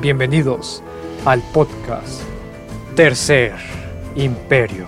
Bienvenidos 0.00 0.80
al 1.24 1.42
podcast 1.52 2.22
Tercer 2.94 3.52
Imperio. 4.14 4.86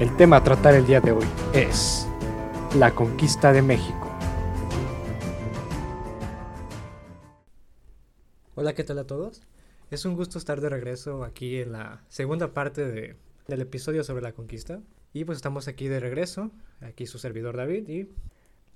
El 0.00 0.16
tema 0.16 0.38
a 0.38 0.42
tratar 0.42 0.74
el 0.74 0.84
día 0.84 1.00
de 1.00 1.12
hoy 1.12 1.24
es 1.52 2.08
la 2.76 2.92
conquista 2.92 3.52
de 3.52 3.62
México. 3.62 4.10
Hola, 8.56 8.74
¿qué 8.74 8.82
tal 8.82 8.98
a 8.98 9.06
todos? 9.06 9.42
Es 9.92 10.04
un 10.04 10.16
gusto 10.16 10.36
estar 10.36 10.60
de 10.60 10.70
regreso 10.70 11.22
aquí 11.22 11.60
en 11.60 11.70
la 11.70 12.02
segunda 12.08 12.52
parte 12.52 12.84
de, 12.84 13.16
del 13.46 13.60
episodio 13.60 14.02
sobre 14.02 14.22
la 14.22 14.32
conquista. 14.32 14.80
Y 15.12 15.24
pues 15.24 15.36
estamos 15.36 15.68
aquí 15.68 15.86
de 15.86 16.00
regreso, 16.00 16.50
aquí 16.80 17.06
su 17.06 17.20
servidor 17.20 17.56
David 17.56 17.88
y... 17.88 18.08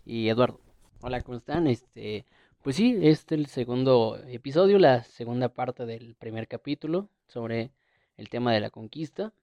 Y 0.07 0.29
Eduardo. 0.29 0.61
Hola, 1.01 1.23
¿cómo 1.23 1.39
están? 1.39 1.67
Este, 1.67 2.25
pues 2.65 2.77
sí, 2.77 2.97
este 3.03 3.35
es 3.35 3.41
el 3.43 3.47
segundo 3.47 4.19
episodio, 4.27 4.79
la 4.79 5.05
segunda 5.05 5.51
parte 5.51 5.85
del 5.85 6.15
primer 6.15 6.49
capítulo 6.49 7.11
sobre 7.29 7.73
el 8.17 8.31
tema 8.31 8.55
de 8.55 8.61
la 8.61 8.71
conquista. 8.71 9.35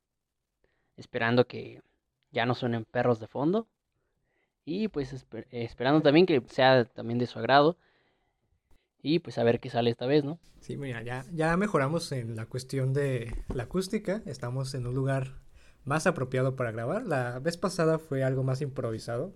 Esperando 0.98 1.46
que 1.46 1.84
ya 2.32 2.48
no 2.48 2.55
suenen 2.55 2.84
perros 2.84 3.20
de 3.20 3.27
fondo. 3.27 3.68
Y 4.66 4.88
pues 4.88 5.23
esperando 5.52 6.02
también 6.02 6.26
que 6.26 6.41
sea 6.48 6.86
también 6.86 7.20
de 7.20 7.27
su 7.27 7.38
agrado. 7.38 7.77
Y 9.04 9.20
pues 9.20 9.38
a 9.38 9.44
ver 9.44 9.60
qué 9.60 9.70
sale 9.70 9.91
esta 9.91 10.08
vez, 10.08 10.24
¿no? 10.24 10.40
Sí, 10.60 10.76
mira, 10.76 11.04
ya, 11.04 11.24
ya 11.32 11.55
mejoramos 11.58 12.12
en 12.13 12.35
la 12.35 12.48
cuestión 12.48 12.91
de 12.91 13.35
la 13.54 13.63
acústica. 13.63 14.24
Estamos 14.26 14.74
en 14.74 14.88
un 14.88 14.96
lugar 14.96 15.35
más 15.85 16.08
apropiado 16.08 16.55
para 16.55 16.72
grabar. 16.72 17.05
La 17.05 17.38
vez 17.38 17.55
pasada 17.55 17.99
fue 17.99 18.24
algo 18.24 18.41
más 18.41 18.62
improvisado. 18.62 19.32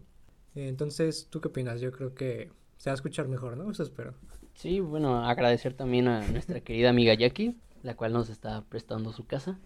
Entonces, 0.55 1.27
¿tú 1.29 1.39
qué 1.39 1.49
opinas? 1.49 1.81
Yo 1.81 1.91
creo 1.91 2.15
que 2.15 2.49
se 2.85 2.91
va 2.91 2.93
a 2.93 3.01
escuchar 3.01 3.27
mejor, 3.27 3.57
¿no? 3.57 3.71
Eso 3.71 3.81
espero. 3.81 4.13
Sí, 4.53 4.79
bueno, 4.79 5.25
agradecer 5.25 5.73
también 5.73 6.07
a 6.07 6.21
nuestra 6.27 6.61
querida 6.61 6.91
amiga 6.91 7.15
Jackie, 7.15 7.57
la 7.81 7.95
cual 7.95 8.13
nos 8.13 8.29
está 8.29 8.61
prestando 8.61 9.11
su 9.11 9.25
casa. 9.25 9.57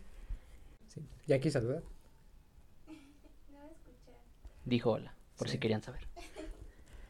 Sí. 0.88 1.02
Jackie, 1.28 1.52
saluda. 1.52 1.84
Dijo 4.64 4.92
hola, 4.92 5.17
por 5.38 5.50
si 5.50 5.58
querían 5.58 5.84
saber. 5.84 6.08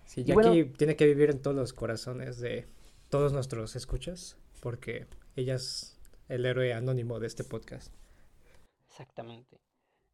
Sí, 0.05 0.23
Jackie 0.23 0.65
tiene 0.79 0.95
que 0.95 1.05
vivir 1.05 1.29
en 1.29 1.43
todos 1.43 1.55
los 1.55 1.73
corazones 1.73 2.39
de 2.39 2.65
todos 3.11 3.31
nuestros 3.31 3.75
escuchas, 3.75 4.35
porque 4.61 5.05
ella 5.35 5.53
es 5.53 5.95
el 6.27 6.43
héroe 6.47 6.73
anónimo 6.73 7.19
de 7.19 7.27
este 7.27 7.43
podcast. 7.43 7.93
Exactamente. 8.89 9.59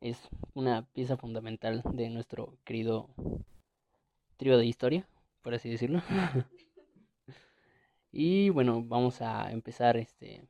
Es 0.01 0.17
una 0.55 0.89
pieza 0.91 1.15
fundamental 1.15 1.83
de 1.93 2.09
nuestro 2.09 2.57
querido 2.65 3.07
trío 4.35 4.57
de 4.57 4.65
historia, 4.65 5.07
por 5.45 5.53
así 5.53 5.69
decirlo. 5.69 6.01
y 8.11 8.49
bueno, 8.49 8.83
vamos 8.83 9.21
a 9.21 9.51
empezar 9.51 9.95
este 9.95 10.43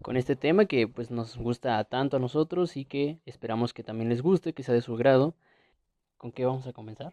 con 0.00 0.16
este 0.16 0.36
tema 0.36 0.64
que 0.64 0.88
pues 0.88 1.10
nos 1.10 1.36
gusta 1.36 1.84
tanto 1.84 2.16
a 2.16 2.20
nosotros 2.20 2.78
y 2.78 2.86
que 2.86 3.18
esperamos 3.26 3.74
que 3.74 3.84
también 3.84 4.08
les 4.08 4.22
guste, 4.22 4.54
que 4.54 4.62
sea 4.62 4.74
de 4.74 4.80
su 4.80 4.96
grado. 4.96 5.34
¿Con 6.16 6.32
qué 6.32 6.46
vamos 6.46 6.66
a 6.66 6.72
comenzar? 6.72 7.12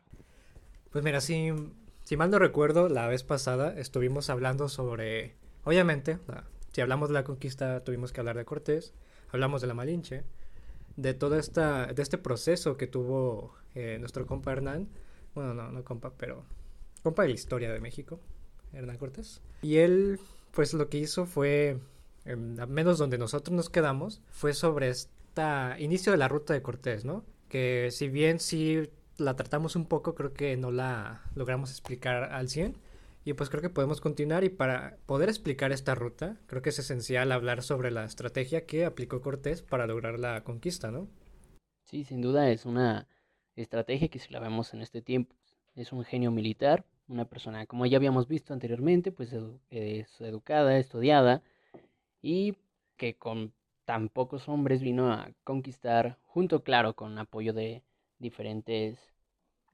Pues 0.90 1.04
mira, 1.04 1.20
si, 1.20 1.52
si 2.04 2.16
mal 2.16 2.32
no 2.32 2.40
recuerdo, 2.40 2.88
la 2.88 3.08
vez 3.08 3.24
pasada 3.24 3.78
estuvimos 3.78 4.30
hablando 4.30 4.70
sobre, 4.70 5.36
obviamente, 5.66 6.20
si 6.72 6.80
hablamos 6.80 7.10
de 7.10 7.16
la 7.16 7.26
conquista, 7.26 7.84
tuvimos 7.84 8.14
que 8.14 8.22
hablar 8.22 8.38
de 8.38 8.46
Cortés, 8.46 8.94
hablamos 9.34 9.60
de 9.60 9.68
la 9.68 9.74
Malinche, 9.74 10.24
de 10.96 11.14
todo 11.14 11.38
esta, 11.38 11.88
de 11.88 12.02
este 12.02 12.18
proceso 12.18 12.78
que 12.78 12.88
tuvo 12.88 13.54
eh, 13.76 13.98
nuestro 14.00 14.26
compa 14.26 14.54
Hernán, 14.54 14.88
bueno, 15.36 15.54
no, 15.54 15.72
no 15.72 15.84
compa, 15.84 16.14
pero 16.18 16.46
compa 17.02 17.23
de 17.23 17.30
la 17.30 17.36
historia 17.36 17.72
de 17.72 17.80
México, 17.80 18.20
Hernán 18.73 18.98
Cortés. 18.98 19.42
Y 19.62 19.78
él, 19.78 20.20
pues 20.52 20.73
lo 20.73 20.90
que 20.90 20.98
hizo 20.98 21.26
fue, 21.26 21.80
em, 22.26 22.59
al 22.59 22.70
menos 22.70 22.98
donde 22.98 23.17
nosotros 23.17 23.56
nos 23.56 23.70
quedamos, 23.70 24.22
fue 24.30 24.54
sobre 24.54 24.89
este 24.89 25.12
inicio 25.80 26.12
de 26.12 26.17
la 26.17 26.28
ruta 26.28 26.54
de 26.54 26.62
Cortés, 26.62 27.05
¿no? 27.05 27.23
Que 27.49 27.89
si 27.92 28.10
bien 28.10 28.39
sí 28.39 28.89
la 29.17 29.36
tratamos 29.36 29.76
un 29.76 29.86
poco, 29.86 30.16
creo 30.16 30.33
que 30.33 30.58
no 30.58 30.72
la 30.72 31.23
logramos 31.36 31.72
explicar 31.72 32.32
al 32.32 32.49
100. 32.49 32.76
Y 33.23 33.33
pues 33.33 33.49
creo 33.49 33.61
que 33.61 33.70
podemos 33.70 33.99
continuar 33.99 34.45
y 34.45 34.49
para 34.49 34.98
poder 35.05 35.27
explicar 35.27 35.73
esta 35.73 35.95
ruta, 35.95 36.38
creo 36.48 36.61
que 36.61 36.70
es 36.70 36.80
esencial 36.80 37.33
hablar 37.33 37.61
sobre 37.61 37.92
la 37.92 38.05
estrategia 38.05 38.66
que 38.66 38.86
aplicó 38.86 39.22
Cortés 39.22 39.61
para 39.61 39.86
lograr 39.86 40.17
la 40.17 40.45
conquista, 40.45 40.92
¿no? 40.92 41.10
Sí, 41.83 42.05
sin 42.05 42.22
duda 42.22 42.49
es 42.49 42.66
una 42.66 43.08
estrategia 43.55 44.08
que 44.08 44.20
si 44.20 44.32
la 44.32 44.39
vemos 44.39 44.73
en 44.73 44.82
este 44.82 45.02
tiempo, 45.02 45.36
es 45.77 45.93
un 45.93 46.04
genio 46.04 46.32
militar, 46.32 46.83
una 47.08 47.26
persona, 47.26 47.65
como 47.65 47.86
ya 47.86 47.98
habíamos 47.98 48.27
visto 48.27 48.54
anteriormente, 48.54 49.11
pues 49.11 49.33
es 49.70 50.21
educada, 50.21 50.77
estudiada 50.77 51.42
y 52.21 52.55
que 52.98 53.15
con 53.15 53.54
tan 53.86 54.10
pocos 54.10 54.49
hombres 54.49 54.82
vino 54.82 55.14
a 55.14 55.30
conquistar, 55.43 56.17
junto, 56.26 56.64
claro, 56.64 56.93
con 56.93 57.17
apoyo 57.17 57.54
de 57.54 57.83
diferentes 58.20 58.99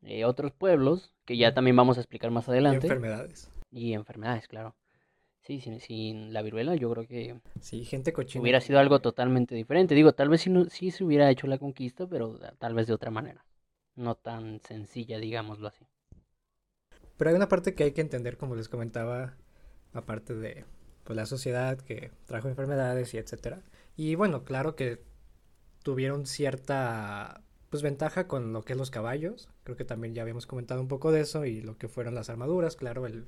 eh, 0.04 0.26
otros 0.26 0.52
pueblos, 0.52 1.14
que 1.26 1.38
ya 1.38 1.54
también 1.54 1.76
vamos 1.76 1.98
a 1.98 2.02
explicar 2.02 2.30
más 2.30 2.48
adelante. 2.50 2.86
Y 2.86 2.90
enfermedades. 2.90 3.52
Y 3.72 3.94
enfermedades, 3.94 4.48
claro. 4.48 4.76
Sí, 5.42 5.60
sin, 5.62 6.32
la 6.32 6.42
viruela 6.42 6.76
yo 6.76 6.90
creo 6.92 7.08
que 7.08 7.36
sí, 7.60 7.84
gente 7.84 8.14
cochina. 8.14 8.42
hubiera 8.42 8.62
sido 8.62 8.80
algo 8.80 9.00
totalmente 9.00 9.56
diferente. 9.56 9.96
Digo, 9.96 10.14
tal 10.14 10.30
vez 10.30 10.42
sí, 10.42 10.50
no, 10.50 10.66
sí 10.66 10.92
se 10.92 11.04
hubiera 11.04 11.30
hecho 11.30 11.48
la 11.48 11.58
conquista, 11.58 12.08
pero 12.08 12.40
tal 12.60 12.74
vez 12.74 12.88
de 12.88 12.94
otra 12.94 13.12
manera. 13.12 13.44
No 13.96 14.16
tan 14.16 14.60
sencilla, 14.62 15.20
digámoslo 15.20 15.68
así. 15.68 15.86
Pero 17.18 17.30
hay 17.30 17.36
una 17.36 17.48
parte 17.48 17.76
que 17.76 17.84
hay 17.84 17.92
que 17.92 18.02
entender, 18.02 18.38
como 18.38 18.56
les 18.56 18.70
comentaba, 18.70 19.36
aparte 19.94 20.34
de 20.34 20.66
pues, 21.04 21.16
la 21.16 21.26
sociedad 21.26 21.78
que 21.78 22.12
trajo 22.26 22.48
enfermedades 22.48 23.14
y 23.14 23.18
etcétera. 23.18 23.62
Y 23.96 24.16
bueno, 24.16 24.44
claro 24.44 24.76
que 24.76 25.04
tuvieron 25.84 26.26
cierta 26.26 27.42
pues 27.70 27.82
ventaja 27.82 28.28
con 28.28 28.54
lo 28.54 28.64
que 28.64 28.74
es 28.74 28.78
los 28.80 28.92
caballos. 28.92 29.50
Creo 29.64 29.76
que 29.76 29.86
también 29.86 30.14
ya 30.14 30.22
habíamos 30.22 30.46
comentado 30.46 30.82
un 30.82 30.88
poco 30.88 31.12
de 31.12 31.22
eso 31.22 31.46
y 31.46 31.62
lo 31.62 31.78
que 31.78 31.88
fueron 31.88 32.16
las 32.16 32.30
armaduras, 32.30 32.76
claro, 32.76 33.08
el, 33.08 33.26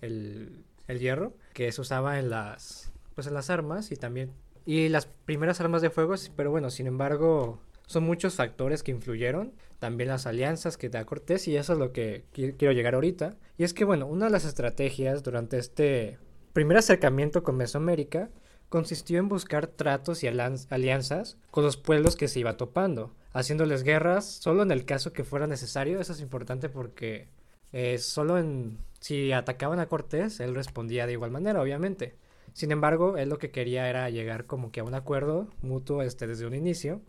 el, 0.00 0.64
el 0.86 0.98
hierro 1.00 1.34
que 1.54 1.70
se 1.72 1.80
usaba 1.80 2.18
en 2.18 2.30
las 2.30 2.92
pues 3.14 3.26
en 3.26 3.34
las 3.34 3.50
armas 3.50 3.90
y 3.90 3.96
también 3.96 4.32
y 4.64 4.88
las 4.88 5.06
primeras 5.06 5.60
armas 5.60 5.82
de 5.82 5.90
fuego, 5.90 6.14
pero 6.36 6.50
bueno, 6.50 6.70
sin 6.70 6.86
embargo, 6.86 7.60
son 7.90 8.04
muchos 8.04 8.36
factores 8.36 8.84
que 8.84 8.92
influyeron, 8.92 9.52
también 9.80 10.10
las 10.10 10.24
alianzas 10.24 10.76
que 10.76 10.88
da 10.88 11.04
Cortés 11.04 11.48
y 11.48 11.56
eso 11.56 11.72
es 11.72 11.78
lo 11.80 11.90
que 11.90 12.22
quiero 12.30 12.70
llegar 12.70 12.94
ahorita. 12.94 13.36
Y 13.58 13.64
es 13.64 13.74
que 13.74 13.84
bueno, 13.84 14.06
una 14.06 14.26
de 14.26 14.30
las 14.30 14.44
estrategias 14.44 15.24
durante 15.24 15.58
este 15.58 16.16
primer 16.52 16.76
acercamiento 16.76 17.42
con 17.42 17.56
Mesoamérica 17.56 18.30
consistió 18.68 19.18
en 19.18 19.28
buscar 19.28 19.66
tratos 19.66 20.22
y 20.22 20.28
alianzas 20.28 21.36
con 21.50 21.64
los 21.64 21.76
pueblos 21.76 22.14
que 22.14 22.28
se 22.28 22.38
iba 22.38 22.56
topando, 22.56 23.12
haciéndoles 23.32 23.82
guerras 23.82 24.24
solo 24.24 24.62
en 24.62 24.70
el 24.70 24.84
caso 24.84 25.12
que 25.12 25.24
fuera 25.24 25.48
necesario. 25.48 26.00
Eso 26.00 26.12
es 26.12 26.20
importante 26.20 26.68
porque 26.68 27.26
eh, 27.72 27.98
solo 27.98 28.38
en 28.38 28.78
si 29.00 29.32
atacaban 29.32 29.80
a 29.80 29.86
Cortés, 29.86 30.38
él 30.38 30.54
respondía 30.54 31.08
de 31.08 31.14
igual 31.14 31.32
manera, 31.32 31.60
obviamente. 31.60 32.14
Sin 32.52 32.70
embargo, 32.70 33.16
él 33.16 33.30
lo 33.30 33.38
que 33.38 33.50
quería 33.50 33.90
era 33.90 34.08
llegar 34.10 34.46
como 34.46 34.70
que 34.70 34.78
a 34.78 34.84
un 34.84 34.94
acuerdo 34.94 35.48
mutuo 35.60 36.02
este, 36.02 36.28
desde 36.28 36.46
un 36.46 36.54
inicio. 36.54 37.00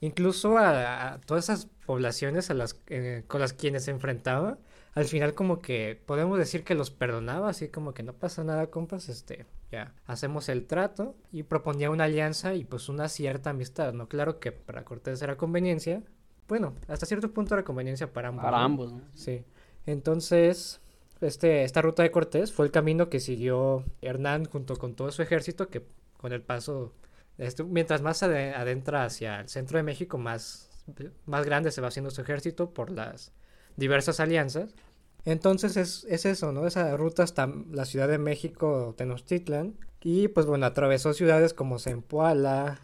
Incluso 0.00 0.56
a, 0.58 1.20
todas 1.26 1.44
esas 1.44 1.66
poblaciones 1.86 2.50
a 2.50 2.54
las, 2.54 2.80
eh, 2.86 3.24
con 3.26 3.40
las 3.40 3.52
quienes 3.52 3.84
se 3.84 3.90
enfrentaba, 3.90 4.58
al 4.94 5.04
final 5.04 5.34
como 5.34 5.60
que 5.60 6.00
podemos 6.06 6.38
decir 6.38 6.64
que 6.64 6.74
los 6.74 6.90
perdonaba, 6.90 7.50
así 7.50 7.68
como 7.68 7.92
que 7.94 8.02
no 8.02 8.14
pasa 8.14 8.42
nada, 8.42 8.68
compas, 8.68 9.08
este, 9.08 9.46
ya, 9.70 9.94
hacemos 10.06 10.48
el 10.48 10.66
trato 10.66 11.14
y 11.30 11.42
proponía 11.42 11.90
una 11.90 12.04
alianza 12.04 12.54
y 12.54 12.64
pues 12.64 12.88
una 12.88 13.08
cierta 13.08 13.50
amistad, 13.50 13.92
¿no? 13.92 14.08
Claro 14.08 14.40
que 14.40 14.52
para 14.52 14.84
Cortés 14.84 15.20
era 15.22 15.36
conveniencia, 15.36 16.02
bueno, 16.48 16.74
hasta 16.88 17.06
cierto 17.06 17.32
punto 17.32 17.54
era 17.54 17.64
conveniencia 17.64 18.12
para 18.12 18.28
ambos. 18.28 18.44
Para 18.44 18.64
ambos, 18.64 18.92
¿no? 18.92 19.02
Sí. 19.14 19.44
Entonces, 19.86 20.80
este, 21.20 21.62
esta 21.62 21.80
ruta 21.80 22.02
de 22.02 22.10
Cortés 22.10 22.52
fue 22.52 22.66
el 22.66 22.72
camino 22.72 23.08
que 23.08 23.20
siguió 23.20 23.84
Hernán 24.02 24.46
junto 24.46 24.76
con 24.76 24.94
todo 24.94 25.12
su 25.12 25.22
ejército, 25.22 25.68
que 25.68 25.84
con 26.16 26.32
el 26.32 26.42
paso, 26.42 26.92
mientras 27.68 28.02
más 28.02 28.18
se 28.18 28.54
adentra 28.54 29.04
hacia 29.04 29.40
el 29.40 29.48
centro 29.48 29.78
de 29.78 29.82
México, 29.82 30.18
más, 30.18 30.70
más 31.26 31.44
grande 31.44 31.70
se 31.70 31.80
va 31.80 31.88
haciendo 31.88 32.10
su 32.10 32.20
ejército 32.20 32.70
por 32.74 32.90
las 32.90 33.32
diversas 33.76 34.20
alianzas. 34.20 34.74
Entonces 35.24 35.76
es, 35.76 36.06
es, 36.08 36.24
eso, 36.24 36.52
¿no? 36.52 36.66
Esa 36.66 36.96
ruta 36.96 37.22
hasta 37.22 37.46
la 37.70 37.84
Ciudad 37.84 38.08
de 38.08 38.18
México, 38.18 38.94
Tenochtitlan. 38.96 39.74
Y 40.02 40.28
pues 40.28 40.46
bueno, 40.46 40.66
atravesó 40.66 41.12
ciudades 41.12 41.52
como 41.52 41.78
Zempoala, 41.78 42.80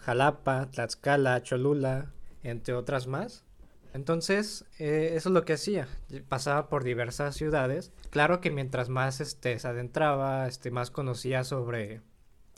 Jalapa, 0.00 0.70
Tlaxcala, 0.70 1.42
Cholula, 1.42 2.12
entre 2.44 2.74
otras 2.74 3.08
más. 3.08 3.44
Entonces, 3.92 4.64
eh, 4.78 5.14
eso 5.14 5.30
es 5.30 5.32
lo 5.32 5.44
que 5.44 5.54
hacía. 5.54 5.88
Pasaba 6.28 6.68
por 6.68 6.84
diversas 6.84 7.34
ciudades. 7.34 7.90
Claro 8.10 8.40
que 8.40 8.50
mientras 8.50 8.88
más 8.88 9.20
este, 9.20 9.58
se 9.58 9.66
adentraba, 9.66 10.46
este, 10.46 10.70
más 10.70 10.90
conocía 10.90 11.42
sobre 11.42 12.00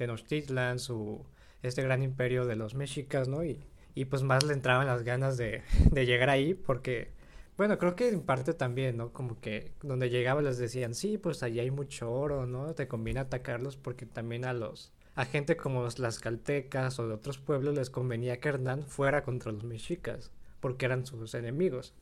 Tenochtitlan, 0.01 0.79
su, 0.79 1.27
este 1.63 1.83
gran 1.83 2.03
imperio 2.03 2.47
de 2.47 2.57
los 2.57 2.75
mexicas, 2.75 3.29
¿no? 3.29 3.45
Y, 3.45 3.63
y 3.95 4.07
pues 4.07 4.23
más 4.23 4.45
le 4.45 4.55
entraban 4.55 4.87
las 4.87 5.03
ganas 5.03 5.37
de, 5.37 5.63
de 5.93 6.07
llegar 6.07 6.31
ahí 6.31 6.55
porque 6.55 7.13
Bueno, 7.59 7.77
creo 7.77 7.97
que 7.97 8.09
en 8.09 8.23
parte 8.23 8.55
también, 8.55 8.97
¿no? 8.97 9.13
Como 9.13 9.39
que 9.41 9.73
donde 9.83 10.09
llegaba 10.09 10.41
les 10.41 10.57
decían, 10.57 10.95
sí, 10.95 11.19
pues 11.19 11.43
allí 11.43 11.61
hay 11.61 11.71
mucho 11.71 12.11
oro, 12.11 12.47
¿no? 12.47 12.75
Te 12.75 12.89
conviene 12.89 13.21
atacarlos 13.21 13.77
porque 13.77 14.07
también 14.07 14.47
a 14.47 14.55
los, 14.55 14.95
a 15.17 15.27
gente 15.27 15.59
como 15.59 15.87
las 15.99 16.19
caltecas 16.19 16.99
o 16.99 17.07
de 17.07 17.13
otros 17.13 17.37
pueblos 17.37 17.75
les 17.75 17.91
convenía 17.91 18.41
que 18.41 18.49
Hernán 18.49 18.85
fuera 18.85 19.23
contra 19.23 19.53
los 19.53 19.65
mexicas, 19.65 20.33
porque 20.61 20.87
eran 20.87 21.05
sus 21.05 21.35
enemigos. 21.35 21.93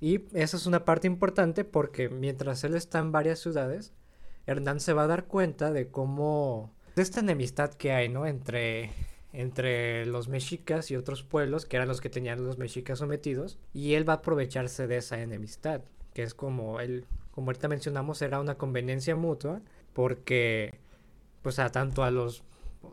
Y 0.00 0.24
esa 0.32 0.56
es 0.56 0.64
una 0.64 0.86
parte 0.86 1.06
importante 1.08 1.62
porque 1.64 2.08
mientras 2.08 2.64
él 2.64 2.74
está 2.74 3.00
en 3.00 3.12
varias 3.12 3.40
ciudades, 3.40 3.92
Hernán 4.46 4.80
se 4.80 4.94
va 4.94 5.02
a 5.02 5.06
dar 5.06 5.26
cuenta 5.26 5.72
de 5.72 5.88
cómo, 5.90 6.72
de 6.94 7.02
esta 7.02 7.20
enemistad 7.20 7.74
que 7.74 7.92
hay, 7.92 8.08
¿no? 8.08 8.26
Entre 8.26 8.90
entre 9.34 10.06
los 10.06 10.28
mexicas 10.28 10.92
y 10.92 10.96
otros 10.96 11.24
pueblos 11.24 11.66
que 11.66 11.74
eran 11.76 11.88
los 11.88 12.00
que 12.00 12.08
tenían 12.08 12.44
los 12.44 12.56
mexicas 12.56 13.00
sometidos 13.00 13.58
y 13.72 13.94
él 13.94 14.08
va 14.08 14.12
a 14.12 14.16
aprovecharse 14.16 14.86
de 14.86 14.98
esa 14.98 15.20
enemistad 15.20 15.80
que 16.14 16.22
es 16.22 16.34
como 16.34 16.78
él 16.78 17.04
como 17.32 17.48
ahorita 17.48 17.66
mencionamos 17.66 18.22
era 18.22 18.38
una 18.38 18.54
conveniencia 18.54 19.16
mutua 19.16 19.60
porque 19.92 20.78
pues 21.42 21.58
a 21.58 21.70
tanto 21.70 22.04
a 22.04 22.12
los 22.12 22.44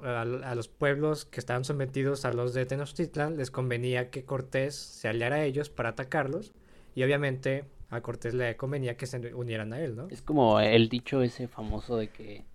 a, 0.04 0.56
los 0.56 0.68
pueblos 0.68 1.26
que 1.26 1.40
estaban 1.40 1.64
sometidos 1.64 2.26
a 2.26 2.34
los 2.34 2.56
de 2.56 2.66
Tenochtitlan 2.66 3.38
les 3.38 3.52
convenía 3.52 4.10
que 4.10 4.24
Cortés 4.24 4.76
se 4.76 5.08
aliara 5.10 5.36
a 5.38 5.44
ellos 5.44 5.70
para 5.70 5.90
atacarlos 5.90 6.54
y 6.96 7.04
obviamente 7.04 7.66
a 7.92 8.02
Cortés 8.02 8.34
le 8.34 8.58
convenía 8.58 8.98
que 8.98 9.06
se 9.06 9.36
unieran 9.36 9.74
a 9.74 9.82
él, 9.82 9.96
¿no? 9.96 10.08
Es 10.08 10.22
como 10.22 10.60
el 10.60 10.88
dicho 10.88 11.22
ese 11.22 11.48
famoso 11.48 11.98
de 11.98 12.08
que 12.08 12.46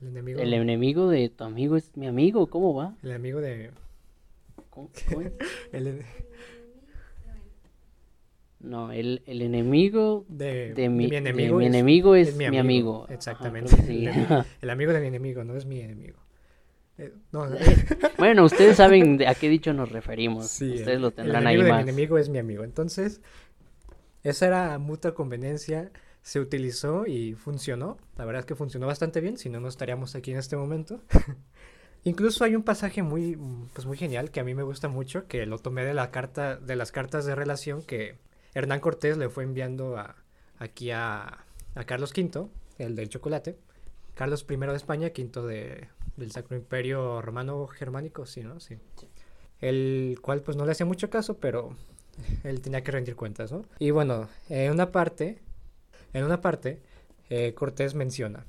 el 0.00 0.08
enemigo. 0.08 0.40
El 0.40 0.54
enemigo 0.54 1.08
de 1.08 1.28
tu 1.28 1.44
amigo 1.44 1.76
es 1.76 1.96
mi 1.96 2.06
amigo, 2.06 2.48
¿cómo 2.48 2.74
va? 2.74 2.96
El 3.02 3.12
amigo 3.12 3.40
de. 3.40 3.70
¿Cómo? 4.70 4.90
el... 5.72 6.02
No, 8.60 8.92
el, 8.92 9.22
el 9.26 9.40
enemigo 9.40 10.26
de, 10.28 10.74
de, 10.74 10.90
mi, 10.90 11.06
enemigo, 11.06 11.56
mi 11.56 11.66
enemigo 11.66 12.14
es, 12.14 12.36
mi 12.36 12.44
amigo. 12.44 13.06
Exactamente. 13.08 13.74
el, 14.60 14.70
amigo 14.70 14.92
de 14.92 15.00
mi 15.00 15.06
enemigo, 15.06 15.44
no 15.44 15.56
es 15.56 15.64
mi 15.64 15.80
enemigo. 15.80 16.18
Eh, 16.98 17.14
bueno, 18.18 18.44
ustedes 18.44 18.76
saben 18.76 19.26
a 19.26 19.34
qué 19.34 19.48
dicho 19.48 19.72
nos 19.72 19.90
referimos. 19.90 20.48
Sí, 20.48 20.74
ustedes 20.74 21.00
lo 21.00 21.10
tendrán 21.10 21.42
el 21.42 21.46
ahí 21.46 21.56
de 21.56 21.72
Mi 21.72 21.80
enemigo 21.80 22.18
es 22.18 22.28
mi 22.28 22.38
amigo. 22.38 22.62
Entonces, 22.62 23.22
esa 24.22 24.46
era 24.46 24.78
mutua 24.78 25.14
conveniencia 25.14 25.90
se 26.22 26.40
utilizó 26.40 27.06
y 27.06 27.34
funcionó. 27.34 27.98
La 28.16 28.24
verdad 28.24 28.40
es 28.40 28.46
que 28.46 28.54
funcionó 28.54 28.86
bastante 28.86 29.20
bien, 29.20 29.38
si 29.38 29.48
no, 29.48 29.60
no 29.60 29.68
estaríamos 29.68 30.14
aquí 30.14 30.32
en 30.32 30.38
este 30.38 30.56
momento. 30.56 31.00
Incluso 32.04 32.44
hay 32.44 32.56
un 32.56 32.62
pasaje 32.62 33.02
muy, 33.02 33.38
pues 33.74 33.86
muy 33.86 33.96
genial 33.96 34.30
que 34.30 34.40
a 34.40 34.44
mí 34.44 34.54
me 34.54 34.62
gusta 34.62 34.88
mucho, 34.88 35.26
que 35.26 35.44
lo 35.46 35.58
tomé 35.58 35.84
de 35.84 35.94
la 35.94 36.10
carta, 36.10 36.56
de 36.56 36.76
las 36.76 36.92
cartas 36.92 37.26
de 37.26 37.34
relación 37.34 37.82
que 37.82 38.16
Hernán 38.54 38.80
Cortés 38.80 39.18
le 39.18 39.28
fue 39.28 39.44
enviando 39.44 39.98
a, 39.98 40.16
aquí 40.58 40.90
a, 40.90 41.44
a 41.74 41.84
Carlos 41.84 42.12
V, 42.16 42.48
el 42.78 42.96
del 42.96 43.08
chocolate. 43.08 43.58
Carlos 44.14 44.46
I 44.48 44.56
de 44.56 44.76
España, 44.76 45.10
quinto 45.10 45.46
de, 45.46 45.88
del 46.16 46.30
Sacro 46.30 46.56
Imperio 46.56 47.22
Romano 47.22 47.66
Germánico, 47.66 48.26
sí, 48.26 48.42
¿no? 48.42 48.60
Sí. 48.60 48.78
El 49.60 50.18
cual 50.22 50.42
pues 50.42 50.56
no 50.56 50.64
le 50.64 50.72
hacía 50.72 50.86
mucho 50.86 51.10
caso, 51.10 51.38
pero 51.38 51.76
él 52.44 52.60
tenía 52.60 52.82
que 52.82 52.92
rendir 52.92 53.16
cuentas, 53.16 53.52
¿no? 53.52 53.64
Y 53.78 53.90
bueno, 53.90 54.28
en 54.48 54.72
una 54.72 54.90
parte 54.90 55.38
en 56.12 56.24
una 56.24 56.40
parte, 56.40 56.82
eh, 57.28 57.54
Cortés 57.54 57.94
menciona, 57.94 58.46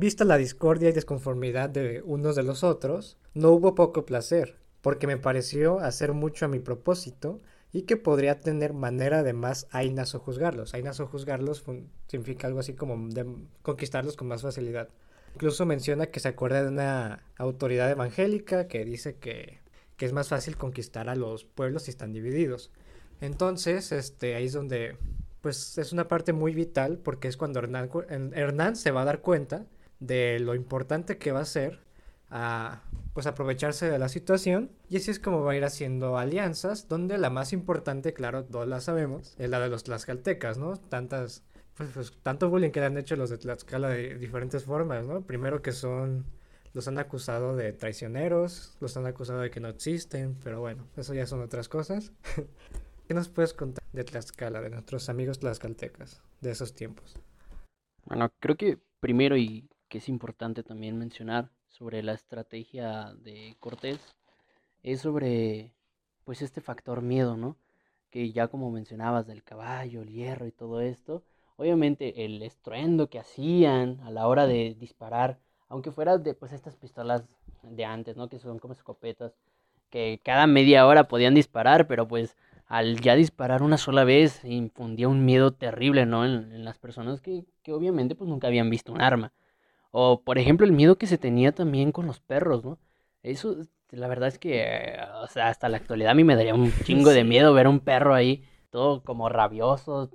Vista 0.00 0.24
la 0.24 0.36
discordia 0.36 0.90
y 0.90 0.92
desconformidad 0.92 1.70
de 1.70 2.02
unos 2.04 2.36
de 2.36 2.44
los 2.44 2.62
otros, 2.62 3.18
no 3.34 3.50
hubo 3.50 3.74
poco 3.74 4.06
placer, 4.06 4.54
porque 4.80 5.08
me 5.08 5.16
pareció 5.16 5.80
hacer 5.80 6.12
mucho 6.12 6.44
a 6.44 6.48
mi 6.48 6.60
propósito 6.60 7.40
y 7.72 7.82
que 7.82 7.96
podría 7.96 8.38
tener 8.38 8.74
manera 8.74 9.24
de 9.24 9.32
más 9.32 9.66
ainas 9.72 10.14
o 10.14 10.20
juzgarlos. 10.20 10.72
Ainas 10.72 11.00
o 11.00 11.08
juzgarlos 11.08 11.64
significa 12.06 12.46
algo 12.46 12.60
así 12.60 12.74
como 12.74 13.08
de 13.08 13.26
conquistarlos 13.62 14.16
con 14.16 14.28
más 14.28 14.42
facilidad. 14.42 14.88
Incluso 15.34 15.66
menciona 15.66 16.06
que 16.06 16.20
se 16.20 16.28
acuerda 16.28 16.62
de 16.62 16.68
una 16.68 17.24
autoridad 17.36 17.90
evangélica 17.90 18.68
que 18.68 18.84
dice 18.84 19.16
que, 19.16 19.58
que 19.96 20.06
es 20.06 20.12
más 20.12 20.28
fácil 20.28 20.56
conquistar 20.56 21.08
a 21.08 21.16
los 21.16 21.44
pueblos 21.44 21.82
si 21.82 21.90
están 21.90 22.12
divididos. 22.12 22.70
Entonces, 23.20 23.90
este, 23.90 24.36
ahí 24.36 24.44
es 24.44 24.52
donde 24.52 24.96
pues 25.48 25.78
es 25.78 25.94
una 25.94 26.08
parte 26.08 26.34
muy 26.34 26.52
vital 26.52 26.98
porque 26.98 27.26
es 27.26 27.38
cuando 27.38 27.58
Hernán, 27.58 28.76
se 28.76 28.90
va 28.90 29.00
a 29.00 29.04
dar 29.06 29.22
cuenta 29.22 29.64
de 29.98 30.38
lo 30.40 30.54
importante 30.54 31.16
que 31.16 31.32
va 31.32 31.40
a 31.40 31.46
ser 31.46 31.80
a 32.28 32.82
pues 33.14 33.26
aprovecharse 33.26 33.90
de 33.90 33.98
la 33.98 34.10
situación. 34.10 34.70
Y 34.90 34.98
así 34.98 35.10
es 35.10 35.18
como 35.18 35.42
va 35.42 35.52
a 35.52 35.56
ir 35.56 35.64
haciendo 35.64 36.18
alianzas 36.18 36.86
donde 36.86 37.16
la 37.16 37.30
más 37.30 37.54
importante 37.54 38.12
claro 38.12 38.44
todos 38.44 38.68
la 38.68 38.82
sabemos 38.82 39.36
es 39.38 39.48
la 39.48 39.58
de 39.58 39.70
los 39.70 39.84
tlaxcaltecas 39.84 40.58
no 40.58 40.76
tantas 40.76 41.44
pues, 41.78 41.88
pues, 41.94 42.12
tanto 42.22 42.50
bullying 42.50 42.70
que 42.70 42.80
le 42.80 42.86
han 42.86 42.98
hecho 42.98 43.16
los 43.16 43.30
de 43.30 43.38
Tlaxcala 43.38 43.88
de 43.88 44.18
diferentes 44.18 44.64
formas 44.64 45.06
no 45.06 45.22
primero 45.22 45.62
que 45.62 45.72
son 45.72 46.26
los 46.74 46.88
han 46.88 46.98
acusado 46.98 47.56
de 47.56 47.72
traicioneros 47.72 48.76
los 48.80 48.98
han 48.98 49.06
acusado 49.06 49.40
de 49.40 49.50
que 49.50 49.60
no 49.60 49.68
existen 49.68 50.36
pero 50.44 50.60
bueno 50.60 50.84
eso 50.98 51.14
ya 51.14 51.24
son 51.24 51.40
otras 51.40 51.70
cosas 51.70 52.12
¿Qué 53.08 53.14
nos 53.14 53.30
puedes 53.30 53.54
contar 53.54 53.82
de 53.94 54.04
Tlaxcala, 54.04 54.60
de 54.60 54.68
nuestros 54.68 55.08
amigos 55.08 55.38
tlaxcaltecas, 55.38 56.20
de 56.42 56.50
esos 56.50 56.74
tiempos? 56.74 57.16
Bueno, 58.04 58.30
creo 58.38 58.54
que 58.54 58.76
primero 59.00 59.38
y 59.38 59.66
que 59.88 59.96
es 59.96 60.10
importante 60.10 60.62
también 60.62 60.98
mencionar 60.98 61.48
sobre 61.68 62.02
la 62.02 62.12
estrategia 62.12 63.14
de 63.14 63.56
Cortés 63.60 63.98
es 64.82 65.00
sobre 65.00 65.72
pues 66.24 66.42
este 66.42 66.60
factor 66.60 67.00
miedo, 67.00 67.38
¿no? 67.38 67.56
Que 68.10 68.30
ya 68.30 68.48
como 68.48 68.70
mencionabas 68.70 69.26
del 69.26 69.42
caballo, 69.42 70.02
el 70.02 70.10
hierro 70.10 70.46
y 70.46 70.52
todo 70.52 70.82
esto, 70.82 71.22
obviamente 71.56 72.26
el 72.26 72.42
estruendo 72.42 73.08
que 73.08 73.20
hacían 73.20 74.00
a 74.02 74.10
la 74.10 74.28
hora 74.28 74.46
de 74.46 74.76
disparar, 74.78 75.38
aunque 75.70 75.92
fuera 75.92 76.18
de 76.18 76.34
pues 76.34 76.52
estas 76.52 76.76
pistolas 76.76 77.24
de 77.62 77.86
antes, 77.86 78.18
¿no? 78.18 78.28
Que 78.28 78.38
son 78.38 78.58
como 78.58 78.74
escopetas, 78.74 79.32
que 79.88 80.20
cada 80.22 80.46
media 80.46 80.86
hora 80.86 81.08
podían 81.08 81.34
disparar, 81.34 81.86
pero 81.86 82.06
pues 82.06 82.36
al 82.68 83.00
ya 83.00 83.16
disparar 83.16 83.62
una 83.62 83.78
sola 83.78 84.04
vez 84.04 84.44
infundía 84.44 85.08
un 85.08 85.24
miedo 85.24 85.52
terrible, 85.52 86.04
¿no? 86.04 86.24
En, 86.24 86.64
las 86.64 86.78
personas 86.78 87.20
que, 87.20 87.44
que, 87.62 87.72
obviamente 87.72 88.14
pues 88.14 88.28
nunca 88.28 88.46
habían 88.46 88.68
visto 88.68 88.92
un 88.92 89.00
arma. 89.00 89.32
O 89.90 90.22
por 90.22 90.38
ejemplo 90.38 90.66
el 90.66 90.72
miedo 90.72 90.98
que 90.98 91.06
se 91.06 91.16
tenía 91.16 91.52
también 91.52 91.92
con 91.92 92.06
los 92.06 92.20
perros, 92.20 92.64
¿no? 92.64 92.78
Eso, 93.22 93.56
la 93.90 94.06
verdad 94.06 94.28
es 94.28 94.38
que, 94.38 94.98
o 95.22 95.26
sea, 95.28 95.48
hasta 95.48 95.70
la 95.70 95.78
actualidad 95.78 96.12
a 96.12 96.14
mí 96.14 96.24
me 96.24 96.36
daría 96.36 96.54
un 96.54 96.70
chingo 96.84 97.10
de 97.10 97.24
miedo 97.24 97.54
ver 97.54 97.68
un 97.68 97.80
perro 97.80 98.14
ahí, 98.14 98.44
todo 98.70 99.02
como 99.02 99.30
rabioso, 99.30 100.10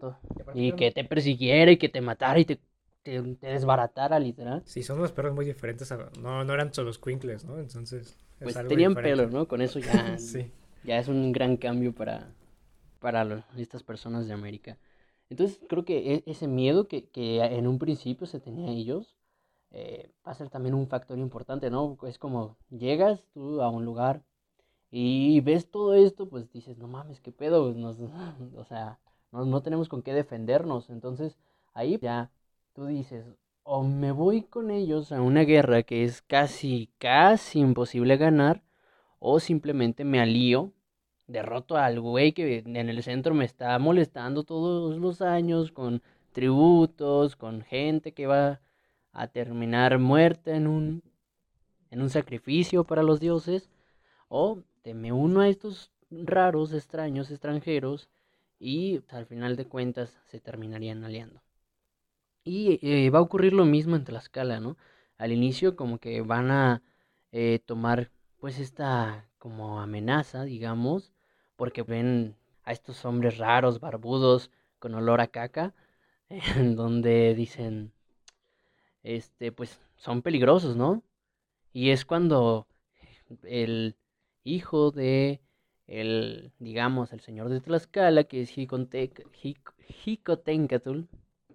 y 0.54 0.74
que 0.74 0.92
te 0.92 1.04
persiguiera 1.04 1.72
y 1.72 1.78
que 1.78 1.90
te 1.90 2.02
matara 2.02 2.40
y 2.40 2.46
te, 2.46 2.60
te, 3.02 3.20
desbaratara, 3.42 4.20
literal. 4.20 4.62
Sí, 4.66 4.84
son 4.84 5.00
unos 5.00 5.12
perros 5.12 5.34
muy 5.34 5.46
diferentes, 5.46 5.92
no, 6.22 6.44
no 6.44 6.54
eran 6.54 6.72
solo 6.72 6.94
squinkles, 6.94 7.46
¿no? 7.46 7.58
Entonces... 7.58 8.16
Pues 8.40 8.56
tenían 8.68 8.94
pelos, 8.94 9.32
¿no? 9.32 9.48
Con 9.48 9.62
eso 9.62 9.80
ya, 9.80 10.18
ya 10.84 10.98
es 11.00 11.08
un 11.08 11.32
gran 11.32 11.56
cambio 11.56 11.94
para, 11.94 12.28
para 13.04 13.46
estas 13.58 13.84
personas 13.84 14.28
de 14.28 14.34
América. 14.34 14.78
Entonces 15.30 15.60
creo 15.68 15.84
que 15.84 16.14
e, 16.16 16.24
ese 16.26 16.48
miedo 16.48 16.88
que, 16.88 17.10
en 17.14 17.68
un 17.68 17.78
principio 17.78 18.26
se 18.28 18.40
tenía 18.40 18.72
ellos 18.72 19.18
eh, 19.72 20.10
va 20.26 20.32
a 20.32 20.36
ser 20.36 20.50
también 20.50 20.74
un 20.74 20.88
factor 20.88 21.20
importante, 21.20 21.70
¿no? 21.70 21.98
Es 22.08 22.18
como 22.18 22.58
llegas 22.70 23.26
tú 23.34 23.62
a 23.62 23.70
un 23.70 23.84
lugar 23.84 24.24
y 24.90 25.42
ves 25.42 25.70
todo 25.70 25.96
esto, 25.96 26.30
pues 26.30 26.50
dices, 26.54 26.78
no 26.78 26.88
mames, 26.88 27.20
qué 27.20 27.34
pedo, 27.34 27.76
o 28.56 28.66
sea, 28.66 29.00
no, 29.34 29.46
no 29.46 29.62
tenemos 29.62 29.90
con 29.90 30.02
qué 30.02 30.14
defendernos. 30.14 30.90
Entonces 30.90 31.38
ahí 31.74 32.00
ya 32.02 32.32
tú 32.74 32.86
dices, 32.86 33.26
o 33.64 33.84
me 33.84 34.14
voy 34.14 34.44
con 34.44 34.72
ellos 34.72 35.12
a 35.12 35.22
una 35.22 35.42
guerra 35.42 35.84
que 35.84 36.06
es 36.06 36.22
casi, 36.22 36.90
casi 37.00 37.60
imposible 37.60 38.16
ganar, 38.16 38.64
o 39.20 39.42
simplemente 39.42 40.06
me 40.06 40.22
alío 40.22 40.72
derroto 41.34 41.76
al 41.76 42.00
güey 42.00 42.32
que 42.32 42.60
en 42.60 42.90
el 42.90 43.04
centro 43.04 43.34
me 43.34 43.44
está 43.44 43.78
molestando 43.80 44.44
todos 44.44 44.98
los 44.98 45.22
años 45.22 45.72
con 45.72 46.02
tributos, 46.32 47.36
con 47.36 47.62
gente 47.64 48.14
que 48.14 48.28
va 48.28 48.62
a 49.12 49.28
terminar 49.28 50.00
muerta 50.00 50.56
en 50.56 50.68
un, 50.68 51.04
en 51.92 52.02
un 52.02 52.10
sacrificio 52.10 52.86
para 52.86 53.04
los 53.04 53.20
dioses, 53.20 53.70
o 54.30 54.60
te 54.82 54.94
me 54.94 55.12
uno 55.12 55.42
a 55.42 55.50
estos 55.50 55.92
raros, 56.10 56.74
extraños, 56.74 57.30
extranjeros, 57.32 58.10
y 58.60 59.02
al 59.10 59.26
final 59.26 59.56
de 59.56 59.66
cuentas 59.66 60.18
se 60.26 60.40
terminarían 60.40 61.04
aliando. 61.04 61.42
Y 62.44 62.80
eh, 62.82 63.10
va 63.10 63.20
a 63.20 63.24
ocurrir 63.24 63.54
lo 63.54 63.66
mismo 63.66 63.96
en 63.96 64.04
Tlaxcala, 64.06 64.60
¿no? 64.60 64.78
Al 65.18 65.32
inicio 65.32 65.76
como 65.76 65.98
que 65.98 66.22
van 66.22 66.52
a 66.52 66.82
eh, 67.32 67.60
tomar 67.66 68.12
pues 68.40 68.60
esta 68.60 69.30
como 69.38 69.80
amenaza, 69.80 70.44
digamos, 70.44 71.13
porque 71.64 71.84
ven 71.84 72.36
a 72.66 72.74
estos 72.74 73.06
hombres 73.06 73.38
raros, 73.38 73.80
barbudos, 73.80 74.52
con 74.80 74.96
olor 74.96 75.22
a 75.22 75.28
caca, 75.28 75.74
en 76.58 76.76
donde 76.76 77.34
dicen, 77.36 77.94
este, 79.02 79.54
pues 79.54 79.80
son 79.96 80.22
peligrosos, 80.22 80.76
¿no? 80.76 81.04
Y 81.72 81.92
es 81.92 82.04
cuando 82.04 82.68
el 83.44 83.96
hijo 84.44 84.92
de 84.92 85.40
el, 85.88 86.52
digamos, 86.60 87.14
el 87.14 87.22
señor 87.22 87.48
de 87.48 87.62
Tlaxcala, 87.62 88.26
que 88.26 88.42
es 88.42 88.50
Jicotencatl, 88.50 91.00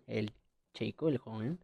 el 0.07 0.33
chico, 0.73 1.11
el 1.11 1.19
joven, 1.19 1.59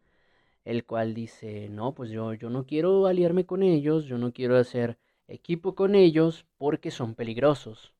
el 0.65 0.85
cual 0.85 1.15
dice, 1.15 1.67
no, 1.69 1.95
pues 1.95 2.11
yo, 2.11 2.35
yo 2.35 2.51
no 2.51 2.67
quiero 2.67 3.07
aliarme 3.07 3.47
con 3.47 3.63
ellos, 3.63 4.05
yo 4.05 4.19
no 4.19 4.33
quiero 4.33 4.55
hacer 4.55 4.99
equipo 5.27 5.73
con 5.73 5.95
ellos 5.95 6.45
porque 6.59 6.91
son 6.91 7.15
peligrosos. 7.15 7.94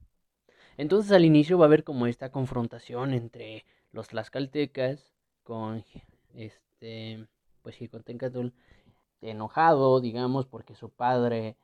Entonces 0.77 1.11
al 1.11 1.25
inicio 1.25 1.57
va 1.57 1.65
a 1.65 1.67
haber 1.67 1.83
como 1.83 2.07
esta 2.07 2.29
confrontación 2.31 3.13
entre 3.13 3.65
los 3.91 4.09
tlaxcaltecas 4.09 5.13
con 5.43 5.83
este, 6.33 7.25
pues 7.61 7.75
Jicotencatl 7.75 8.49
enojado, 9.21 10.01
digamos, 10.01 10.45
porque 10.45 10.75
su 10.75 10.89
padre 10.89 11.55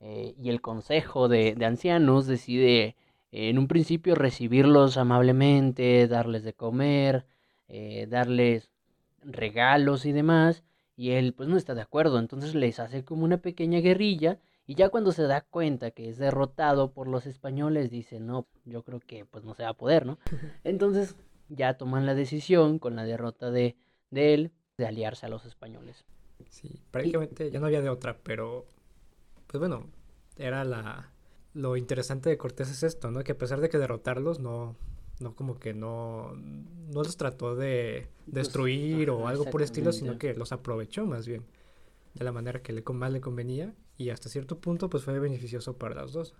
eh, 0.00 0.34
y 0.38 0.50
el 0.50 0.60
consejo 0.60 1.28
de, 1.28 1.56
ancianos 1.64 2.26
decide 2.26 2.96
en 3.32 3.58
un 3.58 3.68
principio 3.68 4.14
recibirlos 4.14 4.96
amablemente, 4.96 6.06
darles 6.08 6.42
de 6.44 6.52
comer, 6.52 7.26
eh, 7.68 8.06
darles 8.08 8.70
regalos 9.22 10.06
y 10.06 10.12
demás, 10.12 10.62
y 10.96 11.10
él 11.10 11.34
pues 11.34 11.48
no 11.48 11.56
está 11.56 11.74
de 11.74 11.82
acuerdo, 11.82 12.18
entonces 12.18 12.54
les 12.54 12.78
hace 12.80 13.04
como 13.04 13.24
una 13.24 13.38
pequeña 13.38 13.80
guerrilla 13.80 14.38
y 14.66 14.74
ya 14.74 14.88
cuando 14.88 15.12
se 15.12 15.22
da 15.22 15.42
cuenta 15.42 15.92
que 15.92 16.08
es 16.08 16.18
derrotado 16.18 16.92
por 16.92 17.06
los 17.06 17.26
españoles 17.26 17.90
dice, 17.90 18.18
no, 18.18 18.46
yo 18.64 18.82
creo 18.82 19.00
que 19.00 19.24
pues 19.24 19.44
no 19.44 19.54
se 19.54 19.62
va 19.62 19.70
a 19.70 19.76
poder, 19.76 20.06
¿no? 20.06 20.18
Entonces 20.64 21.14
ya 21.48 21.76
toman 21.76 22.06
la 22.06 22.14
decisión 22.14 22.78
con 22.78 22.96
la 22.96 23.04
derrota 23.04 23.50
de, 23.50 23.76
de 24.10 24.34
él 24.34 24.52
de 24.76 24.86
aliarse 24.86 25.26
a 25.26 25.28
los 25.28 25.44
españoles. 25.44 26.04
Sí, 26.50 26.80
prácticamente 26.90 27.50
ya 27.50 27.60
no 27.60 27.66
había 27.66 27.80
de 27.80 27.88
otra, 27.88 28.18
pero 28.22 28.66
pues 29.46 29.60
bueno, 29.60 29.86
era 30.36 30.64
la 30.64 31.12
lo 31.54 31.78
interesante 31.78 32.28
de 32.28 32.36
Cortés 32.36 32.70
es 32.70 32.82
esto, 32.82 33.10
¿no? 33.10 33.24
Que 33.24 33.32
a 33.32 33.38
pesar 33.38 33.60
de 33.60 33.70
que 33.70 33.78
derrotarlos 33.78 34.40
no 34.40 34.76
no 35.20 35.34
como 35.34 35.58
que 35.58 35.72
no, 35.72 36.34
no 36.34 37.02
los 37.02 37.16
trató 37.16 37.56
de 37.56 38.08
destruir 38.26 39.08
o 39.08 39.28
algo 39.28 39.46
por 39.46 39.62
estilo, 39.62 39.92
sino 39.92 40.18
que 40.18 40.34
los 40.34 40.52
aprovechó 40.52 41.06
más 41.06 41.26
bien 41.26 41.44
de 42.16 42.24
la 42.24 42.32
manera 42.32 42.62
que 42.62 42.72
le, 42.72 42.82
más 42.82 43.12
le 43.12 43.20
convenía 43.20 43.74
y 43.96 44.10
hasta 44.10 44.28
cierto 44.28 44.58
punto 44.58 44.88
pues 44.88 45.04
fue 45.04 45.18
beneficioso 45.18 45.76
para 45.76 45.94
los 45.94 46.12
dos. 46.12 46.34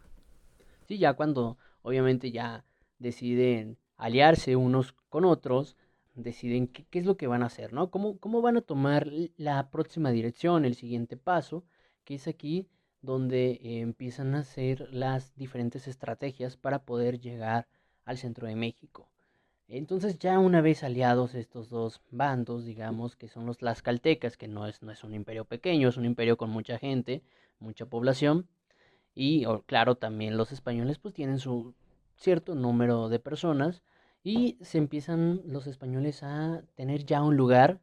Sí, 0.88 0.98
ya 0.98 1.14
cuando 1.14 1.58
obviamente 1.82 2.30
ya 2.30 2.64
deciden 2.98 3.78
aliarse 3.96 4.56
unos 4.56 4.94
con 5.08 5.24
otros, 5.24 5.76
deciden 6.14 6.66
qué, 6.68 6.86
qué, 6.90 6.98
es 6.98 7.06
lo 7.06 7.16
que 7.16 7.26
van 7.26 7.42
a 7.42 7.46
hacer, 7.46 7.72
¿no? 7.72 7.90
¿Cómo, 7.90 8.18
¿Cómo 8.18 8.40
van 8.40 8.56
a 8.56 8.62
tomar 8.62 9.10
la 9.36 9.70
próxima 9.70 10.10
dirección, 10.10 10.64
el 10.64 10.74
siguiente 10.74 11.16
paso, 11.16 11.64
que 12.04 12.14
es 12.14 12.26
aquí 12.26 12.68
donde 13.02 13.52
eh, 13.62 13.80
empiezan 13.80 14.34
a 14.34 14.40
hacer 14.40 14.88
las 14.92 15.34
diferentes 15.36 15.88
estrategias 15.88 16.56
para 16.56 16.84
poder 16.84 17.20
llegar 17.20 17.68
al 18.04 18.18
centro 18.18 18.46
de 18.46 18.56
México. 18.56 19.10
Entonces 19.68 20.18
ya 20.18 20.38
una 20.38 20.60
vez 20.60 20.84
aliados 20.84 21.34
estos 21.34 21.70
dos 21.70 22.00
bandos, 22.10 22.64
digamos, 22.64 23.16
que 23.16 23.28
son 23.28 23.46
los 23.46 23.58
Tlaxcaltecas, 23.58 24.36
que 24.36 24.46
no 24.46 24.66
es, 24.66 24.82
no 24.82 24.92
es 24.92 25.02
un 25.02 25.12
imperio 25.12 25.44
pequeño, 25.44 25.88
es 25.88 25.96
un 25.96 26.04
imperio 26.04 26.36
con 26.36 26.50
mucha 26.50 26.78
gente, 26.78 27.22
mucha 27.58 27.86
población, 27.86 28.46
y 29.14 29.44
claro, 29.66 29.96
también 29.96 30.36
los 30.36 30.52
españoles 30.52 30.98
pues 30.98 31.14
tienen 31.14 31.38
su 31.40 31.74
cierto 32.16 32.54
número 32.54 33.08
de 33.08 33.18
personas, 33.18 33.82
y 34.22 34.56
se 34.60 34.78
empiezan 34.78 35.42
los 35.46 35.66
españoles 35.66 36.22
a 36.22 36.62
tener 36.76 37.04
ya 37.04 37.22
un 37.22 37.36
lugar 37.36 37.80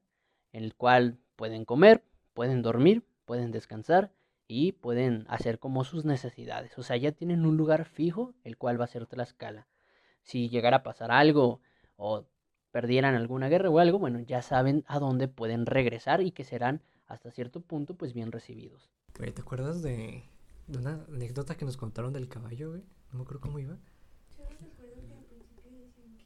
en 0.54 0.64
el 0.64 0.76
cual 0.76 1.18
pueden 1.36 1.66
comer, 1.66 2.04
pueden 2.34 2.62
dormir, 2.62 3.04
pueden 3.26 3.52
descansar 3.52 4.12
y 4.48 4.74
pueden 4.74 5.26
hacer 5.30 5.60
como 5.60 5.84
sus 5.84 6.06
necesidades. 6.06 6.78
O 6.78 6.84
sea, 6.84 6.98
ya 6.98 7.12
tienen 7.12 7.46
un 7.46 7.58
lugar 7.58 7.86
fijo, 7.86 8.34
el 8.44 8.58
cual 8.58 8.80
va 8.80 8.86
a 8.86 8.88
ser 8.88 9.06
Tlaxcala 9.06 9.68
si 10.24 10.50
llegara 10.50 10.78
a 10.78 10.84
pasar 10.84 11.12
algo 11.12 11.60
o 11.96 12.26
perdieran 12.72 13.16
alguna 13.16 13.50
guerra 13.50 13.70
o 13.70 13.80
algo, 13.80 14.00
bueno, 14.00 14.20
ya 14.20 14.42
saben 14.42 14.84
a 14.88 15.00
dónde 15.00 15.28
pueden 15.28 15.66
regresar 15.66 16.22
y 16.22 16.32
que 16.32 16.44
serán 16.44 16.82
hasta 17.06 17.32
cierto 17.32 17.62
punto 17.62 17.96
pues 17.96 18.14
bien 18.14 18.32
recibidos. 18.32 18.90
¿te 19.14 19.42
acuerdas 19.42 19.84
de, 19.84 20.24
una 20.68 21.06
anécdota 21.08 21.56
que 21.56 21.66
nos 21.66 21.78
contaron 21.78 22.14
del 22.14 22.28
caballo, 22.28 22.72
güey? 22.72 22.84
No 23.12 23.20
me 23.20 23.22
acuerdo 23.24 23.42
cómo 23.42 23.60
iba. 23.60 23.78
Yo 24.38 24.46
recuerdo 24.50 24.76
que 24.80 25.14
al 25.16 25.26
principio 25.26 25.72
decían 25.80 26.18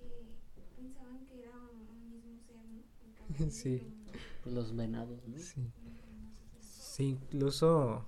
que 0.55 0.61
pensaban 0.75 1.25
que 1.25 1.39
era 1.39 1.51
un 1.57 2.09
mismo 2.09 2.39
ser, 2.47 3.39
¿no? 3.45 3.51
sí. 3.51 3.93
Los 4.45 4.73
venados, 4.73 5.27
¿no? 5.27 5.37
Sí. 5.37 5.69
Sí, 6.61 7.09
incluso, 7.09 8.05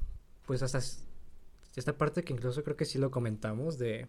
pues 0.48 0.64
hasta 0.64 0.80
esta 1.76 1.98
parte 1.98 2.24
que 2.24 2.34
incluso 2.34 2.64
creo 2.64 2.76
que 2.76 2.86
sí 2.86 2.98
lo 2.98 3.12
comentamos 3.12 3.78
de 3.78 4.08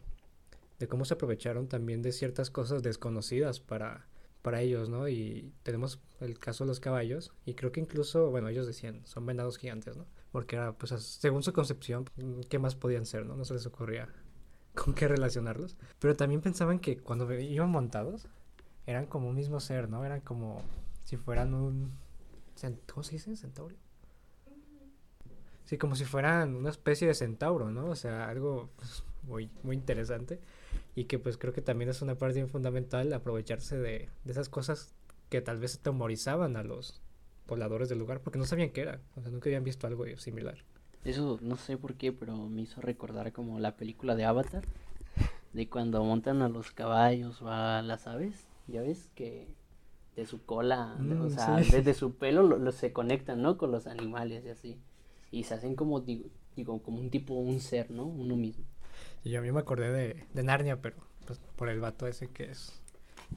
de 0.80 0.88
cómo 0.88 1.04
se 1.04 1.14
aprovecharon 1.14 1.68
también 1.68 2.02
de 2.02 2.10
ciertas 2.10 2.50
cosas 2.50 2.82
desconocidas 2.82 3.60
para, 3.60 4.08
para 4.40 4.62
ellos, 4.62 4.88
¿no? 4.88 5.08
Y 5.08 5.52
tenemos 5.62 6.00
el 6.20 6.38
caso 6.38 6.64
de 6.64 6.68
los 6.68 6.80
caballos, 6.80 7.32
y 7.44 7.54
creo 7.54 7.70
que 7.70 7.80
incluso, 7.80 8.30
bueno, 8.30 8.48
ellos 8.48 8.66
decían, 8.66 9.02
son 9.04 9.26
venados 9.26 9.58
gigantes, 9.58 9.98
¿no? 9.98 10.06
Porque 10.32 10.56
era, 10.56 10.72
pues, 10.72 10.90
según 11.02 11.42
su 11.42 11.52
concepción, 11.52 12.06
¿qué 12.48 12.58
más 12.58 12.74
podían 12.74 13.04
ser, 13.04 13.26
no? 13.26 13.36
No 13.36 13.44
se 13.44 13.52
les 13.54 13.66
ocurría 13.66 14.08
con 14.74 14.94
qué 14.94 15.06
relacionarlos. 15.06 15.76
Pero 15.98 16.16
también 16.16 16.40
pensaban 16.40 16.78
que 16.78 16.96
cuando 16.96 17.30
iban 17.38 17.70
montados, 17.70 18.26
eran 18.86 19.04
como 19.04 19.28
un 19.28 19.36
mismo 19.36 19.60
ser, 19.60 19.90
¿no? 19.90 20.04
Eran 20.04 20.22
como 20.22 20.62
si 21.04 21.18
fueran 21.18 21.52
un... 21.52 21.92
¿Cómo 22.92 23.02
se 23.02 23.12
dice? 23.12 23.36
¿Centauro? 23.36 23.76
Sí, 25.64 25.78
como 25.78 25.94
si 25.94 26.04
fueran 26.04 26.56
una 26.56 26.70
especie 26.70 27.06
de 27.06 27.14
centauro, 27.14 27.70
¿no? 27.70 27.90
O 27.90 27.96
sea, 27.96 28.28
algo 28.28 28.70
pues, 28.76 29.04
muy, 29.30 29.50
muy 29.62 29.76
interesante 29.76 30.40
y 30.94 31.04
que 31.04 31.18
pues 31.18 31.38
creo 31.38 31.52
que 31.52 31.62
también 31.62 31.88
es 31.88 32.02
una 32.02 32.16
parte 32.16 32.44
fundamental 32.46 33.12
aprovecharse 33.12 33.78
de, 33.78 34.08
de 34.24 34.32
esas 34.32 34.48
cosas 34.48 34.92
que 35.28 35.40
tal 35.40 35.58
vez 35.58 35.76
atemorizaban 35.76 36.56
a 36.56 36.62
los 36.62 37.00
pobladores 37.46 37.88
del 37.88 37.98
lugar 37.98 38.20
porque 38.20 38.38
no 38.38 38.44
sabían 38.44 38.70
qué 38.70 38.82
era, 38.82 39.00
o 39.16 39.22
sea, 39.22 39.30
nunca 39.30 39.48
habían 39.48 39.64
visto 39.64 39.86
algo 39.86 40.04
similar. 40.18 40.58
Eso 41.04 41.38
no 41.40 41.56
sé 41.56 41.78
por 41.78 41.94
qué, 41.94 42.12
pero 42.12 42.36
me 42.48 42.62
hizo 42.62 42.80
recordar 42.80 43.32
como 43.32 43.58
la 43.58 43.76
película 43.76 44.14
de 44.16 44.24
Avatar, 44.24 44.64
de 45.52 45.68
cuando 45.68 46.04
montan 46.04 46.42
a 46.42 46.48
los 46.48 46.72
caballos 46.72 47.40
o 47.40 47.48
a 47.48 47.82
las 47.82 48.06
aves, 48.06 48.46
ya 48.66 48.82
ves 48.82 49.10
que 49.14 49.48
de 50.16 50.26
su 50.26 50.44
cola, 50.44 50.96
o 50.98 51.02
mm, 51.02 51.30
sea, 51.30 51.56
desde 51.56 51.94
su 51.94 52.14
pelo 52.14 52.42
lo, 52.42 52.72
se 52.72 52.92
conectan, 52.92 53.40
¿no? 53.40 53.56
Con 53.56 53.72
los 53.72 53.86
animales 53.86 54.44
y 54.44 54.48
así. 54.50 54.78
Y 55.30 55.44
se 55.44 55.54
hacen 55.54 55.76
como, 55.76 56.00
digo, 56.00 56.28
digo, 56.56 56.82
como 56.82 57.00
un 57.00 57.10
tipo, 57.10 57.34
un 57.34 57.60
ser, 57.60 57.90
¿no? 57.90 58.04
Uno 58.04 58.36
mismo. 58.36 58.64
Y 59.24 59.36
a 59.36 59.40
mí 59.40 59.52
me 59.52 59.60
acordé 59.60 59.92
de, 59.92 60.26
de 60.32 60.42
Narnia, 60.42 60.80
pero 60.80 60.96
pues, 61.26 61.38
por 61.56 61.68
el 61.68 61.80
vato 61.80 62.06
ese 62.06 62.28
que 62.28 62.44
es 62.44 62.80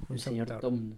un 0.09 0.15
el 0.15 0.19
señor 0.19 0.59
Tom. 0.59 0.97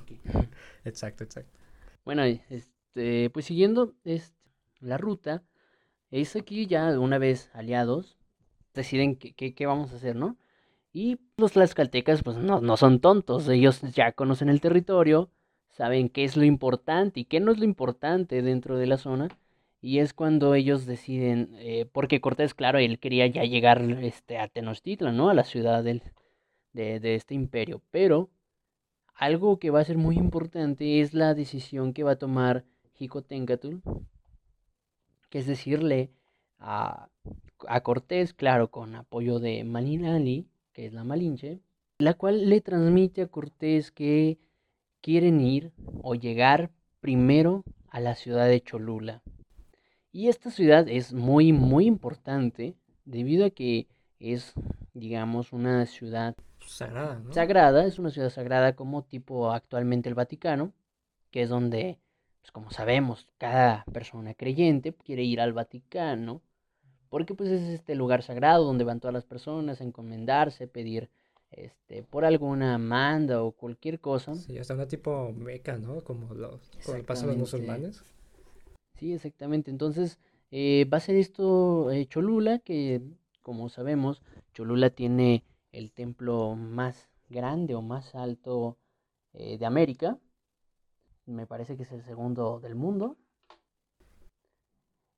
exacto, 0.84 1.24
exacto. 1.24 1.58
Bueno, 2.04 2.22
este, 2.24 3.30
pues 3.30 3.46
siguiendo 3.46 3.94
este, 4.04 4.34
la 4.80 4.96
ruta, 4.96 5.42
es 6.10 6.36
aquí 6.36 6.66
ya 6.66 6.98
una 6.98 7.18
vez 7.18 7.50
aliados, 7.52 8.16
deciden 8.74 9.16
qué, 9.16 9.34
qué, 9.34 9.54
qué 9.54 9.66
vamos 9.66 9.92
a 9.92 9.96
hacer, 9.96 10.16
¿no? 10.16 10.36
Y 10.92 11.18
los 11.36 11.52
tlaxcaltecas, 11.52 12.22
pues 12.22 12.36
no, 12.38 12.60
no 12.60 12.76
son 12.76 13.00
tontos, 13.00 13.48
ellos 13.48 13.82
ya 13.94 14.12
conocen 14.12 14.48
el 14.48 14.60
territorio, 14.60 15.30
saben 15.68 16.08
qué 16.08 16.24
es 16.24 16.36
lo 16.36 16.44
importante 16.44 17.20
y 17.20 17.24
qué 17.24 17.40
no 17.40 17.52
es 17.52 17.58
lo 17.58 17.64
importante 17.64 18.40
dentro 18.40 18.78
de 18.78 18.86
la 18.86 18.96
zona, 18.96 19.28
y 19.80 19.98
es 19.98 20.14
cuando 20.14 20.54
ellos 20.54 20.86
deciden, 20.86 21.50
eh, 21.58 21.86
porque 21.92 22.20
Cortés, 22.20 22.54
claro, 22.54 22.78
él 22.78 22.98
quería 22.98 23.26
ya 23.26 23.44
llegar 23.44 23.82
este, 24.02 24.38
a 24.38 24.48
Tenochtitlan, 24.48 25.16
¿no? 25.16 25.28
A 25.28 25.34
la 25.34 25.44
ciudad 25.44 25.84
del, 25.84 26.02
de, 26.72 27.14
este 27.14 27.34
imperio. 27.34 27.82
Pero 27.90 28.30
algo 29.14 29.58
que 29.58 29.70
va 29.70 29.80
a 29.80 29.84
ser 29.84 29.98
muy 29.98 30.16
importante 30.16 31.00
es 31.00 31.14
la 31.14 31.34
decisión 31.34 31.92
que 31.92 32.04
va 32.04 32.12
a 32.12 32.18
tomar 32.18 32.64
Jicotencatl, 32.94 33.76
que 35.30 35.38
es 35.38 35.46
decirle 35.46 36.10
a, 36.58 37.08
a 37.68 37.80
Cortés, 37.82 38.32
claro, 38.34 38.70
con 38.70 38.94
apoyo 38.94 39.38
de 39.38 39.64
Malinali, 39.64 40.48
que 40.72 40.86
es 40.86 40.92
la 40.92 41.04
Malinche, 41.04 41.60
la 41.98 42.14
cual 42.14 42.48
le 42.48 42.60
transmite 42.60 43.22
a 43.22 43.28
Cortés 43.28 43.90
que 43.90 44.38
quieren 45.00 45.40
ir 45.40 45.72
o 46.02 46.14
llegar 46.14 46.70
primero 47.00 47.64
a 47.88 48.00
la 48.00 48.14
ciudad 48.14 48.48
de 48.48 48.60
Cholula. 48.60 49.22
Y 50.16 50.30
esta 50.30 50.50
ciudad 50.50 50.88
es 50.88 51.12
muy, 51.12 51.52
muy 51.52 51.84
importante 51.84 52.74
debido 53.04 53.44
a 53.44 53.50
que 53.50 53.86
es, 54.18 54.54
digamos, 54.94 55.52
una 55.52 55.84
ciudad 55.84 56.34
sagrada, 56.66 57.22
Sagrada, 57.32 57.84
es 57.84 57.98
una 57.98 58.08
ciudad 58.08 58.30
sagrada 58.30 58.74
como 58.74 59.04
tipo 59.04 59.52
actualmente 59.52 60.08
el 60.08 60.14
Vaticano, 60.14 60.72
que 61.30 61.42
es 61.42 61.50
donde, 61.50 61.98
pues 62.40 62.50
como 62.50 62.70
sabemos, 62.70 63.28
cada 63.36 63.84
persona 63.92 64.32
creyente 64.32 64.94
quiere 64.94 65.22
ir 65.22 65.38
al 65.38 65.52
Vaticano, 65.52 66.40
porque 67.10 67.34
pues 67.34 67.50
es 67.50 67.68
este 67.68 67.94
lugar 67.94 68.22
sagrado 68.22 68.64
donde 68.64 68.84
van 68.84 69.00
todas 69.00 69.12
las 69.12 69.26
personas 69.26 69.82
a 69.82 69.84
encomendarse, 69.84 70.66
pedir 70.66 71.10
este, 71.50 72.04
por 72.04 72.24
alguna 72.24 72.78
manda 72.78 73.42
o 73.42 73.52
cualquier 73.52 74.00
cosa. 74.00 74.34
Sí, 74.34 74.56
hasta 74.56 74.72
una 74.72 74.88
tipo 74.88 75.30
meca, 75.34 75.76
¿no? 75.76 76.02
Como, 76.04 76.32
los, 76.32 76.70
como 76.86 77.02
pasan 77.02 77.28
los 77.28 77.36
musulmanes. 77.36 78.02
Sí, 78.98 79.12
exactamente. 79.12 79.70
Entonces, 79.70 80.18
eh, 80.50 80.86
va 80.92 80.98
a 80.98 81.00
ser 81.00 81.16
esto 81.16 81.90
eh, 81.90 82.06
Cholula, 82.06 82.58
que 82.60 83.02
como 83.42 83.68
sabemos, 83.68 84.22
Cholula 84.54 84.90
tiene 84.90 85.44
el 85.72 85.92
templo 85.92 86.56
más 86.56 87.08
grande 87.28 87.74
o 87.74 87.82
más 87.82 88.14
alto 88.14 88.78
eh, 89.34 89.58
de 89.58 89.66
América. 89.66 90.18
Me 91.26 91.46
parece 91.46 91.76
que 91.76 91.82
es 91.82 91.92
el 91.92 92.02
segundo 92.02 92.60
del 92.60 92.74
mundo. 92.74 93.16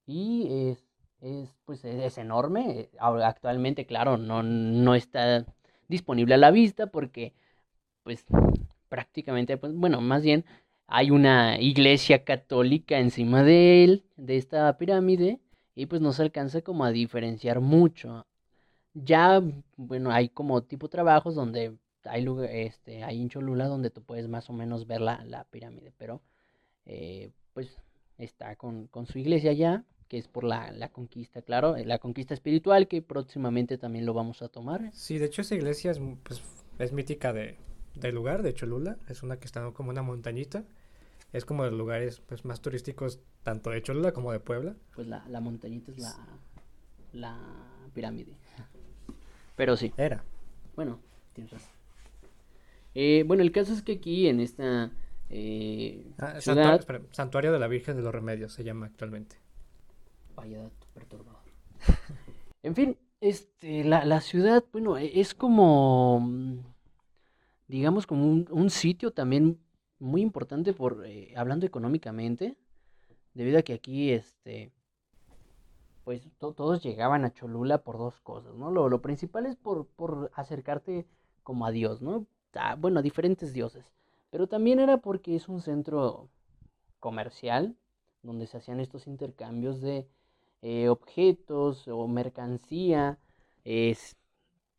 Y 0.06 0.70
es, 0.70 0.84
es, 1.20 1.54
pues, 1.64 1.84
es 1.84 2.18
enorme. 2.18 2.90
Ahora, 2.98 3.28
Actualmente, 3.28 3.86
claro, 3.86 4.16
no, 4.16 4.42
no 4.42 4.94
está 4.94 5.46
disponible 5.88 6.34
a 6.34 6.38
la 6.38 6.50
vista 6.50 6.86
porque, 6.88 7.34
pues, 8.04 8.26
prácticamente, 8.88 9.56
pues, 9.58 9.74
bueno, 9.74 10.00
más 10.00 10.22
bien 10.22 10.44
hay 10.88 11.10
una 11.10 11.60
iglesia 11.60 12.24
católica 12.24 12.98
encima 12.98 13.42
de 13.42 13.84
él, 13.84 14.04
de 14.16 14.38
esta 14.38 14.76
pirámide, 14.78 15.38
y 15.74 15.86
pues 15.86 16.00
no 16.00 16.12
se 16.12 16.22
alcanza 16.22 16.62
como 16.62 16.84
a 16.84 16.90
diferenciar 16.90 17.60
mucho. 17.60 18.26
Ya, 18.94 19.42
bueno, 19.76 20.10
hay 20.10 20.30
como 20.30 20.62
tipo 20.62 20.88
trabajos 20.88 21.34
donde 21.34 21.76
hay, 22.04 22.22
lugar, 22.22 22.50
este, 22.50 23.04
hay 23.04 23.20
en 23.20 23.28
Cholula 23.28 23.66
donde 23.66 23.90
tú 23.90 24.02
puedes 24.02 24.28
más 24.28 24.48
o 24.48 24.54
menos 24.54 24.86
ver 24.86 25.02
la, 25.02 25.22
la 25.26 25.44
pirámide, 25.44 25.92
pero 25.98 26.22
eh, 26.86 27.30
pues 27.52 27.76
está 28.16 28.56
con, 28.56 28.86
con, 28.86 29.06
su 29.06 29.18
iglesia 29.18 29.52
ya, 29.52 29.84
que 30.08 30.16
es 30.16 30.26
por 30.26 30.42
la, 30.42 30.72
la, 30.72 30.88
conquista, 30.88 31.42
claro, 31.42 31.76
la 31.76 31.98
conquista 31.98 32.32
espiritual, 32.32 32.88
que 32.88 33.02
próximamente 33.02 33.76
también 33.76 34.06
lo 34.06 34.14
vamos 34.14 34.40
a 34.40 34.48
tomar. 34.48 34.90
Sí, 34.94 35.18
de 35.18 35.26
hecho 35.26 35.42
esa 35.42 35.54
iglesia 35.54 35.90
es, 35.90 36.00
pues, 36.22 36.42
es 36.78 36.92
mítica 36.92 37.34
de, 37.34 37.56
del 37.94 38.14
lugar, 38.14 38.42
de 38.42 38.54
Cholula, 38.54 38.96
es 39.06 39.22
una 39.22 39.38
que 39.38 39.44
está 39.44 39.70
como 39.72 39.90
una 39.90 40.02
montañita, 40.02 40.64
es 41.32 41.44
como 41.44 41.64
de 41.64 41.70
los 41.70 41.78
lugares 41.78 42.20
pues, 42.20 42.44
más 42.44 42.60
turísticos 42.60 43.20
tanto 43.42 43.70
de 43.70 43.82
Cholula 43.82 44.12
como 44.12 44.32
de 44.32 44.40
Puebla. 44.40 44.74
Pues 44.94 45.06
la, 45.06 45.24
la 45.28 45.40
montañita 45.40 45.92
es 45.92 45.98
la, 45.98 46.14
la 47.12 47.36
pirámide. 47.94 48.32
Pero 49.56 49.76
sí. 49.76 49.92
Era. 49.96 50.22
Bueno, 50.76 51.00
tienes 51.34 51.52
razón. 51.52 51.68
Eh, 52.94 53.24
bueno, 53.26 53.42
el 53.42 53.52
caso 53.52 53.72
es 53.72 53.82
que 53.82 53.92
aquí 53.92 54.28
en 54.28 54.40
esta 54.40 54.90
eh, 55.30 56.06
Ah, 56.18 56.40
ciudad... 56.40 56.40
santuario, 56.40 56.80
espera, 56.80 57.00
Santuario 57.12 57.52
de 57.52 57.58
la 57.58 57.68
Virgen 57.68 57.96
de 57.96 58.02
los 58.02 58.12
Remedios 58.14 58.52
se 58.52 58.64
llama 58.64 58.86
actualmente. 58.86 59.36
Vaya 60.36 60.62
dato 60.62 60.86
perturbador. 60.94 61.42
en 62.62 62.74
fin, 62.74 62.96
este, 63.20 63.84
la, 63.84 64.04
la 64.04 64.20
ciudad, 64.20 64.64
bueno, 64.72 64.96
e- 64.98 65.20
es 65.20 65.34
como, 65.34 66.20
mm, 66.20 66.58
digamos, 67.66 68.06
como 68.06 68.26
un, 68.26 68.46
un 68.50 68.70
sitio 68.70 69.12
también 69.12 69.58
muy 70.00 70.22
importante 70.22 70.72
por, 70.74 71.04
eh, 71.06 71.32
hablando 71.36 71.66
económicamente, 71.66 72.56
debido 73.34 73.58
a 73.58 73.62
que 73.62 73.74
aquí, 73.74 74.12
este, 74.12 74.72
pues 76.04 76.22
to- 76.38 76.52
todos 76.54 76.82
llegaban 76.82 77.24
a 77.24 77.32
Cholula 77.32 77.78
por 77.82 77.98
dos 77.98 78.20
cosas, 78.20 78.54
¿no? 78.54 78.70
Lo, 78.70 78.88
lo 78.88 79.02
principal 79.02 79.46
es 79.46 79.56
por, 79.56 79.86
por 79.86 80.30
acercarte 80.34 81.06
como 81.42 81.66
a 81.66 81.70
Dios, 81.70 82.00
¿no? 82.02 82.26
Ah, 82.54 82.76
bueno, 82.76 83.00
a 83.00 83.02
diferentes 83.02 83.52
dioses, 83.52 83.92
pero 84.30 84.46
también 84.48 84.80
era 84.80 84.98
porque 84.98 85.36
es 85.36 85.48
un 85.48 85.60
centro 85.60 86.28
comercial 87.00 87.76
donde 88.22 88.46
se 88.46 88.58
hacían 88.58 88.80
estos 88.80 89.06
intercambios 89.06 89.80
de 89.80 90.08
eh, 90.62 90.88
objetos 90.88 91.88
o 91.88 92.08
mercancía, 92.08 93.18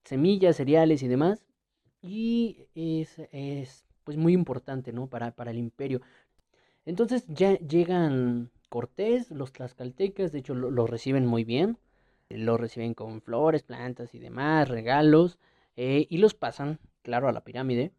semillas, 0.04 0.58
cereales 0.58 1.04
y 1.04 1.08
demás. 1.08 1.44
Y 2.02 2.68
es, 2.76 3.20
pues 4.10 4.18
muy 4.18 4.34
importante, 4.34 4.92
¿no? 4.92 5.06
Para, 5.06 5.30
para 5.36 5.52
el 5.52 5.60
imperio. 5.60 6.02
Entonces 6.86 7.26
ya 7.28 7.60
llegan 7.60 8.52
Cortés, 8.70 9.32
los 9.32 9.54
tlaxcaltecas, 9.54 10.32
de 10.32 10.40
hecho 10.40 10.56
lo, 10.56 10.72
lo 10.72 10.88
reciben 10.88 11.28
muy 11.28 11.44
bien. 11.44 11.78
Lo 12.30 12.58
reciben 12.58 12.96
con 12.96 13.22
flores, 13.22 13.64
plantas 13.64 14.16
y 14.16 14.20
demás, 14.20 14.70
regalos. 14.70 15.38
eh, 15.78 16.08
y 16.10 16.18
los 16.18 16.34
pasan, 16.34 16.80
claro, 17.04 17.30
a 17.30 17.34
la 17.34 17.44
pirámide. 17.44 17.94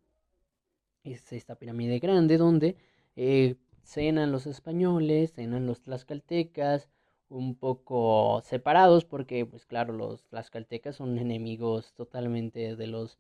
Es 1.05 1.33
esta 1.33 1.57
pirámide 1.57 1.99
grande 1.99 2.37
donde 2.38 2.76
eh, 3.17 3.57
cenan 3.85 4.33
los 4.33 4.47
españoles, 4.47 5.33
cenan 5.35 5.67
los 5.67 5.83
tlaxcaltecas, 5.83 6.88
un 7.29 7.55
poco 7.55 8.40
separados 8.44 9.05
porque, 9.05 9.44
pues 9.46 9.66
claro, 9.66 9.92
los 9.92 10.25
tlaxcaltecas 10.27 10.96
son 10.96 11.18
enemigos 11.18 11.92
totalmente 11.94 12.77
de 12.77 12.87
los 12.87 13.18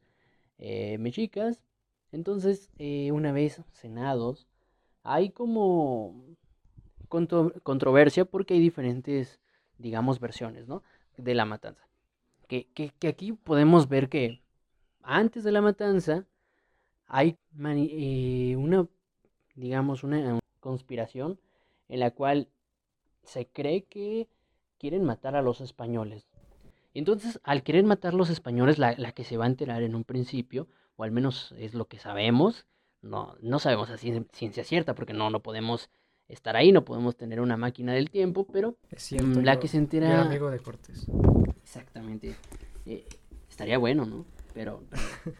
eh, 0.58 0.98
mexicas. 0.98 1.62
Entonces, 2.12 2.70
eh, 2.78 3.12
una 3.12 3.32
vez 3.32 3.62
cenados, 3.72 4.46
hay 5.02 5.30
como 5.30 6.14
contro- 7.08 7.52
controversia 7.62 8.24
porque 8.24 8.54
hay 8.54 8.60
diferentes, 8.60 9.40
digamos, 9.78 10.20
versiones, 10.20 10.66
¿no? 10.68 10.82
De 11.16 11.34
la 11.34 11.44
matanza. 11.44 11.86
Que, 12.48 12.66
que, 12.74 13.08
aquí 13.08 13.32
podemos 13.32 13.88
ver 13.88 14.08
que 14.08 14.40
antes 15.02 15.44
de 15.44 15.52
la 15.52 15.60
matanza 15.60 16.26
hay 17.06 17.36
eh, 17.64 18.56
una, 18.56 18.88
digamos, 19.54 20.02
una 20.02 20.40
conspiración 20.58 21.38
en 21.88 22.00
la 22.00 22.10
cual 22.10 22.48
se 23.22 23.46
cree 23.46 23.84
que 23.84 24.28
quieren 24.78 25.04
matar 25.04 25.36
a 25.36 25.42
los 25.42 25.60
españoles. 25.60 26.26
Entonces, 26.92 27.38
al 27.44 27.62
querer 27.62 27.84
matar 27.84 28.14
a 28.14 28.16
los 28.16 28.30
españoles, 28.30 28.78
la, 28.78 28.94
la 28.98 29.12
que 29.12 29.22
se 29.22 29.36
va 29.36 29.44
a 29.44 29.48
enterar 29.48 29.82
en 29.82 29.94
un 29.94 30.02
principio, 30.02 30.66
o 31.00 31.04
al 31.04 31.12
menos 31.12 31.54
es 31.58 31.72
lo 31.72 31.86
que 31.86 31.98
sabemos, 31.98 32.66
no, 33.00 33.34
no 33.40 33.58
sabemos 33.58 33.88
a 33.88 33.96
cien- 33.96 34.28
ciencia 34.32 34.64
cierta, 34.64 34.94
porque 34.94 35.14
no, 35.14 35.30
no 35.30 35.40
podemos 35.40 35.88
estar 36.28 36.56
ahí, 36.56 36.72
no 36.72 36.84
podemos 36.84 37.16
tener 37.16 37.40
una 37.40 37.56
máquina 37.56 37.94
del 37.94 38.10
tiempo, 38.10 38.46
pero 38.52 38.76
Es 38.90 39.02
cierto. 39.02 39.26
Mm, 39.40 39.44
la 39.44 39.54
yo- 39.54 39.60
que 39.60 39.68
se 39.68 39.78
yo 39.78 39.82
entera- 39.84 40.08
era 40.12 40.22
amigo 40.22 40.50
de 40.50 40.58
Cortés. 40.58 41.06
Exactamente. 41.62 42.36
Eh, 42.84 43.06
estaría 43.48 43.78
bueno, 43.78 44.04
¿no? 44.04 44.26
Pero. 44.52 44.82
pero- 44.90 45.36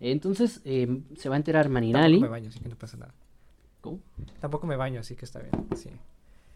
Entonces 0.00 0.62
eh, 0.64 1.02
se 1.16 1.28
va 1.28 1.34
a 1.34 1.38
enterar 1.38 1.64
Tampoco 1.64 1.74
Maninali. 1.74 2.20
me 2.20 2.28
baño, 2.28 2.48
así 2.48 2.58
que 2.60 2.68
no 2.70 2.76
pasa 2.76 2.96
nada. 2.96 3.14
¿Cómo? 3.82 4.00
Tampoco 4.40 4.66
me 4.66 4.76
baño, 4.76 5.00
así 5.00 5.14
que 5.14 5.26
está 5.26 5.40
bien. 5.40 5.52
Sí. 5.76 5.90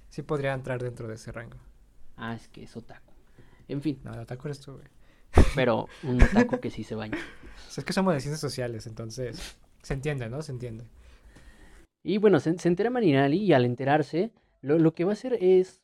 Sí 0.09 0.23
podría 0.23 0.55
entrar 0.55 0.83
dentro 0.83 1.09
de 1.09 1.15
ese 1.17 1.31
rango. 1.31 1.59
Ah, 2.17 2.35
es 2.35 2.49
que 2.49 2.63
es 2.63 2.75
otaku. 2.77 3.13
En 3.69 3.83
fin, 3.83 4.01
No, 4.05 4.15
el 4.15 4.21
otaku 4.21 4.49
eres 4.49 4.61
tú, 4.61 4.73
güey. 4.73 4.87
Pero 5.55 5.89
un 6.03 6.23
otaku 6.23 6.61
que 6.61 6.71
sí 6.71 6.85
se 6.85 6.95
baña. 6.95 7.19
Es 7.77 7.85
que 7.85 7.93
somos 7.93 8.15
de 8.15 8.21
ciencias 8.21 8.41
sociales, 8.41 8.87
entonces 8.87 9.57
se 9.83 9.95
entiende, 9.95 10.29
¿no? 10.29 10.43
Se 10.43 10.53
entiende. 10.53 10.85
Y 12.03 12.19
bueno, 12.19 12.39
se, 12.41 12.59
se 12.59 12.69
entera 12.69 12.91
Maninali 12.91 13.39
y 13.39 13.53
al 13.53 13.65
enterarse, 13.65 14.31
lo, 14.61 14.79
lo 14.79 14.95
que 14.95 15.05
va 15.05 15.13
a 15.13 15.15
hacer 15.15 15.39
es. 15.41 15.83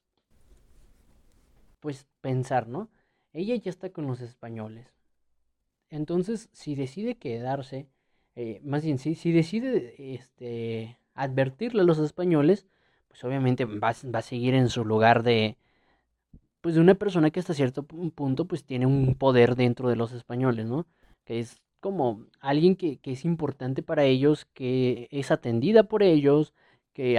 Pues 1.81 2.07
pensar, 2.21 2.69
¿no? 2.69 2.91
Ella 3.33 3.57
ya 3.57 3.71
está 3.71 3.91
con 3.91 4.07
los 4.07 4.21
españoles. 4.21 4.93
Entonces, 5.89 6.51
si 6.53 6.75
decide 6.75 7.17
quedarse, 7.17 7.89
eh, 8.37 8.61
más 8.63 8.85
bien, 8.85 8.99
si, 8.99 9.15
si 9.15 9.33
decide 9.33 9.95
este, 10.15 10.99
advertirle 11.15 11.81
a 11.83 11.85
los 11.85 11.99
españoles, 11.99 12.67
pues 13.09 13.25
obviamente 13.25 13.65
va, 13.65 13.95
va 14.15 14.19
a 14.19 14.23
seguir 14.23 14.55
en 14.55 14.69
su 14.69 14.85
lugar 14.85 15.23
de, 15.23 15.57
pues 16.61 16.75
de 16.75 16.81
una 16.81 16.95
persona 16.95 17.31
que 17.31 17.41
hasta 17.41 17.55
cierto 17.55 17.85
pu- 17.87 18.13
punto 18.13 18.47
pues 18.47 18.65
tiene 18.65 18.87
un 18.87 19.15
poder 19.17 19.57
dentro 19.57 19.89
de 19.89 19.97
los 19.97 20.13
españoles, 20.13 20.67
¿no? 20.67 20.87
Que 21.25 21.41
es 21.41 21.61
como 21.81 22.27
alguien 22.41 22.77
que, 22.77 22.99
que 22.99 23.13
es 23.13 23.25
importante 23.25 23.83
para 23.83 24.05
ellos, 24.05 24.47
que 24.55 25.09
es 25.11 25.31
atendida 25.31 25.85
por 25.85 26.03
ellos, 26.03 26.55
que 26.93 27.19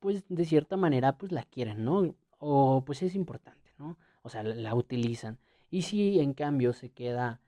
pues 0.00 0.24
de 0.28 0.44
cierta 0.44 0.76
manera 0.76 1.16
pues 1.18 1.32
la 1.32 1.44
quieren, 1.44 1.84
¿no? 1.84 2.14
O 2.38 2.84
pues 2.84 3.02
es 3.02 3.14
importante, 3.14 3.72
¿no? 3.78 3.96
O 4.22 4.28
sea, 4.28 4.42
la, 4.42 4.54
la 4.54 4.74
utilizan. 4.74 5.38
Y 5.70 5.82
si 5.82 6.20
en 6.20 6.34
cambio 6.34 6.72
se 6.72 6.90
queda, 6.90 7.40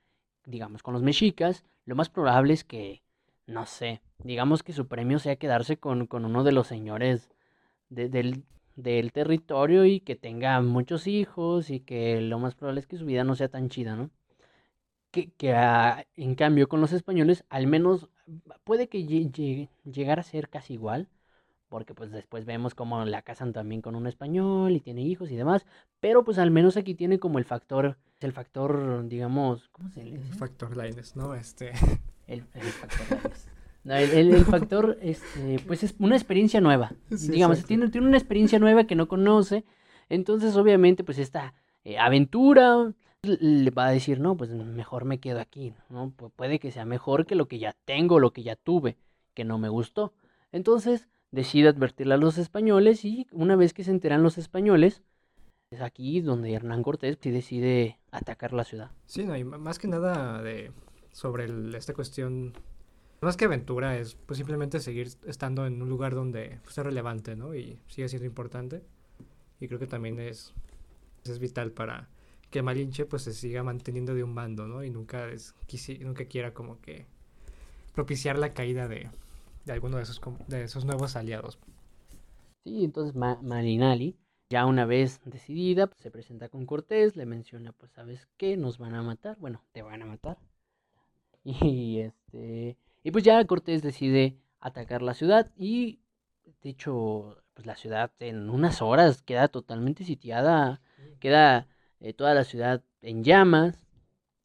digamos, 0.46 0.82
con 0.82 0.94
los 0.94 1.02
mexicas, 1.02 1.64
lo 1.84 1.94
más 1.96 2.08
probable 2.08 2.54
es 2.54 2.64
que, 2.64 3.02
no 3.46 3.66
sé, 3.66 4.00
digamos 4.24 4.62
que 4.62 4.72
su 4.72 4.86
premio 4.88 5.18
sea 5.18 5.36
quedarse 5.36 5.76
con, 5.76 6.06
con 6.06 6.24
uno 6.24 6.44
de 6.44 6.52
los 6.52 6.66
señores 6.66 7.30
de- 7.90 8.08
del, 8.08 8.44
del 8.78 9.12
territorio 9.12 9.84
y 9.84 10.00
que 10.00 10.14
tenga 10.16 10.60
muchos 10.62 11.06
hijos 11.08 11.68
y 11.70 11.80
que 11.80 12.20
lo 12.20 12.38
más 12.38 12.54
probable 12.54 12.80
es 12.80 12.86
que 12.86 12.96
su 12.96 13.04
vida 13.06 13.24
no 13.24 13.34
sea 13.34 13.48
tan 13.48 13.68
chida, 13.68 13.96
¿no? 13.96 14.10
Que, 15.10 15.30
que 15.32 15.52
ah, 15.54 16.06
en 16.16 16.34
cambio 16.34 16.68
con 16.68 16.80
los 16.80 16.92
españoles 16.92 17.44
al 17.48 17.66
menos 17.66 18.08
puede 18.64 18.88
que 18.88 18.98
lle- 19.00 19.30
llegue- 19.32 19.70
llegara 19.84 20.20
a 20.20 20.24
ser 20.24 20.48
casi 20.48 20.74
igual, 20.74 21.08
porque 21.68 21.94
pues 21.94 22.10
después 22.10 22.44
vemos 22.44 22.74
cómo 22.74 23.04
la 23.04 23.22
casan 23.22 23.52
también 23.52 23.80
con 23.82 23.96
un 23.96 24.06
español 24.06 24.72
y 24.72 24.80
tiene 24.80 25.02
hijos 25.02 25.30
y 25.30 25.36
demás, 25.36 25.66
pero 26.00 26.24
pues 26.24 26.38
al 26.38 26.50
menos 26.50 26.76
aquí 26.76 26.94
tiene 26.94 27.18
como 27.18 27.38
el 27.38 27.44
factor, 27.46 27.96
el 28.20 28.32
factor, 28.32 29.08
digamos, 29.08 29.68
¿cómo 29.70 29.88
se 29.90 30.04
le 30.04 30.12
dice? 30.18 30.32
Factor 30.34 30.76
Lines, 30.76 31.16
¿no? 31.16 31.34
Este. 31.34 31.72
El, 32.26 32.44
el 32.54 32.62
factor 32.62 33.22
Lines. 33.22 33.47
No, 33.84 33.94
el, 33.94 34.10
el- 34.10 34.34
el 34.34 34.44
factor, 34.44 34.98
este, 35.02 35.58
pues 35.66 35.82
es 35.82 35.94
una 35.98 36.16
experiencia 36.16 36.60
nueva. 36.60 36.92
Sí, 37.14 37.30
Digamos, 37.30 37.64
tiene, 37.64 37.88
tiene 37.88 38.06
una 38.06 38.18
experiencia 38.18 38.58
nueva 38.58 38.84
que 38.84 38.94
no 38.94 39.08
conoce. 39.08 39.64
Entonces, 40.08 40.56
obviamente, 40.56 41.04
pues 41.04 41.18
esta 41.18 41.54
eh, 41.84 41.98
aventura 41.98 42.92
le 43.22 43.70
va 43.70 43.86
a 43.86 43.90
decir, 43.90 44.20
no, 44.20 44.36
pues 44.36 44.50
mejor 44.50 45.04
me 45.04 45.18
quedo 45.18 45.40
aquí, 45.40 45.74
¿no? 45.90 46.12
Pu- 46.16 46.30
puede 46.34 46.58
que 46.60 46.70
sea 46.70 46.84
mejor 46.84 47.26
que 47.26 47.34
lo 47.34 47.48
que 47.48 47.58
ya 47.58 47.74
tengo, 47.84 48.20
lo 48.20 48.32
que 48.32 48.42
ya 48.42 48.56
tuve, 48.56 48.96
que 49.34 49.44
no 49.44 49.58
me 49.58 49.68
gustó. 49.68 50.12
Entonces, 50.52 51.08
decide 51.30 51.68
advertirle 51.68 52.14
a 52.14 52.18
los 52.18 52.38
españoles 52.38 53.04
y 53.04 53.26
una 53.32 53.56
vez 53.56 53.74
que 53.74 53.84
se 53.84 53.90
enteran 53.90 54.22
los 54.22 54.38
españoles, 54.38 55.02
Es 55.70 55.82
aquí 55.82 56.22
donde 56.22 56.52
Hernán 56.54 56.82
Cortés 56.82 57.18
decide 57.20 57.98
atacar 58.10 58.54
la 58.54 58.64
ciudad. 58.64 58.90
Sí, 59.04 59.24
no, 59.24 59.36
y 59.36 59.44
más 59.44 59.78
que 59.78 59.86
nada 59.88 60.42
de 60.42 60.72
sobre 61.12 61.44
el- 61.44 61.74
esta 61.74 61.92
cuestión, 61.92 62.54
más 63.22 63.36
que 63.36 63.46
aventura, 63.46 63.98
es 63.98 64.14
pues 64.26 64.38
simplemente 64.38 64.80
seguir 64.80 65.08
estando 65.26 65.66
en 65.66 65.82
un 65.82 65.88
lugar 65.88 66.14
donde 66.14 66.60
pues, 66.64 66.78
es 66.78 66.84
relevante, 66.84 67.36
¿no? 67.36 67.54
Y 67.54 67.80
sigue 67.88 68.08
siendo 68.08 68.26
importante. 68.26 68.82
Y 69.60 69.68
creo 69.68 69.80
que 69.80 69.86
también 69.86 70.20
es, 70.20 70.54
es 71.24 71.38
vital 71.40 71.72
para 71.72 72.08
que 72.50 72.62
Malinche 72.62 73.06
pues 73.06 73.22
se 73.22 73.34
siga 73.34 73.62
manteniendo 73.64 74.14
de 74.14 74.24
un 74.24 74.34
bando, 74.34 74.68
¿no? 74.68 74.84
Y 74.84 74.90
nunca, 74.90 75.28
es, 75.30 75.54
quisi- 75.68 76.00
nunca 76.00 76.26
quiera 76.26 76.54
como 76.54 76.80
que 76.80 77.06
propiciar 77.94 78.38
la 78.38 78.54
caída 78.54 78.88
de, 78.88 79.10
de 79.66 79.72
alguno 79.72 79.98
de 79.98 80.04
esos, 80.04 80.20
de 80.48 80.64
esos 80.64 80.84
nuevos 80.84 81.16
aliados. 81.16 81.58
Sí, 82.62 82.84
entonces 82.84 83.16
Ma- 83.16 83.40
Marinali, 83.42 84.16
ya 84.48 84.64
una 84.66 84.84
vez 84.86 85.20
decidida, 85.24 85.88
pues, 85.88 86.00
se 86.00 86.10
presenta 86.12 86.48
con 86.48 86.66
Cortés, 86.66 87.16
le 87.16 87.26
menciona, 87.26 87.72
pues, 87.72 87.90
¿sabes 87.92 88.28
qué? 88.36 88.56
Nos 88.56 88.78
van 88.78 88.94
a 88.94 89.02
matar, 89.02 89.36
bueno, 89.40 89.64
te 89.72 89.82
van 89.82 90.02
a 90.02 90.06
matar. 90.06 90.38
Y 91.44 92.00
este, 92.00 92.76
y 93.02 93.10
pues 93.10 93.24
ya 93.24 93.44
Cortés 93.44 93.82
decide 93.82 94.36
atacar 94.60 95.02
la 95.02 95.14
ciudad 95.14 95.50
y, 95.56 96.00
de 96.62 96.70
hecho, 96.70 97.42
pues 97.54 97.66
la 97.66 97.76
ciudad 97.76 98.10
en 98.20 98.50
unas 98.50 98.82
horas 98.82 99.22
queda 99.22 99.48
totalmente 99.48 100.04
sitiada, 100.04 100.80
queda 101.20 101.68
eh, 102.00 102.12
toda 102.12 102.34
la 102.34 102.44
ciudad 102.44 102.82
en 103.02 103.24
llamas 103.24 103.86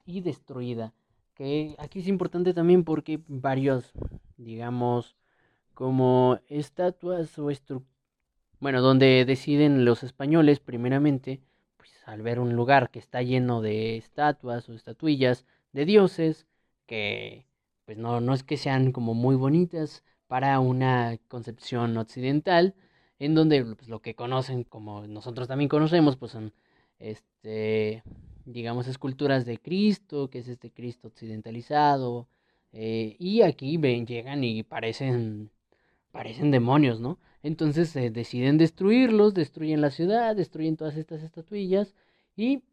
y 0.06 0.22
destruida. 0.22 0.94
Que 1.34 1.76
aquí 1.80 2.00
es 2.00 2.08
importante 2.08 2.54
también 2.54 2.84
porque 2.84 3.22
varios, 3.28 3.92
digamos, 4.38 5.16
como 5.74 6.40
estatuas 6.48 7.38
o 7.40 7.50
estructuras 7.50 7.94
bueno, 8.64 8.80
donde 8.82 9.26
deciden 9.26 9.84
los 9.84 10.04
españoles, 10.04 10.62
primeramente, 10.62 11.42
pues 11.76 11.92
al 12.06 12.22
ver 12.22 12.40
un 12.40 12.56
lugar 12.56 12.92
que 12.92 13.00
está 13.00 13.22
lleno 13.22 13.62
de 13.62 13.98
estatuas 13.98 14.70
o 14.70 14.74
estatuillas 14.74 15.46
de 15.74 15.84
dioses, 15.84 16.48
que 16.86 17.46
pues 17.94 18.02
no, 18.02 18.22
no 18.22 18.34
es 18.34 18.42
que 18.44 18.58
sean 18.58 18.92
como 18.92 19.14
muy 19.14 19.36
bonitas 19.36 20.04
para 20.26 20.60
una 20.60 21.20
concepción 21.28 21.96
occidental, 21.98 22.74
en 23.20 23.36
donde 23.36 23.64
pues, 23.64 23.88
lo 23.88 24.02
que 24.02 24.16
conocen, 24.16 24.64
como 24.64 25.06
nosotros 25.06 25.48
también 25.48 25.70
conocemos, 25.70 26.18
pues 26.18 26.32
son, 26.32 26.54
este, 26.98 28.02
digamos, 28.46 28.88
esculturas 28.88 29.46
de 29.46 29.60
Cristo, 29.60 30.32
que 30.32 30.40
es 30.40 30.48
este 30.48 30.72
Cristo 30.72 31.08
occidentalizado, 31.10 32.28
eh, 32.72 33.16
y 33.20 33.44
aquí 33.44 33.78
ven, 33.78 34.08
llegan 34.08 34.44
y 34.44 34.64
parecen, 34.64 35.52
parecen 36.12 36.50
demonios, 36.50 37.00
¿no? 37.00 37.20
Entonces 37.44 37.94
deciden 37.94 38.58
destruirlos, 38.58 39.36
destruyen 39.36 39.82
la 39.82 39.92
ciudad, 39.92 40.36
destruyen 40.36 40.78
todas 40.78 40.98
estas 40.98 41.22
estatuillas 41.22 41.94
y 42.36 42.64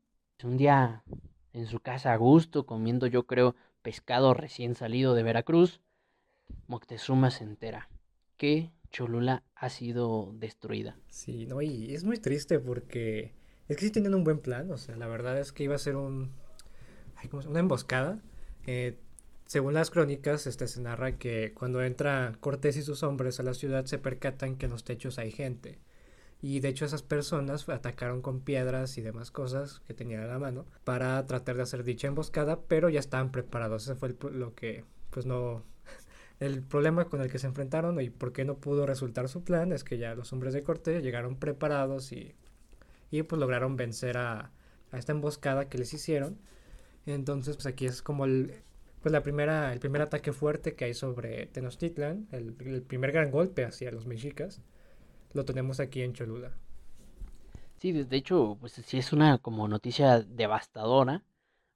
un 0.44 0.56
día 0.56 1.04
en 1.52 1.66
su 1.66 1.80
casa 1.80 2.14
a 2.14 2.16
gusto, 2.16 2.64
comiendo 2.64 3.06
yo 3.06 3.26
creo 3.26 3.54
pescado 3.82 4.34
recién 4.34 4.74
salido 4.74 5.14
de 5.14 5.22
Veracruz, 5.22 5.80
Moctezuma 6.66 7.30
se 7.30 7.44
entera 7.44 7.88
que 8.36 8.70
Cholula 8.90 9.44
ha 9.54 9.68
sido 9.70 10.32
destruida. 10.34 10.96
Sí, 11.08 11.46
no, 11.46 11.62
y 11.62 11.94
es 11.94 12.04
muy 12.04 12.18
triste 12.18 12.58
porque 12.58 13.34
es 13.68 13.76
que 13.76 13.84
sí 13.86 13.90
tenían 13.90 14.14
un 14.14 14.24
buen 14.24 14.40
plan, 14.40 14.70
o 14.70 14.78
sea, 14.78 14.96
la 14.96 15.06
verdad 15.06 15.38
es 15.38 15.52
que 15.52 15.64
iba 15.64 15.74
a 15.74 15.78
ser 15.78 15.96
un, 15.96 16.32
ay, 17.16 17.28
¿cómo 17.28 17.42
se- 17.42 17.48
una 17.48 17.60
emboscada. 17.60 18.20
Eh, 18.66 18.98
según 19.46 19.74
las 19.74 19.90
crónicas, 19.90 20.46
este, 20.46 20.68
se 20.68 20.80
narra 20.80 21.18
que 21.18 21.52
cuando 21.54 21.82
entra 21.82 22.36
Cortés 22.40 22.76
y 22.76 22.82
sus 22.82 23.02
hombres 23.02 23.40
a 23.40 23.42
la 23.42 23.54
ciudad 23.54 23.84
se 23.86 23.98
percatan 23.98 24.56
que 24.56 24.66
en 24.66 24.72
los 24.72 24.84
techos 24.84 25.18
hay 25.18 25.32
gente. 25.32 25.78
Y 26.42 26.60
de 26.60 26.68
hecho 26.68 26.84
esas 26.86 27.02
personas 27.02 27.68
atacaron 27.68 28.22
con 28.22 28.40
piedras 28.40 28.96
y 28.96 29.02
demás 29.02 29.30
cosas 29.30 29.80
que 29.86 29.94
tenían 29.94 30.22
a 30.22 30.26
la 30.26 30.38
mano 30.38 30.66
para 30.84 31.26
tratar 31.26 31.56
de 31.56 31.62
hacer 31.62 31.84
dicha 31.84 32.08
emboscada, 32.08 32.60
pero 32.62 32.88
ya 32.88 33.00
estaban 33.00 33.30
preparados. 33.30 33.84
Ese 33.84 33.94
fue 33.94 34.08
el 34.08 34.38
lo 34.38 34.54
que, 34.54 34.84
pues 35.10 35.26
no, 35.26 35.64
el 36.40 36.62
problema 36.62 37.04
con 37.06 37.20
el 37.20 37.30
que 37.30 37.38
se 37.38 37.46
enfrentaron 37.46 38.00
y 38.00 38.10
por 38.10 38.32
qué 38.32 38.44
no 38.44 38.56
pudo 38.56 38.86
resultar 38.86 39.28
su 39.28 39.44
plan 39.44 39.72
es 39.72 39.84
que 39.84 39.98
ya 39.98 40.14
los 40.14 40.32
hombres 40.32 40.54
de 40.54 40.62
Cortés 40.62 41.02
llegaron 41.02 41.36
preparados 41.36 42.12
y, 42.12 42.34
y 43.10 43.22
pues 43.22 43.38
lograron 43.38 43.76
vencer 43.76 44.16
a, 44.16 44.50
a 44.92 44.98
esta 44.98 45.12
emboscada 45.12 45.68
que 45.68 45.78
les 45.78 45.92
hicieron. 45.92 46.38
Entonces, 47.06 47.56
pues 47.56 47.66
aquí 47.66 47.86
es 47.86 48.02
como 48.02 48.24
el, 48.24 48.54
pues 49.02 49.12
la 49.12 49.22
primera, 49.22 49.72
el 49.72 49.80
primer 49.80 50.02
ataque 50.02 50.32
fuerte 50.32 50.74
que 50.74 50.86
hay 50.86 50.94
sobre 50.94 51.46
Tenochtitlan, 51.46 52.28
el 52.32 52.82
primer 52.82 53.12
gran 53.12 53.30
golpe 53.30 53.64
hacia 53.64 53.90
los 53.90 54.06
mexicas, 54.06 54.62
lo 55.32 55.44
tenemos 55.44 55.80
aquí 55.80 56.02
en 56.02 56.12
Cholula. 56.12 56.52
Sí, 57.78 57.92
de 57.92 58.16
hecho, 58.16 58.58
pues 58.60 58.72
sí 58.72 58.98
es 58.98 59.12
una 59.12 59.38
como 59.38 59.66
noticia 59.66 60.20
devastadora, 60.20 61.22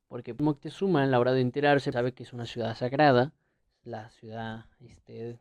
porque 0.09 0.35
Moctezuma 0.35 1.03
a 1.03 1.07
la 1.07 1.19
hora 1.19 1.33
de 1.33 1.41
enterarse 1.41 1.93
sabe 1.93 2.13
que 2.13 2.25
es 2.25 2.33
una 2.33 2.45
ciudad 2.45 2.77
sagrada, 2.77 3.33
la 3.85 4.11
ciudad 4.11 4.67
este, 4.81 5.39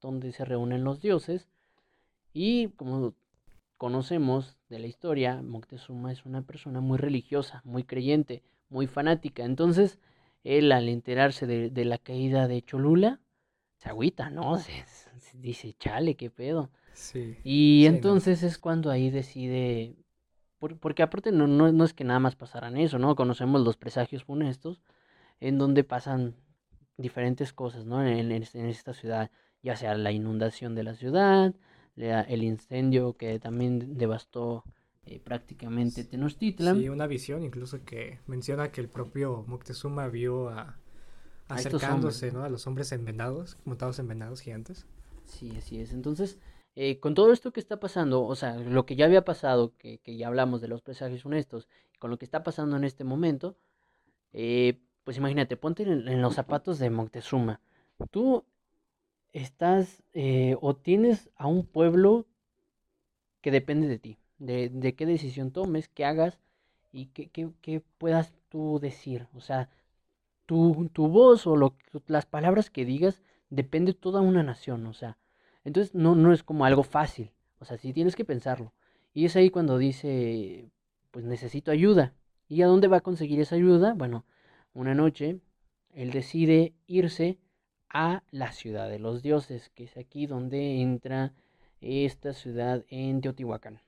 donde 0.00 0.32
se 0.32 0.44
reúnen 0.44 0.84
los 0.84 1.00
dioses, 1.00 1.48
y 2.32 2.68
como 2.70 3.14
conocemos 3.76 4.56
de 4.68 4.78
la 4.78 4.86
historia, 4.86 5.42
Moctezuma 5.42 6.12
es 6.12 6.24
una 6.24 6.42
persona 6.42 6.80
muy 6.80 6.98
religiosa, 6.98 7.60
muy 7.64 7.82
creyente, 7.82 8.42
muy 8.68 8.86
fanática, 8.86 9.44
entonces 9.44 9.98
él 10.44 10.70
al 10.70 10.88
enterarse 10.88 11.46
de, 11.46 11.70
de 11.70 11.84
la 11.84 11.98
caída 11.98 12.46
de 12.46 12.62
Cholula, 12.62 13.20
se 13.78 13.88
agüita, 13.88 14.30
¿no? 14.30 14.58
Se, 14.58 14.72
se 14.86 15.38
dice, 15.38 15.74
chale, 15.74 16.14
qué 16.14 16.30
pedo. 16.30 16.70
Sí. 16.94 17.36
Y 17.44 17.82
Sí, 17.84 17.90
no. 17.90 17.96
entonces 17.96 18.42
es 18.42 18.58
cuando 18.58 18.90
ahí 18.90 19.10
decide, 19.10 19.96
por- 20.58 20.78
porque 20.78 21.02
aparte 21.02 21.32
no, 21.32 21.46
no, 21.46 21.72
no 21.72 21.84
es 21.84 21.94
que 21.94 22.04
nada 22.04 22.20
más 22.20 22.36
pasaran 22.36 22.76
eso, 22.76 22.98
¿no? 22.98 23.14
Conocemos 23.16 23.62
los 23.62 23.76
presagios 23.76 24.24
funestos, 24.24 24.80
en 25.40 25.58
donde 25.58 25.84
pasan 25.84 26.36
diferentes 26.96 27.52
cosas, 27.52 27.86
¿no? 27.86 28.02
En, 28.06 28.30
en 28.32 28.42
es- 28.42 28.54
en 28.54 28.66
esta 28.66 28.94
ciudad, 28.94 29.30
ya 29.62 29.76
sea 29.76 29.94
la 29.96 30.12
inundación 30.12 30.74
de 30.74 30.84
la 30.84 30.94
ciudad, 30.94 31.54
la- 31.96 32.22
el 32.22 32.42
incendio 32.44 33.16
que 33.16 33.38
también 33.40 33.96
devastó 33.98 34.64
eh, 35.06 35.20
prácticamente 35.20 36.02
Tenochtitlan. 36.04 36.78
Sí, 36.80 36.88
una 36.88 37.06
visión 37.06 37.42
incluso 37.42 37.84
que 37.84 38.20
menciona 38.26 38.72
que 38.72 38.80
el 38.80 38.88
propio 38.88 39.44
Moctezuma 39.46 40.08
vio 40.08 40.48
a, 40.48 40.60
A 40.60 41.54
acercándose, 41.56 42.26
hombres, 42.28 42.34
¿no? 42.34 42.44
A 42.44 42.48
los 42.48 42.66
hombres 42.66 42.90
en 42.92 43.04
venados, 43.04 43.58
montados 43.66 43.98
en 43.98 44.08
venados 44.08 44.40
gigantes. 44.40 44.86
Sí, 45.26 45.52
así 45.58 45.78
es. 45.78 45.92
Entonces, 45.92 46.38
eh, 46.76 46.98
con 47.00 47.14
todo 47.14 47.32
esto 47.32 47.52
que 47.52 47.60
está 47.60 47.80
pasando, 47.80 48.24
o 48.24 48.34
sea, 48.36 48.56
lo 48.58 48.86
que 48.86 48.96
ya 48.96 49.06
había 49.06 49.24
pasado, 49.24 49.74
que, 49.78 49.98
que 49.98 50.16
ya 50.16 50.28
hablamos 50.28 50.60
de 50.60 50.68
los 50.68 50.82
presagios 50.82 51.24
honestos, 51.26 51.68
con 51.98 52.10
lo 52.10 52.18
que 52.18 52.24
está 52.24 52.42
pasando 52.42 52.76
en 52.76 52.84
este 52.84 53.04
momento, 53.04 53.56
eh, 54.32 54.80
pues 55.04 55.16
imagínate, 55.18 55.56
ponte 55.56 55.84
en, 55.84 56.08
en 56.08 56.22
los 56.22 56.34
zapatos 56.34 56.78
de 56.80 56.90
Moctezuma. 56.90 57.60
Tú 58.10 58.44
estás 59.32 60.02
eh, 60.14 60.56
o 60.60 60.76
tienes 60.76 61.30
a 61.36 61.46
un 61.48 61.66
pueblo 61.66 62.26
que 63.42 63.50
depende 63.50 63.86
de 63.88 63.98
ti, 63.98 64.18
de, 64.38 64.68
de 64.70 64.94
qué 64.96 65.06
decisión 65.06 65.50
tomes, 65.52 65.88
qué 65.88 66.04
hagas 66.04 66.38
y 66.92 67.06
qué, 67.06 67.28
qué- 67.30 67.50
qué 67.60 67.82
puedas 67.98 68.32
tú 68.48 68.78
decir. 68.80 69.28
O 69.34 69.40
sea, 69.40 69.68
tu, 70.46 70.90
tu 70.92 71.08
voz 71.08 71.46
o 71.48 71.56
lo, 71.56 71.76
que- 71.78 72.02
las 72.08 72.26
palabras 72.26 72.70
que 72.70 72.84
digas 72.84 73.22
depende 73.50 73.94
toda 73.94 74.20
una 74.22 74.42
nación, 74.42 74.86
o 74.86 74.94
sea, 74.94 75.18
entonces 75.64 75.94
no, 75.94 76.14
no 76.14 76.32
es 76.32 76.42
como 76.42 76.64
algo 76.64 76.82
fácil, 76.82 77.30
o 77.58 77.64
sea, 77.64 77.78
sí 77.78 77.92
tienes 77.92 78.16
que 78.16 78.24
pensarlo. 78.24 78.72
Y 79.12 79.26
es 79.26 79.36
ahí 79.36 79.50
cuando 79.50 79.78
dice, 79.78 80.70
pues 81.10 81.24
necesito 81.24 81.70
ayuda. 81.70 82.14
¿Y 82.48 82.62
a 82.62 82.66
dónde 82.66 82.88
va 82.88 82.98
a 82.98 83.02
conseguir 83.02 83.40
esa 83.40 83.54
ayuda? 83.54 83.94
Bueno, 83.94 84.24
una 84.74 84.94
noche 84.94 85.40
él 85.94 86.10
decide 86.10 86.74
irse 86.86 87.38
a 87.88 88.24
la 88.32 88.52
ciudad 88.52 88.90
de 88.90 88.98
los 88.98 89.22
dioses, 89.22 89.70
que 89.70 89.84
es 89.84 89.96
aquí 89.96 90.26
donde 90.26 90.80
entra 90.80 91.32
esta 91.80 92.32
ciudad 92.32 92.84
en 92.88 93.20
Teotihuacán. 93.20 93.80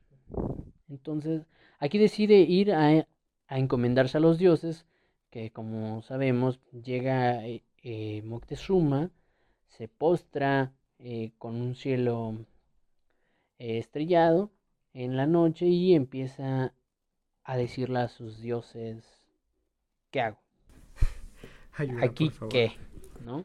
Entonces, 0.88 1.46
aquí 1.80 1.98
decide 1.98 2.36
ir 2.36 2.72
a, 2.72 3.06
a 3.48 3.58
encomendarse 3.58 4.18
a 4.18 4.20
los 4.20 4.38
dioses, 4.38 4.86
que 5.30 5.50
como 5.50 6.02
sabemos, 6.02 6.60
llega 6.70 7.44
eh, 7.44 7.64
eh, 7.82 8.22
Moctezuma, 8.22 9.10
se 9.68 9.88
postra 9.88 10.72
eh, 10.98 11.32
con 11.38 11.60
un 11.60 11.74
cielo 11.74 12.34
eh, 13.58 13.78
estrellado 13.78 14.50
en 14.92 15.16
la 15.16 15.26
noche 15.26 15.66
y 15.66 15.94
empieza 15.94 16.72
a 17.44 17.56
decirle 17.56 18.00
a 18.00 18.08
sus 18.08 18.40
dioses, 18.40 19.04
¿qué 20.10 20.20
hago? 20.20 20.38
Ayuda, 21.76 22.04
¿Aquí 22.04 22.30
qué? 22.50 22.72
¿No? 23.24 23.44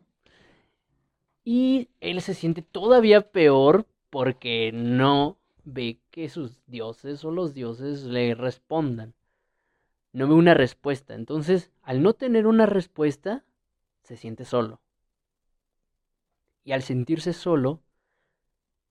Y 1.44 1.90
él 2.00 2.22
se 2.22 2.34
siente 2.34 2.62
todavía 2.62 3.32
peor 3.32 3.86
porque 4.10 4.72
no 4.74 5.38
ve 5.64 6.00
que 6.12 6.30
sus 6.30 6.62
dioses 6.68 7.24
o 7.26 7.32
los 7.32 7.54
dioses 7.54 8.04
le 8.04 8.36
respondan. 8.36 9.14
No 10.14 10.28
ve 10.28 10.34
una 10.34 10.54
respuesta. 10.54 11.16
Entonces, 11.16 11.72
al 11.82 12.04
no 12.04 12.14
tener 12.14 12.46
una 12.46 12.66
respuesta, 12.66 13.44
se 14.04 14.18
siente 14.18 14.46
solo. 14.46 14.81
Y 16.64 16.74
al 16.74 16.84
sentirse 16.84 17.34
solo, 17.34 17.82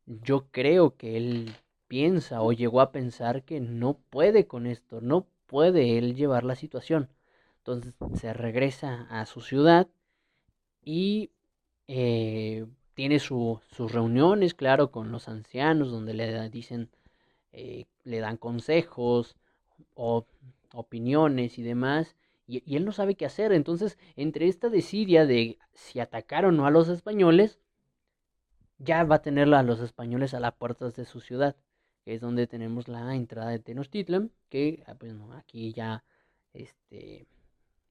yo 0.06 0.46
creo 0.50 0.96
que 0.96 1.16
él 1.16 1.54
piensa 1.88 2.42
o 2.42 2.52
llegó 2.52 2.80
a 2.80 2.92
pensar 2.92 3.44
que 3.44 3.60
no 3.60 3.94
puede 4.10 4.46
con 4.46 4.66
esto, 4.66 5.00
no 5.00 5.26
puede 5.46 5.98
él 5.98 6.14
llevar 6.14 6.44
la 6.44 6.56
situación. 6.56 7.08
Entonces 7.58 7.94
se 8.14 8.32
regresa 8.32 9.06
a 9.10 9.26
su 9.26 9.40
ciudad 9.40 9.88
y 10.84 11.30
eh, 11.88 12.66
tiene 12.94 13.18
sus 13.18 13.60
reuniones, 13.92 14.54
claro, 14.54 14.90
con 14.90 15.12
los 15.12 15.28
ancianos, 15.28 15.90
donde 15.90 16.14
le 16.14 16.48
dicen, 16.50 16.90
eh, 17.52 17.86
le 18.04 18.20
dan 18.20 18.36
consejos 18.36 19.36
o 19.94 20.26
opiniones 20.72 21.58
y 21.58 21.62
demás, 21.62 22.14
y, 22.50 22.62
y, 22.66 22.76
él 22.76 22.84
no 22.84 22.92
sabe 22.92 23.14
qué 23.14 23.26
hacer. 23.26 23.52
Entonces, 23.52 23.98
entre 24.16 24.48
esta 24.48 24.68
desidia 24.68 25.26
de 25.26 25.58
si 25.74 26.00
atacar 26.00 26.44
o 26.44 26.52
no 26.52 26.66
a 26.66 26.70
los 26.70 26.88
españoles, 26.88 27.60
ya 28.80 29.04
va 29.04 29.16
a 29.16 29.22
tener 29.22 29.52
a 29.54 29.62
los 29.62 29.80
españoles 29.80 30.34
a 30.34 30.40
las 30.40 30.54
puertas 30.54 30.96
de 30.96 31.04
su 31.04 31.20
ciudad, 31.20 31.56
que 32.04 32.14
es 32.14 32.20
donde 32.20 32.46
tenemos 32.46 32.88
la 32.88 33.14
entrada 33.14 33.50
de 33.50 33.58
Tenochtitlan, 33.58 34.32
que 34.48 34.82
ah, 34.86 34.94
pues, 34.98 35.14
no, 35.14 35.32
aquí 35.34 35.72
ya, 35.72 36.02
este, 36.54 37.26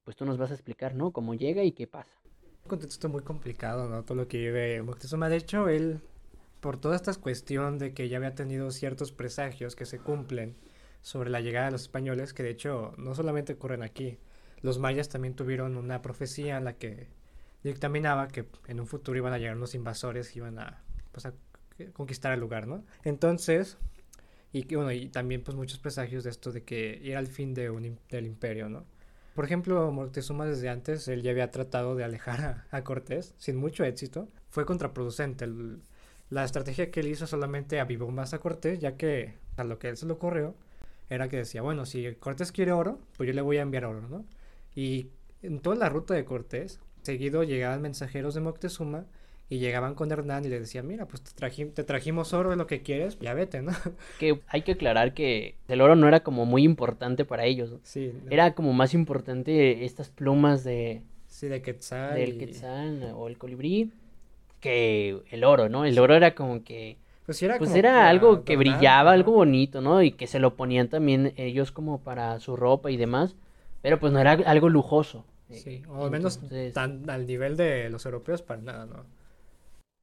pues 0.03 0.17
tú 0.17 0.25
nos 0.25 0.37
vas 0.37 0.51
a 0.51 0.55
explicar, 0.55 0.95
¿no? 0.95 1.11
Cómo 1.11 1.35
llega 1.35 1.63
y 1.63 1.71
qué 1.71 1.87
pasa. 1.87 2.11
Un 2.63 2.69
contexto 2.69 3.07
muy 3.07 3.21
complicado, 3.21 3.87
¿no? 3.87 4.03
Todo 4.03 4.15
lo 4.15 4.27
que 4.27 4.39
vive 4.39 4.81
Moctezuma. 4.81 5.29
De 5.29 5.37
hecho, 5.37 5.69
él, 5.69 6.01
por 6.59 6.79
toda 6.79 6.95
esta 6.95 7.13
cuestión 7.13 7.77
de 7.77 7.93
que 7.93 8.09
ya 8.09 8.17
había 8.17 8.35
tenido 8.35 8.71
ciertos 8.71 9.11
presagios 9.11 9.75
que 9.75 9.85
se 9.85 9.99
cumplen 9.99 10.55
sobre 11.01 11.29
la 11.29 11.39
llegada 11.39 11.67
de 11.67 11.71
los 11.73 11.83
españoles, 11.83 12.33
que 12.33 12.43
de 12.43 12.49
hecho 12.49 12.93
no 12.97 13.13
solamente 13.15 13.53
ocurren 13.53 13.83
aquí, 13.83 14.17
los 14.61 14.79
mayas 14.79 15.09
también 15.09 15.35
tuvieron 15.35 15.77
una 15.77 16.01
profecía 16.01 16.57
en 16.57 16.65
la 16.65 16.73
que 16.73 17.07
dictaminaba 17.63 18.27
que 18.27 18.45
en 18.67 18.79
un 18.79 18.87
futuro 18.87 19.17
iban 19.17 19.33
a 19.33 19.37
llegar 19.37 19.55
unos 19.55 19.75
invasores 19.75 20.35
y 20.35 20.39
iban 20.39 20.59
a, 20.59 20.81
pues, 21.11 21.25
a 21.25 21.33
conquistar 21.93 22.33
el 22.33 22.39
lugar, 22.39 22.67
¿no? 22.67 22.83
Entonces, 23.03 23.77
y, 24.51 24.63
bueno, 24.75 24.91
y 24.91 25.09
también 25.09 25.43
pues 25.43 25.55
muchos 25.55 25.79
presagios 25.79 26.23
de 26.23 26.31
esto 26.31 26.51
de 26.51 26.63
que 26.63 27.01
era 27.03 27.19
el 27.19 27.27
fin 27.27 27.53
de 27.53 27.69
un, 27.69 27.99
del 28.09 28.25
imperio, 28.25 28.69
¿no? 28.69 28.85
Por 29.35 29.45
ejemplo, 29.45 29.91
Moctezuma 29.91 30.45
desde 30.45 30.69
antes, 30.69 31.07
él 31.07 31.21
ya 31.21 31.31
había 31.31 31.51
tratado 31.51 31.95
de 31.95 32.03
alejar 32.03 32.65
a, 32.71 32.83
Cortés, 32.83 33.35
sin 33.37 33.55
mucho 33.55 33.85
éxito. 33.85 34.27
Fue 34.49 34.65
contraproducente. 34.65 35.47
La 36.29 36.43
estrategia 36.43 36.91
que 36.91 36.99
él 36.99 37.07
hizo 37.07 37.25
solamente 37.25 37.79
avivó 37.79 38.11
más 38.11 38.33
a 38.33 38.39
Cortés, 38.39 38.79
ya 38.79 38.97
que 38.97 39.35
a 39.55 39.63
lo 39.63 39.79
que 39.79 39.89
él 39.89 39.97
se 39.97 40.07
le 40.07 40.13
ocurrió 40.13 40.55
era 41.09 41.29
que 41.29 41.37
decía, 41.37 41.61
bueno, 41.61 41.85
si 41.85 42.13
Cortés 42.15 42.51
quiere 42.51 42.71
oro, 42.71 42.99
pues 43.15 43.27
yo 43.27 43.33
le 43.33 43.41
voy 43.41 43.57
a 43.57 43.61
enviar 43.61 43.85
oro, 43.85 44.01
¿no? 44.09 44.25
Y 44.75 45.07
en 45.41 45.59
toda 45.59 45.75
la 45.75 45.89
ruta 45.89 46.13
de 46.13 46.25
Cortés, 46.25 46.79
seguido 47.01 47.43
llegaban 47.43 47.81
mensajeros 47.81 48.33
de 48.33 48.41
Moctezuma 48.41 49.05
y 49.49 49.57
llegaban 49.57 49.95
con 49.95 50.11
Hernán 50.11 50.45
y 50.45 50.49
le 50.49 50.59
decían, 50.59 50.85
mira, 50.85 51.07
pues 51.07 51.23
te, 51.23 51.65
te 51.65 51.83
trajimos 51.83 52.33
oro, 52.33 52.51
es 52.51 52.57
lo 52.57 52.67
que 52.67 52.83
quieres, 52.83 53.17
ya 53.19 53.33
vete, 53.33 53.61
¿no? 53.63 53.71
Que 54.19 54.39
hay 54.47 54.61
que 54.61 54.73
aclarar 54.73 55.13
que 55.13 55.55
el 55.67 55.81
oro 55.81 55.95
no 55.95 56.07
era 56.07 56.19
como 56.21 56.45
muy 56.45 56.63
importante 56.63 57.25
para 57.25 57.45
ellos. 57.45 57.71
¿no? 57.71 57.79
Sí. 57.83 58.13
No. 58.23 58.31
Era 58.31 58.53
como 58.53 58.73
más 58.73 58.93
importante 58.93 59.85
estas 59.85 60.09
plumas 60.09 60.63
de... 60.63 61.01
Sí, 61.27 61.47
de 61.47 61.61
Quetzal. 61.61 62.15
Del 62.15 62.35
y... 62.35 62.37
Quetzal 62.37 63.11
o 63.15 63.27
el 63.27 63.37
colibrí 63.37 63.91
que 64.59 65.21
el 65.31 65.43
oro, 65.43 65.69
¿no? 65.69 65.85
El 65.85 65.97
oro 65.99 66.15
era 66.15 66.35
como 66.35 66.63
que... 66.63 66.97
Pues 67.25 67.41
era, 67.43 67.57
pues 67.57 67.69
como 67.69 67.79
era 67.79 68.09
algo 68.09 68.43
que 68.43 68.57
brillaba, 68.57 69.11
¿no? 69.11 69.15
algo 69.15 69.31
bonito, 69.33 69.81
¿no? 69.81 70.01
Y 70.01 70.11
que 70.11 70.25
se 70.25 70.39
lo 70.39 70.55
ponían 70.55 70.89
también 70.89 71.33
ellos 71.37 71.71
como 71.71 72.01
para 72.01 72.39
su 72.39 72.55
ropa 72.55 72.89
y 72.89 72.97
demás. 72.97 73.35
Pero 73.81 73.99
pues 73.99 74.11
no 74.13 74.19
era 74.19 74.31
algo 74.31 74.69
lujoso. 74.69 75.25
Sí, 75.49 75.81
o 75.87 76.05
al 76.05 76.11
menos 76.11 76.35
Entonces- 76.35 76.73
tan 76.73 77.09
al 77.09 77.25
nivel 77.25 77.57
de 77.57 77.89
los 77.89 78.05
europeos 78.05 78.41
para 78.41 78.61
nada, 78.61 78.85
¿no? 78.85 79.05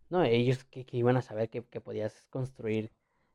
No, 0.08 0.22
ellos 0.24 0.64
que, 0.64 0.84
que 0.84 0.96
iban 0.96 1.16
a 1.16 1.22
saber 1.22 1.48
que, 1.50 1.62
que 1.64 1.80
podías 1.80 2.24
construir 2.30 2.90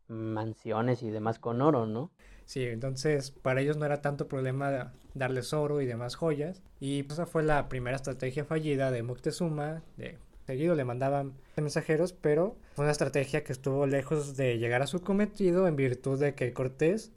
mansiones 0.08 1.04
y 1.04 1.10
demás 1.10 1.39
con 1.39 1.62
oro, 1.62 1.86
¿no? 1.86 2.12
Sí, 2.45 2.65
entonces 2.65 3.32
para 3.32 3.62
ellos 3.62 3.77
no 3.77 3.86
era 3.86 4.01
tanto 4.01 4.27
problema 4.27 4.93
darles 5.13 5.54
oro 5.54 5.82
y 5.82 5.86
demás 5.86 6.15
joyas. 6.15 6.62
Y 6.80 7.04
pues, 7.04 7.13
esa 7.19 7.25
fue 7.25 7.43
la 7.43 7.69
primera 7.69 7.95
estrategia 7.95 8.43
fallida 8.45 8.91
de 8.91 9.04
Moctezuma. 9.04 9.84
De, 9.95 10.17
seguido 10.45 10.75
le 10.75 10.84
mandaban 10.84 11.34
mensajeros, 11.56 12.12
pero 12.13 12.58
fue 12.75 12.84
una 12.86 12.91
estrategia 12.91 13.43
que 13.43 13.54
estuvo 13.54 13.86
lejos 13.86 14.36
de 14.36 14.58
llegar 14.58 14.82
a 14.82 14.88
su 14.88 15.01
cometido 15.01 15.67
en 15.67 15.75
virtud 15.77 16.19
de 16.19 16.36
que 16.36 16.51
Cortés 16.51 17.12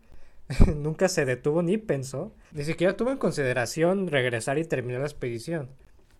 nunca 0.76 1.08
se 1.08 1.24
detuvo 1.24 1.62
ni 1.62 1.78
pensó, 1.78 2.34
ni 2.52 2.64
siquiera 2.64 2.96
tuvo 2.96 3.10
en 3.10 3.18
consideración 3.18 4.08
regresar 4.08 4.58
y 4.58 4.64
terminar 4.64 5.00
la 5.00 5.06
expedición. 5.06 5.70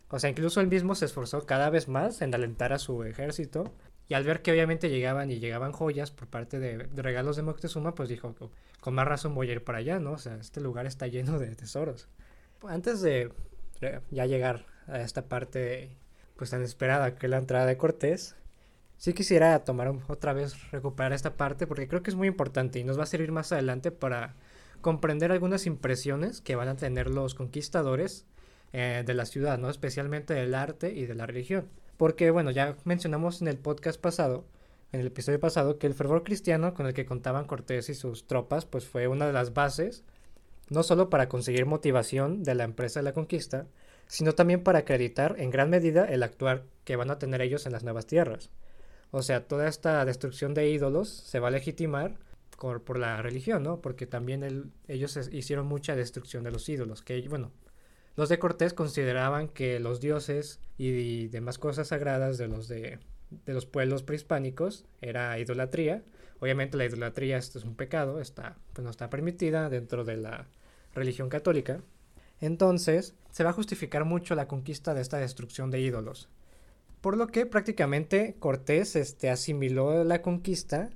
O 0.09 0.19
sea, 0.19 0.31
incluso 0.31 0.61
él 0.61 0.69
mismo 0.69 0.95
se 0.95 1.07
esforzó 1.07 1.45
cada 1.47 1.71
vez 1.71 1.89
más 1.89 2.23
en 2.23 2.35
alentar 2.35 2.73
a 2.73 2.79
su 2.79 3.03
ejército. 3.05 3.73
Y 4.07 4.15
al 4.15 4.25
ver 4.25 4.43
que 4.43 4.53
obviamente 4.53 4.91
llegaban 4.91 5.31
y 5.31 5.39
llegaban 5.39 5.73
joyas 5.73 6.11
por 6.11 6.29
parte 6.29 6.59
de, 6.59 6.77
de 6.77 7.03
regalos 7.03 7.37
de 7.37 7.43
Moctezuma, 7.43 7.95
pues 7.95 8.11
dijo, 8.11 8.35
con 8.81 8.95
más 8.95 9.09
razón 9.09 9.35
voy 9.35 9.49
a 9.49 9.53
ir 9.53 9.65
para 9.65 9.79
allá, 9.79 9.99
¿no? 9.99 10.13
O 10.13 10.19
sea, 10.19 10.37
este 10.37 10.61
lugar 10.61 10.85
está 10.85 11.07
lleno 11.07 11.39
de 11.39 11.55
tesoros. 11.57 12.09
Antes 12.69 13.01
de 13.01 13.33
eh, 13.81 14.01
ya 14.11 14.27
llegar 14.27 14.67
a 14.87 15.01
esta 15.01 15.27
parte 15.27 15.97
pues 16.37 16.51
tan 16.51 16.63
esperada 16.63 17.15
que 17.15 17.27
es 17.27 17.31
la 17.31 17.39
entrada 17.39 17.67
de 17.67 17.77
Cortés, 17.77 18.37
sí 18.97 19.13
quisiera 19.13 19.65
tomar 19.65 19.93
otra 20.09 20.33
vez, 20.33 20.71
recuperar 20.71 21.13
esta 21.13 21.37
parte 21.37 21.67
porque 21.67 21.89
creo 21.89 22.03
que 22.03 22.11
es 22.11 22.17
muy 22.17 22.29
importante 22.29 22.79
y 22.79 22.85
nos 22.85 22.99
va 22.99 23.05
a 23.05 23.07
servir 23.07 23.33
más 23.33 23.53
adelante 23.53 23.91
para 23.91 24.35
comprender 24.81 25.33
algunas 25.33 25.67
impresiones 25.67 26.41
que 26.41 26.57
van 26.57 26.69
a 26.69 26.77
tener 26.77 27.09
los 27.09 27.35
conquistadores 27.35 28.27
eh, 28.73 29.03
de 29.07 29.15
la 29.15 29.25
ciudad, 29.25 29.57
¿no? 29.57 29.71
Especialmente 29.71 30.35
del 30.35 30.55
arte 30.55 30.93
y 30.93 31.07
de 31.07 31.15
la 31.15 31.27
religión. 31.27 31.69
Porque, 31.97 32.31
bueno, 32.31 32.51
ya 32.51 32.77
mencionamos 32.85 33.41
en 33.41 33.49
el 33.49 33.57
podcast 33.57 34.01
pasado, 34.01 34.45
en 34.93 35.01
el 35.01 35.07
episodio 35.07 35.41
pasado, 35.41 35.79
que 35.79 35.87
el 35.87 35.95
fervor 35.95 36.25
cristiano 36.25 36.75
con 36.75 36.87
el 36.87 36.93
que 36.93 37.07
contaban 37.07 37.47
Cortés 37.47 37.89
y 37.89 37.95
sus 37.95 38.27
tropas, 38.27 38.67
pues 38.67 38.85
fue 38.85 39.09
una 39.09 39.27
de 39.27 39.33
las 39.33 39.55
bases, 39.55 40.05
no 40.71 40.83
solo 40.83 41.09
para 41.09 41.29
conseguir 41.29 41.67
motivación 41.67 42.43
de 42.43 42.55
la 42.55 42.65
empresa 42.65 43.01
de 43.01 43.05
la 43.05 43.13
conquista, 43.13 43.67
sino 44.07 44.35
también 44.35 44.63
para 44.63 44.81
acreditar 44.81 45.37
en 45.39 45.51
gran 45.51 45.71
medida 45.71 46.05
el 46.05 46.23
actuar 46.23 46.65
que 46.85 46.97
van 46.97 47.11
a 47.11 47.19
tener 47.19 47.41
ellos 47.41 47.67
en 47.67 47.73
las 47.73 47.85
nuevas 47.85 48.07
tierras. 48.07 48.51
O 49.17 49.23
sea, 49.23 49.47
toda 49.47 49.69
esta 49.69 50.05
destrucción 50.05 50.55
de 50.55 50.69
ídolos 50.71 51.09
se 51.09 51.39
va 51.39 51.47
a 51.47 51.53
legitimar 51.53 52.17
por, 52.59 52.99
la 52.99 53.23
religión, 53.23 53.63
¿no? 53.63 53.81
Porque 53.81 54.07
también 54.07 54.43
el- 54.43 54.73
ellos 54.89 55.17
hicieron 55.31 55.67
mucha 55.67 55.95
destrucción 55.95 56.43
de 56.43 56.51
los 56.51 56.69
ídolos, 56.69 57.01
que, 57.01 57.21
bueno, 57.29 57.53
los 58.17 58.29
de 58.29 58.41
Cortés 58.41 58.75
consideraban 58.75 59.47
que 59.47 59.79
los 59.79 60.01
dioses 60.01 60.59
y, 60.79 61.29
demás 61.29 61.59
cosas 61.59 61.89
sagradas 61.89 62.39
de 62.39 62.49
los 62.49 62.67
de, 62.67 62.99
los 63.47 63.67
pueblos 63.67 64.03
prehispánicos 64.03 64.85
era 65.01 65.39
idolatría. 65.39 66.03
Obviamente 66.41 66.77
la 66.77 66.87
idolatría 66.87 67.39
esto 67.39 67.61
es 67.61 67.65
un 67.65 67.77
pecado, 67.77 68.15
pues 68.15 68.85
no 68.85 68.91
está 68.91 69.11
permitida 69.11 69.69
dentro 69.71 70.05
de 70.05 70.17
la 70.17 70.49
religión 70.93 71.29
católica. 71.29 71.81
Entonces, 72.41 73.15
se 73.31 73.45
va 73.45 73.51
a 73.51 73.53
justificar 73.61 74.05
mucho 74.05 74.35
la 74.35 74.49
conquista 74.49 74.93
de 74.93 75.03
esta 75.03 75.19
destrucción 75.19 75.71
de 75.71 75.81
ídolos. 75.81 76.29
Por 77.05 77.19
lo 77.19 77.27
que 77.27 77.45
prácticamente 77.45 78.35
Cortés 78.39 78.97
este, 78.97 79.29
asimiló 79.29 80.05
la 80.05 80.23
conquista 80.23 80.89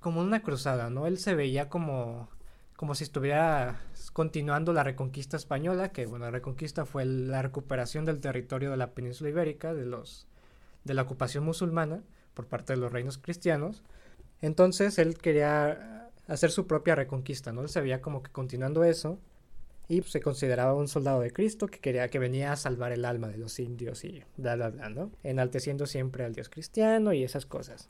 como 0.00 0.22
una 0.22 0.40
cruzada, 0.40 0.88
¿no? 0.88 1.06
Él 1.06 1.18
se 1.18 1.34
veía 1.34 1.68
como, 1.68 2.30
como 2.76 2.94
si 2.94 3.04
estuviera 3.04 3.82
continuando 4.14 4.72
la 4.72 4.84
reconquista 4.84 5.36
española, 5.36 5.90
que 5.90 6.06
bueno, 6.06 6.24
la 6.24 6.30
reconquista 6.30 6.86
fue 6.86 7.04
la 7.04 7.42
recuperación 7.42 8.06
del 8.06 8.22
territorio 8.22 8.70
de 8.70 8.78
la 8.78 8.92
península 8.94 9.28
ibérica, 9.28 9.74
de, 9.74 9.84
los, 9.84 10.26
de 10.84 10.94
la 10.94 11.02
ocupación 11.02 11.44
musulmana 11.44 12.02
por 12.32 12.46
parte 12.46 12.72
de 12.72 12.78
los 12.78 12.90
reinos 12.90 13.18
cristianos. 13.18 13.82
Entonces 14.40 14.98
él 14.98 15.18
quería 15.18 16.08
hacer 16.26 16.52
su 16.52 16.66
propia 16.66 16.94
reconquista, 16.94 17.52
¿no? 17.52 17.60
Él 17.60 17.68
se 17.68 17.82
veía 17.82 18.00
como 18.00 18.22
que 18.22 18.32
continuando 18.32 18.82
eso 18.82 19.18
y 19.88 20.00
pues, 20.00 20.12
se 20.12 20.20
consideraba 20.20 20.74
un 20.74 20.88
soldado 20.88 21.20
de 21.20 21.32
Cristo 21.32 21.66
que 21.66 21.78
quería 21.80 22.08
que 22.08 22.18
venía 22.18 22.52
a 22.52 22.56
salvar 22.56 22.92
el 22.92 23.04
alma 23.04 23.28
de 23.28 23.38
los 23.38 23.58
indios 23.58 24.04
y 24.04 24.22
bla 24.36 24.56
bla 24.56 24.70
bla, 24.70 24.88
¿no? 24.88 25.10
Enalteciendo 25.22 25.86
siempre 25.86 26.24
al 26.24 26.34
Dios 26.34 26.48
cristiano 26.48 27.12
y 27.12 27.22
esas 27.24 27.46
cosas. 27.46 27.88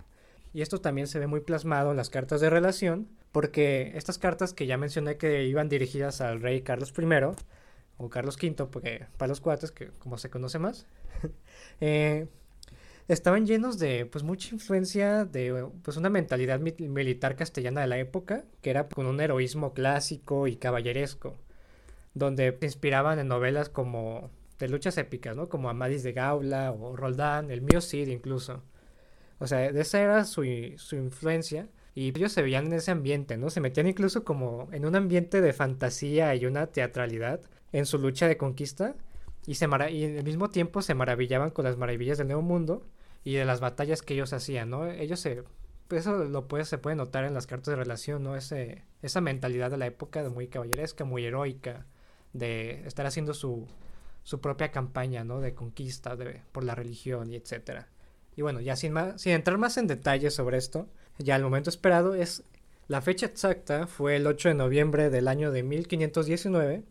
Y 0.52 0.62
esto 0.62 0.80
también 0.80 1.06
se 1.08 1.18
ve 1.18 1.26
muy 1.26 1.40
plasmado 1.40 1.90
en 1.90 1.96
las 1.96 2.10
cartas 2.10 2.40
de 2.40 2.50
relación, 2.50 3.08
porque 3.32 3.92
estas 3.96 4.18
cartas 4.18 4.52
que 4.54 4.66
ya 4.66 4.76
mencioné 4.78 5.16
que 5.16 5.44
iban 5.44 5.68
dirigidas 5.68 6.20
al 6.20 6.40
rey 6.40 6.62
Carlos 6.62 6.92
I 6.96 7.04
o 7.98 8.10
Carlos 8.10 8.36
V, 8.36 8.66
porque 8.70 9.06
para 9.16 9.28
los 9.28 9.40
cuates, 9.40 9.70
que 9.70 9.88
como 9.98 10.18
se 10.18 10.30
conoce 10.30 10.58
más, 10.58 10.86
eh, 11.80 12.26
estaban 13.08 13.46
llenos 13.46 13.78
de 13.78 14.06
pues 14.06 14.24
mucha 14.24 14.54
influencia 14.54 15.24
de 15.24 15.66
pues 15.82 15.96
una 15.96 16.10
mentalidad 16.10 16.60
mi- 16.60 16.74
militar 16.88 17.36
castellana 17.36 17.82
de 17.82 17.86
la 17.88 17.98
época, 17.98 18.44
que 18.62 18.70
era 18.70 18.88
con 18.88 19.06
un 19.06 19.20
heroísmo 19.20 19.74
clásico 19.74 20.46
y 20.48 20.56
caballeresco 20.56 21.36
donde 22.14 22.56
se 22.60 22.66
inspiraban 22.66 23.18
en 23.18 23.28
novelas 23.28 23.68
como 23.68 24.30
de 24.58 24.68
luchas 24.68 24.96
épicas, 24.98 25.36
¿no? 25.36 25.48
Como 25.48 25.68
Amadis 25.68 26.02
de 26.02 26.12
Gaula 26.12 26.72
o 26.72 26.96
Roldán, 26.96 27.50
el 27.50 27.60
mío 27.62 27.80
Cid 27.80 28.08
incluso. 28.08 28.62
O 29.38 29.46
sea, 29.46 29.72
de 29.72 29.80
esa 29.80 30.00
era 30.00 30.24
su, 30.24 30.44
su 30.76 30.96
influencia 30.96 31.68
y 31.94 32.08
ellos 32.08 32.32
se 32.32 32.42
veían 32.42 32.66
en 32.66 32.74
ese 32.74 32.90
ambiente, 32.90 33.36
¿no? 33.36 33.50
Se 33.50 33.60
metían 33.60 33.86
incluso 33.88 34.24
como 34.24 34.68
en 34.72 34.86
un 34.86 34.96
ambiente 34.96 35.40
de 35.40 35.52
fantasía 35.52 36.34
y 36.34 36.46
una 36.46 36.66
teatralidad 36.68 37.40
en 37.72 37.86
su 37.86 37.98
lucha 37.98 38.28
de 38.28 38.36
conquista 38.36 38.94
y, 39.46 39.56
se 39.56 39.66
mara- 39.66 39.90
y 39.90 40.04
al 40.18 40.24
mismo 40.24 40.50
tiempo 40.50 40.82
se 40.82 40.94
maravillaban 40.94 41.50
con 41.50 41.64
las 41.64 41.76
maravillas 41.76 42.18
del 42.18 42.28
Nuevo 42.28 42.42
Mundo 42.42 42.86
y 43.24 43.34
de 43.34 43.44
las 43.44 43.60
batallas 43.60 44.02
que 44.02 44.14
ellos 44.14 44.32
hacían, 44.32 44.70
¿no? 44.70 44.86
Ellos 44.86 45.20
se 45.20 45.42
eso 45.90 46.24
lo 46.24 46.48
puede, 46.48 46.64
se 46.64 46.78
puede 46.78 46.96
notar 46.96 47.24
en 47.24 47.34
las 47.34 47.46
cartas 47.46 47.72
de 47.72 47.76
relación, 47.76 48.22
¿no? 48.22 48.36
Ese, 48.36 48.84
esa 49.02 49.20
mentalidad 49.20 49.70
de 49.70 49.76
la 49.76 49.86
época 49.86 50.22
de 50.22 50.30
muy 50.30 50.48
caballeresca, 50.48 51.04
muy 51.04 51.24
heroica, 51.24 51.86
de 52.34 52.86
estar 52.86 53.06
haciendo 53.06 53.32
su, 53.32 53.66
su 54.22 54.40
propia 54.40 54.70
campaña, 54.70 55.24
¿no? 55.24 55.40
De 55.40 55.54
conquista 55.54 56.16
de, 56.16 56.42
por 56.52 56.64
la 56.64 56.74
religión 56.74 57.30
y 57.30 57.36
etcétera. 57.36 57.88
Y 58.36 58.42
bueno, 58.42 58.60
ya 58.60 58.76
sin, 58.76 58.92
más, 58.92 59.22
sin 59.22 59.32
entrar 59.32 59.56
más 59.56 59.78
en 59.78 59.86
detalles 59.86 60.34
sobre 60.34 60.58
esto, 60.58 60.88
ya 61.18 61.36
el 61.36 61.42
momento 61.42 61.70
esperado 61.70 62.14
es 62.14 62.42
la 62.86 63.00
fecha 63.00 63.24
exacta 63.24 63.86
fue 63.86 64.16
el 64.16 64.26
8 64.26 64.50
de 64.50 64.54
noviembre 64.54 65.08
del 65.08 65.28
año 65.28 65.50
de 65.50 65.62
1519. 65.62 66.82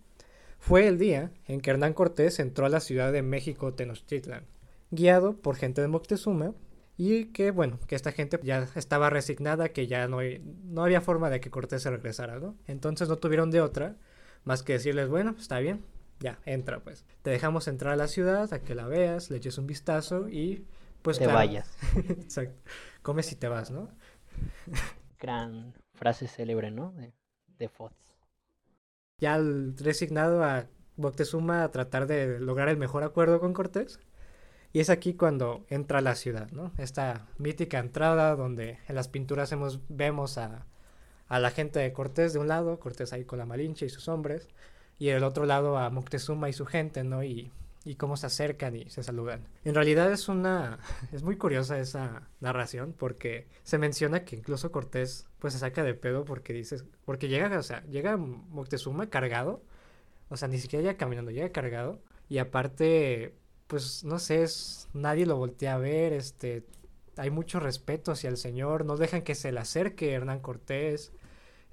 Fue 0.58 0.88
el 0.88 0.98
día 0.98 1.32
en 1.48 1.62
que 1.62 1.70
Hernán 1.70 1.94
Cortés 1.94 2.40
entró 2.40 2.66
a 2.66 2.70
la 2.70 2.80
ciudad 2.80 3.12
de 3.12 3.22
México 3.22 3.74
Tenochtitlan, 3.74 4.46
guiado 4.90 5.36
por 5.36 5.56
gente 5.56 5.82
de 5.82 5.90
Moctezuma 5.90 6.56
y 6.98 7.26
que 7.26 7.52
bueno, 7.52 7.80
que 7.86 7.96
esta 7.96 8.12
gente 8.12 8.40
ya 8.42 8.68
estaba 8.76 9.12
resignada, 9.12 9.70
que 9.70 9.86
ya 9.86 10.08
no, 10.08 10.20
no 10.64 10.84
había 10.84 11.02
forma 11.02 11.30
de 11.30 11.40
que 11.40 11.52
Cortés 11.52 11.84
se 11.84 11.92
regresara, 11.92 12.40
¿no? 12.40 12.56
Entonces 12.66 13.08
no 13.08 13.18
tuvieron 13.18 13.52
de 13.52 13.62
otra 13.62 13.96
más 14.44 14.64
que 14.64 14.74
decirles, 14.74 15.10
bueno, 15.10 15.36
está 15.38 15.60
bien, 15.60 15.84
ya, 16.20 16.40
entra 16.46 16.80
pues. 16.80 17.06
Te 17.22 17.32
dejamos 17.32 17.68
entrar 17.68 17.94
a 17.94 17.98
la 17.98 18.08
ciudad, 18.08 18.54
a 18.54 18.62
que 18.62 18.76
la 18.76 18.88
veas, 18.88 19.30
le 19.30 19.38
eches 19.38 19.58
un 19.58 19.68
vistazo 19.68 20.30
y 20.30 20.66
pues 21.02 21.20
te 21.20 21.28
vayas. 21.28 21.70
Exacto. 22.10 22.62
Comes 23.02 23.32
y 23.32 23.36
te 23.36 23.48
vas, 23.48 23.72
¿no? 23.72 23.90
Gran 25.20 25.74
frase 25.94 26.28
célebre, 26.28 26.72
¿no? 26.72 26.94
De, 26.94 27.14
de 27.58 27.70
Fox. 27.70 27.94
Ya 29.20 29.38
resignado 29.78 30.44
a 30.44 30.68
Moctezuma 30.96 31.64
a 31.64 31.72
tratar 31.72 32.08
de 32.08 32.40
lograr 32.40 32.70
el 32.70 32.78
mejor 32.78 33.04
acuerdo 33.04 33.40
con 33.40 33.54
Cortés. 33.54 34.00
Y 34.72 34.80
es 34.80 34.90
aquí 34.90 35.14
cuando 35.14 35.66
entra 35.70 36.00
a 36.00 36.02
la 36.02 36.16
ciudad, 36.16 36.50
¿no? 36.52 36.72
Esta 36.78 37.28
mítica 37.38 37.80
entrada 37.80 38.36
donde 38.36 38.80
en 38.88 38.96
las 38.96 39.08
pinturas 39.08 39.52
hemos, 39.52 39.82
vemos 39.88 40.38
a, 40.38 40.66
a 41.34 41.39
la 41.39 41.50
gente 41.50 41.80
de 41.80 41.91
Cortés 41.93 42.34
de 42.34 42.38
un 42.38 42.48
lado, 42.48 42.80
Cortés 42.80 43.12
ahí 43.12 43.26
con 43.26 43.39
la 43.39 43.48
Malinche 43.48 43.88
y 43.88 43.89
sus 43.89 44.08
hombres, 44.08 44.48
y 45.00 45.08
del 45.08 45.24
otro 45.24 45.48
lado 45.48 45.80
a 45.80 45.89
Moctezuma 45.89 46.48
y 46.48 46.54
su 46.54 46.67
gente, 46.67 47.04
¿no? 47.04 47.24
Y, 47.24 47.52
y 47.84 47.96
cómo 47.96 48.17
se 48.17 48.28
acercan 48.28 48.76
y 48.76 48.88
se 48.91 49.02
saludan. 49.02 49.48
En 49.65 49.74
realidad 49.74 50.12
es 50.12 50.30
una 50.30 50.78
es 51.12 51.24
muy 51.24 51.36
curiosa 51.36 51.80
esa 51.80 52.30
narración 52.39 52.93
porque 52.96 53.48
se 53.63 53.80
menciona 53.80 54.26
que 54.26 54.36
incluso 54.36 54.72
Cortés 54.72 55.26
pues 55.39 55.54
se 55.54 55.60
saca 55.60 55.82
de 55.82 55.96
pedo 55.96 56.24
porque 56.24 56.54
dices 56.54 56.86
porque 57.04 57.28
llega, 57.28 57.58
o 57.58 57.63
sea, 57.63 57.84
llega 57.86 58.15
Moctezuma 58.15 59.10
cargado, 59.10 59.63
o 60.30 60.38
sea, 60.38 60.48
ni 60.48 60.60
siquiera 60.60 60.84
llega 60.84 60.98
caminando, 60.98 61.32
llega 61.32 61.52
cargado 61.52 62.00
y 62.30 62.38
aparte 62.38 63.34
pues 63.65 64.04
no 64.04 64.19
sé, 64.19 64.46
nadie 64.93 65.26
lo 65.26 65.38
voltea 65.38 65.74
a 65.74 65.80
ver, 65.80 66.13
este 66.13 66.63
hay 67.17 67.32
mucho 67.32 67.60
respeto 67.60 68.12
hacia 68.12 68.30
el 68.30 68.38
señor, 68.38 68.86
no 68.86 68.98
dejan 68.98 69.24
que 69.24 69.34
se 69.34 69.52
le 69.52 69.60
acerque 69.60 70.13
Hernán 70.13 70.39
Cortés. 70.39 71.12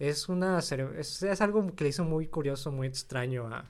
Es 0.01 0.29
una 0.29 0.59
es, 0.59 1.23
es 1.23 1.41
algo 1.41 1.75
que 1.77 1.85
le 1.85 1.91
hizo 1.91 2.05
muy 2.05 2.27
curioso, 2.27 2.73
muy 2.73 2.89
extraño 2.89 3.47
a 3.47 3.69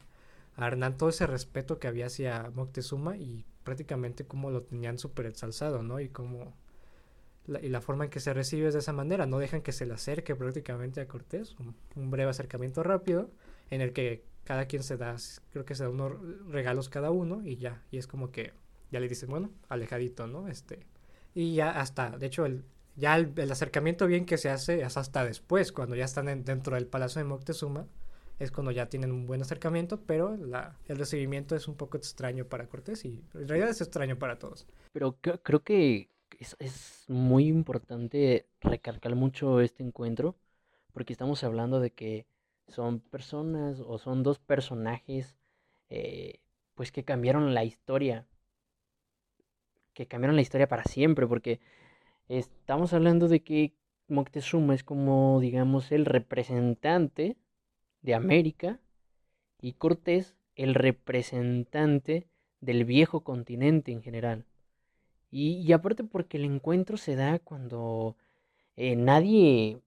a 0.57 0.67
Hernán 0.67 0.97
todo 0.97 1.09
ese 1.09 1.27
respeto 1.27 1.79
que 1.79 1.89
había 1.89 2.07
hacia 2.07 2.51
Moctezuma 2.55 3.17
y 3.17 3.45
prácticamente 3.65 4.27
como 4.27 4.51
lo 4.51 4.63
tenían 4.63 4.99
súper 4.99 5.27
exalzado, 5.27 5.83
¿no? 5.83 6.01
Y 6.01 6.09
como 6.09 6.55
la, 7.47 7.61
y 7.61 7.69
la 7.69 7.81
forma 7.81 8.05
en 8.05 8.11
que 8.11 8.21
se 8.21 8.35
recibe 8.35 8.69
es 8.69 8.75
de 8.75 8.81
esa 8.81 8.93
manera, 8.93 9.27
no 9.27 9.39
dejan 9.39 9.63
que 9.63 9.73
se 9.73 9.87
le 9.87 9.95
acerque 9.95 10.37
prácticamente 10.37 11.01
a 11.01 11.09
Cortés, 11.09 11.57
un, 11.97 12.11
breve 12.11 12.31
acercamiento 12.31 12.83
rápido 12.83 13.31
en 13.71 13.81
el 13.81 13.93
que 13.93 14.25
cada 14.45 14.67
quien 14.67 14.83
se 14.83 14.97
da, 14.97 15.17
creo 15.51 15.65
que 15.65 15.75
se 15.75 15.85
da 15.85 15.91
unos 15.91 16.13
regalos 16.49 16.89
cada 16.89 17.11
uno 17.11 17.43
y 17.45 17.57
ya, 17.57 17.83
y 17.91 17.99
es 17.99 18.07
como 18.07 18.31
que 18.31 18.53
ya 18.91 19.01
le 19.01 19.09
dicen, 19.09 19.31
bueno, 19.31 19.51
alejadito, 19.69 20.27
¿no? 20.27 20.49
Este, 20.49 20.81
y 21.35 21.55
ya 21.55 21.71
hasta, 21.71 22.19
de 22.19 22.27
hecho, 22.27 22.45
el, 22.45 22.65
ya 22.97 23.17
el, 23.17 23.51
acercamiento 23.51 24.07
bien 24.07 24.27
que 24.27 24.39
se 24.39 24.51
hace 24.51 24.83
es 24.83 24.97
hasta 24.97 25.25
después, 25.25 25.73
cuando 25.73 25.97
ya 25.97 26.05
están 26.05 26.45
dentro 26.45 26.75
del 26.75 26.87
palacio 26.87 27.21
de 27.21 27.25
Moctezuma, 27.25 27.87
es 28.39 28.51
cuando 28.51 28.71
ya 28.71 28.87
tienen 28.87 29.13
un 29.13 29.27
buen 29.27 29.43
acercamiento, 29.43 30.01
pero 30.07 30.37
la, 30.37 30.79
el 30.89 30.99
recibimiento 30.99 31.55
es 31.55 31.69
un 31.69 31.77
poco 31.77 31.99
extraño 31.99 32.47
para 32.47 32.67
Cortés 32.67 33.05
y 33.05 33.23
en 33.35 33.49
realidad 33.49 33.69
es 33.69 33.81
extraño 33.81 34.19
para 34.19 34.39
todos. 34.39 34.67
Pero 34.93 35.17
creo 35.21 35.63
que 35.63 36.09
es, 36.39 36.57
es 36.59 37.05
muy 37.09 37.47
importante 37.49 38.47
recalcar 38.61 39.15
mucho 39.15 39.61
este 39.61 39.83
encuentro, 39.83 40.37
porque 40.93 41.13
estamos 41.13 41.45
hablando 41.45 41.81
de 41.81 41.91
que 41.91 42.27
son 42.69 43.01
personas 43.01 43.81
o 43.81 43.99
son 43.99 44.23
dos 44.23 44.39
personajes 44.39 45.37
eh, 45.91 46.41
pues 46.75 46.93
que 46.93 47.05
cambiaron 47.05 47.53
la 47.53 47.65
historia, 47.65 48.27
que 49.93 50.07
cambiaron 50.07 50.37
la 50.37 50.43
historia 50.43 50.69
para 50.69 50.85
siempre, 50.85 51.27
porque 51.27 51.61
estamos 52.39 52.93
hablando 52.93 53.29
de 53.29 53.43
que 53.43 53.75
Moctezuma 54.09 54.75
es 54.75 54.85
como, 54.85 55.41
digamos, 55.41 55.93
el 55.93 56.05
representante 56.07 57.37
de 58.03 58.15
América 58.15 58.81
y 59.61 59.73
Cortés 59.75 60.37
el 60.57 60.75
representante 60.75 62.27
del 62.61 62.85
viejo 62.85 63.23
continente 63.23 63.93
en 63.93 64.03
general. 64.03 64.45
Y, 65.31 65.73
aparte 65.73 66.05
porque 66.05 66.37
el 66.37 66.45
encuentro 66.45 66.97
se 66.97 67.17
da 67.17 67.39
cuando 67.39 68.17
eh, 68.77 68.97
nadie, 68.97 69.81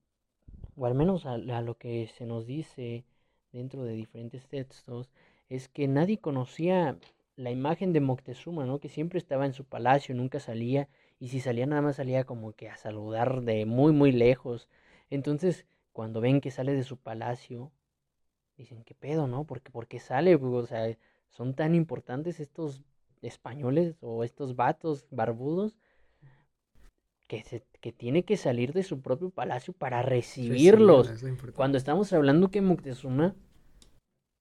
o 0.76 0.86
al 0.86 0.94
menos 0.94 1.26
a, 1.26 1.38
lo 1.38 1.76
que 1.76 2.08
se 2.08 2.26
nos 2.26 2.46
dice 2.46 3.04
dentro 3.52 3.84
de 3.84 3.92
diferentes 3.94 4.48
textos, 4.48 5.10
es 5.48 5.68
que 5.68 5.86
nadie 5.86 6.18
conocía 6.18 6.98
la 7.36 7.50
imagen 7.50 7.92
de 7.92 8.00
Moctezuma, 8.00 8.64
¿no? 8.64 8.80
Que 8.80 8.88
siempre 8.88 9.18
estaba 9.18 9.46
en 9.46 9.52
su 9.52 9.64
palacio, 9.64 10.14
nunca 10.14 10.40
salía, 10.40 10.88
y 11.24 11.28
si 11.30 11.40
salía 11.40 11.64
nada 11.64 11.80
más 11.80 11.96
salía 11.96 12.24
como 12.24 12.52
que 12.52 12.68
a 12.68 12.76
saludar 12.76 13.40
de 13.40 13.64
muy, 13.64 13.92
muy 13.92 14.12
lejos. 14.12 14.68
Entonces, 15.08 15.64
cuando 15.94 16.20
ven 16.20 16.42
que 16.42 16.50
sale 16.50 16.74
de 16.74 16.84
su 16.84 16.98
palacio, 16.98 17.72
dicen, 18.58 18.84
¿qué 18.84 18.94
pedo, 18.94 19.26
no? 19.26 19.44
Porque, 19.44 19.70
porque 19.70 20.00
sale, 20.00 20.34
o 20.34 20.66
sea, 20.66 20.94
son 21.30 21.54
tan 21.54 21.74
importantes 21.74 22.40
estos 22.40 22.82
españoles 23.22 23.96
o 24.02 24.22
estos 24.22 24.54
vatos 24.54 25.06
barbudos 25.10 25.78
que, 27.26 27.42
se, 27.42 27.64
que 27.80 27.90
tiene 27.90 28.26
que 28.26 28.36
salir 28.36 28.74
de 28.74 28.82
su 28.82 29.00
propio 29.00 29.30
palacio 29.30 29.72
para 29.72 30.02
recibirlos. 30.02 31.10
Cuando 31.54 31.78
estamos 31.78 32.12
hablando 32.12 32.50
que 32.50 32.60
Moctezuma 32.60 33.34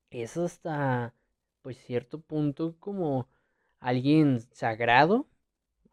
es 0.09 0.35
hasta, 0.35 1.13
pues, 1.61 1.77
cierto 1.77 2.19
punto 2.19 2.75
como 2.81 3.29
alguien 3.79 4.41
sagrado, 4.51 5.29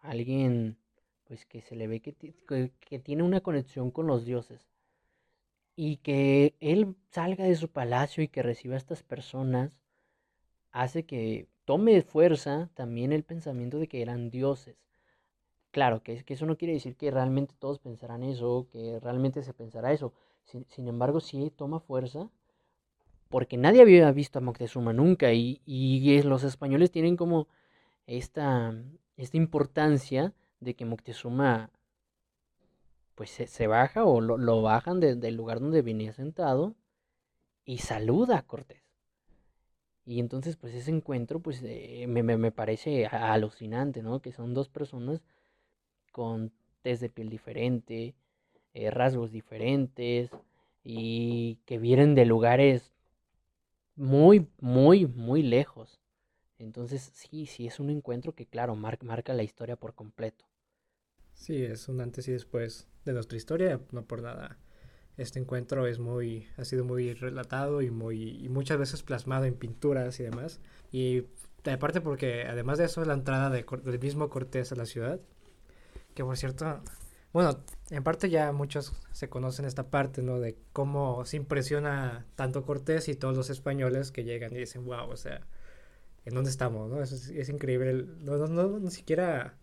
alguien, 0.02 0.76
pues, 1.30 1.46
que 1.46 1.62
se 1.62 1.76
le 1.76 1.86
ve 1.86 2.00
que, 2.00 2.12
que 2.80 2.98
tiene 2.98 3.22
una 3.22 3.40
conexión 3.40 3.92
con 3.92 4.08
los 4.08 4.24
dioses 4.24 4.66
y 5.76 5.98
que 5.98 6.56
él 6.58 6.96
salga 7.12 7.44
de 7.44 7.54
su 7.54 7.68
palacio 7.68 8.24
y 8.24 8.26
que 8.26 8.42
reciba 8.42 8.74
a 8.74 8.78
estas 8.78 9.04
personas 9.04 9.80
hace 10.72 11.04
que 11.04 11.46
tome 11.66 12.02
fuerza 12.02 12.68
también 12.74 13.12
el 13.12 13.22
pensamiento 13.22 13.78
de 13.78 13.86
que 13.86 14.02
eran 14.02 14.28
dioses. 14.32 14.76
Claro, 15.70 16.02
que, 16.02 16.24
eso 16.26 16.46
no 16.46 16.58
quiere 16.58 16.74
decir 16.74 16.96
que 16.96 17.12
realmente 17.12 17.54
todos 17.56 17.78
pensarán 17.78 18.24
eso, 18.24 18.66
que 18.72 18.98
realmente 18.98 19.44
se 19.44 19.54
pensará 19.54 19.92
eso. 19.92 20.12
Sin, 20.42 20.88
embargo, 20.88 21.20
sí 21.20 21.52
toma 21.54 21.78
fuerza 21.78 22.28
porque 23.28 23.56
nadie 23.56 23.82
había 23.82 24.10
visto 24.10 24.40
a 24.40 24.42
Moctezuma 24.42 24.92
nunca 24.92 25.32
y, 25.32 25.62
y 25.64 26.22
los 26.22 26.42
españoles 26.42 26.90
tienen 26.90 27.16
como 27.16 27.46
esta, 28.08 28.74
esta 29.16 29.36
importancia 29.36 30.34
de 30.60 30.74
que 30.74 30.84
Moctezuma 30.84 31.70
pues 33.14 33.30
se, 33.30 33.66
baja 33.66 34.04
o 34.04 34.20
lo, 34.20 34.62
bajan 34.62 35.00
del 35.00 35.34
lugar 35.36 35.60
donde 35.60 35.82
venía 35.82 36.12
sentado 36.12 36.74
y 37.66 37.78
saluda 37.78 38.38
a 38.38 38.42
Cortés. 38.42 38.82
Y 40.06 40.18
entonces, 40.18 40.56
pues 40.56 40.74
ese 40.74 40.90
encuentro, 40.90 41.40
pues 41.40 41.60
eh, 41.62 42.06
me, 42.08 42.50
parece 42.50 43.06
alucinante, 43.06 44.02
¿no? 44.02 44.20
Que 44.20 44.32
son 44.32 44.54
dos 44.54 44.68
personas 44.68 45.22
con 46.12 46.52
test 46.82 47.02
de 47.02 47.10
piel 47.10 47.28
diferente, 47.28 48.14
eh, 48.74 48.90
rasgos 48.90 49.30
diferentes 49.30 50.30
y 50.82 51.58
que 51.66 51.78
vienen 51.78 52.14
de 52.14 52.24
lugares 52.24 52.90
muy, 53.94 54.48
muy, 54.60 55.06
muy 55.06 55.42
lejos. 55.42 56.00
Entonces, 56.58 57.12
sí, 57.14 57.46
sí, 57.46 57.66
es 57.66 57.78
un 57.80 57.90
encuentro 57.90 58.34
que, 58.34 58.46
claro, 58.46 58.74
marca 58.74 59.34
la 59.34 59.42
historia 59.42 59.76
por 59.76 59.94
completo. 59.94 60.49
Sí, 61.40 61.64
es 61.64 61.88
un 61.88 62.02
antes 62.02 62.28
y 62.28 62.32
después 62.32 62.86
de 63.06 63.14
nuestra 63.14 63.38
historia, 63.38 63.80
no 63.92 64.04
por 64.04 64.20
nada. 64.20 64.58
Este 65.16 65.38
encuentro 65.38 65.86
es 65.86 65.98
muy, 65.98 66.46
ha 66.58 66.66
sido 66.66 66.84
muy 66.84 67.14
relatado 67.14 67.80
y 67.80 67.90
muy, 67.90 68.44
y 68.44 68.50
muchas 68.50 68.78
veces 68.78 69.02
plasmado 69.02 69.46
en 69.46 69.54
pinturas 69.54 70.20
y 70.20 70.24
demás. 70.24 70.60
Y 70.92 71.24
aparte 71.64 72.02
porque 72.02 72.44
además 72.44 72.76
de 72.76 72.84
eso, 72.84 73.02
la 73.06 73.14
entrada 73.14 73.48
de, 73.48 73.64
del 73.84 73.98
mismo 73.98 74.28
Cortés 74.28 74.70
a 74.72 74.76
la 74.76 74.84
ciudad, 74.84 75.18
que 76.14 76.24
por 76.24 76.36
cierto, 76.36 76.82
bueno, 77.32 77.64
en 77.88 78.04
parte 78.04 78.28
ya 78.28 78.52
muchos 78.52 78.92
se 79.12 79.30
conocen 79.30 79.64
esta 79.64 79.88
parte, 79.90 80.22
¿no? 80.22 80.40
De 80.40 80.58
cómo 80.74 81.24
se 81.24 81.38
impresiona 81.38 82.26
tanto 82.36 82.64
Cortés 82.66 83.08
y 83.08 83.14
todos 83.16 83.34
los 83.34 83.48
españoles 83.48 84.12
que 84.12 84.24
llegan 84.24 84.52
y 84.54 84.58
dicen, 84.58 84.84
wow, 84.84 85.08
o 85.08 85.16
sea, 85.16 85.40
¿en 86.26 86.34
dónde 86.34 86.50
estamos, 86.50 86.90
no? 86.90 87.02
Es, 87.02 87.12
es 87.30 87.48
increíble, 87.48 88.04
no, 88.18 88.36
no, 88.36 88.46
no, 88.46 88.78
ni 88.78 88.90
siquiera 88.90 89.56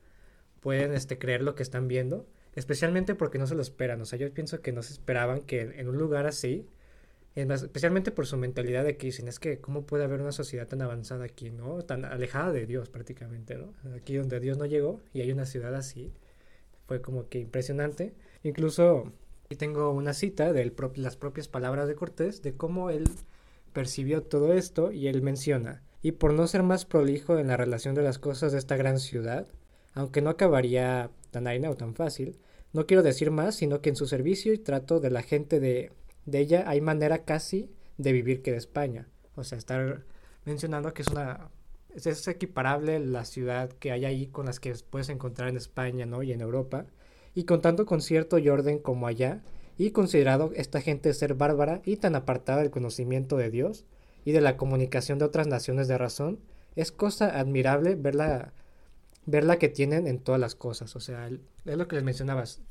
pueden 0.61 0.93
este, 0.93 1.17
creer 1.17 1.41
lo 1.41 1.55
que 1.55 1.63
están 1.63 1.87
viendo. 1.87 2.27
especialmente 2.55 3.13
porque 3.15 3.37
no 3.37 3.45
se 3.47 3.55
lo 3.55 3.61
esperan. 3.61 4.01
O 4.01 4.05
sea, 4.05 4.17
yo 4.17 4.33
pienso 4.33 4.61
que 4.61 4.71
no 4.71 4.81
se 4.81 4.93
esperaban 4.93 5.41
que 5.41 5.61
en 5.61 5.87
un 5.87 5.97
lugar 5.97 6.25
así, 6.25 6.65
especialmente 7.35 8.11
por 8.11 8.25
su 8.25 8.35
mentalidad 8.37 8.83
de 8.83 8.97
que 8.97 9.07
dicen, 9.07 9.27
es 9.27 9.37
que 9.39 9.59
cómo 9.59 9.85
puede 9.85 10.03
haber 10.03 10.21
una 10.21 10.31
sociedad 10.31 10.67
tan 10.67 10.81
avanzada 10.81 11.25
aquí, 11.25 11.51
¿no? 11.51 11.83
Tan 11.83 12.03
alejada 12.03 12.51
de 12.51 12.65
Dios 12.65 12.89
prácticamente, 12.89 13.55
¿no? 13.55 13.73
Aquí 13.95 14.15
donde 14.15 14.39
Dios 14.39 14.57
no 14.57 14.65
llegó 14.65 15.01
y 15.13 15.21
hay 15.21 15.31
una 15.31 15.45
ciudad 15.45 15.75
así, 15.75 16.11
fue 16.87 17.01
como 17.01 17.29
que 17.29 17.39
impresionante. 17.39 18.15
Incluso 18.41 19.13
aquí 19.45 19.55
tengo 19.55 19.91
una 19.91 20.13
cita 20.13 20.51
de 20.51 20.73
las 20.95 21.15
propias 21.15 21.47
palabras 21.47 21.87
de 21.87 21.95
Cortés, 21.95 22.41
de 22.41 22.55
cómo 22.55 22.89
él 22.89 23.03
percibió 23.71 24.23
todo 24.23 24.53
esto 24.53 24.91
y 24.91 25.07
él 25.07 25.21
menciona, 25.21 25.83
y 26.01 26.13
por 26.13 26.33
no 26.33 26.47
ser 26.47 26.63
más 26.63 26.85
prolijo 26.85 27.37
en 27.37 27.47
la 27.47 27.57
relación 27.57 27.93
de 27.93 28.01
las 28.01 28.17
cosas 28.17 28.51
de 28.51 28.57
esta 28.57 28.77
gran 28.77 28.99
ciudad, 28.99 29.47
aunque 29.97 30.21
no 30.21 30.29
acabaría 30.29 31.09
tan 31.31 31.47
aina 31.47 31.69
o 31.69 31.75
tan 31.75 31.95
fácil, 31.95 32.37
no 32.73 32.85
quiero 32.85 33.03
decir 33.03 33.31
más, 33.31 33.55
sino 33.55 33.81
que 33.81 33.89
en 33.89 33.95
su 33.95 34.07
servicio 34.07 34.53
y 34.53 34.57
trato 34.57 34.99
de 34.99 35.09
la 35.09 35.23
gente 35.23 35.59
de, 35.59 35.91
de 36.25 36.39
ella 36.39 36.65
hay 36.67 36.81
manera 36.81 37.25
casi 37.25 37.71
de 37.97 38.11
vivir 38.11 38.41
que 38.41 38.51
de 38.51 38.57
España. 38.57 39.07
O 39.35 39.43
sea, 39.43 39.57
estar 39.57 40.03
mencionando 40.45 40.93
que 40.93 41.01
es 41.01 41.07
una 41.07 41.49
es, 42.05 42.27
equiparable 42.27 42.99
la 42.99 43.25
ciudad 43.25 43.69
que 43.71 43.91
hay 43.91 44.05
ahí 44.05 44.27
con 44.27 44.45
las 44.45 44.59
que 44.59 44.73
puedes 44.89 45.09
encontrar 45.09 45.49
en 45.49 45.57
España, 45.57 46.05
¿no? 46.05 46.21
Y 46.21 46.31
en 46.31 46.41
Europa, 46.41 46.85
y 47.33 47.45
con 47.45 48.01
cierto 48.01 48.37
y 48.37 48.49
orden 48.49 48.79
como 48.79 49.07
allá, 49.07 49.41
y 49.77 49.91
considerado 49.91 50.51
esta 50.55 50.81
gente 50.81 51.13
ser 51.13 51.33
bárbara 51.33 51.81
y 51.85 51.97
tan 51.97 52.15
apartada 52.15 52.61
del 52.61 52.71
conocimiento 52.71 53.37
de 53.37 53.49
Dios 53.49 53.85
y 54.25 54.31
de 54.31 54.41
la 54.41 54.57
comunicación 54.57 55.19
de 55.19 55.25
otras 55.25 55.47
naciones 55.47 55.87
de 55.87 55.97
razón, 55.97 56.39
es 56.75 56.91
cosa 56.91 57.39
admirable 57.39 57.95
verla, 57.95 58.53
verla 59.27 59.59
que 59.59 59.69
tienen 59.69 60.07
en 60.07 60.19
todas 60.19 60.41
las 60.41 60.55
cosas. 60.55 60.95
O 60.95 60.99
sea, 60.99 61.27
es 61.27 61.77
lo 61.77 61.87
que 61.87 61.95
les 61.95 62.03
mencionabas. 62.03 62.61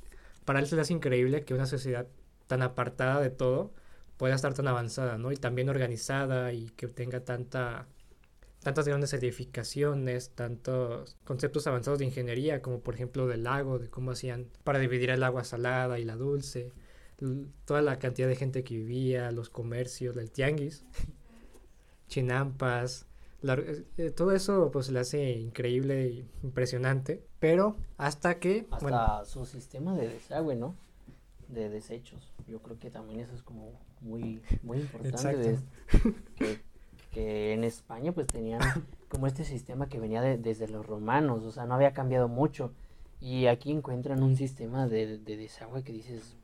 Para 0.44 0.58
él 0.58 0.66
se 0.66 0.74
le 0.74 0.82
hace 0.82 0.94
increíble 0.94 1.44
que 1.44 1.54
una 1.54 1.66
sociedad 1.66 2.08
tan 2.48 2.62
apartada 2.62 3.20
de 3.20 3.30
todo 3.30 3.72
pueda 4.16 4.34
estar 4.34 4.54
tan 4.54 4.66
avanzada, 4.66 5.18
¿no? 5.18 5.30
Y 5.30 5.36
también 5.36 5.68
organizada 5.68 6.52
y 6.52 6.70
que 6.70 6.88
tenga 6.88 7.20
tanta 7.20 7.86
tantas 8.62 8.88
grandes 8.88 9.12
edificaciones, 9.12 10.30
tantos 10.30 11.16
conceptos 11.24 11.68
avanzados 11.68 12.00
de 12.00 12.06
ingeniería, 12.06 12.62
como 12.62 12.80
por 12.80 12.94
ejemplo 12.94 13.28
del 13.28 13.44
lago, 13.44 13.78
de 13.78 13.88
cómo 13.88 14.10
hacían 14.10 14.48
para 14.64 14.80
dividir 14.80 15.10
el 15.10 15.22
agua 15.22 15.44
salada 15.44 16.00
y 16.00 16.04
la 16.04 16.16
dulce, 16.16 16.72
toda 17.64 17.80
la 17.82 18.00
cantidad 18.00 18.26
de 18.26 18.34
gente 18.34 18.64
que 18.64 18.76
vivía, 18.76 19.30
los 19.30 19.50
comercios, 19.50 20.16
el 20.16 20.32
tianguis, 20.32 20.84
chinampas, 22.08 23.06
la- 23.42 23.54
eh, 23.54 23.84
eh, 23.98 24.10
todo 24.10 24.32
eso 24.32 24.70
pues 24.72 24.90
le 24.90 25.00
hace 25.00 25.32
increíble 25.32 26.04
e 26.06 26.24
impresionante, 26.42 27.22
pero 27.38 27.76
hasta 27.98 28.38
que, 28.38 28.66
Hasta 28.70 28.82
bueno, 28.84 29.24
su 29.24 29.44
sistema 29.46 29.94
de 29.94 30.08
desagüe, 30.08 30.56
¿no? 30.56 30.74
De 31.48 31.68
desechos. 31.68 32.32
Yo 32.48 32.60
creo 32.60 32.78
que 32.78 32.90
también 32.90 33.20
eso 33.20 33.34
es 33.34 33.42
como 33.42 33.72
muy, 34.00 34.40
muy 34.62 34.78
importante. 34.78 35.36
de- 35.36 35.58
que, 36.36 36.58
que 37.12 37.52
en 37.52 37.64
España 37.64 38.12
pues 38.12 38.26
tenían 38.26 38.60
como 39.08 39.26
este 39.26 39.44
sistema 39.44 39.88
que 39.88 40.00
venía 40.00 40.20
de- 40.22 40.38
desde 40.38 40.68
los 40.68 40.84
romanos, 40.86 41.44
o 41.44 41.52
sea, 41.52 41.66
no 41.66 41.74
había 41.74 41.92
cambiado 41.92 42.28
mucho. 42.28 42.72
Y 43.20 43.46
aquí 43.46 43.70
encuentran 43.72 44.22
un 44.22 44.36
sistema 44.36 44.86
de, 44.86 45.18
de 45.18 45.36
desagüe 45.36 45.82
que 45.82 45.92
dices, 45.92 46.36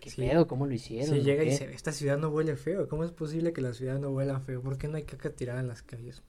¿qué 0.00 0.10
Sí. 0.10 0.22
pedo? 0.22 0.46
¿Cómo 0.46 0.66
lo 0.66 0.72
hicieron? 0.74 1.14
si 1.14 1.20
¿O 1.20 1.22
llega 1.22 1.42
y 1.42 1.46
qué?". 1.46 1.52
dice, 1.52 1.72
esta 1.72 1.92
ciudad 1.92 2.18
no 2.18 2.28
huele 2.30 2.56
feo, 2.56 2.88
¿cómo 2.88 3.04
es 3.04 3.12
posible 3.12 3.52
que 3.52 3.60
la 3.60 3.74
ciudad 3.74 3.98
no 3.98 4.10
huela 4.10 4.40
feo? 4.40 4.60
¿Por 4.62 4.78
qué 4.78 4.88
no 4.88 4.96
hay 4.96 5.04
caca 5.04 5.30
tirada 5.30 5.60
en 5.60 5.68
las 5.68 5.82
calles? 5.82 6.22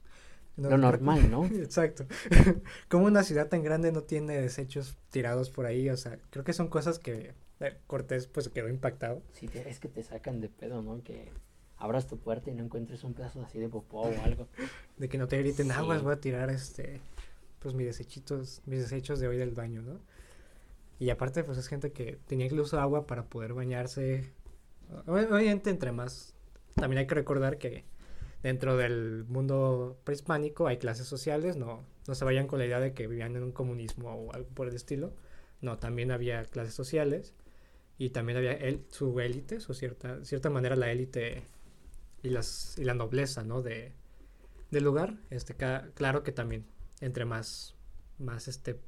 No, 0.58 0.70
Lo 0.70 0.78
normal, 0.78 1.32
¿no? 1.32 1.46
Exacto. 1.56 2.06
Como 2.90 3.06
una 3.06 3.24
ciudad 3.24 3.48
tan 3.48 3.64
grande 3.64 3.92
no 3.92 4.04
tiene 4.04 4.40
desechos 4.40 4.98
tirados 5.10 5.50
por 5.50 5.66
ahí, 5.66 5.90
o 5.90 5.98
sea, 5.98 6.20
creo 6.30 6.44
que 6.44 6.54
son 6.54 6.68
cosas 6.68 7.00
que 7.00 7.34
eh, 7.62 7.78
Cortés 7.88 8.28
pues 8.28 8.50
quedó 8.50 8.68
impactado. 8.70 9.22
Sí, 9.32 9.50
es 9.54 9.80
que 9.80 9.88
te 9.88 10.04
sacan 10.04 10.42
de 10.42 10.50
pedo, 10.50 10.82
¿no? 10.82 11.02
Que 11.04 11.30
abras 11.78 12.06
tu 12.06 12.18
puerta 12.18 12.52
y 12.52 12.54
no 12.54 12.64
encuentres 12.66 13.04
un 13.04 13.14
pedazo 13.14 13.42
así 13.42 13.60
de 13.60 13.70
popó 13.70 14.02
o 14.02 14.22
algo. 14.24 14.48
De 14.98 15.10
que 15.10 15.18
no 15.18 15.28
te 15.28 15.38
griten 15.40 15.68
Sí. 15.68 15.72
aguas, 15.72 16.04
voy 16.04 16.14
a 16.14 16.20
tirar 16.20 16.50
este, 16.52 17.00
pues 17.60 17.74
mis 17.74 17.88
desechitos, 17.88 18.62
mis 18.68 18.80
desechos 18.82 19.20
de 19.20 19.28
hoy 19.28 19.38
del 19.38 19.52
baño, 19.52 19.82
¿no? 19.82 20.00
Y 21.02 21.10
aparte, 21.10 21.44
pues 21.44 21.58
es 21.58 21.68
gente 21.68 21.92
que 21.92 22.20
tenía 22.28 22.46
incluso 22.46 22.80
agua 22.80 23.08
para 23.08 23.26
poder 23.26 23.54
bañarse. 23.56 24.32
Ob- 25.08 25.32
Obviamente, 25.34 25.72
entre 25.72 25.92
más. 25.92 26.36
También 26.76 27.00
hay 27.00 27.08
que 27.08 27.16
recordar 27.16 27.58
que 27.58 27.86
dentro 28.44 28.78
del 28.78 29.26
mundo 29.28 30.00
prehispánico 30.04 30.68
hay 30.68 30.78
clases 30.78 31.08
sociales, 31.08 31.58
no, 31.58 31.84
no 32.08 32.16
se 32.16 32.24
vayan 32.26 32.48
con 32.48 32.60
la 32.60 32.66
idea 32.68 32.80
de 32.80 32.94
que 32.94 33.08
vivían 33.08 33.36
en 33.36 33.44
un 33.44 33.52
comunismo 33.52 34.14
o 34.14 34.34
algo 34.34 34.50
por 34.50 34.68
el 34.68 34.76
estilo. 34.76 35.14
No, 35.62 35.80
también 35.80 36.12
había 36.12 36.44
clases 36.46 36.76
sociales 36.76 37.34
y 37.98 38.12
también 38.12 38.38
había 38.38 38.60
su 38.92 39.20
élite, 39.20 39.60
su 39.60 39.74
cierta, 39.74 40.24
cierta 40.24 40.52
manera 40.52 40.76
la 40.76 40.92
élite 40.92 41.44
y, 42.24 42.30
las, 42.30 42.78
y 42.78 42.84
la 42.86 42.94
nobleza, 42.94 43.44
¿no? 43.44 43.64
De, 43.64 43.94
del 44.72 44.84
lugar. 44.84 45.18
Este, 45.32 45.56
claro 45.96 46.24
que 46.24 46.32
también, 46.32 46.68
entre 47.02 47.26
más, 47.26 47.76
más 48.20 48.48
este. 48.48 48.80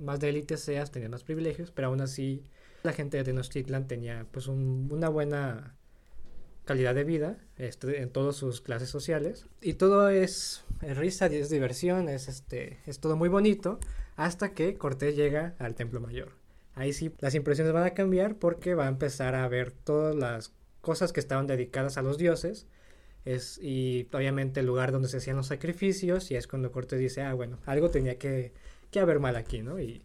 Más 0.00 0.20
de 0.20 0.28
élite 0.30 0.56
seas, 0.56 0.90
tenías 0.90 1.10
más 1.10 1.24
privilegios, 1.24 1.70
pero 1.70 1.88
aún 1.88 2.00
así 2.00 2.42
la 2.82 2.92
gente 2.92 3.16
de 3.16 3.24
Tenochtitlan 3.24 3.86
tenía 3.88 4.26
pues 4.30 4.46
un- 4.48 4.88
una 4.90 5.08
buena 5.08 5.74
calidad 6.64 6.94
de 6.94 7.04
vida 7.04 7.38
este, 7.56 8.02
en 8.02 8.10
todas 8.10 8.36
sus 8.36 8.60
clases 8.60 8.90
sociales. 8.90 9.46
Y 9.62 9.74
todo 9.74 10.10
es, 10.10 10.64
es 10.82 10.96
risa 10.96 11.26
es 11.26 11.50
diversión 11.50 12.08
es 12.08 12.28
este 12.28 12.78
es 12.86 13.00
todo 13.00 13.16
muy 13.16 13.28
bonito 13.28 13.78
hasta 14.16 14.52
que 14.52 14.76
Cortés 14.76 15.16
llega 15.16 15.54
al 15.58 15.74
Templo 15.74 16.00
Mayor. 16.00 16.32
Ahí 16.74 16.92
sí 16.92 17.12
las 17.20 17.34
impresiones 17.34 17.72
van 17.72 17.84
a 17.84 17.94
cambiar 17.94 18.36
porque 18.36 18.74
va 18.74 18.84
a 18.86 18.88
empezar 18.88 19.34
a 19.34 19.48
ver 19.48 19.72
todas 19.72 20.14
las 20.14 20.52
cosas 20.80 21.12
que 21.12 21.20
estaban 21.20 21.46
dedicadas 21.46 21.96
a 21.98 22.02
los 22.02 22.18
dioses. 22.18 22.66
Es, 23.24 23.58
y 23.60 24.08
obviamente 24.12 24.60
el 24.60 24.66
lugar 24.66 24.92
donde 24.92 25.08
se 25.08 25.18
hacían 25.18 25.36
los 25.36 25.48
sacrificios 25.48 26.30
y 26.30 26.36
es 26.36 26.46
cuando 26.46 26.70
Cortés 26.72 26.98
dice 27.00 27.20
ah 27.22 27.34
bueno 27.34 27.58
algo 27.66 27.90
tenía 27.90 28.16
que, 28.18 28.52
que 28.90 29.00
haber 29.00 29.20
mal 29.20 29.36
aquí 29.36 29.62
no 29.62 29.80
y, 29.80 30.02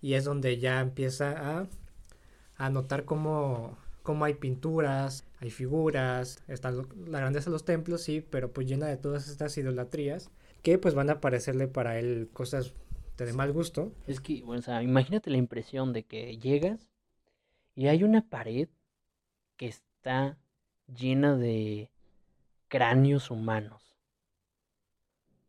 y 0.00 0.14
es 0.14 0.24
donde 0.24 0.58
ya 0.58 0.80
empieza 0.80 1.60
a, 1.60 1.68
a 2.56 2.70
notar 2.70 3.04
cómo, 3.04 3.76
cómo 4.02 4.24
hay 4.24 4.34
pinturas 4.34 5.24
hay 5.40 5.50
figuras, 5.50 6.42
está 6.48 6.70
lo- 6.70 6.88
la 7.06 7.20
grandeza 7.20 7.46
de 7.46 7.52
los 7.52 7.64
templos, 7.64 8.02
sí, 8.02 8.20
pero 8.30 8.52
pues 8.52 8.66
llena 8.68 8.86
de 8.86 8.96
todas 8.96 9.28
estas 9.28 9.56
idolatrías 9.58 10.30
que 10.62 10.78
pues 10.78 10.94
van 10.94 11.10
a 11.10 11.20
parecerle 11.20 11.68
para 11.68 11.98
él 11.98 12.30
cosas 12.32 12.74
de, 13.18 13.26
de 13.26 13.32
mal 13.32 13.52
gusto. 13.52 13.92
Es 14.06 14.20
que, 14.20 14.42
bueno, 14.44 14.60
o 14.60 14.62
sea, 14.62 14.82
imagínate 14.82 15.30
la 15.30 15.38
impresión 15.38 15.92
de 15.92 16.04
que 16.04 16.38
llegas 16.38 16.88
y 17.74 17.88
hay 17.88 18.04
una 18.04 18.28
pared 18.28 18.68
que 19.56 19.68
está 19.68 20.38
llena 20.88 21.36
de 21.36 21.90
cráneos 22.68 23.30
humanos. 23.30 23.96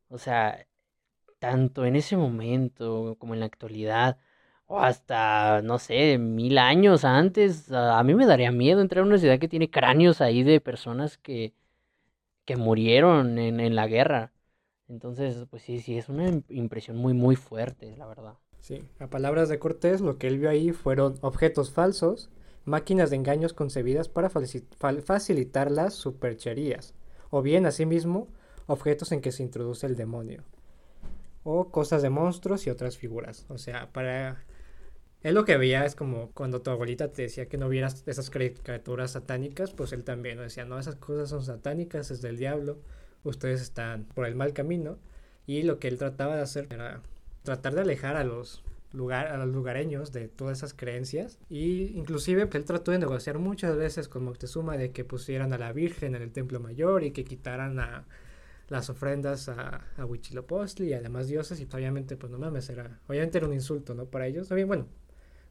O 0.10 0.18
sea, 0.18 0.66
tanto 1.44 1.86
en 1.86 1.96
ese 1.98 2.16
momento 2.18 3.18
como 3.20 3.34
en 3.34 3.42
la 3.42 3.48
actualidad, 3.48 4.18
o 4.68 4.80
hasta, 4.80 5.62
no 5.62 5.78
sé, 5.80 6.18
mil 6.18 6.58
años 6.58 7.04
antes, 7.06 7.72
a, 7.72 8.02
mí 8.04 8.16
me 8.16 8.26
daría 8.26 8.52
miedo 8.52 8.82
entrar 8.82 9.04
a 9.04 9.08
una 9.08 9.18
ciudad 9.18 9.40
que 9.40 9.50
tiene 9.50 9.70
cráneos 9.70 10.22
ahí 10.22 10.44
de 10.44 10.62
personas 10.62 11.18
que, 11.18 11.54
que 12.46 12.58
murieron 12.58 13.38
en, 13.40 13.60
en 13.60 13.76
la 13.76 13.88
guerra. 13.88 14.34
Entonces, 14.90 15.46
pues 15.50 15.64
sí, 15.64 15.80
sí, 15.82 15.98
es 15.98 16.10
una 16.10 16.30
im- 16.30 16.46
impresión 16.50 16.98
muy, 16.98 17.14
muy 17.14 17.36
fuerte, 17.36 17.96
la 17.98 18.08
verdad. 18.08 18.36
Sí, 18.60 18.84
a 19.00 19.08
palabras 19.10 19.50
de 19.50 19.60
Cortés, 19.60 20.02
lo 20.02 20.18
que 20.18 20.28
él 20.28 20.40
vio 20.40 20.50
ahí 20.50 20.72
fueron 20.72 21.16
objetos 21.22 21.72
falsos, 21.72 22.32
máquinas 22.66 23.10
de 23.12 23.18
engaños 23.18 23.54
concebidas 23.54 24.08
para 24.10 24.30
facilitar 24.30 25.70
las 25.70 25.94
supercherías, 25.94 26.96
o 27.30 27.42
bien, 27.42 27.66
asimismo, 27.66 28.28
objetos 28.68 29.12
en 29.12 29.22
que 29.22 29.32
se 29.34 29.44
introduce 29.44 29.86
el 29.86 29.96
demonio, 29.98 30.44
o 31.44 31.70
cosas 31.70 32.02
de 32.02 32.10
monstruos 32.10 32.66
y 32.68 32.70
otras 32.70 32.98
figuras. 32.98 33.46
O 33.50 33.58
sea, 33.58 33.92
para 33.92 34.44
él 35.24 35.36
lo 35.36 35.46
que 35.46 35.58
veía 35.58 35.86
es 35.86 35.96
como 35.96 36.32
cuando 36.32 36.62
tu 36.62 36.70
abuelita 36.70 37.12
te 37.12 37.24
decía 37.24 37.48
que 37.48 37.58
no 37.58 37.70
vieras 37.70 38.04
esas 38.08 38.30
criaturas 38.30 39.12
satánicas, 39.12 39.72
pues 39.72 39.94
él 39.94 40.04
también 40.04 40.38
decía, 40.38 40.66
no, 40.66 40.78
esas 40.78 40.96
cosas 40.96 41.30
son 41.30 41.44
satánicas, 41.44 42.12
es 42.12 42.22
del 42.22 42.38
diablo, 42.38 42.78
ustedes 43.24 43.62
están 43.62 44.04
por 44.06 44.26
el 44.26 44.36
mal 44.36 44.54
camino. 44.54 44.98
Y 45.46 45.64
lo 45.64 45.80
que 45.80 45.88
él 45.88 45.98
trataba 45.98 46.36
de 46.36 46.42
hacer 46.42 46.68
era 46.72 47.02
tratar 47.44 47.76
de 47.76 47.82
alejar 47.82 48.16
a 48.16 48.24
los, 48.24 48.64
lugar, 48.92 49.28
a 49.28 49.38
los 49.38 49.54
lugareños 49.54 50.12
de 50.12 50.28
todas 50.28 50.60
esas 50.60 50.74
creencias. 50.74 51.40
Y 51.50 51.98
inclusive 51.98 52.46
pues, 52.46 52.56
él 52.56 52.66
trató 52.66 52.92
de 52.92 53.00
negociar 53.00 53.40
muchas 53.40 53.76
veces 53.78 54.10
con 54.10 54.26
Moctezuma 54.26 54.78
de 54.78 54.92
que 54.92 55.06
pusieran 55.06 55.54
a 55.54 55.58
la 55.58 55.72
Virgen 55.74 56.16
en 56.16 56.22
el 56.22 56.32
Templo 56.32 56.60
Mayor 56.60 57.04
y 57.04 57.12
que 57.12 57.24
quitaran 57.24 57.80
a 57.80 58.06
las 58.70 58.90
ofrendas 58.90 59.50
a, 59.50 59.88
a 59.98 60.06
Huitzilopochtli 60.06 60.90
y 60.90 60.94
a 60.94 61.02
demás 61.02 61.28
dioses. 61.28 61.60
Y 61.60 61.68
obviamente, 61.74 62.18
pues 62.18 62.32
no 62.32 62.38
mames, 62.40 62.70
era, 62.70 63.00
obviamente 63.08 63.38
era 63.38 63.48
un 63.48 63.54
insulto, 63.54 63.94
¿no? 63.94 64.06
Para 64.06 64.28
ellos. 64.28 64.48
También, 64.48 64.68
bueno, 64.68 64.88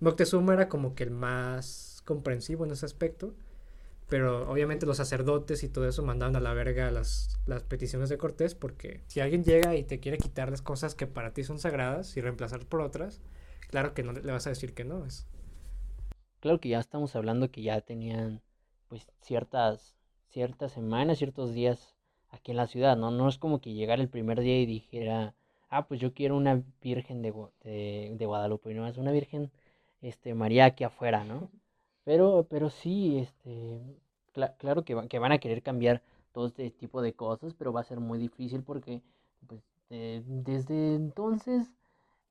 Moctezuma 0.00 0.54
era 0.54 0.68
como 0.68 0.94
que 0.94 1.04
el 1.04 1.10
más 1.10 2.02
comprensivo 2.04 2.64
en 2.64 2.72
ese 2.72 2.86
aspecto. 2.86 3.34
Pero 4.08 4.50
obviamente 4.50 4.84
los 4.84 4.98
sacerdotes 4.98 5.62
y 5.62 5.70
todo 5.70 5.88
eso 5.88 6.02
mandaban 6.02 6.36
a 6.36 6.40
la 6.40 6.52
verga 6.52 6.90
las, 6.90 7.40
las 7.46 7.62
peticiones 7.62 8.10
de 8.10 8.18
Cortés 8.18 8.54
porque 8.54 9.00
si 9.06 9.20
alguien 9.20 9.42
llega 9.42 9.74
y 9.74 9.84
te 9.84 10.00
quiere 10.00 10.18
quitar 10.18 10.50
las 10.50 10.60
cosas 10.60 10.94
que 10.94 11.06
para 11.06 11.32
ti 11.32 11.44
son 11.44 11.58
sagradas 11.58 12.14
y 12.18 12.20
reemplazar 12.20 12.66
por 12.66 12.82
otras, 12.82 13.22
claro 13.70 13.94
que 13.94 14.02
no 14.02 14.12
le 14.12 14.30
vas 14.30 14.46
a 14.46 14.50
decir 14.50 14.74
que 14.74 14.84
no. 14.84 15.06
Es... 15.06 15.26
Claro 16.40 16.60
que 16.60 16.68
ya 16.68 16.78
estamos 16.78 17.16
hablando 17.16 17.50
que 17.50 17.62
ya 17.62 17.80
tenían 17.80 18.42
pues 18.88 19.06
ciertas, 19.22 19.94
ciertas 20.28 20.72
semanas, 20.72 21.16
ciertos 21.16 21.54
días 21.54 21.96
aquí 22.32 22.50
en 22.50 22.56
la 22.58 22.66
ciudad, 22.66 22.96
¿no? 22.96 23.10
No 23.10 23.28
es 23.28 23.38
como 23.38 23.60
que 23.60 23.72
llegara 23.74 24.02
el 24.02 24.08
primer 24.08 24.40
día 24.40 24.60
y 24.60 24.66
dijera, 24.66 25.34
ah, 25.70 25.86
pues 25.86 26.00
yo 26.00 26.14
quiero 26.14 26.36
una 26.36 26.62
virgen 26.82 27.22
de, 27.22 27.32
de, 27.62 28.14
de 28.18 28.26
Guadalupe, 28.26 28.72
y 28.72 28.74
no 28.74 28.86
es 28.88 28.98
una 28.98 29.12
virgen 29.12 29.50
este, 30.02 30.34
María 30.34 30.66
aquí 30.66 30.84
afuera, 30.84 31.24
¿no? 31.24 31.50
Pero, 32.04 32.48
pero 32.50 32.68
sí, 32.68 33.18
este, 33.18 33.80
claro 34.58 34.84
que, 34.84 35.06
que 35.08 35.20
van 35.20 35.30
a 35.30 35.38
querer 35.38 35.62
cambiar 35.62 36.02
todo 36.32 36.46
este 36.46 36.68
tipo 36.72 37.00
de 37.00 37.12
cosas, 37.14 37.54
pero 37.54 37.72
va 37.72 37.82
a 37.82 37.84
ser 37.84 38.00
muy 38.00 38.18
difícil 38.18 38.64
porque 38.64 39.02
pues, 39.46 39.62
desde 39.88 40.96
entonces 40.96 41.70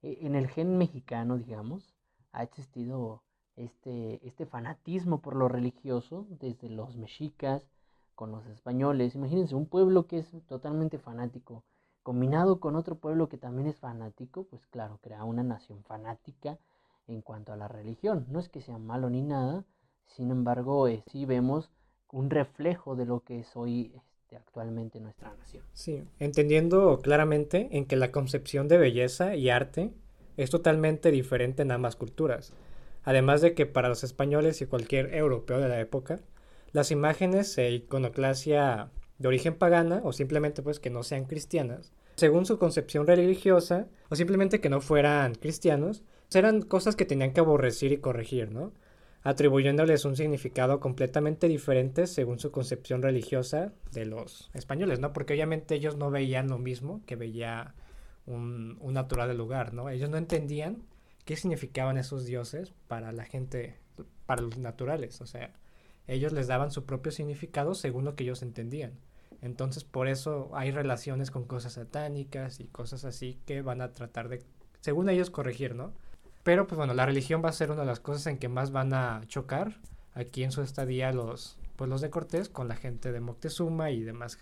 e, 0.01 0.17
en 0.21 0.35
el 0.35 0.47
gen 0.49 0.77
mexicano, 0.77 1.37
digamos, 1.37 1.93
ha 2.31 2.43
existido 2.43 3.23
este, 3.55 4.19
este 4.27 4.45
fanatismo 4.45 5.21
por 5.21 5.35
lo 5.35 5.47
religioso 5.47 6.27
desde 6.29 6.69
los 6.69 6.97
mexicas 6.97 7.63
con 8.15 8.31
los 8.31 8.45
españoles. 8.47 9.15
Imagínense, 9.15 9.55
un 9.55 9.67
pueblo 9.67 10.07
que 10.07 10.19
es 10.19 10.31
totalmente 10.47 10.97
fanático, 10.97 11.63
combinado 12.03 12.59
con 12.59 12.75
otro 12.75 12.95
pueblo 12.95 13.29
que 13.29 13.37
también 13.37 13.67
es 13.67 13.79
fanático, 13.79 14.45
pues 14.45 14.65
claro, 14.67 14.99
crea 15.01 15.23
una 15.23 15.43
nación 15.43 15.83
fanática 15.83 16.57
en 17.07 17.21
cuanto 17.21 17.53
a 17.53 17.57
la 17.57 17.67
religión. 17.67 18.25
No 18.29 18.39
es 18.39 18.49
que 18.49 18.61
sea 18.61 18.77
malo 18.77 19.09
ni 19.09 19.21
nada, 19.21 19.65
sin 20.07 20.31
embargo, 20.31 20.87
eh, 20.87 21.03
sí 21.11 21.25
vemos 21.25 21.71
un 22.11 22.29
reflejo 22.29 22.95
de 22.95 23.05
lo 23.05 23.21
que 23.21 23.39
es 23.39 23.55
hoy 23.55 23.93
este, 23.95 24.35
actualmente 24.35 24.99
nuestra 24.99 25.33
nación. 25.33 25.63
Sí, 25.73 26.03
entendiendo 26.19 26.99
claramente 26.99 27.69
en 27.71 27.85
que 27.85 27.95
la 27.95 28.11
concepción 28.11 28.67
de 28.67 28.77
belleza 28.77 29.35
y 29.35 29.49
arte 29.49 29.93
es 30.37 30.49
totalmente 30.49 31.11
diferente 31.11 31.61
en 31.61 31.71
ambas 31.71 31.95
culturas. 31.95 32.53
Además 33.03 33.41
de 33.41 33.55
que 33.55 33.65
para 33.65 33.89
los 33.89 34.03
españoles 34.03 34.61
y 34.61 34.65
cualquier 34.65 35.13
europeo 35.15 35.59
de 35.59 35.69
la 35.69 35.79
época, 35.79 36.19
las 36.71 36.91
imágenes 36.91 37.57
e 37.57 37.71
iconoclasia 37.71 38.89
de 39.17 39.27
origen 39.27 39.55
pagana 39.55 40.01
o 40.03 40.13
simplemente 40.13 40.61
pues 40.61 40.79
que 40.79 40.89
no 40.89 41.03
sean 41.03 41.25
cristianas, 41.25 41.93
según 42.15 42.45
su 42.45 42.57
concepción 42.57 43.07
religiosa 43.07 43.87
o 44.09 44.15
simplemente 44.15 44.61
que 44.61 44.69
no 44.69 44.81
fueran 44.81 45.35
cristianos, 45.35 46.03
eran 46.33 46.61
cosas 46.61 46.95
que 46.95 47.05
tenían 47.05 47.33
que 47.33 47.41
aborrecer 47.41 47.91
y 47.91 47.97
corregir, 47.97 48.51
¿no? 48.51 48.73
Atribuyéndoles 49.23 50.05
un 50.05 50.15
significado 50.15 50.79
completamente 50.79 51.47
diferente 51.47 52.07
según 52.07 52.39
su 52.39 52.51
concepción 52.51 53.01
religiosa 53.01 53.73
de 53.91 54.05
los 54.05 54.49
españoles, 54.53 54.99
¿no? 54.99 55.13
Porque 55.13 55.33
obviamente 55.33 55.75
ellos 55.75 55.97
no 55.97 56.09
veían 56.09 56.47
lo 56.47 56.57
mismo 56.57 57.01
que 57.05 57.15
veía 57.15 57.75
un, 58.25 58.77
un 58.79 58.93
natural 58.93 59.27
del 59.27 59.37
lugar, 59.37 59.73
¿no? 59.73 59.89
Ellos 59.89 60.09
no 60.09 60.17
entendían 60.17 60.83
qué 61.25 61.35
significaban 61.35 61.97
esos 61.97 62.25
dioses 62.25 62.73
para 62.87 63.11
la 63.11 63.25
gente, 63.25 63.77
para 64.25 64.41
los 64.41 64.57
naturales, 64.57 65.21
o 65.21 65.27
sea, 65.27 65.53
ellos 66.07 66.33
les 66.33 66.47
daban 66.47 66.71
su 66.71 66.85
propio 66.85 67.11
significado 67.11 67.73
según 67.73 68.05
lo 68.05 68.15
que 68.15 68.23
ellos 68.23 68.41
entendían. 68.41 68.93
Entonces, 69.41 69.83
por 69.83 70.07
eso 70.07 70.51
hay 70.53 70.71
relaciones 70.71 71.31
con 71.31 71.45
cosas 71.45 71.73
satánicas 71.73 72.59
y 72.59 72.65
cosas 72.65 73.05
así 73.05 73.39
que 73.45 73.61
van 73.61 73.81
a 73.81 73.93
tratar 73.93 74.29
de, 74.29 74.43
según 74.81 75.09
ellos, 75.09 75.29
corregir, 75.29 75.73
¿no? 75.73 75.93
Pero, 76.43 76.67
pues 76.67 76.77
bueno, 76.77 76.93
la 76.93 77.05
religión 77.05 77.41
va 77.43 77.49
a 77.49 77.53
ser 77.53 77.71
una 77.71 77.81
de 77.81 77.87
las 77.87 77.99
cosas 77.99 78.27
en 78.27 78.37
que 78.37 78.49
más 78.49 78.71
van 78.71 78.93
a 78.93 79.21
chocar 79.27 79.79
aquí 80.13 80.43
en 80.43 80.51
su 80.51 80.61
estadía 80.61 81.11
los, 81.11 81.57
pues, 81.75 81.89
los 81.89 82.01
de 82.01 82.09
Cortés 82.09 82.49
con 82.49 82.67
la 82.67 82.75
gente 82.75 83.11
de 83.11 83.19
Moctezuma 83.19 83.91
y 83.91 84.01
demás 84.01 84.37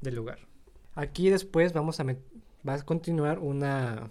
del 0.00 0.16
lugar. 0.16 0.38
Aquí 0.94 1.30
después 1.30 1.72
vamos 1.72 2.00
a, 2.00 2.04
va 2.04 2.74
a 2.74 2.82
continuar 2.82 3.38
una, 3.40 4.10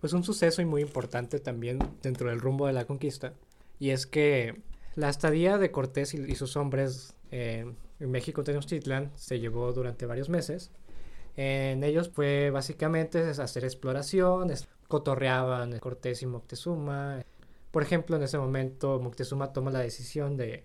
pues 0.00 0.12
un 0.12 0.24
suceso 0.24 0.62
y 0.62 0.64
muy 0.64 0.82
importante 0.82 1.40
también 1.40 1.78
dentro 2.02 2.30
del 2.30 2.40
rumbo 2.40 2.66
de 2.66 2.72
la 2.72 2.86
conquista. 2.86 3.34
Y 3.78 3.90
es 3.90 4.06
que 4.06 4.62
la 4.96 5.08
estadía 5.08 5.58
de 5.58 5.70
Cortés 5.70 6.14
y, 6.14 6.34
sus 6.34 6.56
hombres 6.56 7.14
eh, 7.30 7.72
en 8.00 8.10
México 8.10 8.42
Tenochtitlan 8.42 9.12
se 9.14 9.38
llevó 9.38 9.72
durante 9.72 10.06
varios 10.06 10.28
meses. 10.28 10.70
En 11.36 11.84
ellos 11.84 12.10
fue 12.12 12.50
básicamente 12.50 13.20
hacer 13.20 13.64
exploración, 13.64 14.52
cotorreaban 14.88 15.78
Cortés 15.78 16.22
y 16.22 16.26
Moctezuma. 16.26 17.24
Por 17.70 17.82
ejemplo, 17.82 18.16
en 18.16 18.22
ese 18.24 18.38
momento 18.38 18.98
Moctezuma 18.98 19.52
toma 19.52 19.70
la 19.70 19.78
decisión 19.80 20.36
de 20.36 20.64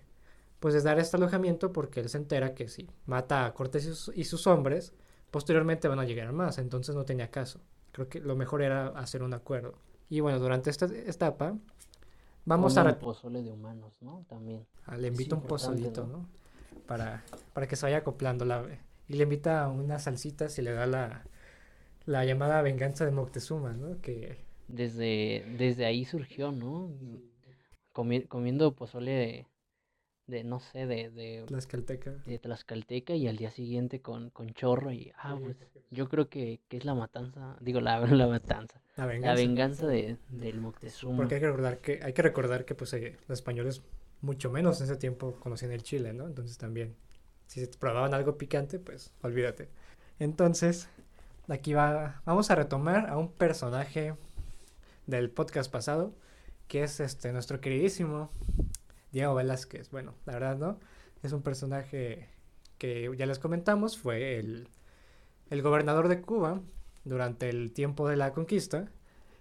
pues 0.58 0.74
de 0.74 0.82
dar 0.82 0.98
este 0.98 1.16
alojamiento 1.16 1.72
porque 1.72 2.00
él 2.00 2.08
se 2.08 2.18
entera 2.18 2.54
que 2.54 2.68
si 2.68 2.88
mata 3.04 3.44
a 3.44 3.54
Cortés 3.54 4.10
y 4.14 4.24
sus, 4.24 4.46
hombres, 4.46 4.92
posteriormente 5.30 5.86
van 5.86 5.98
a 5.98 6.04
llegar 6.04 6.32
más, 6.32 6.58
entonces 6.58 6.94
no 6.94 7.04
tenía 7.04 7.30
caso. 7.30 7.60
Creo 7.92 8.08
que 8.08 8.20
lo 8.20 8.36
mejor 8.36 8.62
era 8.62 8.88
hacer 8.88 9.22
un 9.22 9.34
acuerdo. 9.34 9.74
Y 10.08 10.20
bueno, 10.20 10.38
durante 10.38 10.70
esta 10.70 10.86
etapa 10.86 11.56
vamos 12.46 12.78
a... 12.78 12.84
Un 12.84 12.94
pozole 12.94 13.42
de 13.42 13.52
humanos, 13.52 13.98
¿no? 14.00 14.24
También. 14.28 14.66
Ah, 14.86 14.96
le 14.96 15.08
invito 15.08 15.36
un 15.36 15.42
pozolito, 15.42 16.06
¿no? 16.06 16.26
Para, 16.86 17.22
para 17.52 17.66
que 17.66 17.76
se 17.76 17.84
vaya 17.84 17.98
acoplando 17.98 18.44
la... 18.44 18.64
Y 19.08 19.14
le 19.14 19.24
invita 19.24 19.68
unas 19.68 20.04
salsitas 20.04 20.58
y 20.58 20.62
le 20.62 20.72
da 20.72 20.86
la, 20.86 21.24
la 22.06 22.24
llamada 22.24 22.62
venganza 22.62 23.04
de 23.04 23.10
Moctezuma, 23.10 23.74
¿no? 23.74 24.00
Que... 24.00 24.44
Desde, 24.68 25.44
desde 25.58 25.84
ahí 25.84 26.04
surgió, 26.04 26.50
¿no? 26.50 26.90
comiendo 27.92 28.74
pozole 28.74 29.12
de, 29.12 29.46
de, 30.26 30.44
no 30.44 30.58
sé, 30.60 30.86
de... 30.86 31.10
de 31.10 31.44
Tlaxcalteca. 31.46 32.10
De 32.26 32.38
Tlaxcalteca 32.38 33.14
y 33.14 33.28
al 33.28 33.36
día 33.36 33.50
siguiente 33.50 34.00
con, 34.00 34.30
con 34.30 34.50
chorro 34.50 34.92
y... 34.92 35.12
Ah, 35.18 35.38
pues 35.40 35.56
yo 35.90 36.08
creo 36.08 36.28
que, 36.28 36.60
que 36.68 36.76
es 36.76 36.84
la 36.84 36.94
matanza, 36.94 37.56
digo, 37.60 37.80
la, 37.80 38.00
la 38.06 38.26
matanza. 38.26 38.82
La 38.96 39.04
venganza. 39.04 39.28
La 39.28 39.34
venganza 39.34 39.86
de, 39.86 40.16
del 40.30 40.60
Moctezuma. 40.60 41.16
Porque 41.16 41.34
hay 41.34 41.40
que 41.40 41.46
recordar 41.46 41.78
que, 41.80 42.00
hay 42.02 42.12
que, 42.14 42.22
recordar 42.22 42.64
que 42.64 42.74
pues 42.74 42.92
eh, 42.94 43.16
los 43.28 43.38
españoles 43.38 43.82
mucho 44.22 44.50
menos 44.50 44.80
en 44.80 44.86
ese 44.86 44.96
tiempo 44.96 45.34
conocían 45.38 45.70
el 45.72 45.82
chile, 45.82 46.14
¿no? 46.14 46.26
Entonces 46.26 46.56
también, 46.56 46.96
si 47.46 47.60
se 47.60 47.68
probaban 47.68 48.14
algo 48.14 48.38
picante, 48.38 48.78
pues 48.78 49.12
olvídate. 49.20 49.68
Entonces, 50.18 50.88
aquí 51.48 51.74
va, 51.74 52.22
vamos 52.24 52.50
a 52.50 52.54
retomar 52.54 53.10
a 53.10 53.18
un 53.18 53.30
personaje 53.30 54.14
del 55.06 55.30
podcast 55.30 55.70
pasado, 55.70 56.14
que 56.66 56.82
es 56.82 56.98
este 57.00 57.32
nuestro 57.32 57.60
queridísimo 57.60 58.30
Diego 59.12 59.34
Velázquez. 59.34 59.90
Bueno, 59.90 60.14
la 60.24 60.32
verdad 60.32 60.56
no, 60.56 60.80
es 61.22 61.32
un 61.32 61.42
personaje 61.42 62.30
que 62.78 63.10
ya 63.16 63.26
les 63.26 63.38
comentamos, 63.38 63.98
fue 63.98 64.38
el, 64.38 64.68
el 65.50 65.60
gobernador 65.60 66.08
de 66.08 66.22
Cuba 66.22 66.62
durante 67.06 67.48
el 67.48 67.72
tiempo 67.72 68.08
de 68.08 68.16
la 68.16 68.32
conquista, 68.32 68.92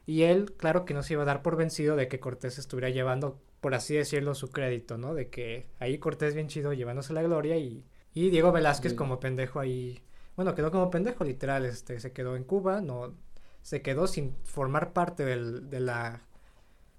y 0.06 0.24
él, 0.24 0.54
claro 0.54 0.86
que 0.86 0.94
no 0.94 1.04
se 1.04 1.14
iba 1.14 1.24
a 1.24 1.26
dar 1.26 1.42
por 1.42 1.58
vencido 1.58 1.96
de 1.98 2.08
que 2.08 2.20
Cortés 2.20 2.58
estuviera 2.60 2.90
llevando, 2.90 3.42
por 3.60 3.76
así 3.76 3.96
decirlo, 3.96 4.36
su 4.36 4.50
crédito, 4.52 4.98
¿no? 4.98 5.14
De 5.14 5.30
que 5.30 5.68
ahí 5.80 5.98
Cortés 5.98 6.36
bien 6.36 6.48
chido 6.48 6.74
llevándose 6.74 7.14
la 7.14 7.24
gloria 7.24 7.58
y, 7.58 7.84
y 8.14 8.30
Diego 8.30 8.52
Velázquez 8.52 8.94
como 8.94 9.20
pendejo 9.20 9.60
ahí 9.60 10.02
bueno, 10.36 10.54
quedó 10.54 10.72
como 10.72 10.90
pendejo, 10.90 11.24
literal, 11.24 11.66
este, 11.66 12.00
se 12.00 12.12
quedó 12.12 12.36
en 12.36 12.44
Cuba, 12.44 12.82
no, 12.82 13.14
se 13.62 13.82
quedó 13.82 14.08
sin 14.08 14.36
formar 14.44 14.94
parte 14.94 15.24
del, 15.26 15.70
de, 15.70 15.80
la, 15.80 16.22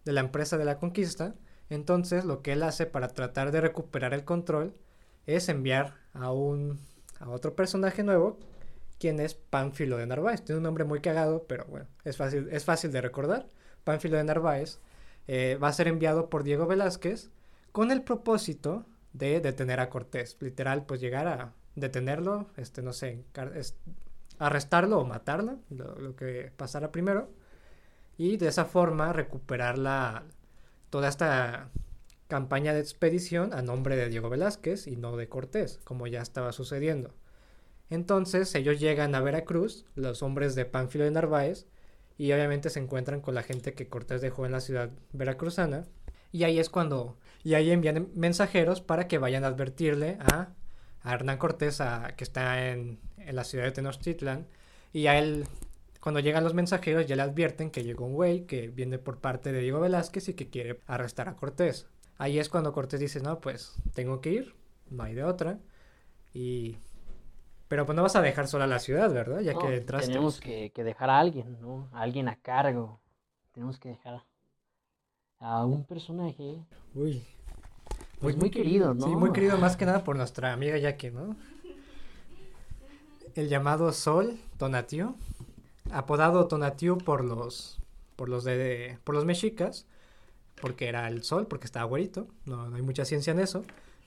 de 0.04 0.12
la 0.12 0.20
empresa 0.20 0.56
de 0.56 0.64
la 0.64 0.78
conquista. 0.78 1.34
Entonces, 1.68 2.24
lo 2.24 2.42
que 2.42 2.52
él 2.52 2.62
hace 2.62 2.86
para 2.86 3.08
tratar 3.08 3.50
de 3.52 3.60
recuperar 3.60 4.14
el 4.14 4.24
control 4.24 4.74
es 5.26 5.48
enviar 5.48 5.94
a 6.14 6.32
un 6.32 6.80
a 7.18 7.30
otro 7.30 7.56
personaje 7.56 8.02
nuevo, 8.02 8.38
quien 8.98 9.20
es 9.20 9.34
Pánfilo 9.34 9.96
de 9.96 10.06
Narváez. 10.06 10.44
Tiene 10.44 10.58
un 10.58 10.64
nombre 10.64 10.84
muy 10.84 11.00
cagado, 11.00 11.44
pero 11.48 11.64
bueno, 11.66 11.86
es 12.04 12.16
fácil, 12.16 12.48
es 12.50 12.64
fácil 12.64 12.92
de 12.92 13.00
recordar. 13.00 13.48
Pánfilo 13.84 14.16
de 14.16 14.24
Narváez 14.24 14.80
eh, 15.28 15.58
va 15.62 15.68
a 15.68 15.72
ser 15.72 15.88
enviado 15.88 16.28
por 16.28 16.44
Diego 16.44 16.66
Velázquez 16.66 17.30
con 17.72 17.90
el 17.90 18.02
propósito 18.02 18.86
de 19.12 19.40
detener 19.40 19.80
a 19.80 19.90
Cortés. 19.90 20.36
Literal, 20.40 20.86
pues 20.86 21.00
llegar 21.00 21.26
a 21.26 21.52
detenerlo, 21.74 22.46
este, 22.56 22.82
no 22.82 22.92
sé, 22.92 23.24
arrestarlo 24.38 24.98
o 24.98 25.04
matarlo, 25.04 25.58
lo, 25.70 26.16
que 26.16 26.52
pasara 26.56 26.90
primero, 26.90 27.30
y 28.16 28.36
de 28.38 28.48
esa 28.48 28.64
forma 28.64 29.12
recuperar 29.12 29.78
la, 29.78 30.24
toda 30.90 31.08
esta 31.08 31.70
campaña 32.28 32.72
de 32.72 32.80
expedición 32.80 33.52
a 33.52 33.62
nombre 33.62 33.96
de 33.96 34.08
Diego 34.08 34.30
Velázquez 34.30 34.86
y 34.86 34.96
no 34.96 35.16
de 35.16 35.28
Cortés, 35.28 35.78
como 35.84 36.06
ya 36.06 36.22
estaba 36.22 36.52
sucediendo. 36.52 37.14
Entonces 37.90 38.54
ellos 38.54 38.80
llegan 38.80 39.14
a 39.14 39.20
Veracruz, 39.20 39.86
los 39.94 40.22
hombres 40.22 40.54
de 40.54 40.64
Pánfilo 40.64 41.04
de 41.04 41.10
Narváez, 41.10 41.66
y 42.18 42.32
obviamente 42.32 42.70
se 42.70 42.80
encuentran 42.80 43.20
con 43.20 43.34
la 43.34 43.42
gente 43.42 43.74
que 43.74 43.88
Cortés 43.88 44.20
dejó 44.20 44.46
en 44.46 44.52
la 44.52 44.60
ciudad 44.60 44.90
veracruzana, 45.12 45.84
y 46.32 46.44
ahí 46.44 46.58
es 46.58 46.70
cuando, 46.70 47.18
y 47.44 47.54
ahí 47.54 47.70
envían 47.70 48.08
mensajeros 48.14 48.80
para 48.80 49.08
que 49.08 49.18
vayan 49.18 49.44
a 49.44 49.48
advertirle 49.48 50.18
a 50.20 50.50
a 51.06 51.14
Hernán 51.14 51.38
Cortés, 51.38 51.80
que 52.16 52.24
está 52.24 52.68
en, 52.68 52.98
la 53.30 53.44
ciudad 53.44 53.64
de 53.64 53.70
Tenochtitlan, 53.70 54.48
y 54.92 55.06
a 55.06 55.16
él, 55.18 55.46
cuando 56.00 56.18
llegan 56.18 56.42
los 56.42 56.52
mensajeros, 56.52 57.06
ya 57.06 57.14
le 57.14 57.22
advierten 57.22 57.70
que 57.70 57.84
llegó 57.84 58.06
un 58.06 58.14
güey 58.14 58.44
que 58.44 58.66
viene 58.66 58.98
por 58.98 59.20
parte 59.20 59.52
de 59.52 59.60
Diego 59.60 59.78
Velázquez 59.78 60.28
y 60.28 60.34
que 60.34 60.50
quiere 60.50 60.80
arrestar 60.88 61.28
a 61.28 61.36
Cortés. 61.36 61.86
Ahí 62.18 62.40
es 62.40 62.48
cuando 62.48 62.72
Cortés 62.72 62.98
dice, 62.98 63.20
no, 63.20 63.40
pues 63.40 63.76
tengo 63.94 64.20
que 64.20 64.32
ir, 64.32 64.54
no 64.90 65.04
hay 65.04 65.14
de 65.14 65.24
otra, 65.24 65.60
y... 66.34 66.76
Pero 67.68 67.84
pues 67.84 67.96
no 67.96 68.02
vas 68.02 68.16
a 68.16 68.22
dejar 68.22 68.46
sola 68.46 68.66
la 68.66 68.78
ciudad, 68.78 69.12
¿verdad? 69.12 69.40
Ya 69.40 69.54
que 69.54 69.80
Tenemos 69.80 70.40
que, 70.40 70.70
dejar 70.76 71.10
a 71.10 71.18
alguien, 71.18 71.60
¿no? 71.60 71.88
A 71.92 72.02
alguien 72.02 72.28
a 72.28 72.36
cargo. 72.36 73.00
Tenemos 73.52 73.78
que 73.78 73.88
dejar 73.90 74.22
a 75.38 75.64
un 75.66 75.84
personaje 75.84 76.64
Uy. 76.94 77.22
Pues 78.20 78.36
muy 78.36 78.50
querido, 78.50 78.94
Sí, 78.94 79.00
¿no? 79.00 79.18
muy 79.18 79.32
querido 79.32 79.58
más 79.58 79.76
que 79.76 79.84
nada 79.84 80.02
por 80.02 80.16
nuestra 80.16 80.52
amiga 80.52 80.78
Jackie, 80.78 81.10
¿no? 81.10 81.36
El 83.34 83.48
llamado 83.48 83.92
Sol 83.92 84.38
Tonatiuh, 84.56 85.14
apodado 85.92 86.48
Tonatiuh 86.48 86.96
por 86.96 87.22
los 87.22 87.78
por 88.16 88.30
los 88.30 88.44
de 88.44 88.98
por 89.04 89.14
los 89.14 89.26
mexicas, 89.26 89.86
porque 90.60 90.88
era 90.88 91.06
el 91.08 91.22
sol, 91.22 91.46
porque 91.46 91.66
estaba 91.66 91.84
güerito, 91.84 92.26
no, 92.46 92.68
no 92.70 92.76
hay 92.76 92.82
mucha 92.82 93.04
ciencia 93.04 93.32
en 93.32 93.40
eso. 93.40 93.62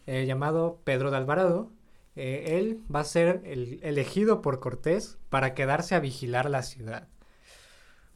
El 0.07 0.25
llamado 0.25 0.79
Pedro 0.83 1.11
de 1.11 1.17
Alvarado, 1.17 1.69
eh, 2.15 2.57
él 2.59 2.81
va 2.93 3.01
a 3.01 3.05
ser 3.05 3.41
el 3.45 3.79
elegido 3.83 4.41
por 4.41 4.59
Cortés 4.59 5.17
para 5.29 5.53
quedarse 5.53 5.95
a 5.95 5.99
vigilar 5.99 6.49
la 6.49 6.63
ciudad. 6.63 7.07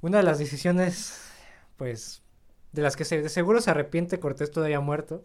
Una 0.01 0.17
de 0.17 0.23
las 0.23 0.39
decisiones, 0.39 1.21
pues, 1.77 2.23
de 2.73 2.81
las 2.81 2.95
que 2.95 3.03
de 3.03 3.29
seguro 3.29 3.61
se 3.61 3.71
arrepiente 3.71 4.19
Cortés 4.19 4.51
todavía 4.51 4.79
muerto, 4.79 5.23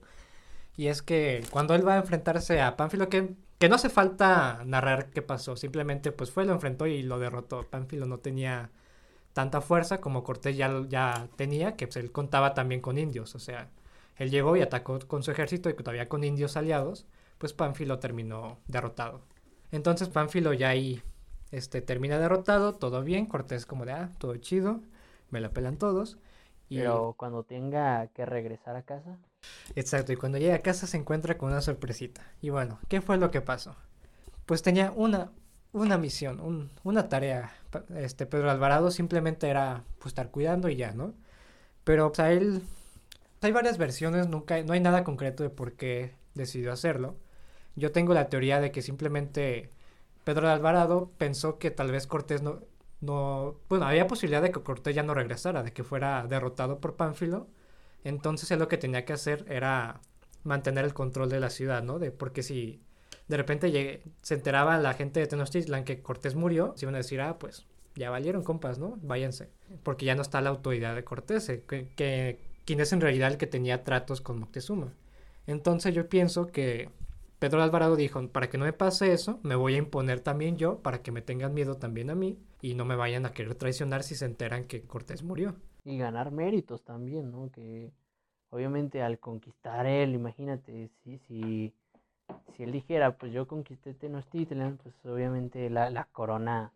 y 0.76 0.86
es 0.86 1.02
que 1.02 1.44
cuando 1.50 1.74
él 1.74 1.86
va 1.86 1.94
a 1.94 1.98
enfrentarse 1.98 2.60
a 2.60 2.76
Pánfilo, 2.76 3.08
que, 3.08 3.34
que 3.58 3.68
no 3.68 3.74
hace 3.74 3.88
falta 3.88 4.62
narrar 4.64 5.10
qué 5.10 5.22
pasó, 5.22 5.56
simplemente 5.56 6.12
pues 6.12 6.30
fue, 6.30 6.44
lo 6.44 6.52
enfrentó 6.52 6.86
y 6.86 7.02
lo 7.02 7.18
derrotó. 7.18 7.64
Pánfilo 7.68 8.06
no 8.06 8.18
tenía 8.18 8.70
tanta 9.32 9.60
fuerza 9.60 10.00
como 10.00 10.22
Cortés 10.22 10.56
ya, 10.56 10.84
ya 10.88 11.28
tenía, 11.36 11.76
que 11.76 11.86
pues, 11.88 11.96
él 11.96 12.12
contaba 12.12 12.54
también 12.54 12.80
con 12.80 12.98
indios, 12.98 13.34
o 13.34 13.38
sea, 13.40 13.70
él 14.16 14.30
llegó 14.30 14.56
y 14.56 14.62
atacó 14.62 14.98
con 15.06 15.22
su 15.22 15.30
ejército 15.30 15.70
y 15.70 15.74
todavía 15.74 16.08
con 16.08 16.24
indios 16.24 16.56
aliados, 16.56 17.06
pues 17.38 17.52
Pánfilo 17.52 17.98
terminó 17.98 18.58
derrotado. 18.68 19.22
Entonces 19.72 20.08
Pánfilo 20.08 20.52
ya 20.52 20.70
ahí 20.70 21.02
este, 21.50 21.82
termina 21.82 22.18
derrotado, 22.18 22.74
todo 22.74 23.02
bien, 23.04 23.26
Cortés 23.26 23.66
como 23.66 23.84
de, 23.86 23.92
ah, 23.92 24.12
todo 24.18 24.36
chido, 24.36 24.80
me 25.30 25.40
la 25.40 25.50
pelan 25.52 25.78
todos. 25.78 26.18
Y... 26.68 26.82
Pero 26.82 27.14
cuando 27.18 27.42
tenga 27.44 28.06
que 28.14 28.24
regresar 28.24 28.74
a 28.76 28.82
casa, 28.82 29.18
Exacto, 29.74 30.12
y 30.12 30.16
cuando 30.16 30.38
llega 30.38 30.56
a 30.56 30.58
casa 30.60 30.86
se 30.86 30.96
encuentra 30.96 31.38
con 31.38 31.50
una 31.50 31.60
sorpresita. 31.60 32.22
Y 32.40 32.50
bueno, 32.50 32.78
¿qué 32.88 33.00
fue 33.00 33.16
lo 33.18 33.30
que 33.30 33.40
pasó? 33.40 33.76
Pues 34.46 34.62
tenía 34.62 34.92
una, 34.92 35.32
una 35.72 35.98
misión, 35.98 36.40
un- 36.40 36.70
una 36.84 37.08
tarea. 37.08 37.52
Este 37.96 38.26
Pedro 38.26 38.50
Alvarado 38.50 38.90
simplemente 38.92 39.48
era 39.48 39.84
pues, 39.98 40.08
estar 40.12 40.30
cuidando 40.30 40.68
y 40.70 40.76
ya, 40.76 40.92
¿no? 40.92 41.14
Pero 41.84 42.08
pues, 42.08 42.20
a 42.20 42.32
él 42.32 42.62
hay 43.42 43.52
varias 43.52 43.78
versiones, 43.78 44.28
nunca 44.28 44.62
no 44.64 44.72
hay 44.74 44.80
nada 44.80 45.04
concreto 45.04 45.42
de 45.44 45.50
por 45.50 45.74
qué 45.74 46.14
decidió 46.34 46.72
hacerlo. 46.72 47.16
Yo 47.78 47.92
tengo 47.92 48.14
la 48.14 48.28
teoría 48.28 48.60
de 48.60 48.70
que 48.72 48.82
simplemente 48.82 49.70
Pedro 50.24 50.46
de 50.48 50.52
Alvarado 50.54 51.10
pensó 51.18 51.58
que 51.58 51.70
tal 51.70 51.90
vez 51.92 52.06
Cortés 52.06 52.42
no, 52.42 52.60
no, 53.00 53.56
bueno, 53.68 53.86
había 53.86 54.06
posibilidad 54.06 54.42
de 54.42 54.50
que 54.52 54.62
Cortés 54.62 54.94
ya 54.94 55.02
no 55.02 55.14
regresara, 55.14 55.62
de 55.62 55.72
que 55.72 55.84
fuera 55.84 56.26
derrotado 56.26 56.80
por 56.80 56.96
Pánfilo. 56.96 57.46
Entonces 58.04 58.50
él 58.50 58.58
lo 58.60 58.68
que 58.68 58.78
tenía 58.78 59.04
que 59.04 59.12
hacer 59.12 59.44
era 59.48 60.00
mantener 60.44 60.84
el 60.84 60.94
control 60.94 61.28
de 61.30 61.40
la 61.40 61.50
ciudad, 61.50 61.82
¿no? 61.82 61.98
De, 61.98 62.10
porque 62.10 62.42
si 62.42 62.80
de 63.28 63.36
repente 63.36 64.02
se 64.22 64.34
enteraba 64.34 64.78
la 64.78 64.94
gente 64.94 65.20
de 65.20 65.26
Tenochtitlan 65.26 65.84
que 65.84 66.02
Cortés 66.02 66.34
murió, 66.34 66.72
se 66.76 66.84
iban 66.86 66.94
a 66.94 66.98
decir, 66.98 67.20
ah, 67.20 67.38
pues 67.38 67.66
ya 67.94 68.10
valieron, 68.10 68.42
compas, 68.44 68.78
¿no? 68.78 68.98
Váyanse. 69.02 69.50
Porque 69.82 70.06
ya 70.06 70.14
no 70.14 70.22
está 70.22 70.40
la 70.40 70.50
autoridad 70.50 70.94
de 70.94 71.04
Cortés, 71.04 71.48
eh, 71.48 71.64
que, 71.68 71.88
que- 71.96 72.38
quien 72.64 72.80
es 72.80 72.92
en 72.92 73.00
realidad 73.00 73.32
el 73.32 73.38
que 73.38 73.46
tenía 73.46 73.82
tratos 73.84 74.20
con 74.20 74.38
Moctezuma. 74.38 74.92
Entonces 75.46 75.94
yo 75.94 76.08
pienso 76.08 76.46
que 76.48 76.90
Pedro 77.38 77.58
de 77.58 77.64
Alvarado 77.64 77.96
dijo, 77.96 78.26
para 78.28 78.48
que 78.50 78.58
no 78.58 78.64
me 78.64 78.72
pase 78.72 79.12
eso, 79.12 79.40
me 79.42 79.54
voy 79.54 79.74
a 79.74 79.78
imponer 79.78 80.20
también 80.20 80.56
yo, 80.56 80.80
para 80.82 81.02
que 81.02 81.12
me 81.12 81.22
tengan 81.22 81.54
miedo 81.54 81.76
también 81.76 82.10
a 82.10 82.14
mí 82.14 82.38
y 82.60 82.74
no 82.74 82.84
me 82.84 82.96
vayan 82.96 83.26
a 83.26 83.32
querer 83.32 83.54
traicionar 83.54 84.02
si 84.02 84.14
se 84.16 84.24
enteran 84.26 84.64
que 84.66 84.82
Cortés 84.82 85.22
murió. 85.22 85.56
y 85.84 85.98
ganar 85.98 86.30
méritos 86.30 86.82
también, 86.84 87.30
¿no? 87.30 87.50
Que 87.50 87.92
obviamente 88.50 89.02
al 89.02 89.18
conquistar 89.18 89.86
él, 89.86 90.14
imagínate, 90.14 90.90
si, 91.04 91.18
si, 91.20 91.74
si 92.56 92.62
él 92.62 92.72
dijera, 92.72 93.16
pues 93.16 93.32
yo 93.32 93.46
conquisté 93.48 93.94
Tenochtitlan, 93.94 94.78
pues 94.78 94.94
obviamente 95.04 95.70
la, 95.70 95.90
la 95.90 96.04
corona 96.04 96.72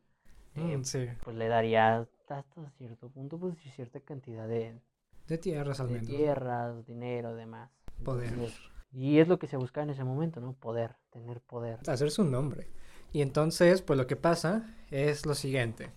eh, 0.54 0.78
Mm, 0.78 0.84
sí, 0.84 1.08
pues 1.24 1.36
le 1.36 1.48
daría 1.48 1.98
hasta 2.00 2.44
cierto 2.78 3.08
punto, 3.10 3.38
pues 3.38 3.56
cierta 3.74 4.00
cantidad 4.00 4.48
de, 4.48 4.74
de 5.26 5.38
tierras 5.38 5.80
al 5.80 5.88
de 5.88 5.94
menos. 5.94 6.08
tierras, 6.08 6.86
dinero, 6.86 7.34
demás. 7.34 7.70
Poder. 8.04 8.32
Entonces, 8.32 8.60
y 8.92 9.18
es 9.18 9.28
lo 9.28 9.38
que 9.38 9.46
se 9.46 9.56
buscaba 9.56 9.84
en 9.84 9.90
ese 9.90 10.04
momento, 10.04 10.40
¿no? 10.40 10.52
Poder, 10.52 10.96
tener 11.10 11.40
poder. 11.40 11.78
hacerse 11.86 12.20
un 12.20 12.30
nombre. 12.30 12.68
Y 13.12 13.22
entonces, 13.22 13.82
pues 13.82 13.98
lo 13.98 14.06
que 14.06 14.16
pasa 14.16 14.74
es 14.90 15.26
lo 15.26 15.34
siguiente. 15.34 15.90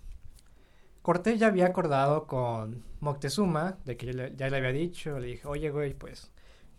Cortés 1.02 1.40
ya 1.40 1.48
había 1.48 1.68
acordado 1.68 2.26
con 2.26 2.84
Moctezuma, 3.00 3.78
de 3.86 3.96
que 3.96 4.08
ya 4.36 4.50
le, 4.50 4.58
había 4.58 4.72
dicho, 4.72 5.20
le 5.20 5.28
dije, 5.28 5.48
oye, 5.48 5.70
güey, 5.70 5.94
pues, 5.94 6.32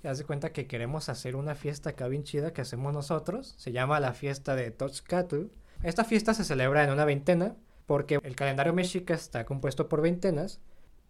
ya 0.03 0.13
de 0.15 0.25
cuenta 0.25 0.53
que 0.53 0.67
queremos 0.67 1.09
hacer 1.09 1.37
una 1.37 1.55
fiesta 1.55 1.91
acá 1.91 2.09
bien 2.09 2.25
chida 2.25 2.53
que 2.53 2.61
hacemos 2.61 2.93
nosotros. 2.93 3.55
Se 3.59 3.73
llama 3.73 4.01
la 4.01 4.13
fiesta 4.15 4.57
de 4.57 4.71
Toxcatl. 4.71 5.45
Esta 5.83 6.05
fiesta 6.05 6.35
se 6.35 6.45
celebra 6.45 6.83
en 6.83 6.91
una 6.91 7.05
veintena, 7.05 7.57
porque 7.87 8.19
el 8.23 8.37
calendario 8.37 8.73
mexica 8.73 9.15
está 9.15 9.45
compuesto 9.45 9.89
por 9.89 10.03
veintenas. 10.03 10.61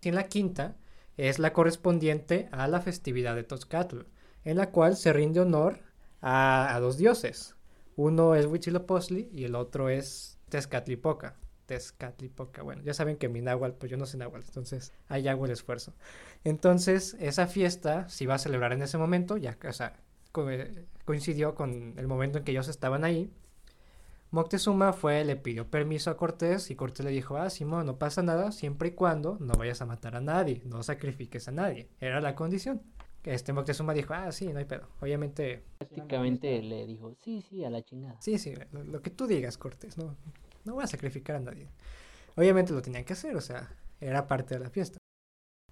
Y 0.02 0.11
en 0.11 0.14
la 0.14 0.24
quinta 0.24 0.76
es 1.16 1.38
la 1.38 1.52
correspondiente 1.52 2.48
a 2.52 2.68
la 2.68 2.80
festividad 2.80 3.34
de 3.34 3.44
Toxcatl, 3.44 4.00
en 4.47 4.57
la 4.57 4.70
cual 4.70 4.97
se 4.97 5.12
rinde 5.12 5.40
honor 5.40 5.80
a, 6.22 6.78
dos 6.80 6.97
dioses. 6.97 7.57
Uno 7.97 8.36
es 8.36 8.47
Huitzilopochtli 8.47 9.28
y 9.32 9.44
el 9.44 9.57
otro 9.57 9.88
es 9.88 10.38
Tezcatlipoca. 10.49 11.36
Tezcatlipoca, 11.66 12.62
bueno, 12.62 12.80
ya 12.84 12.94
saben 12.94 13.16
que 13.16 13.28
mi 13.28 13.40
náhuatl, 13.40 13.74
pues 13.76 13.90
yo 13.90 13.99
no 13.99 14.07
sé 14.07 14.16
náhuatl, 14.16 14.47
entonces 14.47 14.92
ahí 15.09 15.26
hago 15.26 15.47
el 15.47 15.51
esfuerzo. 15.51 15.94
Entonces, 16.44 17.16
esa 17.18 17.49
fiesta 17.49 18.09
se 18.09 18.22
iba 18.22 18.34
a 18.34 18.38
celebrar 18.38 18.72
en 18.72 18.82
ese 18.82 18.99
momento, 18.99 19.36
ya, 19.36 19.59
o 19.68 19.72
sea, 19.72 19.97
eh, 20.49 20.84
coincidió 21.05 21.57
con 21.57 21.94
el 21.97 22.07
momento 22.07 22.38
en 22.38 22.44
que 22.44 22.53
ellos 22.53 22.68
estaban 22.68 23.03
ahí. 23.03 23.32
Moctezuma 24.30 24.92
fue, 24.92 25.24
le 25.24 25.34
pidió 25.34 25.68
permiso 25.68 26.11
a 26.11 26.16
Cortés 26.16 26.70
y 26.70 26.76
Cortés 26.76 27.05
le 27.05 27.11
dijo, 27.11 27.36
ah, 27.36 27.51
Simón, 27.51 27.86
no 27.86 27.99
pasa 27.99 28.22
nada 28.22 28.53
siempre 28.53 28.90
y 28.90 28.92
cuando 28.92 29.38
no 29.40 29.55
vayas 29.55 29.82
a 29.82 29.86
matar 29.86 30.14
a 30.14 30.20
nadie, 30.20 30.62
no 30.66 30.84
sacrifiques 30.84 31.49
a 31.49 31.53
nadie. 31.53 31.88
Era 32.01 32.20
la 32.20 32.36
condición. 32.36 32.80
Este 33.27 33.53
Moctezuma 33.53 33.93
dijo, 33.93 34.14
ah, 34.14 34.33
sí, 34.33 34.53
no 34.53 34.59
hay 34.59 34.64
pedo. 34.64 34.89
Obviamente, 35.01 35.62
Prácticamente 35.79 36.62
le 36.62 36.87
dijo, 36.87 37.14
sí, 37.22 37.43
sí, 37.43 37.64
a 37.64 37.70
la 37.70 37.83
chingada. 37.83 38.16
sí, 38.20 38.39
sí, 38.39 38.55
lo, 38.72 38.85
lo 38.85 39.03
que 39.03 39.11
tú 39.11 39.27
digas, 39.27 39.59
Cortés, 39.59 39.99
no, 39.99 40.16
no 40.64 40.74
voy 40.74 40.85
a 40.85 40.87
sacrificar 40.87 41.37
a 41.37 41.41
nadie. 41.41 41.68
Obviamente 42.37 42.72
lo 42.72 42.83
tenían 42.83 43.05
que 43.05 43.12
hacer, 43.14 43.37
o 43.37 43.41
sea, 43.41 43.74
era 44.01 44.27
parte 44.27 44.55
de 44.55 44.61
la 44.61 44.70
fiesta. 44.70 44.99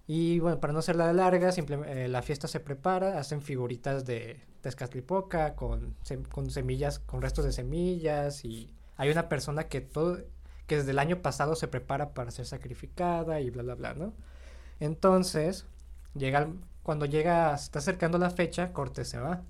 Y 0.07 0.39
bueno, 0.39 0.59
para 0.59 0.73
no 0.73 0.79
hacerla 0.79 1.11
larga, 1.13 1.51
simplemente 1.51 2.07
la 2.07 2.21
fiesta 2.21 2.47
se 2.47 2.59
prepara, 2.59 3.19
hacen 3.19 3.41
figuritas 3.41 4.05
de 4.05 4.41
Tezcatlipoca 4.61 5.55
con, 5.55 5.95
sem- 6.03 6.27
con 6.27 6.51
semillas, 6.51 6.99
con 6.99 7.21
restos 7.21 7.45
de 7.45 7.51
semillas 7.53 8.45
y 8.45 8.73
hay 8.97 9.09
una 9.09 9.29
persona 9.29 9.67
que 9.67 9.81
todo, 9.81 10.19
que 10.67 10.77
desde 10.77 10.91
el 10.91 10.99
año 10.99 11.21
pasado 11.23 11.55
se 11.55 11.67
prepara 11.67 12.13
para 12.13 12.31
ser 12.31 12.45
sacrificada 12.45 13.41
y 13.41 13.49
bla 13.49 13.63
bla 13.63 13.75
bla, 13.75 13.93
¿no? 13.95 14.13
Entonces, 14.79 15.65
llega 16.15 16.47
cuando 16.85 17.07
llega, 17.07 17.57
se 17.57 17.63
está 17.63 17.79
acercando 17.79 18.19
la 18.19 18.29
fecha, 18.29 18.71
Cortés 18.71 19.09
se 19.09 19.17
va 19.17 19.41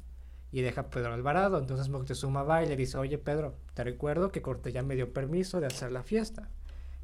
y 0.53 0.61
deja 0.61 0.81
a 0.81 0.89
Pedro 0.89 1.13
Alvarado. 1.13 1.59
Entonces 1.59 1.89
Moctezuma 1.89 2.43
va 2.43 2.63
y 2.63 2.65
le 2.65 2.77
dice, 2.77 2.97
oye 2.97 3.17
Pedro, 3.17 3.57
te 3.73 3.83
recuerdo 3.83 4.31
que 4.31 4.41
Cortés 4.41 4.73
ya 4.73 4.83
me 4.83 4.95
dio 4.95 5.11
permiso 5.11 5.59
de 5.59 5.67
hacer 5.67 5.91
la 5.91 6.01
fiesta. 6.01 6.47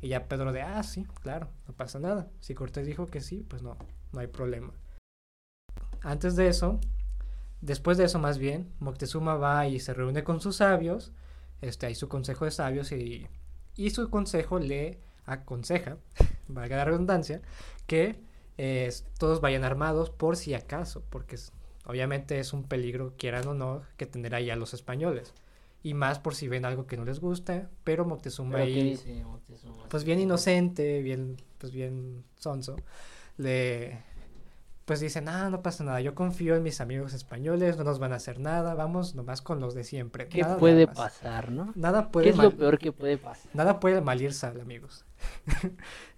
Y 0.01 0.07
ya 0.07 0.29
Pedro 0.29 0.53
de, 0.53 0.61
ah, 0.61 0.81
sí, 0.83 1.05
claro, 1.21 1.49
no 1.67 1.73
pasa 1.73 1.99
nada. 1.99 2.29
Si 2.39 2.55
Cortés 2.55 2.87
dijo 2.87 3.07
que 3.07 3.19
sí, 3.19 3.45
pues 3.45 3.61
no, 3.61 3.75
no 4.13 4.21
hay 4.21 4.27
problema. 4.27 4.71
Antes 6.01 6.37
de 6.37 6.47
eso, 6.47 6.79
después 7.59 7.97
de 7.97 8.05
eso 8.05 8.17
más 8.17 8.37
bien, 8.37 8.71
Moctezuma 8.79 9.35
va 9.35 9.67
y 9.67 9.81
se 9.81 9.93
reúne 9.93 10.23
con 10.23 10.39
sus 10.39 10.55
sabios, 10.55 11.11
este, 11.59 11.87
hay 11.87 11.95
su 11.95 12.07
consejo 12.07 12.45
de 12.45 12.51
sabios 12.51 12.93
y, 12.93 13.27
y 13.75 13.89
su 13.89 14.09
consejo 14.09 14.59
le 14.59 15.01
aconseja, 15.25 15.97
valga 16.47 16.77
la 16.77 16.85
redundancia, 16.85 17.41
que 17.85 18.30
eh, 18.57 18.91
todos 19.17 19.41
vayan 19.41 19.63
armados 19.63 20.09
por 20.09 20.35
si 20.37 20.53
acaso, 20.53 21.03
porque 21.09 21.35
es- 21.35 21.51
obviamente 21.85 22.39
es 22.39 22.53
un 22.53 22.63
peligro, 22.63 23.13
quieran 23.17 23.47
o 23.47 23.53
no, 23.53 23.81
que 23.97 24.05
tener 24.05 24.35
ahí 24.35 24.49
a 24.49 24.55
los 24.55 24.73
españoles. 24.73 25.33
Y 25.83 25.95
más 25.95 26.19
por 26.19 26.35
si 26.35 26.47
ven 26.47 26.65
algo 26.65 26.85
que 26.85 26.95
no 26.97 27.05
les 27.05 27.19
gusta, 27.19 27.69
pero 27.83 28.05
Moctezuma 28.05 28.51
Pero 28.57 28.65
¿qué 28.65 28.73
ahí 28.73 28.89
dice 28.91 29.23
Moctezuma? 29.23 29.83
pues 29.89 30.03
bien 30.03 30.19
inocente, 30.19 31.01
bien, 31.01 31.37
pues 31.57 31.71
bien 31.71 32.23
sonso, 32.37 32.75
le, 33.37 33.97
pues 34.85 34.99
dicen, 34.99 35.29
ah, 35.29 35.49
no 35.49 35.61
pasa 35.61 35.83
nada, 35.83 36.01
yo 36.01 36.13
confío 36.15 36.55
en 36.55 36.63
mis 36.63 36.81
amigos 36.81 37.13
españoles, 37.13 37.77
no 37.77 37.83
nos 37.83 37.97
van 37.99 38.13
a 38.13 38.17
hacer 38.17 38.39
nada, 38.39 38.73
vamos 38.75 39.15
nomás 39.15 39.41
con 39.41 39.59
los 39.59 39.73
de 39.73 39.83
siempre. 39.83 40.27
¿Qué 40.27 40.41
nada 40.41 40.57
puede 40.59 40.85
más". 40.85 40.97
pasar, 40.97 41.51
no? 41.51 41.71
Nada 41.75 42.03
¿Qué 42.03 42.09
puede 42.11 42.29
es 42.29 42.37
lo 42.37 42.51
peor 42.51 42.77
que 42.77 42.91
puede 42.91 43.17
pasar? 43.17 43.49
Nada 43.55 43.79
puede 43.79 44.01
mal 44.01 44.21
ir 44.21 44.33
sal, 44.33 44.59
amigos. 44.59 45.05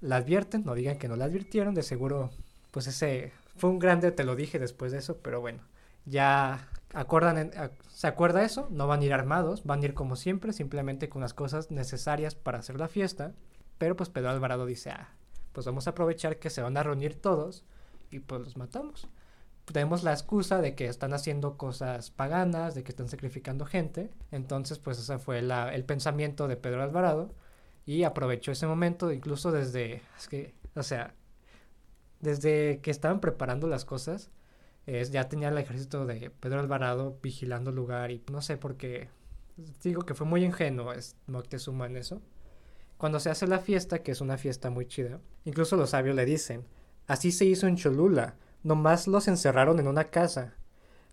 la 0.00 0.16
advierten, 0.16 0.64
no 0.64 0.74
digan 0.74 0.98
que 0.98 1.08
no 1.08 1.16
la 1.16 1.26
advirtieron, 1.26 1.74
de 1.74 1.82
seguro, 1.82 2.30
pues 2.70 2.86
ese 2.86 3.32
fue 3.56 3.70
un 3.70 3.78
grande, 3.78 4.12
te 4.12 4.24
lo 4.24 4.36
dije 4.36 4.58
después 4.58 4.92
de 4.92 4.98
eso, 4.98 5.18
pero 5.22 5.40
bueno, 5.40 5.60
ya 6.04 6.68
acuerdan, 6.94 7.38
en- 7.38 7.52
se 7.88 8.06
acuerda 8.06 8.44
eso, 8.44 8.68
no 8.70 8.86
van 8.86 9.00
a 9.00 9.04
ir 9.04 9.12
armados, 9.14 9.64
van 9.64 9.82
a 9.82 9.84
ir 9.86 9.94
como 9.94 10.16
siempre, 10.16 10.52
simplemente 10.52 11.08
con 11.08 11.22
las 11.22 11.34
cosas 11.34 11.70
necesarias 11.70 12.34
para 12.34 12.58
hacer 12.58 12.78
la 12.78 12.88
fiesta, 12.88 13.32
pero 13.78 13.96
pues 13.96 14.08
Pedro 14.08 14.30
Alvarado 14.30 14.66
dice, 14.66 14.90
ah, 14.90 15.08
pues 15.52 15.66
vamos 15.66 15.86
a 15.86 15.90
aprovechar 15.90 16.38
que 16.38 16.50
se 16.50 16.62
van 16.62 16.76
a 16.76 16.82
reunir 16.82 17.14
todos 17.20 17.64
y 18.10 18.20
pues 18.20 18.42
los 18.42 18.56
matamos. 18.56 19.08
Tenemos 19.64 20.04
la 20.04 20.12
excusa 20.12 20.60
de 20.60 20.74
que 20.76 20.86
están 20.86 21.12
haciendo 21.12 21.56
cosas 21.56 22.10
paganas, 22.10 22.74
de 22.74 22.84
que 22.84 22.92
están 22.92 23.08
sacrificando 23.08 23.64
gente. 23.66 24.10
Entonces, 24.30 24.78
pues 24.78 24.98
ese 24.98 25.18
fue 25.18 25.42
la, 25.42 25.74
el 25.74 25.84
pensamiento 25.84 26.46
de 26.46 26.56
Pedro 26.56 26.82
Alvarado 26.84 27.32
y 27.86 28.02
aprovechó 28.02 28.52
ese 28.52 28.66
momento, 28.66 29.12
incluso 29.12 29.52
desde, 29.52 30.02
es 30.18 30.28
que, 30.28 30.54
o 30.74 30.82
sea, 30.82 31.14
desde 32.20 32.80
que 32.82 32.90
estaban 32.90 33.20
preparando 33.20 33.68
las 33.68 33.84
cosas, 33.84 34.30
ya 34.86 35.28
tenía 35.28 35.48
el 35.48 35.58
ejército 35.58 36.06
de 36.06 36.30
Pedro 36.30 36.60
Alvarado 36.60 37.18
vigilando 37.22 37.70
el 37.70 37.76
lugar 37.76 38.10
y 38.10 38.22
no 38.30 38.42
sé 38.42 38.56
por 38.56 38.76
qué, 38.76 39.08
digo 39.82 40.02
que 40.02 40.14
fue 40.14 40.26
muy 40.26 40.44
ingenuo 40.44 40.92
es 40.92 41.16
Moctezuma 41.26 41.86
en 41.86 41.96
eso. 41.96 42.20
Cuando 42.98 43.20
se 43.20 43.30
hace 43.30 43.46
la 43.46 43.58
fiesta, 43.58 44.02
que 44.02 44.12
es 44.12 44.20
una 44.20 44.38
fiesta 44.38 44.70
muy 44.70 44.86
chida, 44.86 45.20
incluso 45.44 45.76
los 45.76 45.90
sabios 45.90 46.16
le 46.16 46.24
dicen, 46.24 46.64
así 47.06 47.30
se 47.30 47.44
hizo 47.44 47.66
en 47.66 47.76
Cholula, 47.76 48.36
nomás 48.62 49.06
los 49.06 49.28
encerraron 49.28 49.78
en 49.78 49.88
una 49.88 50.04
casa. 50.04 50.54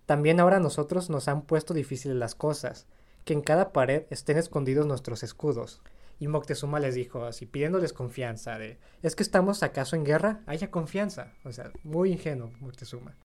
También 0.05 0.39
ahora 0.39 0.59
nosotros 0.59 1.09
nos 1.09 1.27
han 1.27 1.43
puesto 1.43 1.73
difíciles 1.73 2.17
las 2.17 2.35
cosas, 2.35 2.87
que 3.25 3.33
en 3.33 3.41
cada 3.41 3.73
pared 3.73 4.03
estén 4.09 4.37
escondidos 4.37 4.85
nuestros 4.85 5.23
escudos. 5.23 5.81
Y 6.19 6.27
Moctezuma 6.27 6.79
les 6.79 6.95
dijo 6.95 7.25
así, 7.25 7.45
pidiéndoles 7.45 7.93
confianza, 7.93 8.57
de, 8.57 8.79
¿es 9.01 9.15
que 9.15 9.23
estamos 9.23 9.63
acaso 9.63 9.95
en 9.95 10.05
guerra? 10.05 10.41
Haya 10.45 10.71
confianza. 10.71 11.33
O 11.43 11.51
sea, 11.51 11.71
muy 11.83 12.11
ingenuo 12.11 12.51
Moctezuma. 12.59 13.17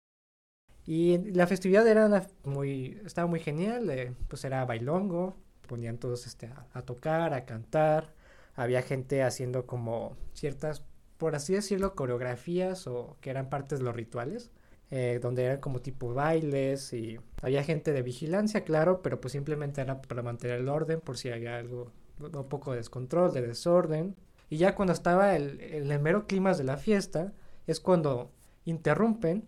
Y 0.87 1.19
la 1.33 1.47
festividad 1.47 1.87
era 1.87 2.27
muy, 2.45 3.01
estaba 3.05 3.29
muy 3.29 3.41
genial, 3.41 3.91
eh, 3.91 4.15
pues 4.27 4.45
era 4.45 4.65
bailongo, 4.65 5.37
ponían 5.67 5.99
todos 5.99 6.27
este, 6.27 6.47
a, 6.47 6.67
a, 6.73 6.83
tocar, 6.83 7.35
a 7.35 7.45
cantar, 7.45 8.15
había 8.55 8.83
gente 8.83 9.23
haciendo 9.23 9.67
como 9.67 10.17
ciertas, 10.33 10.83
por 11.19 11.35
así 11.35 11.53
decirlo, 11.53 11.95
coreografías 11.95 12.87
o 12.87 13.19
que 13.21 13.31
eran 13.31 13.51
partes 13.51 13.81
de 13.81 13.85
los 13.85 13.95
rituales, 13.95 14.51
eh, 14.91 15.19
donde 15.23 15.45
eran 15.45 15.61
como 15.61 15.81
tipo 15.81 16.15
bailes 16.15 16.95
y 16.95 17.19
había 17.43 17.63
gente 17.63 17.93
de 17.93 18.03
vigilancia, 18.03 18.65
claro, 18.65 19.03
pero 19.03 19.21
pues 19.21 19.33
simplemente 19.33 19.83
era 19.83 20.01
para 20.01 20.23
mantener 20.23 20.61
el 20.61 20.69
orden 20.69 21.01
por 21.01 21.19
si 21.19 21.31
había 21.31 21.59
algo, 21.59 21.93
un 22.21 22.49
poco 22.49 22.73
de 22.73 22.79
descontrol, 22.79 23.33
de 23.33 23.43
desorden. 23.43 24.17
Y 24.51 24.57
ya 24.57 24.75
cuando 24.75 24.93
estaba 24.93 25.37
el, 25.37 25.61
el 25.61 25.99
mero 26.01 26.27
clima 26.27 26.55
de 26.55 26.65
la 26.65 26.77
fiesta, 26.77 27.33
es 27.67 27.81
cuando 27.81 28.31
interrumpen 28.65 29.47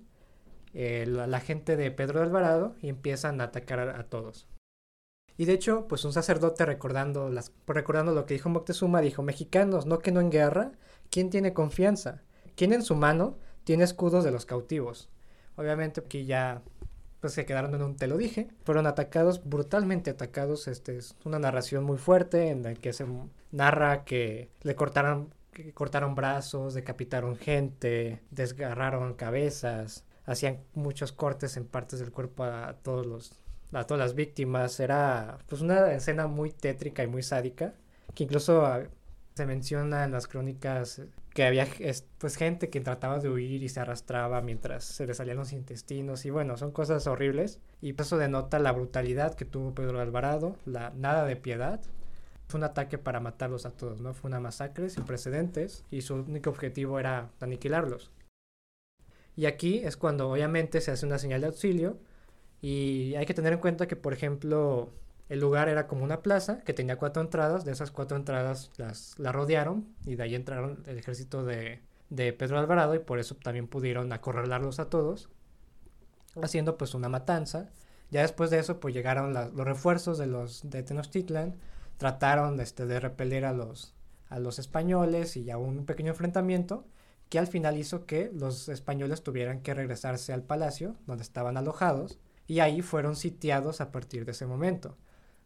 eh, 0.73 1.05
la, 1.07 1.41
gente 1.41 1.77
de 1.77 1.91
Pedro 1.91 2.21
de 2.21 2.27
Alvarado 2.27 2.77
y 2.81 2.89
empiezan 2.89 3.41
a 3.41 3.45
atacar 3.45 3.81
a, 3.81 4.05
todos. 4.05 4.47
Y 5.37 5.47
de 5.47 5.55
hecho, 5.55 5.89
pues 5.89 6.05
un 6.05 6.13
sacerdote 6.13 6.65
recordando, 6.65 7.31
recordando 7.67 8.13
lo 8.13 8.27
que 8.27 8.35
dijo 8.35 8.49
Moctezuma, 8.51 9.01
dijo, 9.01 9.23
mexicanos, 9.23 9.87
no 9.87 9.99
que 9.99 10.13
no 10.13 10.21
en 10.21 10.31
guerra, 10.31 10.73
¿quién 11.11 11.31
tiene 11.31 11.55
confianza? 11.55 12.23
¿Quién 12.55 12.73
en 12.73 12.83
su 12.83 12.95
mano 12.95 13.37
tiene 13.65 13.85
escudos 13.85 14.23
de 14.23 14.31
los 14.31 14.47
cautivos? 14.47 15.09
Obviamente 15.57 16.01
aquí 16.01 16.25
ya 16.25 16.63
pues 17.21 17.35
se 17.35 17.47
quedaron 17.47 17.75
en 17.75 17.83
un 17.83 17.97
te 17.97 18.07
lo 18.07 18.17
dije, 18.17 18.49
fueron 18.65 18.87
atacados, 18.87 19.43
brutalmente 19.49 20.11
atacados, 20.11 20.69
este 20.69 20.97
es 20.97 21.17
una 21.25 21.39
narración 21.39 21.85
muy 21.85 21.99
fuerte 21.99 22.49
en 22.49 22.63
la 22.63 22.75
que 22.75 22.93
se 22.93 23.07
narra 23.53 24.05
que 24.05 24.51
le 24.63 24.75
cortaron, 24.75 25.35
cortaron 25.75 26.15
brazos, 26.15 26.75
decapitaron 26.75 27.37
gente, 27.37 28.23
desgarraron 28.31 29.15
cabezas, 29.15 30.05
hacían 30.25 30.61
muchos 30.75 31.13
cortes 31.13 31.57
en 31.57 31.67
partes 31.67 32.01
del 32.01 32.13
cuerpo 32.13 32.45
a 32.45 32.75
todos 32.83 33.07
los 33.07 33.33
a 33.73 33.85
todas 33.85 34.01
las 34.01 34.15
víctimas. 34.15 34.81
Era 34.81 35.39
pues 35.47 35.63
una 35.63 35.93
escena 35.93 36.27
muy 36.27 36.51
tétrica 36.51 37.03
y 37.03 37.07
muy 37.07 37.23
sádica 37.23 37.75
que 38.15 38.25
incluso 38.25 38.63
uh, 38.63 38.89
se 39.41 39.47
menciona 39.47 40.05
en 40.05 40.11
las 40.13 40.29
crónicas 40.29 41.01
que 41.33 41.45
había 41.45 41.67
pues 42.19 42.37
gente 42.37 42.69
que 42.69 42.83
trataba 42.83 43.21
de 43.21 43.31
huir 43.31 43.63
y 43.63 43.71
se 43.71 43.81
arrastraba 43.81 44.43
mientras 44.43 44.85
se 44.85 45.07
le 45.07 45.15
salían 45.15 45.39
los 45.39 45.55
intestinos. 45.55 46.27
Y 46.27 46.31
bueno 46.31 46.59
son 46.59 46.73
cosas 46.73 47.07
horribles. 47.07 47.59
Y 47.81 47.99
eso 47.99 48.19
denota 48.19 48.59
la 48.59 48.73
brutalidad 48.73 49.35
que 49.35 49.47
tuvo 49.47 49.75
Pedro 49.75 49.99
Alvarado 49.99 50.57
la 50.67 50.91
nada 50.91 51.25
de 51.25 51.37
piedad. 51.37 51.81
Fue 52.49 52.59
un 52.59 52.65
ataque 52.65 52.99
para 52.99 53.19
matarlos 53.21 53.65
a 53.65 53.71
todos 53.71 54.03
no 54.03 54.13
fue 54.13 54.29
una 54.29 54.41
masacre 54.41 54.91
sin 54.91 55.05
precedentes 55.05 55.87
y 55.91 56.03
su 56.03 56.17
único 56.17 56.51
objetivo 56.51 56.99
era 56.99 57.31
aniquilarlos. 57.41 58.11
Y 59.37 59.47
aquí 59.47 59.79
es 59.79 59.97
cuando 59.97 60.31
obviamente 60.31 60.83
se 60.83 60.91
hace 60.91 61.07
una 61.07 61.19
señal 61.19 61.41
de 61.41 61.47
auxilio. 61.47 61.97
Y 62.61 63.15
hay 63.15 63.25
que 63.25 63.33
tener 63.33 63.55
en 63.55 63.61
cuenta 63.61 63.89
que, 63.89 63.97
por 63.97 64.13
ejemplo, 64.13 64.93
el 65.31 65.39
lugar 65.39 65.69
era 65.69 65.87
como 65.87 66.03
una 66.03 66.23
plaza 66.23 66.59
que 66.59 66.75
tenía 66.75 66.97
cuatro 66.97 67.23
entradas, 67.23 67.65
de 67.65 67.71
esas 67.71 67.93
cuatro 67.93 68.17
entradas 68.17 68.73
las, 68.77 69.17
las 69.19 69.33
rodearon 69.33 69.87
y 70.05 70.17
de 70.17 70.25
ahí 70.25 70.35
entraron 70.35 70.83
el 70.87 70.99
ejército 70.99 71.45
de, 71.45 71.81
de 72.11 72.33
Pedro 72.33 72.59
Alvarado 72.59 72.97
y 72.97 72.99
por 72.99 73.21
eso 73.21 73.37
también 73.37 73.69
pudieron 73.69 74.13
acorralarlos 74.13 74.81
a 74.81 74.91
todos, 74.91 75.29
haciendo 76.43 76.77
pues 76.77 76.95
una 76.95 77.09
matanza. 77.09 77.71
Ya 78.11 78.23
después 78.23 78.51
de 78.51 78.59
eso 78.59 78.81
pues 78.81 78.93
llegaron 78.93 79.33
la, 79.33 79.47
los 79.47 79.65
refuerzos 79.65 80.19
de 80.19 80.27
los 80.27 80.69
de 80.69 80.83
Tenochtitlan, 80.83 81.55
trataron 81.97 82.59
este, 82.59 82.87
de 82.87 82.99
repeler 82.99 83.45
a 83.45 83.53
los, 83.53 83.95
a 84.31 84.41
los 84.41 84.59
españoles 84.59 85.37
y 85.37 85.45
ya 85.45 85.59
un 85.59 85.87
pequeño 85.87 86.11
enfrentamiento 86.11 86.85
que 87.29 87.39
al 87.39 87.47
final 87.47 87.79
hizo 87.79 88.05
que 88.05 88.33
los 88.35 88.69
españoles 88.69 89.23
tuvieran 89.23 89.61
que 89.61 89.75
regresarse 89.75 90.33
al 90.33 90.43
palacio 90.43 90.97
donde 91.07 91.23
estaban 91.23 91.57
alojados 91.57 92.19
y 92.49 92.59
ahí 92.59 92.83
fueron 92.83 93.15
sitiados 93.15 93.81
a 93.81 93.93
partir 93.93 94.25
de 94.25 94.33
ese 94.33 94.47
momento. 94.47 94.97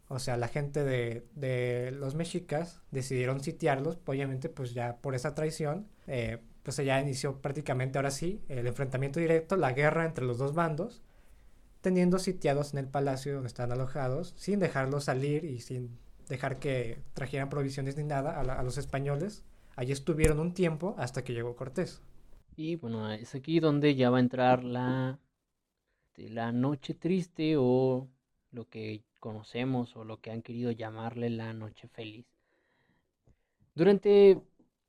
O 0.08 0.18
sea, 0.18 0.36
la 0.36 0.48
gente 0.48 0.84
de, 0.84 1.26
de 1.34 1.90
los 1.92 2.14
mexicas 2.14 2.82
decidieron 2.90 3.40
sitiarlos, 3.40 3.98
obviamente 4.06 4.48
pues 4.48 4.74
ya 4.74 4.98
por 4.98 5.14
esa 5.14 5.34
traición, 5.34 5.88
eh, 6.06 6.38
pues 6.62 6.76
ya 6.76 7.00
inició 7.00 7.40
prácticamente 7.40 7.98
ahora 7.98 8.10
sí 8.10 8.42
el 8.48 8.66
enfrentamiento 8.66 9.20
directo, 9.20 9.56
la 9.56 9.72
guerra 9.72 10.04
entre 10.04 10.24
los 10.24 10.38
dos 10.38 10.54
bandos, 10.54 11.02
teniendo 11.80 12.18
sitiados 12.18 12.72
en 12.72 12.80
el 12.80 12.88
palacio 12.88 13.34
donde 13.34 13.48
están 13.48 13.72
alojados, 13.72 14.34
sin 14.36 14.60
dejarlos 14.60 15.04
salir 15.04 15.44
y 15.44 15.60
sin 15.60 15.98
dejar 16.28 16.58
que 16.58 17.02
trajeran 17.14 17.50
provisiones 17.50 17.96
ni 17.96 18.04
nada 18.04 18.32
a, 18.32 18.40
a 18.40 18.62
los 18.62 18.78
españoles 18.78 19.44
Allí 19.76 19.92
estuvieron 19.92 20.38
un 20.40 20.54
tiempo 20.54 20.94
hasta 20.98 21.24
que 21.24 21.32
llegó 21.32 21.56
Cortés. 21.56 22.00
Y 22.56 22.76
bueno, 22.76 23.10
es 23.12 23.34
aquí 23.34 23.58
donde 23.58 23.94
ya 23.96 24.10
va 24.10 24.18
a 24.18 24.20
entrar 24.20 24.62
la, 24.62 25.18
la 26.16 26.52
noche 26.52 26.94
triste 26.94 27.56
o 27.58 28.08
lo 28.52 28.68
que 28.68 29.02
conocemos 29.24 29.96
o 29.96 30.04
lo 30.04 30.18
que 30.18 30.30
han 30.30 30.42
querido 30.42 30.70
llamarle 30.70 31.30
la 31.30 31.54
noche 31.54 31.88
feliz. 31.88 32.26
Durante, 33.74 34.38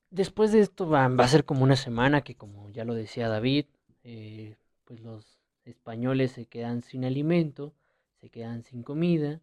después 0.10 0.52
de 0.52 0.60
esto 0.60 0.90
va, 0.90 1.06
a 1.06 1.28
ser 1.30 1.46
como 1.46 1.64
una 1.64 1.78
semana 1.78 2.20
que 2.20 2.36
como 2.36 2.70
ya 2.70 2.84
lo 2.84 2.96
decía 2.96 3.30
David, 3.30 3.68
eh, 4.04 4.58
pues 4.84 5.00
los 5.00 5.40
españoles 5.64 6.34
se 6.34 6.48
quedan 6.48 6.82
sin 6.82 7.06
alimento, 7.06 7.72
se 8.20 8.30
quedan 8.30 8.64
sin 8.64 8.84
comida 8.84 9.40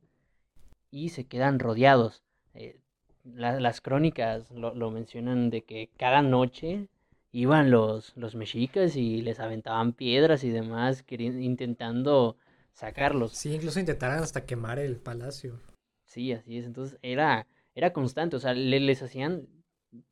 y 0.91 1.09
se 1.09 1.25
quedan 1.25 1.59
rodeados. 1.59 2.23
Eh, 2.53 2.77
la, 3.25 3.59
las 3.61 3.81
crónicas 3.81 4.51
lo, 4.51 4.91
mencionan 4.91 5.49
de 5.49 5.63
que 5.63 5.89
cada 5.97 6.21
noche 6.21 6.89
iban 7.33 7.71
los, 7.71 8.15
los 8.15 8.35
mexicas 8.35 8.95
y 8.97 9.23
les 9.23 9.41
aventaban 9.41 9.95
piedras 9.95 10.45
y 10.45 10.51
demás, 10.51 11.03
intentando 11.09 12.37
sacarlos. 12.73 13.33
Sí, 13.33 13.55
incluso 13.55 13.81
intentaron 13.81 14.19
hasta 14.23 14.45
quemar 14.45 14.79
el 14.79 14.97
palacio. 14.97 15.61
Sí, 16.05 16.33
así 16.33 16.59
es. 16.59 16.67
Entonces 16.67 16.99
era, 17.03 17.47
era 17.75 17.93
constante, 17.93 18.37
o 18.37 18.41
sea, 18.41 18.55
le, 18.55 18.81
les 18.81 19.03
hacían 19.03 19.47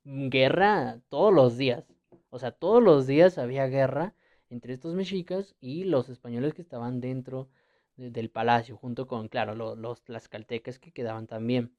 guerra 0.04 1.00
todos 1.08 1.32
los 1.32 1.56
días. 1.56 1.84
O 2.30 2.38
sea, 2.38 2.52
todos 2.52 2.82
los 2.82 3.06
días 3.06 3.38
había 3.38 3.66
guerra 3.66 4.14
entre 4.48 4.72
estos 4.72 4.94
mexicas 4.94 5.54
y 5.60 5.84
los 5.84 6.08
españoles 6.08 6.54
que 6.54 6.62
estaban 6.62 7.00
dentro 7.00 7.48
de, 7.96 8.10
del 8.10 8.30
palacio, 8.30 8.76
junto 8.76 9.06
con, 9.06 9.28
claro, 9.28 9.54
lo, 9.54 9.76
los 9.76 10.02
tlaxcaltecas 10.02 10.78
que 10.78 10.92
quedaban 10.92 11.26
también 11.26 11.72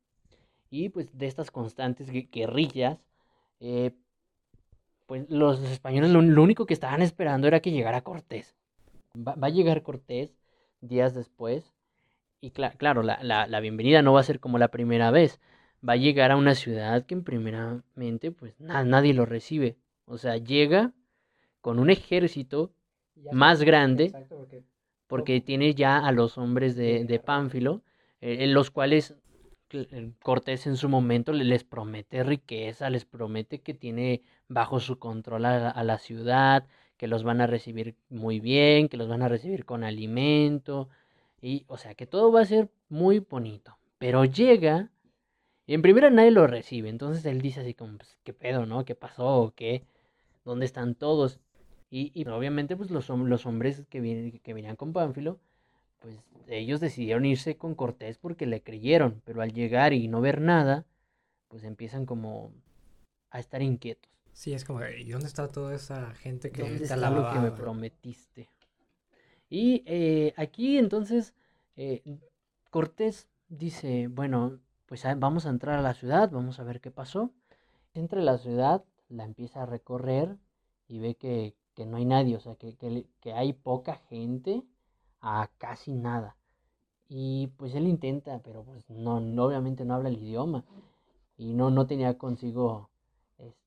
y 0.72 0.90
pues 0.90 1.16
de 1.16 1.28
estas 1.28 1.52
constantes 1.52 2.10
guerrillas, 2.32 2.98
eh, 3.60 3.92
pues 5.06 5.30
los 5.30 5.62
españoles 5.64 6.10
lo, 6.10 6.22
lo, 6.22 6.42
único 6.42 6.66
que 6.66 6.74
estaban 6.74 7.02
esperando 7.02 7.48
era 7.48 7.60
que 7.60 7.72
llegara 7.72 8.02
Cortés. 8.02 8.56
Va, 9.16 9.36
va 9.36 9.48
a 9.48 9.52
llegar 9.52 9.84
Cortés 9.84 10.34
días 10.82 11.14
después 11.14 11.74
y 12.42 12.52
cl 12.52 12.76
claro, 12.78 13.04
la, 13.04 13.20
la, 13.22 13.48
la, 13.48 13.60
bienvenida 13.60 14.02
no 14.02 14.14
va 14.14 14.20
a 14.20 14.24
ser 14.24 14.40
como 14.40 14.58
la 14.58 14.70
primera 14.70 15.12
vez. 15.12 15.40
Va 15.88 15.94
a 15.94 15.98
llegar 15.98 16.32
a 16.32 16.38
una 16.38 16.56
ciudad 16.56 17.06
que 17.06 17.14
en 17.14 17.24
primeramente 17.24 18.32
pues 18.32 18.60
na 18.60 18.84
nadie 18.84 19.14
lo 19.14 19.26
recibe. 19.26 19.78
O 20.06 20.18
sea, 20.18 20.38
llega 20.38 20.92
con 21.62 21.80
un 21.80 21.90
ejército 21.90 22.74
más 23.32 23.62
grande 23.62 24.06
exacto, 24.06 24.38
porque, 24.38 24.64
porque 25.08 25.42
tiene 25.42 25.76
ya 25.76 26.00
a 26.00 26.12
los 26.12 26.38
hombres 26.38 26.76
de, 26.76 27.06
de 27.06 27.20
Pánfilo, 27.20 27.84
eh, 28.20 28.48
los 28.48 28.72
cuales 28.72 29.16
Cortés 30.22 30.68
en 30.68 30.76
su 30.76 30.90
momento 30.90 31.32
les 31.32 31.64
promete 31.64 32.24
riqueza, 32.24 32.90
les 32.90 33.06
promete 33.06 33.62
que 33.62 33.74
tiene 33.74 34.22
bajo 34.50 34.80
su 34.82 35.00
control 35.00 35.46
a, 35.46 35.70
a, 35.70 35.84
la 35.86 35.98
ciudad, 35.98 36.68
que 37.02 37.10
los 37.10 37.24
van 37.26 37.42
a 37.42 37.48
recibir 37.48 37.98
muy 38.12 38.40
bien, 38.42 38.90
que 38.90 38.98
los 38.98 39.10
van 39.10 39.24
a 39.24 39.30
recibir 39.30 39.66
con 39.66 39.84
alimento, 39.84 40.90
y 41.42 41.66
o 41.68 41.78
sea 41.78 41.96
que 41.96 42.08
todo 42.08 42.32
va 42.32 42.44
a 42.44 42.46
ser 42.46 42.70
muy 42.90 43.20
bonito. 43.20 43.78
Pero 44.00 44.26
llega, 44.26 44.92
y 45.68 45.74
en 45.76 45.82
primera 45.82 46.10
nadie 46.12 46.32
lo 46.32 46.48
recibe, 46.48 46.90
entonces 46.90 47.26
él 47.26 47.42
dice 47.42 47.62
así 47.62 47.74
como, 47.74 47.98
pues, 47.98 48.18
¿qué 48.24 48.34
pedo, 48.34 48.66
no? 48.68 48.86
¿Qué 48.86 48.96
pasó? 48.96 49.54
¿Qué? 49.56 49.84
¿Dónde 50.46 50.66
están 50.68 50.96
todos? 50.96 51.40
Y, 51.92 52.28
obviamente 52.30 52.78
pues 52.78 52.92
los, 52.92 53.10
hom- 53.10 53.28
los 53.28 53.46
hombres 53.48 53.84
que, 53.90 54.42
que 54.44 54.54
venían 54.56 54.76
con 54.78 54.94
Pánfilo, 54.94 55.40
pues 56.02 56.18
ellos 56.50 56.80
decidieron 56.82 57.26
irse 57.26 57.58
con 57.58 57.76
Cortés 57.76 58.18
porque 58.20 58.46
le 58.48 58.62
creyeron, 58.64 59.22
pero 59.26 59.42
al 59.44 59.54
llegar 59.54 59.94
y 59.94 60.08
no 60.10 60.22
ver 60.22 60.42
nada, 60.42 60.86
pues 61.50 61.64
empiezan 61.66 62.06
como 62.08 62.52
a 63.32 63.40
estar 63.40 63.62
inquietos. 63.64 64.11
Sí, 64.34 64.54
es 64.54 64.66
como, 64.66 64.84
¿y 64.86 65.10
dónde 65.10 65.28
está 65.28 65.48
toda 65.48 65.76
esa 65.76 66.14
gente 66.16 66.52
que 66.52 66.64
¿Dónde 66.64 66.84
está 66.84 67.10
lo 67.10 67.32
que 67.32 67.40
me 67.40 67.52
prometiste? 67.52 68.50
Y 69.50 69.84
eh, 69.86 70.34
aquí 70.38 70.78
entonces 70.78 71.34
eh, 71.76 72.02
Cortés 72.70 73.28
dice, 73.50 74.08
bueno, 74.08 74.60
pues 74.86 75.06
ah, 75.06 75.16
vamos 75.18 75.46
a 75.46 75.50
entrar 75.50 75.78
a 75.78 75.82
la 75.82 75.94
ciudad, 75.94 76.32
vamos 76.32 76.60
a 76.60 76.64
ver 76.64 76.80
qué 76.82 76.92
pasó. 76.92 77.32
Entra 77.94 78.22
a 78.22 78.24
la 78.24 78.38
ciudad, 78.38 78.84
la 79.10 79.26
empieza 79.26 79.64
a 79.64 79.66
recorrer 79.66 80.38
y 80.88 81.00
ve 81.00 81.16
que, 81.16 81.56
que 81.76 81.86
no 81.86 81.98
hay 81.98 82.06
nadie, 82.06 82.38
o 82.38 82.40
sea, 82.40 82.56
que, 82.56 82.76
que 82.76 83.06
que 83.20 83.34
hay 83.34 83.54
poca 83.54 83.96
gente 84.10 84.64
a 85.22 85.50
casi 85.58 85.94
nada. 85.94 86.38
Y 87.10 87.48
pues 87.58 87.76
él 87.76 87.88
intenta, 87.88 88.40
pero 88.40 88.64
pues 88.64 88.90
no, 88.90 89.20
no, 89.20 89.46
obviamente 89.46 89.86
no 89.86 89.96
habla 89.96 90.10
el 90.10 90.18
idioma 90.18 90.64
y 91.38 91.54
no, 91.54 91.72
no 91.72 91.88
tenía 91.88 92.18
consigo 92.18 92.91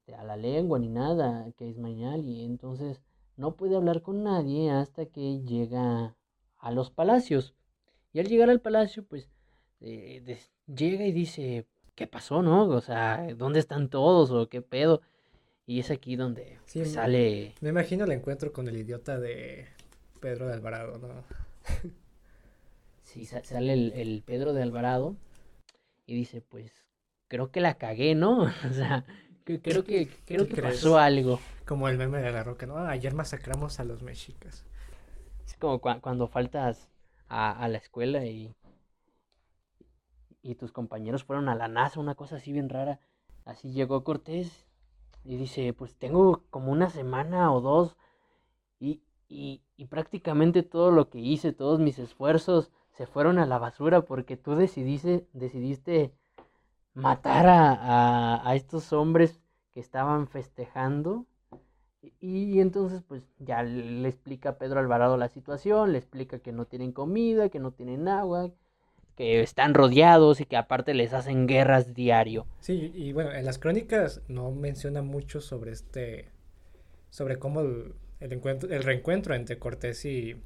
este, 0.04 0.14
a 0.14 0.22
la 0.24 0.36
lengua 0.36 0.78
ni 0.78 0.88
nada, 0.90 1.50
que 1.56 1.68
es 1.70 1.78
mañal, 1.78 2.24
y 2.26 2.44
entonces 2.44 3.00
no 3.36 3.56
puede 3.56 3.74
hablar 3.76 4.02
con 4.02 4.22
nadie 4.22 4.70
hasta 4.70 5.06
que 5.06 5.40
llega 5.42 6.14
a 6.58 6.70
los 6.70 6.90
palacios. 6.90 7.54
Y 8.12 8.20
al 8.20 8.26
llegar 8.26 8.50
al 8.50 8.60
palacio, 8.60 9.04
pues 9.04 9.30
eh, 9.80 10.22
des- 10.24 10.52
llega 10.66 11.06
y 11.06 11.12
dice, 11.12 11.66
¿qué 11.94 12.06
pasó, 12.06 12.42
no? 12.42 12.66
O 12.68 12.80
sea, 12.82 13.26
¿dónde 13.36 13.60
están 13.60 13.88
todos 13.88 14.30
o 14.30 14.48
qué 14.48 14.60
pedo? 14.60 15.00
Y 15.66 15.80
es 15.80 15.90
aquí 15.90 16.16
donde 16.16 16.58
Sí, 16.66 16.80
pues, 16.80 16.92
sale... 16.92 17.54
Me 17.62 17.70
imagino 17.70 18.04
el 18.04 18.12
encuentro 18.12 18.52
con 18.52 18.68
el 18.68 18.76
idiota 18.76 19.18
de 19.18 19.66
Pedro 20.20 20.46
de 20.46 20.52
Alvarado, 20.54 20.98
¿no? 20.98 21.08
Sí, 23.00 23.26
sa- 23.26 23.44
sale 23.44 23.72
el, 23.74 23.92
el 23.94 24.22
Pedro 24.24 24.52
de 24.54 24.62
Alvarado 24.62 25.16
y 26.06 26.14
dice, 26.14 26.40
pues 26.40 26.72
creo 27.28 27.50
que 27.50 27.60
la 27.60 27.74
cagué, 27.78 28.14
¿no? 28.14 28.42
O 28.70 28.72
sea, 28.72 29.04
que- 29.44 29.60
creo 29.60 29.84
que, 29.84 30.08
creo 30.26 30.46
¿Qué 30.46 30.48
que 30.48 30.56
crees? 30.56 30.76
pasó 30.76 30.98
algo. 30.98 31.38
Como 31.66 31.88
el 31.88 31.96
meme 31.98 32.18
de 32.20 32.30
la 32.32 32.42
roca, 32.44 32.66
¿no? 32.66 32.76
Ah, 32.76 32.90
ayer 32.90 33.14
masacramos 33.14 33.80
a 33.80 33.84
los 33.84 34.02
mexicas. 34.02 34.64
Es 35.46 35.56
como 35.56 35.80
cua- 35.80 36.00
cuando 36.02 36.28
faltas 36.28 36.90
a, 37.28 37.50
a 37.52 37.68
la 37.68 37.78
escuela 37.78 38.24
y, 38.26 38.54
y 40.42 40.54
tus 40.56 40.72
compañeros 40.72 41.24
fueron 41.24 41.48
a 41.48 41.54
la 41.54 41.68
NASA, 41.68 42.00
una 42.00 42.14
cosa 42.14 42.36
así 42.36 42.52
bien 42.52 42.68
rara. 42.68 43.00
Así 43.44 43.72
llegó 43.72 44.04
Cortés 44.04 44.66
y 45.24 45.36
dice, 45.36 45.72
pues 45.72 45.96
tengo 45.96 46.42
como 46.50 46.72
una 46.72 46.90
semana 46.90 47.52
o 47.52 47.60
dos 47.60 47.96
y, 48.80 49.02
y, 49.28 49.62
y 49.76 49.86
prácticamente 49.86 50.62
todo 50.62 50.90
lo 50.92 51.10
que 51.10 51.20
hice, 51.20 51.52
todos 51.52 51.80
mis 51.80 51.98
esfuerzos 51.98 52.70
se 52.92 53.06
fueron 53.06 53.38
a 53.38 53.46
la 53.46 53.58
basura 53.58 54.02
porque 54.04 54.36
tú 54.36 54.54
decidiste, 54.56 55.26
decidiste 55.32 56.14
matar 56.94 57.46
a, 57.46 57.72
a, 57.74 58.48
a 58.48 58.54
estos 58.56 58.92
hombres 58.92 59.40
que 59.72 59.80
estaban 59.80 60.28
festejando. 60.28 61.26
Y, 62.20 62.56
y 62.56 62.60
entonces 62.60 63.02
pues 63.02 63.24
ya 63.38 63.62
le 63.62 64.08
explica 64.08 64.50
a 64.50 64.58
Pedro 64.58 64.80
Alvarado 64.80 65.16
la 65.16 65.28
situación, 65.28 65.92
le 65.92 65.98
explica 65.98 66.38
que 66.40 66.52
no 66.52 66.66
tienen 66.66 66.92
comida, 66.92 67.48
que 67.50 67.60
no 67.60 67.72
tienen 67.72 68.08
agua, 68.08 68.52
que 69.16 69.42
están 69.42 69.74
rodeados 69.74 70.40
y 70.40 70.46
que 70.46 70.56
aparte 70.56 70.94
les 70.94 71.14
hacen 71.14 71.46
guerras 71.46 71.94
diario. 71.94 72.46
Sí, 72.60 72.92
y 72.94 73.12
bueno, 73.12 73.32
en 73.32 73.44
las 73.44 73.58
crónicas 73.58 74.22
no 74.28 74.50
menciona 74.50 75.02
mucho 75.02 75.40
sobre 75.40 75.72
este, 75.72 76.30
sobre 77.10 77.38
cómo 77.38 77.60
el, 77.62 77.94
el 78.20 78.32
encuentro, 78.32 78.70
el 78.72 78.82
reencuentro 78.84 79.34
entre 79.34 79.58
Cortés 79.58 80.04
y 80.06 80.36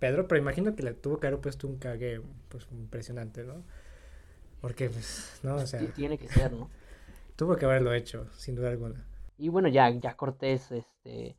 Pedro, 0.00 0.28
pero 0.28 0.40
imagino 0.40 0.76
que 0.76 0.82
le 0.84 0.94
tuvo 0.94 1.20
que 1.20 1.28
haber 1.28 1.40
puesto 1.40 1.68
un 1.68 1.78
cague, 1.78 2.22
pues, 2.48 2.66
impresionante, 2.72 3.44
¿no? 3.44 3.64
Porque, 4.60 4.90
pues, 4.90 5.40
no, 5.42 5.56
o 5.56 5.66
sea, 5.66 5.82
Y 5.82 5.86
tiene 5.88 6.18
que 6.18 6.28
ser, 6.28 6.52
¿no? 6.52 6.68
tuvo 7.36 7.56
que 7.56 7.64
haberlo 7.64 7.92
hecho, 7.94 8.26
sin 8.36 8.54
duda 8.56 8.70
alguna. 8.70 9.04
Y 9.38 9.48
bueno, 9.48 9.68
ya, 9.68 9.88
ya 9.90 10.16
Cortés, 10.16 10.70
este, 10.72 11.36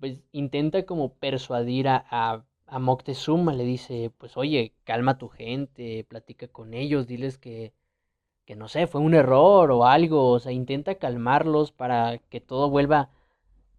pues 0.00 0.18
intenta 0.32 0.84
como 0.86 1.14
persuadir 1.14 1.88
a, 1.88 2.04
a, 2.10 2.44
a 2.66 2.78
Moctezuma, 2.78 3.52
le 3.54 3.64
dice, 3.64 4.12
pues 4.18 4.36
oye, 4.36 4.74
calma 4.84 5.12
a 5.12 5.18
tu 5.18 5.28
gente, 5.28 6.04
platica 6.08 6.48
con 6.48 6.74
ellos, 6.74 7.06
diles 7.06 7.38
que, 7.38 7.72
que 8.46 8.56
no 8.56 8.68
sé, 8.68 8.86
fue 8.88 9.00
un 9.00 9.14
error 9.14 9.70
o 9.72 9.86
algo, 9.86 10.30
o 10.30 10.40
sea, 10.40 10.52
intenta 10.52 10.96
calmarlos 10.96 11.72
para 11.72 12.18
que 12.18 12.40
todo 12.40 12.70
vuelva 12.70 13.10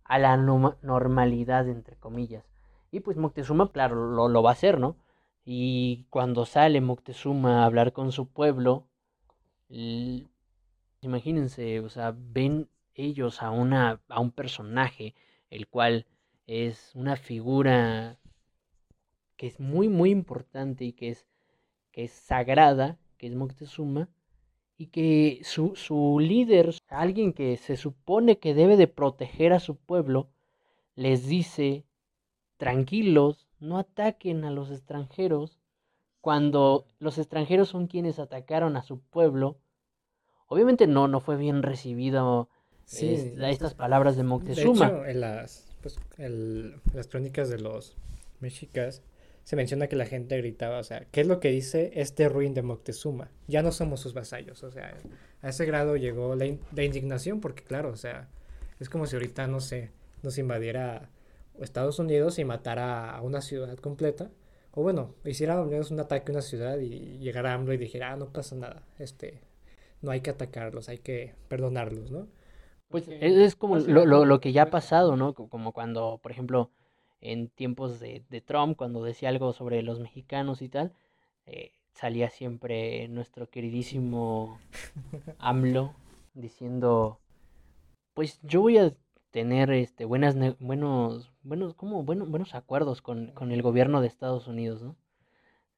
a 0.06 0.20
la 0.20 0.38
normalidad, 0.38 1.68
entre 1.70 1.98
comillas. 1.98 2.46
Y 2.92 3.02
pues 3.02 3.18
Moctezuma, 3.18 3.72
claro, 3.72 3.96
lo, 3.96 4.30
lo 4.30 4.44
va 4.44 4.52
a 4.52 4.54
hacer, 4.54 4.80
¿no? 4.80 4.98
Y 5.46 6.06
cuando 6.10 6.46
sale 6.46 6.82
Moctezuma 6.82 7.62
a 7.64 7.66
hablar 7.66 7.94
con 7.94 8.12
su 8.12 8.28
pueblo, 8.28 8.88
imagínense, 11.02 11.80
o 11.80 11.90
sea, 11.90 12.14
ven 12.16 12.70
ellos 12.96 13.42
a 13.42 13.52
una 13.52 14.02
a 14.08 14.20
un 14.20 14.32
personaje 14.32 15.16
el 15.50 15.68
cual 15.68 16.06
es 16.48 16.92
una 16.96 17.16
figura 17.16 18.20
que 19.36 19.48
es 19.48 19.60
muy 19.60 19.90
muy 19.90 20.12
importante 20.12 20.86
y 20.86 20.94
que 20.94 21.10
es 21.10 21.28
que 21.92 22.04
es 22.06 22.12
sagrada, 22.12 23.00
que 23.18 23.28
es 23.28 23.36
Moctezuma 23.36 24.10
y 24.78 24.88
que 24.88 25.42
su, 25.44 25.76
su 25.76 26.20
líder, 26.20 26.74
alguien 26.88 27.34
que 27.34 27.58
se 27.58 27.78
supone 27.78 28.40
que 28.40 28.54
debe 28.54 28.78
de 28.78 28.88
proteger 28.88 29.54
a 29.54 29.60
su 29.60 29.78
pueblo, 29.78 30.30
les 30.96 31.28
dice, 31.28 31.86
tranquilos, 32.58 33.48
no 33.64 33.78
ataquen 33.80 34.44
a 34.46 34.52
los 34.52 34.70
extranjeros, 34.72 35.60
cuando 36.22 36.86
los 37.00 37.18
extranjeros 37.18 37.70
son 37.70 37.88
quienes 37.88 38.20
atacaron 38.20 38.78
a 38.78 38.84
su 38.84 39.02
pueblo. 39.02 39.58
Obviamente 40.48 40.88
no, 40.88 41.08
no 41.08 41.20
fue 41.20 41.36
bien 41.38 41.64
recibido 41.64 42.50
Sí, 42.86 43.14
es- 43.14 43.40
estas 43.40 43.74
palabras 43.74 44.16
de 44.16 44.24
de 44.24 44.30
Moctezuma. 44.30 44.88
hecho, 44.88 45.06
en 45.06 45.22
las, 45.22 45.74
pues, 45.82 46.00
el- 46.18 46.76
las 46.94 47.08
crónicas 47.08 47.50
de 47.50 47.60
los 47.60 47.96
mexicas 48.40 49.02
se 49.44 49.56
menciona 49.56 49.88
que 49.88 49.96
la 49.96 50.06
gente 50.06 50.38
gritaba, 50.38 50.80
o 50.80 50.84
sea, 50.84 51.06
¿qué 51.12 51.22
es 51.22 51.28
lo 51.28 51.40
que 51.40 51.50
dice 51.50 51.92
este 51.96 52.30
ruin 52.30 52.54
de 52.54 52.62
Moctezuma? 52.62 53.30
Ya 53.48 53.62
no 53.62 53.72
somos 53.72 54.00
sus 54.00 54.14
vasallos, 54.14 54.64
o 54.64 54.72
sea, 54.72 54.96
a 55.42 55.50
ese 55.50 55.66
grado 55.66 55.96
llegó 55.98 56.36
la, 56.36 56.46
in- 56.46 56.60
la 56.74 56.84
indignación 56.84 57.42
porque, 57.42 57.64
claro, 57.64 57.90
o 57.90 57.98
sea, 57.98 58.30
es 58.80 58.90
como 58.90 59.06
si 59.06 59.16
ahorita, 59.16 59.48
no 59.48 59.60
sé, 59.60 59.92
nos 60.22 60.38
invadiera 60.38 61.10
Estados 61.62 62.00
Unidos 62.00 62.40
y 62.40 62.46
matara 62.46 63.12
a 63.16 63.22
una 63.22 63.42
ciudad 63.42 63.78
completa, 63.78 64.32
o 64.72 64.82
bueno, 64.84 65.16
hiciera 65.26 65.60
al 65.60 65.68
menos 65.68 65.92
un 65.92 66.00
ataque 66.00 66.32
a 66.32 66.36
una 66.36 66.42
ciudad 66.42 66.78
y 66.80 67.18
llegara 67.20 67.54
AMLO 67.54 67.74
y 67.74 67.78
dijera, 67.78 68.14
ah, 68.14 68.16
no 68.18 68.32
pasa 68.34 68.56
nada, 68.56 68.84
este, 69.00 69.42
no 70.02 70.12
hay 70.12 70.22
que 70.22 70.32
atacarlos, 70.32 70.90
hay 70.90 71.00
que 71.00 71.36
perdonarlos, 71.50 72.12
¿no? 72.12 72.28
Pues 72.90 73.08
es, 73.08 73.34
es 73.38 73.56
como 73.56 73.76
al 73.76 73.88
lo, 73.88 74.06
lo- 74.06 74.26
lo 74.26 74.40
que 74.40 74.52
ya 74.54 74.64
ha 74.64 74.70
pues, 74.70 74.70
pasado, 74.70 75.16
¿no? 75.16 75.34
Co- 75.34 75.50
Como 75.50 75.74
cuando, 75.74 76.20
por 76.22 76.32
ejemplo, 76.32 76.72
en 77.22 77.50
tiempos 77.50 78.00
de, 78.00 78.24
de 78.30 78.42
Trump, 78.42 78.78
cuando 78.78 79.04
decía 79.04 79.30
algo 79.30 79.54
sobre 79.54 79.82
los 79.84 80.00
mexicanos 80.00 80.62
y 80.62 80.70
tal, 80.70 80.94
eh, 81.46 81.72
salía 81.94 82.30
siempre 82.30 83.08
nuestro 83.10 83.50
queridísimo 83.50 84.60
AMLO 85.40 85.96
diciendo, 86.34 87.20
pues 88.16 88.40
yo 88.44 88.62
voy 88.62 88.80
a 88.80 88.96
tener 89.32 89.72
este 89.72 90.06
buenas 90.06 90.36
buenos 90.60 91.33
buenos 91.44 91.74
como 91.74 92.04
bueno, 92.04 92.26
buenos 92.26 92.56
acuerdos 92.56 93.02
con, 93.02 93.28
con 93.28 93.52
el 93.52 93.62
gobierno 93.62 94.02
de 94.02 94.08
Estados 94.08 94.48
Unidos, 94.48 94.82
¿no? 94.82 94.96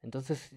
Entonces 0.02 0.54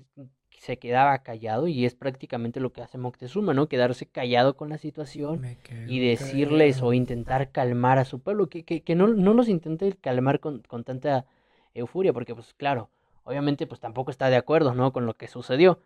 se 0.50 0.78
quedaba 0.78 1.18
callado 1.18 1.68
y 1.68 1.86
es 1.86 1.94
prácticamente 1.94 2.60
lo 2.60 2.72
que 2.72 2.82
hace 2.82 2.98
Moctezuma, 2.98 3.54
¿no? 3.54 3.68
Quedarse 3.68 4.06
callado 4.06 4.56
con 4.56 4.68
la 4.68 4.78
situación 4.78 5.42
y 5.86 6.00
decirles 6.00 6.76
callado. 6.76 6.88
o 6.88 6.92
intentar 6.92 7.50
calmar 7.50 7.98
a 7.98 8.04
su 8.04 8.20
pueblo, 8.20 8.48
que, 8.48 8.64
que, 8.64 8.82
que 8.82 8.94
no, 8.94 9.08
no 9.08 9.34
los 9.34 9.48
intente 9.48 9.92
calmar 9.94 10.40
con, 10.40 10.60
con 10.62 10.84
tanta 10.84 11.24
euforia, 11.74 12.12
porque 12.12 12.34
pues 12.34 12.54
claro, 12.54 12.90
obviamente 13.24 13.66
pues 13.66 13.80
tampoco 13.80 14.10
está 14.10 14.28
de 14.28 14.36
acuerdo, 14.36 14.74
¿no? 14.74 14.92
Con 14.92 15.06
lo 15.06 15.14
que 15.14 15.28
sucedió, 15.28 15.78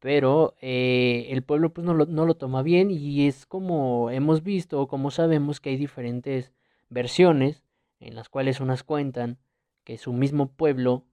pero 0.00 0.54
eh, 0.60 1.28
el 1.30 1.42
pueblo 1.42 1.72
pues 1.72 1.86
no 1.86 1.94
lo, 1.94 2.06
no 2.06 2.26
lo 2.26 2.34
toma 2.34 2.62
bien 2.62 2.90
y 2.90 3.28
es 3.28 3.46
como 3.46 4.10
hemos 4.10 4.42
visto 4.42 4.80
o 4.80 4.88
como 4.88 5.10
sabemos 5.10 5.60
que 5.60 5.70
hay 5.70 5.76
diferentes 5.76 6.52
versiones 6.90 7.62
en 8.02 8.14
las 8.14 8.28
cuales 8.28 8.60
unas 8.60 8.82
cuentan 8.82 9.38
que 9.84 9.98
su 9.98 10.12
mismo 10.12 10.52
pueblo 10.52 11.04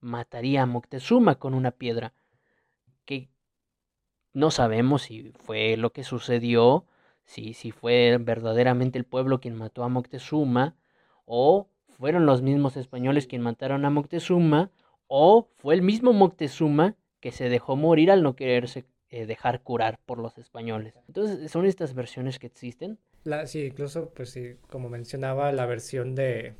mataría 0.00 0.62
a 0.62 0.66
Moctezuma 0.66 1.36
con 1.36 1.54
una 1.54 1.72
piedra, 1.72 2.14
que 3.04 3.28
no 4.32 4.50
sabemos 4.50 5.02
si 5.02 5.32
fue 5.32 5.76
lo 5.76 5.92
que 5.92 6.04
sucedió, 6.04 6.86
si, 7.24 7.54
si 7.54 7.70
fue 7.70 8.18
verdaderamente 8.20 8.98
el 8.98 9.04
pueblo 9.04 9.40
quien 9.40 9.54
mató 9.54 9.84
a 9.84 9.88
Moctezuma, 9.88 10.76
o 11.24 11.68
fueron 11.88 12.26
los 12.26 12.42
mismos 12.42 12.76
españoles 12.76 13.26
quien 13.26 13.42
mataron 13.42 13.84
a 13.84 13.90
Moctezuma, 13.90 14.70
o 15.06 15.48
fue 15.56 15.74
el 15.74 15.82
mismo 15.82 16.12
Moctezuma 16.12 16.96
que 17.20 17.32
se 17.32 17.48
dejó 17.48 17.76
morir 17.76 18.10
al 18.10 18.22
no 18.22 18.36
quererse 18.36 18.86
eh, 19.10 19.26
dejar 19.26 19.62
curar 19.62 19.98
por 20.06 20.18
los 20.18 20.38
españoles. 20.38 20.94
Entonces 21.08 21.50
son 21.50 21.66
estas 21.66 21.94
versiones 21.94 22.38
que 22.38 22.46
existen. 22.46 22.98
La, 23.24 23.46
sí, 23.46 23.64
incluso, 23.66 24.10
pues 24.10 24.30
sí, 24.30 24.56
como 24.68 24.88
mencionaba, 24.88 25.52
la 25.52 25.66
versión 25.66 26.14
de, 26.14 26.54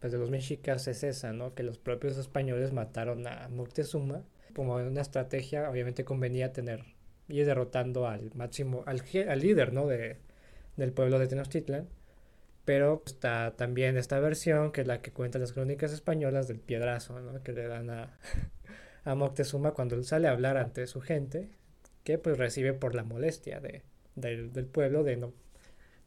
pues, 0.00 0.12
de 0.12 0.18
los 0.18 0.30
mexicas 0.30 0.86
es 0.88 1.02
esa, 1.02 1.32
¿no? 1.32 1.54
Que 1.54 1.62
los 1.64 1.78
propios 1.78 2.16
españoles 2.16 2.72
mataron 2.72 3.26
a 3.26 3.48
Moctezuma. 3.48 4.22
Como 4.54 4.76
una 4.76 5.00
estrategia, 5.02 5.68
obviamente 5.70 6.04
convenía 6.04 6.52
tener, 6.52 6.84
ir 7.28 7.44
derrotando 7.46 8.06
al 8.06 8.30
máximo, 8.34 8.84
al, 8.86 9.02
al 9.28 9.40
líder, 9.40 9.72
¿no? 9.72 9.86
De, 9.86 10.18
del 10.76 10.92
pueblo 10.92 11.18
de 11.18 11.26
Tenochtitlan. 11.26 11.88
Pero 12.64 13.02
está 13.06 13.54
también 13.56 13.96
esta 13.96 14.18
versión, 14.20 14.72
que 14.72 14.82
es 14.82 14.86
la 14.86 15.02
que 15.02 15.12
cuentan 15.12 15.42
las 15.42 15.52
crónicas 15.52 15.92
españolas 15.92 16.48
del 16.48 16.60
piedrazo, 16.60 17.20
¿no? 17.20 17.42
Que 17.42 17.52
le 17.52 17.66
dan 17.68 17.90
a, 17.90 18.18
a 19.04 19.14
Moctezuma 19.14 19.72
cuando 19.72 19.96
él 19.96 20.04
sale 20.04 20.28
a 20.28 20.32
hablar 20.32 20.56
ante 20.56 20.86
su 20.86 21.00
gente, 21.00 21.50
que 22.04 22.18
pues 22.18 22.38
recibe 22.38 22.72
por 22.74 22.94
la 22.94 23.04
molestia 23.04 23.60
de, 23.60 23.82
del, 24.14 24.52
del 24.52 24.66
pueblo 24.66 25.04
de 25.04 25.16
no 25.16 25.32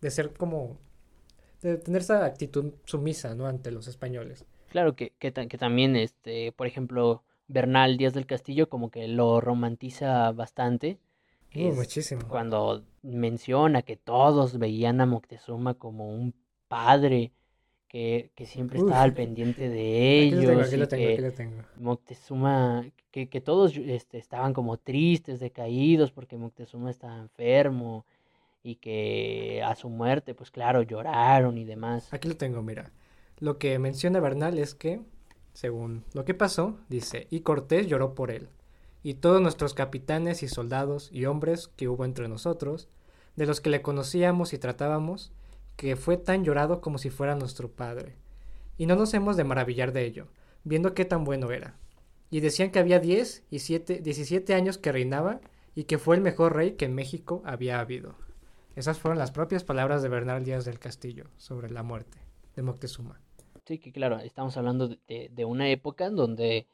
de 0.02 0.12
ser 0.12 0.34
como 0.34 0.78
de 1.62 1.78
tener 1.78 2.02
esa 2.02 2.26
actitud 2.26 2.74
sumisa, 2.86 3.36
¿no? 3.36 3.46
ante 3.46 3.72
los 3.72 3.88
españoles. 3.88 4.46
Claro 4.70 4.96
que, 4.96 5.14
que, 5.20 5.32
que 5.34 5.58
también, 5.58 5.96
este, 5.96 6.52
por 6.52 6.68
ejemplo, 6.68 7.24
Bernal 7.48 7.98
Díaz 7.98 8.14
del 8.14 8.26
Castillo 8.28 8.70
como 8.70 8.92
que 8.92 9.08
lo 9.08 9.42
romantiza 9.42 10.32
bastante. 10.32 11.00
Uh, 11.56 11.74
muchísimo. 11.74 12.28
cuando 12.28 12.84
menciona 13.02 13.82
que 13.82 13.98
todos 13.98 14.60
veían 14.60 15.02
a 15.02 15.08
Moctezuma 15.08 15.74
como 15.74 16.14
un 16.14 16.36
padre 16.68 17.32
que, 17.88 18.30
que 18.36 18.46
siempre 18.46 18.78
estaba 18.78 19.02
al 19.02 19.16
pendiente 19.16 19.68
de 19.68 20.28
Aquí 20.28 20.36
lo 20.36 20.42
tengo, 20.42 20.52
ellos 20.52 20.68
aquí 20.68 20.78
lo 20.78 20.88
tengo, 20.88 21.08
aquí 21.08 21.16
que 21.16 21.22
lo 21.24 21.32
tengo. 21.32 21.64
Moctezuma, 21.78 22.86
que, 23.10 23.30
que 23.30 23.42
todos 23.42 23.76
este, 23.76 24.20
estaban 24.20 24.54
como 24.54 24.78
tristes, 24.78 25.40
decaídos 25.40 26.12
porque 26.12 26.38
Moctezuma 26.38 26.92
estaba 26.92 27.18
enfermo 27.18 28.06
y 28.64 28.76
que 28.76 29.62
a 29.66 29.76
su 29.76 29.90
muerte, 29.90 30.36
pues 30.36 30.52
claro, 30.52 30.82
lloraron 30.82 31.58
y 31.58 31.66
demás. 31.66 32.14
Aquí 32.14 32.28
lo 32.28 32.38
tengo, 32.38 32.62
mira. 32.62 32.92
Lo 33.40 33.58
que 33.58 33.80
menciona 33.80 34.20
Bernal 34.20 34.58
es 34.58 34.76
que, 34.76 35.02
según 35.54 36.04
lo 36.14 36.26
que 36.26 36.34
pasó, 36.34 36.78
dice, 36.90 37.28
y 37.30 37.42
Cortés 37.42 37.88
lloró 37.88 38.16
por 38.16 38.32
él, 38.32 38.50
y 39.02 39.16
todos 39.16 39.42
nuestros 39.42 39.74
capitanes 39.74 40.44
y 40.44 40.48
soldados 40.48 41.10
y 41.14 41.26
hombres 41.26 41.70
que 41.70 41.88
hubo 41.88 42.04
entre 42.04 42.28
nosotros, 42.28 42.90
de 43.36 43.46
los 43.46 43.62
que 43.62 43.70
le 43.70 43.82
conocíamos 43.82 44.52
y 44.54 44.58
tratábamos, 44.58 45.32
que 45.78 45.96
fue 45.96 46.18
tan 46.18 46.44
llorado 46.44 46.82
como 46.82 46.98
si 46.98 47.10
fuera 47.10 47.36
nuestro 47.36 47.72
padre. 47.72 48.18
Y 48.78 48.86
no 48.86 48.98
nos 48.98 49.14
hemos 49.14 49.38
de 49.38 49.46
maravillar 49.46 49.94
de 49.94 50.06
ello, 50.06 50.28
viendo 50.66 50.94
qué 50.94 51.06
tan 51.06 51.24
bueno 51.24 51.52
era. 51.52 51.78
Y 52.30 52.42
decían 52.42 52.72
que 52.72 52.80
había 52.80 53.00
10 53.00 53.46
y 53.50 53.60
7, 53.60 54.02
17 54.02 54.54
años 54.54 54.78
que 54.78 54.92
reinaba 54.92 55.40
y 55.76 55.86
que 55.86 55.98
fue 55.98 56.18
el 56.18 56.22
mejor 56.22 56.56
rey 56.56 56.74
que 56.74 56.86
en 56.86 56.96
México 56.96 57.42
había 57.46 57.80
habido. 57.80 58.16
Esas 58.76 59.00
fueron 59.00 59.18
las 59.18 59.32
propias 59.32 59.64
palabras 59.64 60.02
de 60.02 60.10
Bernal 60.10 60.46
Díaz 60.46 60.64
del 60.64 60.80
Castillo 60.80 61.26
sobre 61.38 61.70
la 61.70 61.84
muerte 61.84 62.20
de 62.56 62.62
Moctezuma. 62.62 63.20
Sí, 63.66 63.78
que 63.78 63.92
claro, 63.92 64.20
estamos 64.20 64.58
hablando 64.58 64.88
de, 64.88 65.46
una 65.46 65.70
época 65.70 66.06
en 66.06 66.16
donde 66.16 66.68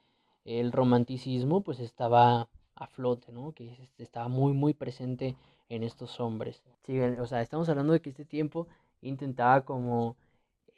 el 0.43 0.71
romanticismo 0.71 1.61
pues 1.61 1.79
estaba 1.79 2.47
a 2.75 2.87
flote, 2.87 3.31
¿no? 3.31 3.53
Que 3.53 3.71
es- 3.71 3.89
estaba 3.97 4.27
muy, 4.27 4.53
muy 4.53 4.73
presente 4.73 5.35
en 5.69 5.83
estos 5.83 6.19
hombres. 6.19 6.61
Sí, 6.85 6.99
o 6.99 7.25
sea, 7.25 7.41
estamos 7.41 7.69
hablando 7.69 7.93
de 7.93 8.01
que 8.01 8.09
este 8.09 8.25
tiempo 8.25 8.67
intentaba 9.01 9.65
como 9.65 10.15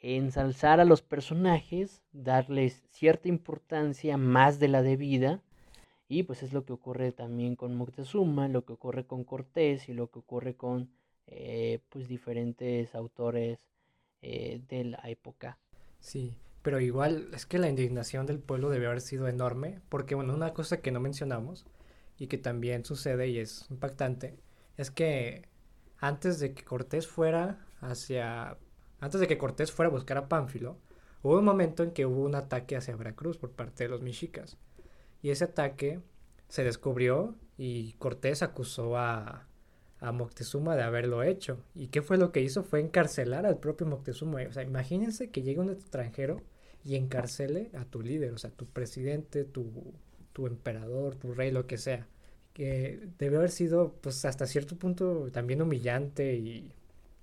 ensalzar 0.00 0.80
a 0.80 0.84
los 0.84 1.02
personajes, 1.02 2.02
darles 2.12 2.84
cierta 2.90 3.28
importancia 3.28 4.16
más 4.16 4.58
de 4.58 4.68
la 4.68 4.82
debida, 4.82 5.42
y 6.08 6.22
pues 6.22 6.42
es 6.42 6.52
lo 6.52 6.64
que 6.64 6.72
ocurre 6.72 7.12
también 7.12 7.54
con 7.56 7.76
Moctezuma, 7.76 8.48
lo 8.48 8.64
que 8.64 8.72
ocurre 8.72 9.06
con 9.06 9.24
Cortés 9.24 9.88
y 9.88 9.92
lo 9.92 10.10
que 10.10 10.20
ocurre 10.20 10.56
con 10.56 10.88
eh, 11.30 11.80
pues 11.90 12.08
diferentes 12.08 12.94
autores 12.94 13.58
eh, 14.22 14.62
de 14.68 14.84
la 14.84 15.02
época. 15.04 15.58
Sí, 16.00 16.34
pero 16.62 16.80
igual 16.80 17.28
es 17.34 17.44
que 17.44 17.58
la 17.58 17.68
indignación 17.68 18.26
del 18.26 18.38
pueblo 18.38 18.70
debió 18.70 18.88
haber 18.88 19.00
sido 19.00 19.28
enorme, 19.28 19.80
porque 19.88 20.14
bueno, 20.14 20.34
una 20.34 20.54
cosa 20.54 20.80
que 20.80 20.90
no 20.90 21.00
mencionamos 21.00 21.66
y 22.16 22.28
que 22.28 22.38
también 22.38 22.84
sucede 22.84 23.28
y 23.28 23.38
es 23.38 23.66
impactante, 23.70 24.38
es 24.76 24.90
que 24.90 25.48
antes 25.98 26.38
de 26.38 26.54
que 26.54 26.64
Cortés 26.64 27.06
fuera 27.06 27.66
hacia, 27.80 28.56
antes 29.00 29.20
de 29.20 29.28
que 29.28 29.38
Cortés 29.38 29.70
fuera 29.72 29.88
a 29.88 29.92
buscar 29.92 30.16
a 30.16 30.28
Pánfilo, 30.28 30.78
hubo 31.22 31.38
un 31.38 31.44
momento 31.44 31.82
en 31.82 31.90
que 31.90 32.06
hubo 32.06 32.22
un 32.22 32.36
ataque 32.36 32.76
hacia 32.76 32.96
Veracruz 32.96 33.36
por 33.36 33.52
parte 33.52 33.84
de 33.84 33.90
los 33.90 34.02
mexicas. 34.02 34.56
Y 35.20 35.30
ese 35.30 35.44
ataque 35.44 36.00
se 36.48 36.64
descubrió 36.64 37.34
y 37.56 37.92
Cortés 37.94 38.42
acusó 38.42 38.96
a, 38.96 39.47
a 40.00 40.12
Moctezuma 40.12 40.76
de 40.76 40.82
haberlo 40.82 41.22
hecho. 41.22 41.58
¿Y 41.74 41.88
qué 41.88 42.02
fue 42.02 42.18
lo 42.18 42.32
que 42.32 42.40
hizo? 42.40 42.62
Fue 42.62 42.80
encarcelar 42.80 43.46
al 43.46 43.58
propio 43.58 43.86
Moctezuma. 43.86 44.42
O 44.48 44.52
sea, 44.52 44.62
imagínense 44.62 45.30
que 45.30 45.42
llegue 45.42 45.60
un 45.60 45.70
extranjero 45.70 46.42
y 46.84 46.96
encarcele 46.96 47.70
a 47.74 47.84
tu 47.84 48.02
líder, 48.02 48.32
o 48.32 48.38
sea, 48.38 48.50
tu 48.50 48.66
presidente, 48.66 49.44
tu, 49.44 49.94
tu 50.32 50.46
emperador, 50.46 51.16
tu 51.16 51.34
rey, 51.34 51.50
lo 51.50 51.66
que 51.66 51.78
sea. 51.78 52.06
Que 52.52 53.08
debe 53.18 53.36
haber 53.36 53.50
sido, 53.50 53.94
pues, 54.00 54.24
hasta 54.24 54.46
cierto 54.46 54.76
punto 54.76 55.30
también 55.32 55.62
humillante 55.62 56.34
y 56.34 56.72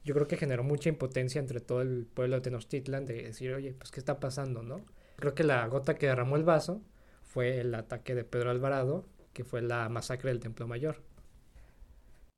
yo 0.03 0.13
creo 0.13 0.27
que 0.27 0.37
generó 0.37 0.63
mucha 0.63 0.89
impotencia 0.89 1.39
entre 1.39 1.59
todo 1.61 1.81
el 1.81 2.05
pueblo 2.05 2.35
de 2.35 2.41
Tenochtitlan 2.43 3.05
de 3.05 3.23
decir, 3.23 3.53
oye, 3.53 3.73
pues, 3.73 3.91
¿qué 3.91 3.99
está 3.99 4.19
pasando, 4.19 4.63
no? 4.63 4.85
Creo 5.15 5.33
que 5.33 5.43
la 5.43 5.65
gota 5.67 5.95
que 5.95 6.07
derramó 6.07 6.35
el 6.35 6.43
vaso 6.43 6.81
fue 7.23 7.59
el 7.59 7.73
ataque 7.75 8.15
de 8.15 8.23
Pedro 8.23 8.51
Alvarado, 8.51 9.05
que 9.33 9.43
fue 9.43 9.61
la 9.61 9.89
masacre 9.89 10.29
del 10.29 10.39
Templo 10.39 10.67
Mayor. 10.67 11.01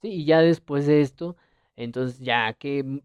Sí, 0.01 0.09
y 0.09 0.25
ya 0.25 0.41
después 0.41 0.85
de 0.87 1.01
esto, 1.01 1.35
entonces 1.75 2.19
ya 2.19 2.53
que 2.53 2.79
M- 2.79 3.01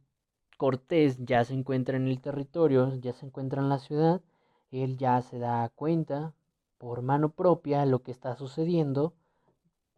Cortés 0.59 1.19
ya 1.25 1.45
se 1.45 1.55
encuentra 1.55 1.97
en 1.97 2.07
el 2.09 2.21
territorio, 2.21 2.95
ya 3.01 3.13
se 3.15 3.27
encuentra 3.27 3.61
en 3.63 3.69
la 3.71 3.79
ciudad, 3.79 4.21
él 4.71 4.97
ya 4.99 5.21
se 5.23 5.39
da 5.39 5.69
cuenta 5.71 6.35
por 6.79 7.03
mano 7.03 7.31
propia 7.31 7.87
lo 7.87 8.03
que 8.03 8.13
está 8.13 8.37
sucediendo, 8.37 9.15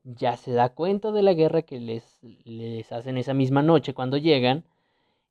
ya 0.05 0.37
se 0.39 0.53
da 0.53 0.71
cuenta 0.75 1.13
de 1.13 1.23
la 1.23 1.35
guerra 1.35 1.63
que 1.63 1.81
les, 1.81 2.19
les 2.45 2.93
hacen 2.93 3.19
esa 3.19 3.35
misma 3.35 3.63
noche 3.63 3.95
cuando 3.95 4.17
llegan 4.19 4.65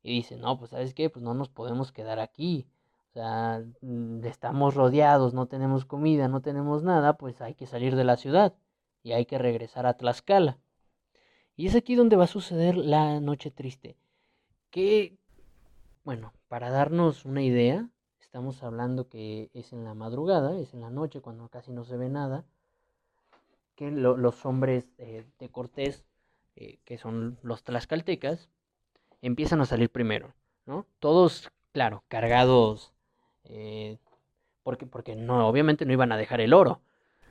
y 0.04 0.14
dice, 0.16 0.38
no, 0.38 0.58
pues 0.60 0.72
sabes 0.72 0.94
qué, 0.94 1.10
pues 1.10 1.24
no 1.24 1.34
nos 1.34 1.50
podemos 1.50 1.92
quedar 1.92 2.20
aquí. 2.20 2.68
O 3.12 3.14
sea, 3.14 3.64
mm, 3.82 4.26
estamos 4.26 4.76
rodeados, 4.76 5.34
no 5.34 5.48
tenemos 5.48 5.86
comida, 5.86 6.28
no 6.28 6.42
tenemos 6.42 6.84
nada, 6.84 7.18
pues 7.18 7.42
hay 7.42 7.56
que 7.56 7.68
salir 7.68 7.96
de 7.96 8.04
la 8.06 8.18
ciudad 8.18 8.54
y 9.04 9.14
hay 9.14 9.26
que 9.26 9.38
regresar 9.40 9.86
a 9.88 9.96
Tlaxcala. 9.98 10.58
Y 11.56 11.68
es 11.68 11.76
aquí 11.76 11.96
donde 11.96 12.16
va 12.16 12.24
a 12.26 12.28
suceder 12.28 12.76
la 12.76 13.20
noche 13.20 13.52
triste. 13.52 13.96
Que, 14.72 15.18
bueno, 16.04 16.34
para 16.48 16.70
darnos 16.72 17.26
una 17.26 17.44
idea, 17.44 17.90
estamos 18.20 18.64
hablando 18.64 19.08
que 19.08 19.50
es 19.54 19.74
en 19.74 19.84
la 19.84 19.94
madrugada, 19.94 20.58
es 20.60 20.74
en 20.74 20.82
la 20.82 20.90
noche 20.90 21.22
cuando 21.22 21.48
casi 21.50 21.72
no 21.72 21.84
se 21.86 21.98
ve 21.98 22.10
nada, 22.10 22.46
que 23.76 23.92
lo- 23.92 24.18
los 24.18 24.46
hombres 24.46 24.86
eh, 24.98 25.26
de 25.40 25.50
Cortés, 25.50 26.06
eh, 26.56 26.80
que 26.86 26.98
son 26.98 27.38
los 27.42 27.64
tlaxcaltecas, 27.64 28.50
empiezan 29.22 29.62
a 29.62 29.66
salir 29.66 29.90
primero, 29.90 30.34
¿no? 30.66 30.86
Todos, 31.00 31.52
claro, 31.72 32.04
cargados, 32.08 32.94
eh, 33.46 33.98
porque, 34.64 34.86
porque 34.86 35.16
no, 35.16 35.48
obviamente 35.48 35.86
no 35.86 35.94
iban 35.94 36.12
a 36.12 36.18
dejar 36.18 36.42
el 36.42 36.54
oro. 36.54 36.82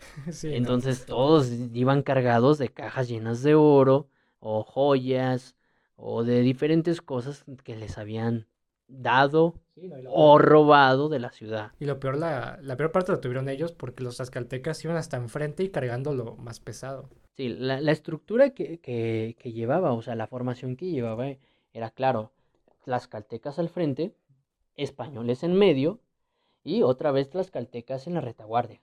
Sí, 0.33 0.49
no. 0.49 0.57
Entonces 0.57 1.07
todos 1.07 1.51
iban 1.73 2.03
cargados 2.03 2.59
de 2.59 2.69
cajas 2.69 3.09
llenas 3.09 3.43
de 3.43 3.55
oro 3.55 4.09
o 4.43 4.65
joyas 4.65 5.57
o 5.97 6.25
de 6.25 6.41
diferentes 6.43 7.03
cosas 7.03 7.45
que 7.65 7.77
les 7.77 7.99
habían 7.99 8.49
dado 8.89 9.55
Sí, 9.75 9.89
no, 9.89 9.99
o 10.11 10.39
robado 10.39 11.09
de 11.09 11.19
la 11.21 11.31
ciudad. 11.33 11.73
Y 11.79 11.85
lo 11.85 12.01
peor, 12.01 12.17
la, 12.17 12.59
la 12.63 12.79
peor 12.79 12.93
parte 12.93 13.13
lo 13.13 13.21
tuvieron 13.21 13.51
ellos 13.51 13.73
porque 13.73 14.03
los 14.03 14.21
azcaltecas 14.23 14.83
iban 14.85 14.97
hasta 14.97 15.19
enfrente 15.19 15.65
y 15.65 15.69
cargando 15.71 16.15
lo 16.15 16.37
más 16.37 16.61
pesado. 16.61 17.11
Sí, 17.37 17.49
la, 17.49 17.81
la 17.81 17.93
estructura 17.93 18.51
que, 18.51 18.79
que, 18.81 19.37
que 19.39 19.53
llevaba, 19.53 19.93
o 19.93 20.03
sea, 20.03 20.15
la 20.15 20.27
formación 20.27 20.77
que 20.77 20.91
llevaba 20.91 21.27
era 21.73 21.91
claro, 21.91 22.33
tlaxcaltecas 22.85 23.59
al 23.59 23.69
frente, 23.69 24.15
españoles 24.77 25.43
en 25.45 25.55
medio 25.55 26.01
y 26.65 26.83
otra 26.83 27.13
vez 27.13 27.31
tlaxcaltecas 27.31 28.07
en 28.09 28.15
la 28.15 28.23
retaguardia. 28.23 28.83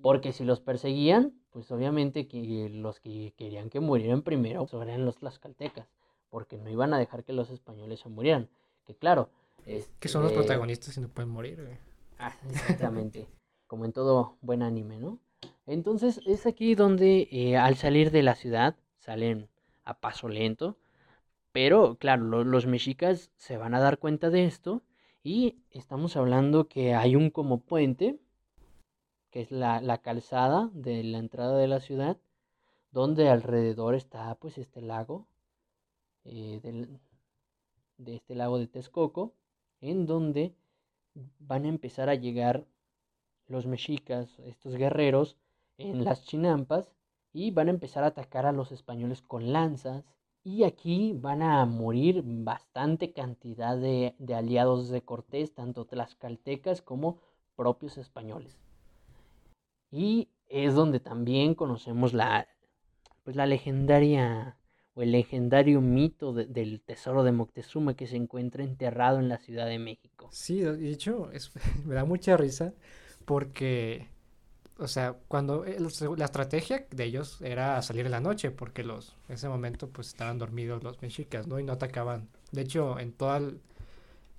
Porque 0.00 0.32
si 0.32 0.44
los 0.44 0.60
perseguían, 0.60 1.34
pues 1.50 1.70
obviamente 1.70 2.26
que 2.26 2.68
los 2.70 3.00
que 3.00 3.34
querían 3.36 3.70
que 3.70 3.80
murieran 3.80 4.22
primero 4.22 4.66
pues, 4.66 4.82
eran 4.82 5.04
los 5.04 5.16
tlaxcaltecas, 5.16 5.88
porque 6.30 6.56
no 6.58 6.70
iban 6.70 6.92
a 6.94 6.98
dejar 6.98 7.24
que 7.24 7.32
los 7.32 7.50
españoles 7.50 8.00
se 8.00 8.08
murieran. 8.08 8.48
Que 8.86 8.94
claro, 8.96 9.30
Que 10.00 10.08
son 10.08 10.22
los 10.22 10.32
este, 10.32 10.42
protagonistas 10.42 10.96
y 10.96 11.00
no 11.00 11.08
pueden 11.08 11.30
morir. 11.30 11.78
Ah, 12.18 12.34
exactamente. 12.48 13.28
Como 13.66 13.84
en 13.84 13.92
todo 13.92 14.36
buen 14.42 14.62
anime, 14.62 14.98
¿no? 14.98 15.18
Entonces 15.66 16.20
es 16.26 16.46
aquí 16.46 16.74
donde 16.74 17.28
eh, 17.30 17.56
al 17.56 17.76
salir 17.76 18.10
de 18.10 18.22
la 18.22 18.34
ciudad 18.34 18.76
salen 18.98 19.48
a 19.84 19.98
paso 20.00 20.28
lento. 20.28 20.76
Pero 21.52 21.96
claro, 21.96 22.24
lo- 22.24 22.44
los 22.44 22.66
mexicas 22.66 23.30
se 23.36 23.56
van 23.56 23.74
a 23.74 23.80
dar 23.80 23.98
cuenta 23.98 24.30
de 24.30 24.44
esto. 24.44 24.82
Y 25.22 25.56
estamos 25.70 26.16
hablando 26.16 26.68
que 26.68 26.94
hay 26.94 27.14
un 27.16 27.30
como 27.30 27.60
puente, 27.60 28.18
que 29.32 29.42
es 29.42 29.50
la, 29.50 29.80
la 29.80 29.98
calzada 29.98 30.70
de 30.74 31.02
la 31.04 31.18
entrada 31.18 31.58
de 31.58 31.68
la 31.68 31.80
ciudad, 31.80 32.18
donde 32.92 33.28
alrededor 33.30 33.94
está 33.96 34.34
pues 34.36 34.58
este 34.58 34.82
lago. 34.82 35.26
eh, 36.24 36.60
del- 36.62 37.00
de 37.98 38.16
este 38.16 38.34
lago 38.34 38.58
de 38.58 38.66
Texcoco, 38.66 39.32
en 39.80 40.06
donde 40.06 40.54
van 41.40 41.64
a 41.64 41.68
empezar 41.68 42.08
a 42.10 42.14
llegar 42.14 42.66
los 43.48 43.66
mexicas, 43.66 44.38
estos 44.40 44.76
guerreros, 44.76 45.36
en 45.78 46.04
las 46.04 46.24
chinampas 46.24 46.90
y 47.32 47.50
van 47.50 47.68
a 47.68 47.72
empezar 47.72 48.04
a 48.04 48.08
atacar 48.08 48.46
a 48.46 48.52
los 48.52 48.72
españoles 48.72 49.22
con 49.22 49.52
lanzas. 49.52 50.04
Y 50.44 50.64
aquí 50.64 51.12
van 51.14 51.42
a 51.42 51.64
morir 51.66 52.22
bastante 52.24 53.12
cantidad 53.12 53.76
de, 53.76 54.14
aliados 54.34 54.88
de 54.90 55.02
Cortés, 55.02 55.54
tanto 55.54 55.84
tlaxcaltecas 55.86 56.82
como 56.82 57.18
propios 57.56 57.98
españoles. 57.98 58.58
Y 59.92 60.28
es 60.48 60.74
donde 60.74 60.98
también 60.98 61.54
conocemos 61.54 62.12
la, 62.14 62.48
pues 63.24 63.36
la 63.36 63.46
legendaria 63.46 64.58
o 64.94 65.02
el 65.02 65.12
legendario 65.12 65.80
mito 65.80 66.32
de- 66.32 66.46
del 66.46 66.82
tesoro 66.82 67.24
de 67.24 67.32
Moctezuma 67.32 67.94
que 67.96 68.06
se 68.08 68.16
encuentra 68.16 68.64
enterrado 68.64 69.20
en 69.20 69.28
la 69.28 69.38
Ciudad 69.38 69.66
de 69.66 69.78
México. 69.78 70.30
Sí, 70.30 70.60
de 70.60 70.90
hecho, 70.90 71.30
me 71.84 71.94
da 71.94 72.04
mucha 72.04 72.36
risa 72.36 72.72
porque, 73.24 74.08
o 74.78 74.88
sea, 74.88 75.14
cuando 75.28 75.64
eh, 75.66 75.78
la 76.16 76.26
estrategia 76.26 76.86
de 76.90 77.04
ellos 77.04 77.40
era 77.42 77.80
salir 77.82 78.06
en 78.06 78.12
la 78.12 78.20
noche, 78.20 78.50
porque 78.50 78.84
los, 78.84 79.16
en 79.28 79.36
ese 79.36 79.48
momento 79.48 79.90
pues 79.90 80.08
estaban 80.08 80.38
dormidos 80.38 80.84
los 80.84 81.02
mexicas, 81.02 81.46
¿no? 81.48 81.60
Y 81.60 81.64
no 81.64 81.72
atacaban. 81.74 82.28
De 82.52 82.62
hecho, 82.62 82.98
en 83.00 83.12
todo 83.12 83.36
el, 83.36 83.60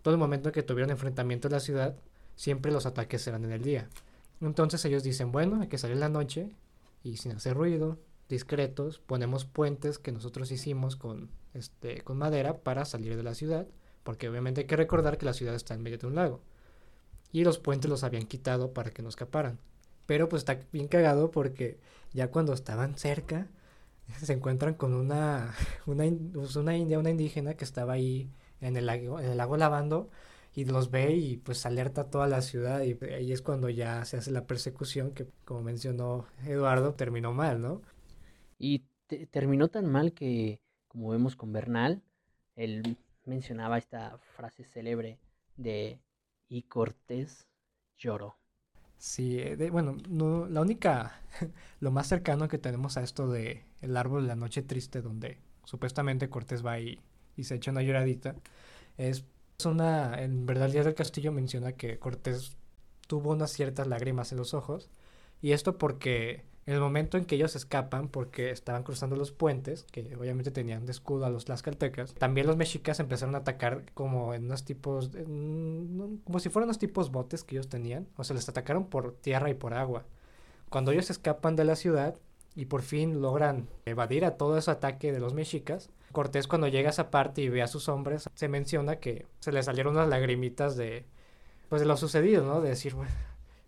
todo 0.03 0.13
el 0.15 0.19
momento 0.19 0.51
que 0.51 0.63
tuvieron 0.63 0.91
enfrentamiento 0.91 1.47
en 1.49 1.53
la 1.53 1.61
ciudad, 1.61 1.95
siempre 2.35 2.71
los 2.71 2.85
ataques 2.85 3.27
eran 3.27 3.45
en 3.45 3.51
el 3.53 3.63
día. 3.63 3.89
Entonces 4.45 4.83
ellos 4.85 5.03
dicen, 5.03 5.31
bueno, 5.31 5.61
hay 5.61 5.67
que 5.67 5.77
salir 5.77 5.97
la 5.97 6.09
noche 6.09 6.49
y 7.03 7.17
sin 7.17 7.33
hacer 7.33 7.55
ruido, 7.55 7.97
discretos, 8.29 8.99
ponemos 8.99 9.45
puentes 9.45 9.99
que 9.99 10.11
nosotros 10.11 10.51
hicimos 10.51 10.95
con, 10.95 11.29
este, 11.53 12.01
con 12.01 12.17
madera 12.17 12.57
para 12.57 12.85
salir 12.85 13.15
de 13.15 13.23
la 13.23 13.35
ciudad 13.35 13.67
porque 14.03 14.29
obviamente 14.29 14.61
hay 14.61 14.67
que 14.67 14.75
recordar 14.75 15.17
que 15.17 15.25
la 15.25 15.33
ciudad 15.33 15.55
está 15.55 15.73
en 15.73 15.81
medio 15.81 15.97
de 15.97 16.07
un 16.07 16.15
lago. 16.15 16.41
Y 17.31 17.43
los 17.43 17.57
puentes 17.57 17.89
los 17.89 18.03
habían 18.03 18.27
quitado 18.27 18.73
para 18.73 18.91
que 18.91 19.01
no 19.01 19.09
escaparan. 19.09 19.59
Pero 20.05 20.29
pues 20.29 20.41
está 20.41 20.59
bien 20.71 20.87
cagado 20.87 21.31
porque 21.31 21.79
ya 22.11 22.29
cuando 22.29 22.53
estaban 22.53 22.97
cerca 22.97 23.47
se 24.21 24.33
encuentran 24.33 24.75
con 24.75 24.93
una, 24.93 25.53
una, 25.85 26.05
pues, 26.33 26.55
una 26.55 26.77
india, 26.77 26.99
una 26.99 27.09
indígena 27.09 27.55
que 27.55 27.63
estaba 27.63 27.93
ahí 27.93 28.29
en 28.61 28.75
el 28.75 28.85
lago, 28.85 29.19
en 29.19 29.31
el 29.31 29.37
lago 29.37 29.57
lavando 29.57 30.09
y 30.55 30.65
los 30.65 30.91
ve 30.91 31.13
y 31.15 31.37
pues 31.37 31.65
alerta 31.65 32.01
a 32.01 32.09
toda 32.09 32.27
la 32.27 32.41
ciudad 32.41 32.81
y 32.83 32.97
ahí 33.13 33.31
es 33.33 33.41
cuando 33.41 33.69
ya 33.69 34.05
se 34.05 34.17
hace 34.17 34.31
la 34.31 34.47
persecución 34.47 35.11
que 35.13 35.27
como 35.45 35.61
mencionó 35.63 36.25
Eduardo 36.45 36.93
terminó 36.95 37.33
mal, 37.33 37.61
¿no? 37.61 37.81
Y 38.57 38.85
te- 39.07 39.27
terminó 39.27 39.67
tan 39.69 39.85
mal 39.85 40.13
que, 40.13 40.59
como 40.87 41.09
vemos 41.09 41.35
con 41.35 41.53
Bernal, 41.53 42.01
él 42.55 42.97
mencionaba 43.25 43.77
esta 43.77 44.17
frase 44.17 44.63
célebre 44.63 45.19
de 45.55 45.99
y 46.49 46.63
Cortés 46.63 47.47
lloró. 47.97 48.37
Sí, 48.97 49.39
eh, 49.39 49.55
de- 49.57 49.69
bueno, 49.69 49.97
no, 50.09 50.47
la 50.47 50.61
única, 50.61 51.21
lo 51.79 51.91
más 51.91 52.07
cercano 52.07 52.47
que 52.47 52.57
tenemos 52.57 52.97
a 52.97 53.03
esto 53.03 53.29
de 53.31 53.65
el 53.81 53.97
árbol 53.97 54.23
de 54.23 54.27
la 54.29 54.35
noche 54.35 54.61
triste, 54.63 55.01
donde 55.01 55.37
supuestamente 55.65 56.29
Cortés 56.29 56.65
va 56.65 56.79
y, 56.79 56.99
y 57.35 57.43
se 57.43 57.55
echa 57.55 57.71
una 57.71 57.81
lloradita, 57.81 58.35
es 58.97 59.25
una, 59.65 60.21
en 60.21 60.45
verdad 60.45 60.67
el 60.67 60.73
Día 60.73 60.83
del 60.83 60.95
Castillo 60.95 61.31
menciona 61.31 61.73
que 61.73 61.99
Cortés 61.99 62.57
tuvo 63.07 63.31
unas 63.31 63.51
ciertas 63.51 63.87
lágrimas 63.87 64.31
en 64.31 64.37
los 64.37 64.53
ojos, 64.53 64.89
y 65.41 65.51
esto 65.51 65.77
porque 65.77 66.45
en 66.65 66.75
el 66.75 66.79
momento 66.79 67.17
en 67.17 67.25
que 67.25 67.35
ellos 67.35 67.55
escapan, 67.55 68.07
porque 68.07 68.49
estaban 68.49 68.83
cruzando 68.83 69.15
los 69.15 69.31
puentes, 69.31 69.85
que 69.91 70.15
obviamente 70.15 70.51
tenían 70.51 70.85
de 70.85 70.93
escudo 70.93 71.25
a 71.25 71.29
los 71.29 71.45
tlaxcaltecas, 71.45 72.13
también 72.13 72.47
los 72.47 72.55
mexicas 72.55 72.99
empezaron 72.99 73.35
a 73.35 73.39
atacar 73.39 73.83
como 73.93 74.33
en 74.33 74.45
unos 74.45 74.63
tipos, 74.63 75.11
como 75.11 76.39
si 76.39 76.49
fueran 76.49 76.67
unos 76.67 76.79
tipos 76.79 77.11
botes 77.11 77.43
que 77.43 77.55
ellos 77.55 77.67
tenían, 77.67 78.07
o 78.15 78.23
sea, 78.23 78.35
les 78.35 78.47
atacaron 78.47 78.85
por 78.85 79.15
tierra 79.15 79.49
y 79.49 79.53
por 79.53 79.73
agua. 79.73 80.05
Cuando 80.69 80.91
ellos 80.91 81.09
escapan 81.09 81.55
de 81.55 81.65
la 81.65 81.75
ciudad 81.75 82.15
y 82.55 82.65
por 82.65 82.81
fin 82.81 83.21
logran 83.21 83.67
evadir 83.85 84.25
a 84.25 84.37
todo 84.37 84.57
ese 84.57 84.71
ataque 84.71 85.11
de 85.11 85.19
los 85.19 85.33
mexicas, 85.33 85.89
Cortés 86.11 86.47
cuando 86.47 86.67
llega 86.67 86.89
a 86.89 86.91
esa 86.91 87.09
parte 87.09 87.41
y 87.41 87.49
ve 87.49 87.63
a 87.63 87.67
sus 87.67 87.89
hombres, 87.89 88.29
se 88.35 88.47
menciona 88.47 88.97
que 88.97 89.25
se 89.39 89.51
le 89.51 89.63
salieron 89.63 89.95
unas 89.95 90.09
lagrimitas 90.09 90.75
de, 90.77 91.05
pues 91.69 91.81
de 91.81 91.87
lo 91.87 91.97
sucedido, 91.97 92.43
¿no? 92.45 92.61
De 92.61 92.69
decir, 92.69 92.93
bueno, 92.95 93.11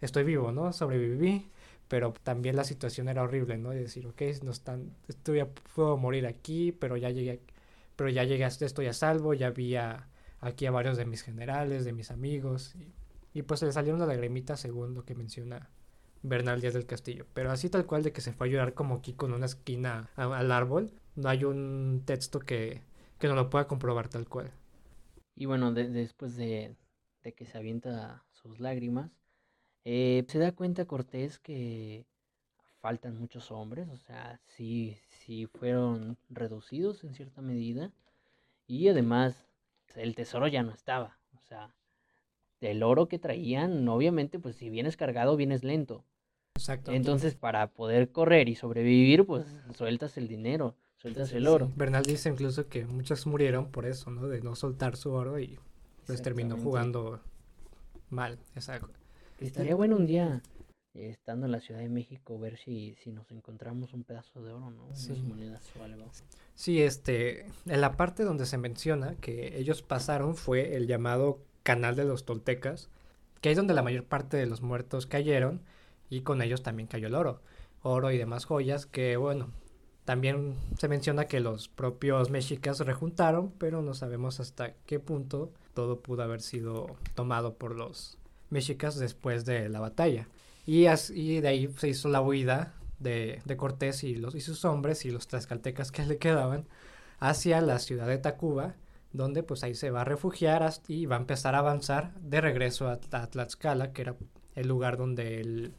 estoy 0.02 0.24
vivo, 0.24 0.52
¿no? 0.52 0.72
Sobreviví, 0.74 1.50
pero 1.88 2.14
también 2.24 2.56
la 2.56 2.64
situación 2.64 3.10
era 3.10 3.24
horrible, 3.24 3.58
¿no? 3.58 3.72
De 3.72 3.80
decir, 3.80 4.06
ok, 4.08 4.22
no 4.44 4.52
están, 4.52 4.92
estoy 5.08 5.40
a- 5.40 5.50
puedo 5.76 5.98
morir 5.98 6.28
aquí, 6.28 6.72
pero 6.72 6.98
ya 6.98 7.10
llegué, 7.10 7.42
pero 7.96 8.10
ya 8.10 8.24
llegué, 8.24 8.46
estoy 8.46 8.88
a 8.88 8.94
salvo, 8.94 9.34
ya 9.34 9.50
vi 9.50 9.76
a- 9.76 10.08
aquí 10.42 10.66
a 10.68 10.72
varios 10.72 10.98
de 10.98 11.06
mis 11.06 11.24
generales, 11.24 11.86
de 11.86 11.94
mis 11.94 12.12
amigos, 12.12 12.76
y, 12.76 13.40
y 13.40 13.42
pues 13.44 13.60
se 13.62 13.66
le 13.66 13.72
salieron 13.72 14.00
las 14.00 14.08
lagrimitas 14.10 14.60
según 14.60 14.94
lo 14.94 15.04
que 15.06 15.16
menciona 15.16 15.70
Bernal 16.28 16.62
Díaz 16.62 16.74
del 16.74 16.86
Castillo. 16.86 17.26
Pero 17.34 17.52
así 17.52 17.70
tal 17.70 17.86
cual 17.86 18.04
de 18.04 18.12
que 18.14 18.22
se 18.22 18.34
fue 18.34 18.48
a 18.48 18.52
llorar 18.52 18.74
como 18.74 18.96
aquí 18.96 19.14
con 19.14 19.34
una 19.34 19.46
esquina 19.48 20.10
al 20.16 20.52
árbol, 20.52 20.92
no 21.16 21.30
hay 21.30 21.44
un 21.46 22.04
texto 22.06 22.40
que, 22.40 22.82
que 23.20 23.28
no 23.28 23.36
lo 23.36 23.50
pueda 23.50 23.68
comprobar 23.68 24.10
tal 24.10 24.28
cual. 24.28 24.52
Y 25.36 25.46
bueno, 25.46 25.72
de- 25.74 25.90
después 25.90 26.36
de, 26.36 26.76
de 27.24 27.34
que 27.34 27.46
se 27.46 27.58
avienta 27.58 28.26
sus 28.32 28.60
lágrimas, 28.60 29.12
eh, 29.86 30.26
se 30.30 30.40
da 30.40 30.52
cuenta 30.54 30.86
Cortés 30.86 31.40
que 31.40 32.06
faltan 32.82 33.20
muchos 33.20 33.52
hombres, 33.52 33.90
o 33.90 33.98
sea, 33.98 34.40
sí, 34.48 34.98
sí 35.10 35.48
fueron 35.48 36.18
reducidos 36.30 37.04
en 37.04 37.16
cierta 37.16 37.42
medida, 37.42 37.92
y 38.68 38.90
además 38.90 39.48
el 39.96 40.16
tesoro 40.16 40.48
ya 40.48 40.64
no 40.64 40.74
estaba, 40.74 41.20
o 41.36 41.42
sea, 41.42 41.76
el 42.62 42.84
oro 42.84 43.08
que 43.08 43.20
traían, 43.20 43.88
obviamente, 43.90 44.40
pues 44.40 44.58
si 44.58 44.70
vienes 44.70 44.98
cargado, 44.98 45.36
vienes 45.38 45.64
lento. 45.64 46.06
Exacto. 46.56 46.92
Entonces, 46.92 47.36
para 47.36 47.68
poder 47.68 48.12
correr 48.12 48.50
y 48.50 48.56
sobrevivir, 48.56 49.26
pues 49.26 49.46
sueltas 49.76 50.18
el 50.18 50.28
dinero, 50.28 50.76
sueltas 50.98 51.32
el 51.34 51.44
Sí, 51.44 51.48
oro. 51.48 51.72
Bernal 51.76 52.04
dice 52.04 52.30
incluso 52.30 52.68
que 52.68 52.86
muchos 52.86 53.26
murieron 53.28 53.70
por 53.72 53.86
eso, 53.86 54.10
¿no? 54.10 54.28
De 54.28 54.42
no 54.42 54.56
soltar 54.56 54.96
su 54.96 55.12
oro 55.12 55.40
y 55.40 55.60
pues 56.06 56.22
terminó 56.22 56.58
jugando 56.58 57.20
mal. 58.10 58.40
Exacto. 58.56 58.90
Estaría 59.40 59.76
bueno 59.76 59.98
un 59.98 60.06
día, 60.08 60.42
estando 60.94 61.46
en 61.46 61.52
la 61.52 61.60
Ciudad 61.60 61.82
de 61.82 61.90
México, 61.90 62.40
ver 62.40 62.58
si, 62.58 62.96
si 63.04 63.12
nos 63.12 63.30
encontramos 63.32 63.94
un 63.94 64.04
pedazo 64.06 64.42
de 64.42 64.54
oro, 64.54 64.72
¿no? 64.72 64.88
Sí. 64.96 65.12
monedas 65.28 65.62
o 65.80 65.84
algo. 65.84 66.10
Sí, 66.54 66.82
este, 66.82 67.48
en 67.66 67.82
la 67.82 67.98
parte 67.98 68.24
donde 68.24 68.46
se 68.46 68.58
menciona 68.58 69.16
que 69.16 69.58
ellos 69.60 69.82
pasaron 69.82 70.36
fue 70.36 70.76
el 70.78 70.88
llamado 70.88 71.40
Canal 71.64 71.98
de 71.98 72.06
los 72.06 72.26
Toltecas, 72.26 72.90
que 73.42 73.52
es 73.52 73.58
donde 73.58 73.74
la 73.74 73.82
mayor 73.84 74.06
parte 74.06 74.38
de 74.38 74.46
los 74.46 74.62
muertos 74.62 75.06
cayeron 75.06 75.62
y 76.10 76.22
con 76.22 76.42
ellos 76.42 76.64
también 76.64 76.88
cayó 76.88 77.08
el 77.08 77.16
oro, 77.16 77.42
oro 77.82 78.12
y 78.12 78.18
demás 78.18 78.46
joyas 78.46 78.86
que 78.86 79.18
bueno, 79.18 79.50
también 80.06 80.56
se 80.78 80.88
menciona 80.88 81.26
que 81.26 81.40
los 81.40 81.68
propios 81.68 82.30
mexicas 82.30 82.80
rejuntaron, 82.80 83.52
pero 83.58 83.82
no 83.82 83.94
sabemos 83.94 84.40
hasta 84.40 84.74
qué 84.86 85.00
punto 85.00 85.52
todo 85.74 86.00
pudo 86.02 86.24
haber 86.24 86.42
sido 86.42 86.96
tomado 87.16 87.56
por 87.56 87.76
los 87.76 88.18
mexicas 88.50 88.98
después 89.00 89.46
de 89.46 89.68
la 89.70 89.80
batalla. 89.80 90.28
Y, 90.68 90.86
as- 90.86 91.10
y 91.10 91.42
de 91.42 91.48
ahí 91.48 91.70
se 91.78 91.90
hizo 91.90 92.10
la 92.10 92.22
huida 92.22 92.74
de, 93.00 93.42
de 93.46 93.58
Cortés 93.58 94.04
y, 94.04 94.16
los, 94.16 94.36
y 94.36 94.42
sus 94.42 94.64
hombres 94.66 95.06
y 95.06 95.12
los 95.12 95.28
tlaxcaltecas 95.28 95.92
que 95.92 96.06
le 96.06 96.18
quedaban 96.18 96.66
hacia 97.20 97.62
la 97.62 97.80
ciudad 97.80 98.08
de 98.08 98.18
Tacuba, 98.18 98.76
donde 99.12 99.44
pues 99.44 99.64
ahí 99.64 99.74
se 99.76 99.90
va 99.92 100.02
a 100.02 100.06
refugiar 100.06 100.72
y 100.88 101.06
va 101.08 101.16
a 101.16 101.20
empezar 101.20 101.56
a 101.56 101.60
avanzar 101.60 102.14
de 102.20 102.42
regreso 102.42 102.88
a, 102.90 103.00
a 103.12 103.28
Tlaxcala, 103.28 103.92
que 103.94 104.02
era 104.04 104.16
el 104.56 104.68
lugar 104.68 104.98
donde 104.98 105.40
él 105.42 105.74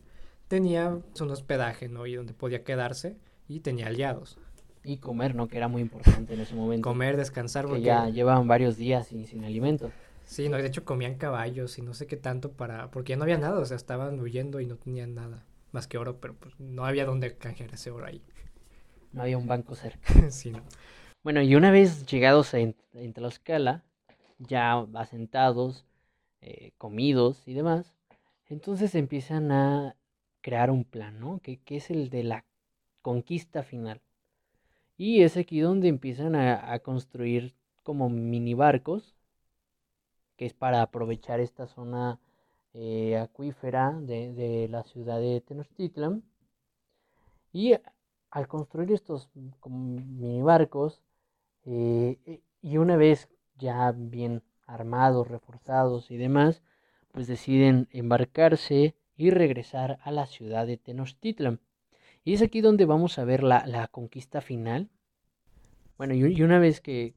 tenía 0.49 0.89
un 1.21 1.31
hospedaje, 1.31 1.89
¿no? 1.89 2.07
Y 2.07 2.15
donde 2.15 2.35
podía 2.35 2.65
quedarse 2.65 3.17
y 3.49 3.61
tenía 3.61 3.87
aliados. 3.89 4.39
Y 4.85 4.99
comer, 4.99 5.35
¿no? 5.35 5.49
Que 5.49 5.57
era 5.57 5.69
muy 5.69 5.83
importante 5.83 6.35
en 6.35 6.41
ese 6.41 6.55
momento. 6.55 6.83
Comer, 6.89 7.17
descansar, 7.17 7.65
Que 7.65 7.81
porque 7.81 7.83
ya 7.83 8.09
llevaban 8.09 8.47
varios 8.47 8.77
días 8.77 9.09
sin, 9.09 9.27
sin 9.27 9.45
alimento. 9.45 9.93
sí, 10.25 10.49
no, 10.49 10.57
de 10.57 10.67
hecho 10.67 10.85
comían 10.85 11.17
caballos 11.17 11.79
y 11.79 11.83
no 11.83 11.95
sé 11.95 12.07
qué 12.07 12.17
tanto 12.17 12.53
para, 12.53 12.91
porque 12.91 13.11
ya 13.11 13.17
no 13.17 13.25
había 13.25 13.39
nada, 13.39 13.59
o 13.61 13.65
sea, 13.65 13.77
estaban 13.77 14.21
huyendo 14.21 14.61
y 14.61 14.67
no 14.67 14.77
tenían 14.77 15.15
nada 15.15 15.45
más 15.73 15.87
que 15.87 15.99
oro, 15.99 16.21
pero 16.21 16.35
pues 16.35 16.59
no 16.59 16.85
había 16.85 17.05
dónde 17.07 17.37
canjear 17.37 17.73
ese 17.75 17.91
oro 17.91 18.07
ahí. 18.07 18.23
No 19.13 19.23
había 19.23 19.39
un 19.39 19.47
banco 19.47 19.75
cerca. 19.75 20.01
sí, 20.31 20.51
no. 20.51 20.63
Bueno, 21.23 21.43
y 21.43 21.55
una 21.57 21.71
vez 21.71 22.07
llegados 22.07 22.55
a 22.55 22.59
en, 22.59 22.77
en 22.93 23.13
Tlaxcala, 23.13 23.85
ya 24.39 24.79
asentados, 24.95 25.87
eh, 26.41 26.73
comidos 26.79 27.43
y 27.49 27.55
demás, 27.55 27.95
entonces 28.49 28.95
empiezan 28.95 29.51
a 29.53 29.97
crear 30.47 30.71
un 30.71 30.85
plan, 30.85 31.19
¿no? 31.19 31.41
Que, 31.41 31.61
es 31.67 31.91
el 31.91 32.09
de 32.09 32.23
la 32.23 32.45
conquista 33.03 33.65
final. 33.65 34.01
Y 34.97 35.23
es 35.23 35.37
aquí 35.37 35.59
donde 35.59 35.89
empiezan 35.89 36.37
a, 36.37 36.79
construir 36.79 37.57
como 37.83 38.09
mini 38.09 38.55
barcos, 38.55 39.17
que 40.37 40.47
es 40.47 40.55
para 40.55 40.83
aprovechar 40.83 41.41
esta 41.41 41.67
zona 41.67 42.21
eh, 42.75 43.17
acuífera 43.19 43.99
de, 44.01 44.33
de 44.35 44.69
la 44.69 44.85
ciudad 44.85 45.19
de 45.19 45.41
Tenochtitlan. 45.41 46.23
Y 47.53 47.75
al 48.31 48.47
construir 48.47 48.93
estos 48.93 49.29
como 49.59 49.79
mini 49.79 50.43
barcos, 50.43 51.03
eh, 51.65 52.21
eh, 52.25 52.41
y 52.63 52.77
una 52.77 52.97
vez 52.97 53.29
ya 53.59 53.91
bien 53.91 54.45
armados, 54.69 55.27
reforzados 55.27 56.13
y 56.13 56.17
demás, 56.17 56.63
pues 57.11 57.27
deciden 57.27 57.89
embarcarse 57.91 58.95
y 59.17 59.31
regresar 59.31 59.99
a 60.03 60.11
la 60.11 60.27
ciudad 60.27 60.67
de 60.67 60.77
Tenochtitlan. 60.77 61.61
Y 62.25 62.35
es 62.35 62.43
aquí 62.43 62.61
donde 62.61 62.85
vamos 62.85 63.19
a 63.19 63.25
ver 63.25 63.43
la, 63.43 63.67
la 63.67 63.89
conquista 63.89 64.41
final. 64.41 64.91
Bueno, 65.97 66.15
y, 66.15 66.43
una 66.43 66.59
vez 66.59 66.81
que, 66.81 67.15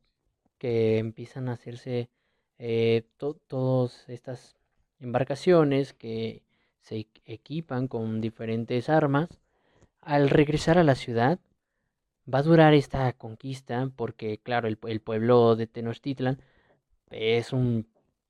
que 0.57 0.99
empiezan 0.99 1.49
a 1.49 1.53
hacerse 1.53 2.09
eh, 2.57 3.03
todas 3.17 4.07
estas 4.07 4.55
embarcaciones 4.99 5.93
que 5.93 6.43
se 6.81 7.07
equipan 7.25 7.87
con 7.87 8.21
diferentes 8.21 8.89
armas, 8.89 9.29
al 10.01 10.29
regresar 10.29 10.77
a 10.77 10.83
la 10.83 10.95
ciudad, 10.95 11.39
va 12.31 12.39
a 12.39 12.43
durar 12.43 12.73
esta 12.73 13.11
conquista 13.13 13.91
porque, 13.95 14.37
claro, 14.37 14.67
el, 14.67 14.77
el 14.87 15.01
pueblo 15.01 15.55
de 15.55 15.67
Tenochtitlan 15.67 16.41
es, 17.09 17.53
un, 17.53 17.87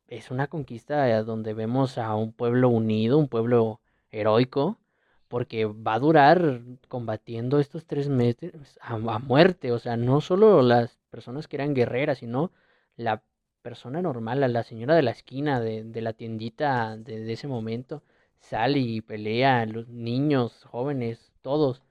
es 0.09 0.31
una 0.31 0.47
conquista 0.47 1.23
donde 1.23 1.53
vemos 1.53 1.97
a 1.97 2.15
un 2.15 2.33
pueblo 2.33 2.69
unido, 2.69 3.17
un 3.17 3.27
pueblo 3.29 3.81
heroico, 4.11 4.79
porque 5.27 5.65
va 5.65 5.95
a 5.95 5.99
durar 5.99 6.61
combatiendo 6.87 7.59
estos 7.59 7.85
tres 7.85 8.09
meses 8.09 8.79
a, 8.81 8.95
a, 8.95 9.19
muerte, 9.19 9.71
o 9.71 9.79
sea, 9.79 9.97
no 9.97 10.21
solo 10.21 10.61
las 10.63 10.97
personas 11.11 11.47
que 11.47 11.57
eran 11.57 11.75
guerreras, 11.75 12.19
sino 12.19 12.51
la 12.97 13.23
persona 13.61 14.01
normal, 14.01 14.41
la 14.51 14.63
señora 14.63 14.95
de 14.95 15.03
la 15.03 15.11
esquina, 15.11 15.59
de, 15.61 16.01
la 16.01 16.13
tiendita 16.13 16.97
de, 16.97 17.19
de, 17.23 17.33
ese 17.33 17.47
momento, 17.47 18.03
sale 18.39 18.79
y 18.79 19.01
pelea, 19.01 19.65
los 19.67 19.89
niños, 19.89 20.63
jóvenes, 20.65 21.31
todos, 21.41 21.83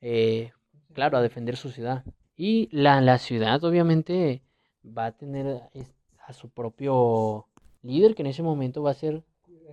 eh, 0.00 0.52
claro, 0.92 1.18
a 1.18 1.22
defender 1.22 1.56
su 1.56 1.70
ciudad. 1.70 2.04
Y 2.36 2.68
la, 2.72 3.00
la 3.00 3.18
ciudad 3.18 3.64
obviamente 3.64 4.42
va 4.84 5.06
a 5.06 5.12
tener 5.12 5.62
a 6.26 6.32
su 6.32 6.50
propio 6.50 7.46
líder, 7.82 8.14
que 8.14 8.22
en 8.22 8.28
ese 8.28 8.42
momento 8.42 8.82
va 8.82 8.92
a 8.92 8.94
ser, 8.94 9.22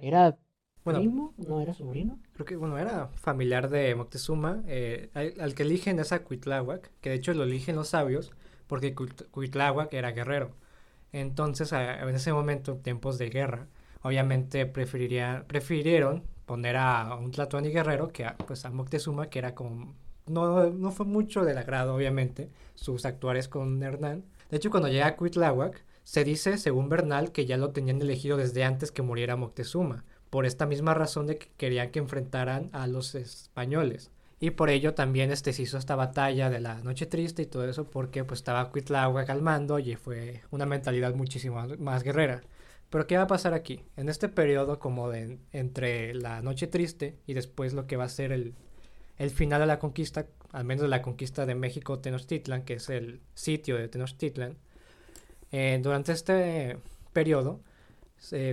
era 0.02 0.38
bueno, 0.84 0.99
primo, 0.99 1.34
no 1.38 1.61
era 1.61 1.73
sobrino. 1.73 2.19
Creo 2.34 2.45
que, 2.45 2.56
bueno, 2.56 2.77
era 2.77 3.07
familiar 3.15 3.69
de 3.69 3.94
Moctezuma, 3.95 4.64
eh, 4.68 5.10
al, 5.14 5.34
al, 5.40 5.53
que 5.53 5.64
eligen 5.64 5.99
es 5.99 6.11
a 6.11 6.23
Cuitláhuac, 6.23 6.91
que 7.02 7.10
de 7.10 7.15
hecho 7.15 7.34
lo 7.34 7.44
eligen 7.44 7.76
los 7.76 7.90
sabios, 7.90 8.31
porque 8.68 8.95
Cuitláhuac 8.95 9.94
era 9.94 10.11
guerrero. 10.11 10.52
Entonces, 11.11 11.73
a, 11.73 12.07
en 12.07 12.15
ese 12.15 12.34
momento, 12.34 12.73
en 12.73 12.81
tiempos 12.81 13.18
de 13.18 13.30
guerra, 13.30 13.68
obviamente 14.02 14.65
prefirieron 14.65 16.23
poner 16.45 16.77
a 16.77 17.15
un 17.15 17.31
Tlatuani 17.31 17.69
guerrero 17.69 18.10
que 18.10 18.26
a, 18.26 18.38
pues, 18.38 18.65
a 18.65 18.72
Moctezuma, 18.72 19.30
que 19.30 19.40
era 19.40 19.53
como... 19.53 19.95
No, 20.26 20.69
no 20.69 20.91
fue 20.91 21.06
mucho 21.06 21.44
del 21.44 21.57
agrado, 21.57 21.95
obviamente, 21.95 22.52
sus 22.76 23.06
actuares 23.06 23.48
con 23.48 23.81
Hernán. 23.81 24.23
De 24.49 24.57
hecho, 24.57 24.69
cuando 24.69 24.88
llega 24.88 25.07
a 25.07 25.15
Cuitláhuac, 25.15 25.84
se 26.10 26.23
dice, 26.23 26.57
según 26.57 26.90
Bernal, 26.90 27.31
que 27.31 27.45
ya 27.45 27.56
lo 27.56 27.69
tenían 27.69 28.02
elegido 28.02 28.36
desde 28.36 28.64
antes 28.64 28.91
que 28.91 29.03
muriera 29.03 29.36
Moctezuma, 29.36 30.06
por 30.31 30.48
esta 30.48 30.65
misma 30.65 30.95
razón 30.95 31.27
de 31.27 31.38
que 31.38 31.49
querían 31.56 31.91
que 31.91 31.99
enfrentaran 31.99 32.72
a 32.73 32.88
los 32.88 33.14
españoles. 33.14 34.10
Y 34.40 34.49
por 34.49 34.72
ello 34.72 34.95
también 34.95 35.31
este, 35.31 35.53
se 35.53 35.61
hizo 35.61 35.77
esta 35.77 35.95
batalla 35.95 36.49
de 36.49 36.61
la 36.61 36.81
Noche 36.81 37.06
Triste 37.06 37.44
y 37.44 37.45
todo 37.45 37.69
eso 37.69 37.91
porque 37.91 38.23
pues 38.23 38.40
estaba 38.40 38.72
Cuitláhuac 38.72 39.27
calmando 39.27 39.77
y 39.77 39.95
fue 39.98 40.41
una 40.49 40.65
mentalidad 40.65 41.14
muchísimo 41.14 41.64
más 41.77 42.02
guerrera. 42.02 42.41
Pero 42.90 43.06
¿qué 43.06 43.15
va 43.18 43.23
a 43.26 43.27
pasar 43.27 43.53
aquí? 43.53 43.86
En 43.95 44.10
este 44.10 44.30
periodo 44.30 44.80
como 44.80 45.11
de 45.11 45.38
entre 45.52 46.15
la 46.15 46.41
Noche 46.41 46.65
Triste 46.65 47.19
y 47.27 47.36
después 47.36 47.73
lo 47.73 47.86
que 47.86 47.98
va 47.98 48.06
a 48.06 48.10
ser 48.10 48.31
el, 48.31 48.56
el 49.19 49.30
final 49.30 49.61
de 49.61 49.68
la 49.68 49.77
conquista, 49.77 50.26
al 50.53 50.65
menos 50.65 50.81
de 50.81 50.88
la 50.88 51.03
conquista 51.03 51.45
de 51.45 51.53
México 51.53 51.99
Tenochtitlan, 51.99 52.64
que 52.64 52.73
es 52.73 52.90
el 52.90 53.22
sitio 53.36 53.77
de 53.77 53.90
Tenochtitlan, 53.90 54.57
eh, 55.51 55.80
durante 55.81 56.11
este 56.11 56.77
periodo 57.13 57.61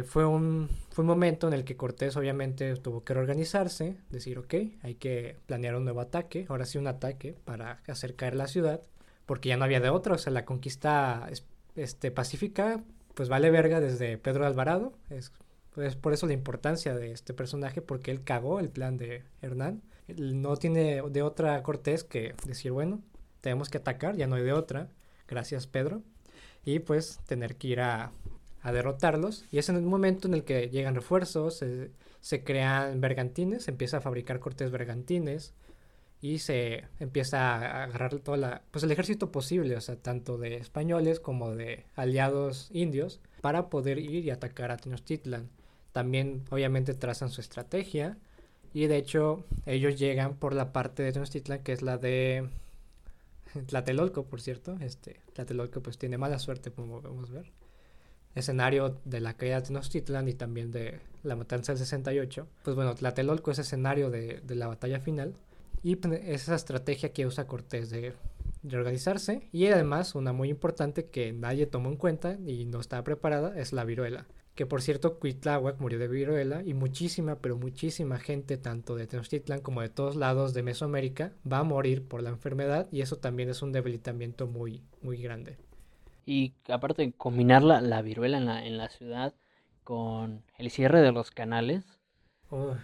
fue, 0.04 0.24
un, 0.24 0.68
fue 0.90 1.02
un 1.02 1.08
momento 1.08 1.48
en 1.48 1.54
el 1.54 1.64
que 1.64 1.76
Cortés 1.76 2.16
obviamente 2.16 2.76
tuvo 2.76 3.04
que 3.04 3.14
reorganizarse, 3.14 3.96
decir, 4.10 4.38
ok, 4.38 4.54
hay 4.82 4.94
que 4.94 5.36
planear 5.46 5.74
un 5.74 5.84
nuevo 5.84 6.00
ataque, 6.00 6.46
ahora 6.48 6.64
sí 6.66 6.78
un 6.78 6.86
ataque 6.86 7.34
para 7.44 7.82
hacer 7.88 8.14
caer 8.14 8.36
la 8.36 8.46
ciudad, 8.46 8.80
porque 9.26 9.48
ya 9.48 9.56
no 9.56 9.64
había 9.64 9.80
de 9.80 9.90
otra, 9.90 10.14
o 10.14 10.18
sea, 10.18 10.32
la 10.32 10.44
conquista 10.44 11.28
este, 11.74 12.10
pacífica, 12.10 12.82
pues 13.14 13.28
vale 13.28 13.50
verga 13.50 13.80
desde 13.80 14.18
Pedro 14.18 14.46
Alvarado, 14.46 14.92
es, 15.10 15.32
pues 15.74 15.96
por 15.96 16.12
eso 16.12 16.26
la 16.26 16.32
importancia 16.32 16.94
de 16.94 17.10
este 17.12 17.34
personaje, 17.34 17.82
porque 17.82 18.12
él 18.12 18.22
cagó 18.22 18.60
el 18.60 18.70
plan 18.70 18.96
de 18.96 19.24
Hernán, 19.42 19.82
no 20.16 20.56
tiene 20.56 21.02
de 21.02 21.22
otra 21.22 21.60
Cortés 21.64 22.04
que 22.04 22.34
decir, 22.46 22.70
bueno, 22.70 23.02
tenemos 23.40 23.68
que 23.68 23.78
atacar, 23.78 24.16
ya 24.16 24.28
no 24.28 24.36
hay 24.36 24.44
de 24.44 24.52
otra, 24.52 24.88
gracias 25.26 25.66
Pedro, 25.66 26.02
y 26.66 26.80
pues 26.80 27.18
tener 27.26 27.56
que 27.56 27.68
ir 27.68 27.80
a 27.80 28.12
derrotarlos. 28.62 29.44
Y 29.50 29.58
es 29.58 29.68
en 29.68 29.76
el 29.76 29.82
momento 29.82 30.28
en 30.28 30.34
el 30.34 30.44
que 30.44 30.68
llegan 30.68 30.94
refuerzos, 30.94 31.58
se, 31.58 31.90
se 32.20 32.42
crean 32.42 33.00
bergantines, 33.00 33.64
se 33.64 33.70
empieza 33.70 33.98
a 33.98 34.00
fabricar 34.00 34.40
cortes 34.40 34.72
bergantines 34.72 35.54
y 36.20 36.40
se 36.40 36.84
empieza 36.98 37.54
a 37.54 37.84
agarrar 37.84 38.18
todo 38.18 38.36
la, 38.36 38.62
pues 38.70 38.82
el 38.82 38.90
ejército 38.90 39.30
posible, 39.30 39.76
o 39.76 39.80
sea, 39.80 39.94
tanto 39.94 40.36
de 40.36 40.56
españoles 40.56 41.20
como 41.20 41.54
de 41.54 41.84
aliados 41.94 42.68
indios, 42.72 43.20
para 43.42 43.68
poder 43.68 43.98
ir 43.98 44.24
y 44.24 44.30
atacar 44.30 44.72
a 44.72 44.76
Tenochtitlan. 44.76 45.48
También, 45.92 46.42
obviamente, 46.50 46.94
trazan 46.94 47.30
su 47.30 47.40
estrategia 47.40 48.16
y 48.74 48.86
de 48.88 48.96
hecho 48.96 49.44
ellos 49.64 49.96
llegan 49.96 50.34
por 50.34 50.52
la 50.52 50.72
parte 50.72 51.04
de 51.04 51.12
Tenochtitlan 51.12 51.62
que 51.62 51.72
es 51.72 51.82
la 51.82 51.96
de 51.96 52.48
Tlatelolco, 53.66 54.24
por 54.24 54.40
cierto. 54.40 54.76
Este, 54.80 55.20
Tlatelolco 55.32 55.82
pues 55.82 55.98
tiene 55.98 56.18
mala 56.18 56.38
suerte, 56.38 56.70
como 56.70 57.00
podemos 57.00 57.30
ver 57.30 57.52
escenario 58.36 59.00
de 59.04 59.20
la 59.20 59.34
caída 59.34 59.56
de 59.56 59.66
Tenochtitlan 59.66 60.28
y 60.28 60.34
también 60.34 60.70
de 60.70 61.00
la 61.22 61.36
matanza 61.36 61.72
del 61.72 61.78
68, 61.78 62.46
pues 62.62 62.76
bueno, 62.76 62.94
Tlatelolco 62.94 63.50
es 63.50 63.58
escenario 63.58 64.10
de, 64.10 64.40
de 64.44 64.54
la 64.54 64.68
batalla 64.68 65.00
final 65.00 65.34
y 65.82 65.96
pues, 65.96 66.20
esa 66.22 66.54
estrategia 66.54 67.12
que 67.12 67.26
usa 67.26 67.46
Cortés 67.46 67.90
de, 67.90 68.12
de, 68.62 68.76
organizarse 68.76 69.48
y 69.52 69.66
además 69.66 70.14
una 70.14 70.32
muy 70.32 70.50
importante 70.50 71.06
que 71.06 71.32
nadie 71.32 71.66
tomó 71.66 71.88
en 71.88 71.96
cuenta 71.96 72.36
y 72.46 72.66
no 72.66 72.78
estaba 72.78 73.02
preparada 73.04 73.58
es 73.58 73.72
la 73.72 73.84
viruela. 73.84 74.26
Que 74.56 74.64
por 74.64 74.80
cierto, 74.80 75.18
Cuitláhuac 75.18 75.78
murió 75.80 75.98
de 75.98 76.08
viruela 76.08 76.62
y 76.64 76.72
muchísima, 76.72 77.36
pero 77.36 77.58
muchísima 77.58 78.18
gente, 78.18 78.56
tanto 78.56 78.96
de 78.96 79.06
Tenochtitlan 79.06 79.60
como 79.60 79.82
de 79.82 79.90
todos 79.90 80.16
lados 80.16 80.54
de 80.54 80.62
Mesoamérica, 80.62 81.34
va 81.50 81.58
a 81.58 81.62
morir 81.62 82.08
por 82.08 82.22
la 82.22 82.30
enfermedad 82.30 82.88
y 82.90 83.02
eso 83.02 83.16
también 83.16 83.50
es 83.50 83.60
un 83.60 83.70
debilitamiento 83.70 84.46
muy, 84.46 84.82
muy 85.02 85.18
grande. 85.18 85.58
Y 86.24 86.54
aparte 86.68 87.02
de 87.02 87.12
combinar 87.12 87.62
la, 87.62 87.82
la 87.82 88.00
viruela 88.00 88.38
en 88.38 88.46
la, 88.46 88.66
en 88.66 88.78
la 88.78 88.88
ciudad 88.88 89.34
con 89.84 90.42
el 90.56 90.70
cierre 90.70 91.02
de 91.02 91.12
los 91.12 91.30
canales, 91.30 91.84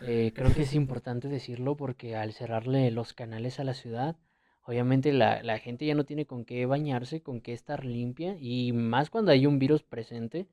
eh, 0.02 0.32
creo 0.34 0.52
que 0.52 0.62
es 0.62 0.74
importante 0.74 1.28
decirlo 1.28 1.74
porque 1.74 2.16
al 2.16 2.34
cerrarle 2.34 2.90
los 2.90 3.14
canales 3.14 3.58
a 3.60 3.64
la 3.64 3.72
ciudad, 3.72 4.16
obviamente 4.64 5.10
la, 5.14 5.42
la, 5.42 5.58
gente 5.58 5.86
ya 5.86 5.94
no 5.94 6.04
tiene 6.04 6.26
con 6.26 6.44
qué 6.44 6.66
bañarse, 6.66 7.22
con 7.22 7.40
qué 7.40 7.54
estar 7.54 7.86
limpia 7.86 8.36
y 8.38 8.72
más 8.72 9.08
cuando 9.08 9.32
hay 9.32 9.46
un 9.46 9.58
virus 9.58 9.82
presente, 9.82 10.46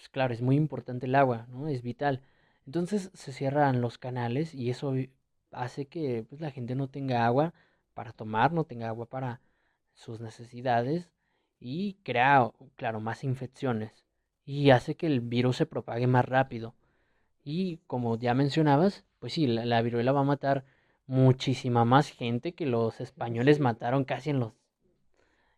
pues 0.00 0.08
claro, 0.08 0.32
es 0.32 0.40
muy 0.40 0.56
importante 0.56 1.04
el 1.04 1.14
agua, 1.14 1.46
¿no? 1.50 1.68
Es 1.68 1.82
vital. 1.82 2.22
Entonces 2.64 3.10
se 3.12 3.34
cierran 3.34 3.82
los 3.82 3.98
canales 3.98 4.54
y 4.54 4.70
eso 4.70 4.94
hace 5.52 5.88
que 5.88 6.24
pues, 6.26 6.40
la 6.40 6.50
gente 6.50 6.74
no 6.74 6.88
tenga 6.88 7.26
agua 7.26 7.52
para 7.92 8.12
tomar, 8.12 8.50
no 8.50 8.64
tenga 8.64 8.88
agua 8.88 9.04
para 9.10 9.42
sus 9.92 10.20
necesidades 10.20 11.10
y 11.58 11.98
crea, 12.02 12.50
claro, 12.76 13.00
más 13.00 13.24
infecciones 13.24 14.06
y 14.46 14.70
hace 14.70 14.96
que 14.96 15.06
el 15.06 15.20
virus 15.20 15.58
se 15.58 15.66
propague 15.66 16.06
más 16.06 16.24
rápido. 16.24 16.74
Y 17.44 17.78
como 17.86 18.18
ya 18.18 18.32
mencionabas, 18.32 19.04
pues 19.18 19.34
sí, 19.34 19.46
la, 19.46 19.66
la, 19.66 19.82
viruela 19.82 20.12
va 20.12 20.20
a 20.20 20.24
matar 20.24 20.64
muchísima 21.06 21.84
más 21.84 22.08
gente 22.08 22.54
que 22.54 22.64
los 22.64 23.02
españoles 23.02 23.60
mataron 23.60 24.04
casi 24.04 24.30
en 24.30 24.40
los, 24.40 24.54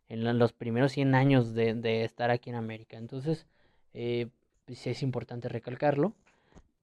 en 0.09 0.37
los 0.37 0.51
primeros 0.51 0.91
100 0.91 1.15
años 1.15 1.53
de, 1.53 1.75
de 1.75 2.03
estar 2.03 2.29
aquí 2.29 2.49
en 2.49 2.57
América. 2.57 2.97
Entonces, 2.97 3.47
eh, 3.93 4.27
pues 4.65 4.87
es 4.87 5.03
importante 5.03 5.49
recalcarlo. 5.49 6.13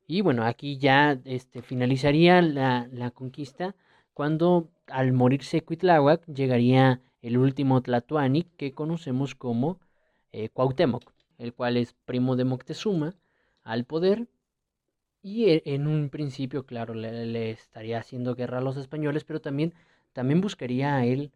Y 0.07 0.23
bueno, 0.23 0.45
aquí 0.45 0.79
ya 0.79 1.19
este, 1.25 1.63
finalizaría 1.63 2.43
la, 2.43 2.89
la 2.93 3.11
conquista 3.11 3.75
cuando 4.15 4.69
al 4.87 5.13
morirse 5.13 5.63
Cuitláhuac 5.63 6.27
llegaría 6.27 7.01
el 7.23 7.39
último 7.39 7.81
Tlatoani 7.81 8.45
que 8.57 8.73
conocemos 8.73 9.35
como 9.35 9.79
eh, 10.33 10.49
Cuauhtémoc, 10.49 11.13
el 11.39 11.55
cual 11.55 11.77
es 11.77 11.95
primo 12.05 12.37
de 12.37 12.45
Moctezuma 12.45 13.15
al 13.63 13.85
poder 13.85 14.29
y 15.23 15.51
e, 15.51 15.63
en 15.67 15.87
un 15.87 16.09
principio, 16.11 16.65
claro, 16.65 16.95
le, 16.95 17.27
le, 17.27 17.51
estaría 17.51 17.99
haciendo 17.99 18.35
guerra 18.35 18.59
a 18.59 18.61
los 18.63 18.77
españoles, 18.77 19.25
pero 19.25 19.41
también, 19.41 19.75
también 20.13 20.41
buscaría 20.41 20.97
a 20.97 21.05
él, 21.05 21.33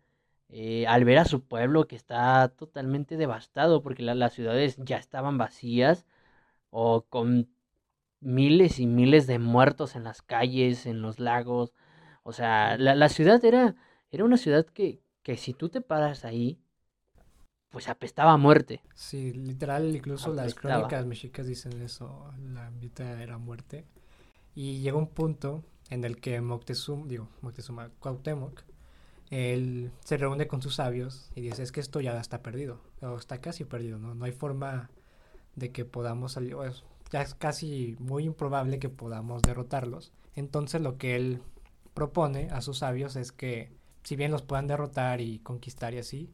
eh, 0.57 0.87
al 0.87 1.05
ver 1.05 1.19
a 1.19 1.25
su 1.25 1.43
pueblo 1.45 1.89
que 1.89 1.97
está 1.97 2.49
totalmente 2.49 3.17
devastado, 3.17 3.83
porque 3.83 4.05
la, 4.05 4.15
las 4.15 4.35
ciudades 4.35 4.77
ya 4.79 4.99
estaban 4.99 5.37
vacías 5.37 6.07
o 6.71 7.03
con 7.09 7.49
miles 8.21 8.81
y 8.81 8.87
miles 8.87 9.27
de 9.27 9.39
muertos 9.39 9.97
en 9.97 10.05
las 10.05 10.23
calles, 10.23 10.87
en 10.87 11.03
los 11.03 11.21
lagos. 11.21 11.75
O 12.23 12.33
sea, 12.33 12.79
la, 12.79 12.95
la 12.95 13.09
ciudad 13.09 13.45
era, 13.45 13.77
era 14.11 14.25
una 14.25 14.37
ciudad 14.37 14.67
que, 14.67 15.01
que 15.23 15.37
si 15.37 15.55
tú 15.55 15.69
te 15.71 15.81
paras 15.81 16.25
ahí, 16.25 16.59
pues 17.71 17.89
apestaba 17.89 18.33
a 18.33 18.37
muerte. 18.37 18.83
Sí, 18.95 19.33
literal, 19.33 19.97
incluso 19.97 20.33
las 20.33 20.55
crónicas 20.55 21.05
mexicas 21.07 21.47
dicen 21.47 21.83
eso, 21.83 22.31
la 22.55 22.69
ambiente 22.69 23.03
era 23.03 23.39
muerte. 23.39 23.85
Y 24.55 24.81
llega 24.81 24.97
un 24.97 25.09
punto 25.09 25.65
en 25.91 26.05
el 26.05 26.21
que 26.21 26.41
Moctezuma, 26.41 27.07
digo, 27.09 27.29
Moctezuma, 27.43 27.91
Cuauhtémoc, 27.99 28.63
él 29.35 29.91
se 30.05 30.17
reúne 30.17 30.47
con 30.47 30.63
sus 30.63 30.77
sabios 30.77 31.31
y 31.35 31.41
dice, 31.41 31.65
es 31.65 31.73
que 31.73 31.81
esto 31.81 32.01
ya 32.01 32.19
está 32.21 32.41
perdido, 32.41 32.81
o 33.03 33.17
está 33.17 33.41
casi 33.41 33.65
perdido, 33.65 33.99
¿no? 33.99 34.15
No 34.15 34.25
hay 34.27 34.33
forma 34.33 34.91
de 35.57 35.73
que 35.73 35.85
podamos 35.85 36.33
salir, 36.33 36.55
o 36.55 36.65
ya 37.11 37.21
es 37.23 37.35
casi 37.35 37.97
muy 37.99 38.25
improbable 38.25 38.79
que 38.79 38.89
podamos 38.89 39.43
derrotarlos. 39.43 40.13
Entonces 40.37 40.81
lo 40.81 40.99
que 40.99 41.17
él 41.17 41.43
propone 41.95 42.49
a 42.51 42.61
sus 42.61 42.79
sabios 42.79 43.17
es 43.17 43.33
que, 43.33 43.73
si 44.05 44.15
bien 44.15 44.31
los 44.31 44.43
puedan 44.43 44.69
derrotar 44.69 45.21
y 45.21 45.41
conquistar 45.41 45.95
y 45.95 45.99
así, 45.99 46.31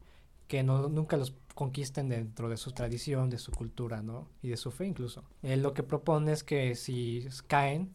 que 0.46 0.62
no, 0.62 0.88
nunca 0.90 1.16
los 1.16 1.34
conquisten 1.54 2.10
dentro 2.10 2.50
de 2.50 2.58
su 2.58 2.72
tradición, 2.72 3.30
de 3.30 3.38
su 3.38 3.50
cultura, 3.50 4.02
¿no? 4.02 4.28
Y 4.42 4.48
de 4.48 4.58
su 4.58 4.70
fe 4.72 4.86
incluso. 4.86 5.24
Él 5.42 5.62
lo 5.62 5.72
que 5.72 5.82
propone 5.82 6.32
es 6.32 6.44
que 6.44 6.74
si 6.74 7.26
caen, 7.46 7.92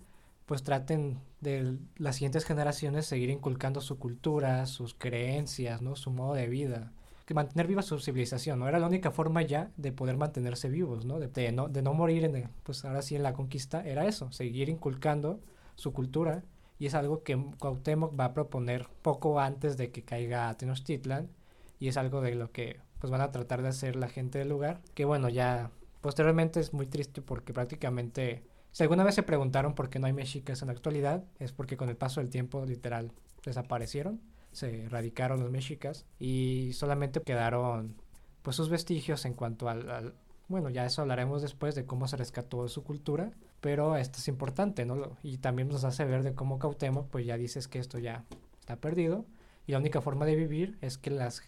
pues 0.48 0.64
traten 0.64 1.20
de 1.46 1.78
las 1.98 2.16
siguientes 2.16 2.44
generaciones 2.44 3.06
seguir 3.06 3.30
inculcando 3.30 3.80
su 3.80 4.00
cultura, 4.00 4.66
sus 4.66 4.94
creencias, 4.96 5.82
¿no? 5.82 5.96
Su 5.96 6.12
modo 6.12 6.34
de 6.34 6.48
vida. 6.48 6.92
Que 7.26 7.34
mantener 7.34 7.68
viva 7.68 7.82
su 7.82 8.00
civilización, 8.00 8.60
¿no? 8.60 8.68
Era 8.68 8.80
la 8.80 8.88
única 8.88 9.12
forma 9.12 9.42
ya 9.44 9.72
de 9.78 9.92
poder 9.92 10.18
mantenerse 10.18 10.70
vivos, 10.70 11.06
¿no? 11.06 11.20
De, 11.20 11.52
no, 11.52 11.68
de 11.70 11.82
no 11.82 11.94
morir, 11.94 12.26
en 12.26 12.50
pues 12.64 12.84
ahora 12.84 13.02
sí 13.02 13.16
en 13.16 13.24
la 13.24 13.34
conquista, 13.34 13.86
era 13.86 14.06
eso, 14.06 14.32
seguir 14.32 14.70
inculcando 14.70 15.40
su 15.76 15.94
cultura. 15.94 16.44
Y 16.78 16.88
es 16.88 16.94
algo 16.96 17.24
que 17.24 17.38
Cuauhtémoc 17.60 18.20
va 18.20 18.26
a 18.26 18.34
proponer 18.34 18.88
poco 19.02 19.40
antes 19.40 19.78
de 19.78 19.92
que 19.92 20.04
caiga 20.04 20.54
Tenochtitlan 20.58 21.30
y 21.80 21.88
es 21.88 21.98
algo 21.98 22.22
de 22.22 22.36
lo 22.36 22.52
que 22.52 22.80
pues 23.00 23.12
van 23.12 23.22
a 23.22 23.32
tratar 23.32 23.62
de 23.62 23.70
hacer 23.70 23.96
la 23.96 24.10
gente 24.10 24.40
del 24.40 24.50
lugar 24.50 24.82
que 24.94 25.06
bueno 25.06 25.30
ya 25.30 25.72
posteriormente 26.02 26.60
es 26.60 26.74
muy 26.74 26.88
triste 26.88 27.22
porque 27.22 27.54
prácticamente 27.54 28.44
si 28.76 28.84
alguna 28.84 29.06
vez 29.06 29.16
se 29.16 29.24
preguntaron 29.24 29.74
por 29.74 29.90
qué 29.90 30.00
no 30.00 30.08
hay 30.08 30.12
mexicas 30.14 30.62
en 30.62 30.68
la 30.68 30.74
actualidad 30.74 31.24
es 31.40 31.54
porque 31.54 31.78
con 31.78 31.88
el 31.88 31.96
paso 31.96 32.20
del 32.20 32.30
tiempo 32.30 32.66
literal 32.66 33.14
desaparecieron 33.46 34.20
se 34.52 34.84
erradicaron 34.86 35.40
los 35.40 35.50
mexicas 35.50 36.06
y 36.20 36.72
solamente 36.74 37.22
quedaron 37.22 37.96
pues 38.42 38.58
sus 38.58 38.68
vestigios 38.70 39.24
en 39.26 39.34
cuanto 39.34 39.70
al, 39.70 40.14
bueno 40.50 40.70
ya 40.70 40.86
eso 40.86 41.02
hablaremos 41.02 41.42
después 41.42 41.74
de 41.74 41.86
cómo 41.86 42.08
se 42.10 42.18
rescató 42.18 42.68
su 42.68 42.84
cultura 42.84 43.32
pero 43.62 43.96
esto 43.96 44.20
es 44.20 44.28
importante 44.28 44.86
no 44.86 45.18
y 45.24 45.38
también 45.38 45.70
nos 45.70 45.86
hace 45.86 46.04
ver 46.04 46.24
de 46.24 46.34
cómo 46.34 46.60
Cuauhtémoc 46.60 47.08
pues 47.10 47.26
ya 47.26 47.38
dices 47.38 47.68
que 47.70 47.80
esto 47.80 47.98
ya 47.98 48.26
está 48.60 48.76
perdido 48.76 49.26
y 49.68 49.72
la 49.72 49.78
única 49.80 50.02
forma 50.02 50.26
de 50.26 50.36
vivir 50.36 50.78
es 50.82 50.98
que 50.98 51.12
las 51.12 51.42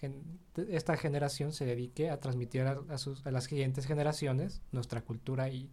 esta 0.70 0.96
generación 0.98 1.52
se 1.52 1.66
dedique 1.66 2.10
a 2.10 2.20
transmitir 2.20 2.62
a, 2.64 2.80
a 2.90 2.98
sus- 2.98 3.26
a 3.28 3.32
las 3.32 3.44
siguientes 3.44 3.86
generaciones 3.86 4.62
nuestra 4.72 5.02
cultura 5.02 5.50
y 5.50 5.70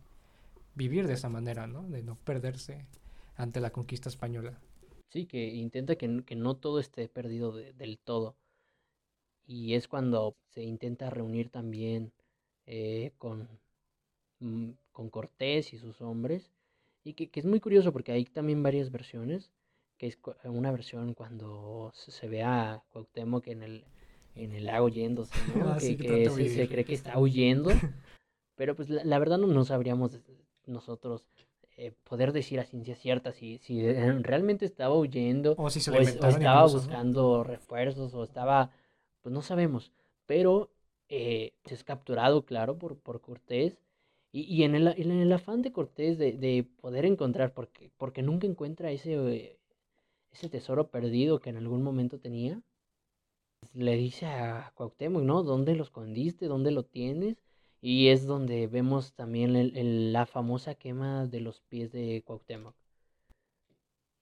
vivir 0.74 1.06
de 1.06 1.14
esa 1.14 1.28
manera, 1.28 1.66
¿no? 1.66 1.82
De 1.88 2.02
no 2.02 2.16
perderse 2.16 2.86
ante 3.36 3.60
la 3.60 3.70
conquista 3.70 4.09
española. 4.09 4.60
Sí, 5.10 5.26
que 5.26 5.46
intenta 5.46 5.96
que, 5.96 6.24
que 6.24 6.36
no 6.36 6.56
todo 6.56 6.80
esté 6.80 7.09
perdido 7.09 7.52
de- 7.52 7.72
del 7.72 7.98
todo. 7.98 8.36
Y 9.46 9.74
es 9.74 9.88
cuando 9.88 10.36
se 10.51 10.62
intenta 10.62 11.10
reunir 11.10 11.51
también 11.51 12.12
eh, 12.66 13.12
con, 13.18 13.48
mm, 14.40 14.70
con 14.92 15.10
Cortés 15.10 15.72
y 15.72 15.78
sus 15.78 16.01
hombres. 16.01 16.51
Y 17.05 17.12
que, 17.12 17.28
que 17.28 17.40
es 17.40 17.46
muy 17.46 17.60
curioso 17.60 17.92
porque 17.92 18.12
hay 18.12 18.24
también 18.24 18.62
varias 18.62 18.90
versiones. 18.90 19.51
Que 19.98 20.09
es 20.09 20.18
una 20.44 20.72
versión 20.72 21.14
cuando 21.14 21.92
se, 21.94 22.26
ve 22.26 22.42
a 22.42 22.82
Cuauhtémoc 22.90 23.46
en 23.46 23.62
el, 23.62 23.84
en 24.34 24.52
el 24.52 24.64
lago 24.64 24.88
yéndose, 24.88 25.34
¿no? 25.48 25.68
Ah, 25.70 25.74
que 25.74 25.86
sí, 25.86 25.96
que 25.96 26.28
se, 26.30 26.68
cree 26.68 26.84
que 26.84 26.94
está 26.94 27.18
huyendo. 27.20 27.70
Pero 28.56 28.74
pues 28.74 28.88
la, 28.90 29.05
la 29.05 29.18
verdad 29.18 29.38
no, 29.38 29.46
no 29.46 29.64
sabríamos 29.64 30.18
nosotros 30.66 31.27
eh, 31.77 31.93
poder 32.05 32.32
decir 32.32 32.61
a 32.61 32.65
ciencia 32.65 32.95
cierta 32.97 33.32
si, 33.32 33.59
si 33.59 33.82
realmente 34.23 34.65
estaba 34.65 34.97
huyendo 34.97 35.53
O 35.59 35.70
si 35.70 35.81
se 35.81 35.91
o, 35.91 35.95
lo 35.95 36.01
es- 36.01 36.16
o 36.16 36.28
inventaron 36.28 36.39
estaba 36.39 36.62
incluso, 36.62 36.77
¿no? 36.78 36.82
buscando 36.82 37.45
refuerzos 37.45 38.15
o 38.15 38.23
estaba, 38.24 38.70
pues 39.23 39.32
no 39.32 39.43
sabemos, 39.43 39.93
pero 40.27 40.70
eh, 41.09 41.53
es 41.65 41.85
capturado, 41.85 42.45
claro, 42.47 42.78
por, 42.78 42.99
por 42.99 43.20
Cortés 43.20 43.78
y, 44.32 44.43
y 44.43 44.65
en, 44.65 44.74
el, 44.74 44.89
en 44.89 45.11
el 45.12 45.32
afán 45.32 45.62
de 45.62 45.73
Cortés 45.73 46.19
de, 46.19 46.32
de 46.32 46.65
poder 46.81 47.05
encontrar, 47.07 47.53
porque, 47.55 47.91
porque 47.97 48.23
nunca 48.23 48.47
encuentra 48.47 48.91
ese, 48.91 49.15
eh, 49.15 49.59
ese 50.32 50.49
tesoro 50.51 50.91
perdido 50.91 51.41
que 51.41 51.51
en 51.51 51.59
algún 51.59 51.82
momento 51.82 52.19
tenía, 52.20 52.62
le 53.74 53.95
dice 53.97 54.24
a 54.27 54.73
Cuauhtémoc, 54.74 55.23
¿no? 55.23 55.43
¿Dónde 55.43 55.74
lo 55.77 55.82
escondiste? 55.82 56.47
¿Dónde 56.47 56.70
lo 56.70 56.85
tienes? 56.85 57.36
Y 57.85 58.09
es 58.09 58.27
donde 58.27 58.66
vemos 58.66 59.12
también 59.15 59.55
el- 59.55 59.77
el- 59.78 60.12
la 60.12 60.27
famosa 60.27 60.74
quema 60.74 61.27
de 61.28 61.39
los 61.40 61.61
pies 61.61 61.93
de 61.93 62.20
Cuauhtémoc. 62.27 62.74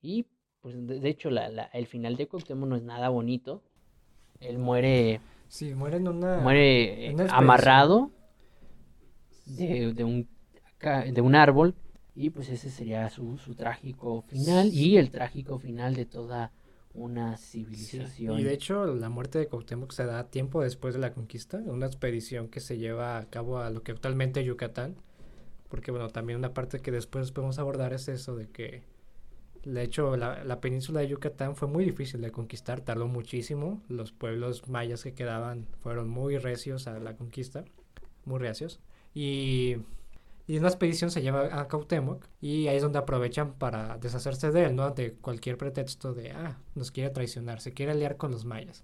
Y 0.03 0.27
pues 0.61 0.75
de, 0.85 0.99
de 0.99 1.09
hecho 1.09 1.29
la, 1.31 1.49
la- 1.49 1.63
el 1.73 1.87
final 1.87 2.15
de 2.15 2.27
Cuauhtémoc 2.27 2.69
no 2.69 2.75
es 2.75 2.83
nada 2.83 3.09
bonito. 3.09 3.63
Él 4.41 4.57
muere, 4.59 5.21
Sí, 5.47 5.73
muere 5.75 5.97
en 5.97 6.07
una... 6.07 6.39
muere 6.41 7.13
una 7.13 7.25
amarrado 7.31 8.11
de, 9.45 9.93
de 9.93 10.03
un, 10.03 10.27
de 11.13 11.21
un 11.21 11.35
árbol. 11.35 11.75
Y 12.15 12.29
pues 12.29 12.49
ese 12.49 12.69
sería 12.69 13.09
su, 13.09 13.37
su 13.37 13.55
trágico 13.55 14.21
final 14.27 14.67
y 14.71 14.97
el 14.97 15.09
trágico 15.09 15.57
final 15.57 15.95
de 15.95 16.05
toda 16.05 16.51
una 16.93 17.37
Sí, 17.37 17.65
civilización. 17.65 18.39
Y 18.39 18.43
de 18.43 18.53
hecho 18.53 18.85
la 18.85 19.09
muerte 19.09 19.39
de 19.39 19.47
Cuauhtémoc 19.47 19.91
se 19.91 20.05
da 20.05 20.29
tiempo 20.29 20.61
después 20.61 20.93
de 20.93 20.99
la 21.01 21.13
conquista, 21.13 21.57
una 21.57 21.87
expedición 21.87 22.47
que 22.49 22.59
se 22.59 22.77
lleva 22.77 23.17
a 23.17 23.29
cabo 23.29 23.59
a 23.59 23.69
lo 23.69 23.83
que 23.83 23.91
actualmente 23.91 24.41
es 24.41 24.45
Yucatán, 24.45 24.95
porque 25.69 25.91
bueno, 25.91 26.09
también 26.09 26.39
una 26.39 26.53
parte 26.53 26.81
que 26.81 26.91
después 26.91 27.31
podemos 27.31 27.59
abordar 27.59 27.93
es 27.93 28.07
eso 28.07 28.35
de 28.35 28.49
que 28.49 28.83
de 29.65 29.81
hecho 29.83 30.17
la, 30.17 30.43
la 30.43 30.61
península 30.61 31.01
de 31.01 31.07
Yucatán 31.09 31.55
fue 31.55 31.67
muy 31.67 31.85
difícil 31.85 32.21
de 32.21 32.31
conquistar, 32.31 32.81
tardó 32.81 33.07
muchísimo, 33.07 33.81
los 33.89 34.11
pueblos 34.11 34.67
mayas 34.69 35.03
que 35.03 35.13
quedaban 35.13 35.67
fueron 35.79 36.09
muy 36.09 36.37
recios 36.37 36.87
a 36.87 36.99
la 36.99 37.15
conquista, 37.15 37.65
muy 38.25 38.39
reacios, 38.39 38.79
y 39.13 39.77
y 40.45 40.57
una 40.57 40.67
expedición 40.67 41.09
se 41.09 41.21
lleva 41.21 41.59
a 41.59 41.67
Cuauhtémoc 41.67 42.27
y 42.41 42.67
ahí 42.67 42.75
es 42.75 42.83
donde 42.83 42.99
aprovechan 42.99 43.53
para 43.53 43.97
deshacerse 43.97 44.51
de 44.51 44.65
él, 44.65 44.75
¿no? 44.75 44.91
De 44.91 45.13
cualquier 45.13 45.57
pretexto 45.57 46.13
de, 46.13 46.31
ah, 46.31 46.59
nos 46.75 46.91
quiere 46.91 47.09
traicionar, 47.11 47.61
se 47.61 47.71
quiere 47.71 47.93
aliar 47.93 48.17
con 48.17 48.31
los 48.31 48.43
mayas. 48.43 48.83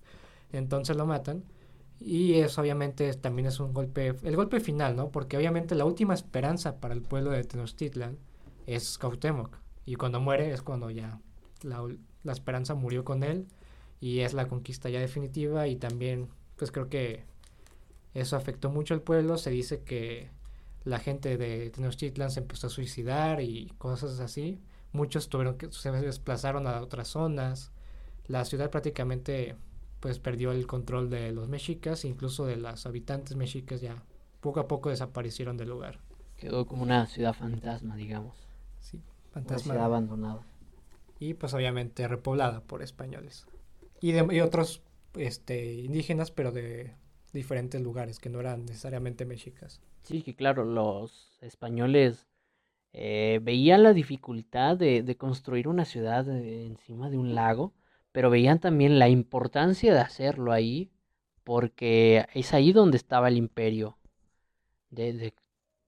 Entonces 0.54 0.96
lo 0.96 1.06
matan 1.06 1.44
y 2.00 2.36
eso 2.36 2.62
obviamente 2.62 3.14
también 3.16 3.48
es 3.48 3.60
un 3.60 3.74
golpe, 3.74 4.16
el 4.24 4.36
golpe 4.38 4.62
final, 4.62 4.96
¿no? 4.96 5.12
Porque 5.12 5.36
obviamente 5.36 5.76
la 5.76 5.84
última 5.86 6.14
esperanza 6.14 6.80
para 6.80 6.94
el 6.94 7.02
pueblo 7.02 7.32
de 7.32 7.44
Tenochtitlan 7.44 8.18
es 8.66 8.98
Cuauhtémoc 8.98 9.58
y 9.86 9.96
cuando 9.96 10.22
muere 10.22 10.54
es 10.54 10.62
cuando 10.62 10.90
ya 10.90 11.20
la, 11.62 11.86
la 12.24 12.32
esperanza 12.32 12.74
murió 12.74 13.04
con 13.04 13.24
él 13.24 13.48
y 14.00 14.20
es 14.22 14.34
la 14.34 14.48
conquista 14.48 14.90
ya 14.90 15.02
definitiva 15.02 15.68
y 15.68 15.76
también 15.76 16.30
pues 16.56 16.72
creo 16.72 16.88
que 16.88 17.26
eso 18.14 18.38
afectó 18.38 18.70
mucho 18.70 18.94
al 18.94 19.02
pueblo, 19.02 19.38
se 19.38 19.50
dice 19.50 19.82
que 19.84 20.30
la 20.90 21.00
gente 21.00 21.38
de 21.38 21.70
Tenochtitlan 21.70 22.32
se 22.32 22.42
empezó 22.42 22.68
a 22.68 22.70
suicidar 22.70 23.42
y 23.42 23.74
cosas 23.78 24.20
así. 24.20 24.60
Muchos 24.92 25.30
tuvieron 25.30 25.58
que 25.58 25.72
se 25.72 25.92
desplazaron 25.92 26.68
a 26.68 26.82
otras 26.82 27.08
zonas. 27.10 27.72
La 28.28 28.46
ciudad 28.46 28.70
prácticamente 28.72 29.56
pues 30.00 30.20
perdió 30.20 30.52
el 30.52 30.66
control 30.68 31.10
de 31.10 31.32
los 31.32 31.50
mexicas, 31.50 32.06
incluso 32.06 32.46
de 32.46 32.56
los 32.58 32.86
habitantes 32.86 33.36
mexicas 33.36 33.82
ya 33.82 34.04
poco 34.42 34.60
a 34.62 34.68
poco 34.68 34.90
desaparecieron 34.90 35.58
del 35.58 35.70
lugar. 35.70 36.00
Quedó 36.38 36.66
como 36.66 36.84
una 36.84 37.06
ciudad 37.08 37.34
fantasma, 37.34 37.96
digamos. 37.98 38.38
Sí, 38.80 38.98
Una 38.98 39.34
fantasma. 39.34 39.74
ciudad 39.74 39.86
abandonada. 39.86 40.42
y 41.20 41.34
pues 41.36 41.54
obviamente 41.54 42.08
repoblada 42.08 42.62
por 42.62 42.82
españoles 42.82 43.46
y, 44.02 44.14
de, 44.14 44.26
y 44.36 44.40
otros 44.42 44.82
este 45.16 45.74
indígenas 45.76 46.32
pero 46.32 46.52
de 46.52 46.96
diferentes 47.32 47.82
lugares 47.82 48.20
que 48.20 48.30
no 48.30 48.40
eran 48.40 48.66
necesariamente 48.66 49.26
mexicas. 49.26 49.82
Sí, 50.04 50.22
que 50.22 50.36
claro, 50.36 50.64
los 50.64 51.38
españoles 51.42 52.28
eh, 52.94 53.40
veían 53.42 53.84
la 53.84 53.94
dificultad 53.94 54.78
de, 54.78 55.04
de 55.04 55.18
construir 55.18 55.68
una 55.68 55.86
ciudad 55.86 56.28
eh, 56.30 56.66
encima 56.66 57.10
de 57.10 57.18
un 57.18 57.36
lago, 57.36 57.74
pero 58.12 58.30
veían 58.30 58.60
también 58.60 58.98
la 58.98 59.10
importancia 59.10 59.94
de 59.94 60.00
hacerlo 60.00 60.52
ahí, 60.52 60.92
porque 61.44 62.26
es 62.34 62.54
ahí 62.54 62.74
donde 62.74 62.98
estaba 62.98 63.28
el 63.28 63.38
imperio 63.38 63.98
de, 64.90 65.14
de, 65.14 65.34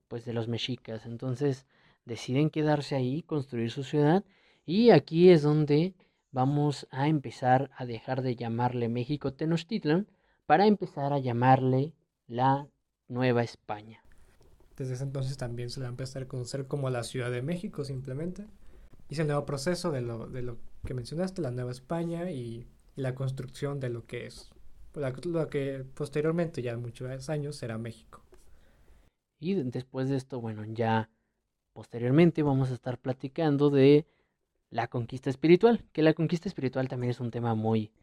pues 0.07 0.25
de 0.25 0.33
los 0.33 0.47
mexicas. 0.47 1.05
Entonces 1.05 1.65
deciden 2.05 2.49
quedarse 2.49 2.95
ahí, 2.95 3.23
construir 3.23 3.71
su 3.71 3.83
ciudad, 3.83 4.23
y 4.65 4.91
aquí 4.91 5.29
es 5.29 5.41
donde 5.41 5.95
vamos 6.31 6.87
a 6.91 7.07
empezar 7.07 7.71
a 7.75 7.85
dejar 7.85 8.21
de 8.21 8.35
llamarle 8.35 8.89
México 8.89 9.33
Tenochtitlan 9.33 10.07
para 10.51 10.67
empezar 10.67 11.13
a 11.13 11.19
llamarle 11.19 11.93
la 12.27 12.67
Nueva 13.07 13.41
España. 13.41 14.03
Desde 14.75 14.95
ese 14.95 15.03
entonces 15.05 15.37
también 15.37 15.69
se 15.69 15.79
le 15.79 15.85
va 15.85 15.87
a 15.87 15.91
empezar 15.91 16.23
a 16.23 16.27
conocer 16.27 16.67
como 16.67 16.89
la 16.89 17.05
Ciudad 17.05 17.31
de 17.31 17.41
México 17.41 17.85
simplemente. 17.85 18.47
Y 19.07 19.13
es 19.13 19.19
el 19.19 19.27
nuevo 19.27 19.45
proceso 19.45 19.91
de 19.91 20.01
lo, 20.01 20.27
de 20.27 20.41
lo 20.41 20.57
que 20.83 20.93
mencionaste, 20.93 21.41
la 21.41 21.51
Nueva 21.51 21.71
España 21.71 22.31
y, 22.31 22.67
y 22.97 23.01
la 23.01 23.15
construcción 23.15 23.79
de 23.79 23.91
lo 23.91 24.05
que 24.05 24.25
es 24.25 24.51
lo 24.93 25.47
que 25.49 25.85
posteriormente, 25.93 26.61
ya 26.61 26.75
muchos 26.75 27.29
años, 27.29 27.55
será 27.55 27.77
México. 27.77 28.21
Y 29.39 29.53
de- 29.53 29.63
después 29.63 30.09
de 30.09 30.17
esto, 30.17 30.41
bueno, 30.41 30.65
ya 30.65 31.09
posteriormente 31.71 32.43
vamos 32.43 32.71
a 32.71 32.73
estar 32.73 32.97
platicando 32.97 33.69
de 33.69 34.05
la 34.69 34.89
conquista 34.89 35.29
espiritual, 35.29 35.85
que 35.93 36.01
la 36.01 36.13
conquista 36.13 36.49
espiritual 36.49 36.89
también 36.89 37.11
es 37.11 37.21
un 37.21 37.31
tema 37.31 37.55
muy, 37.55 37.93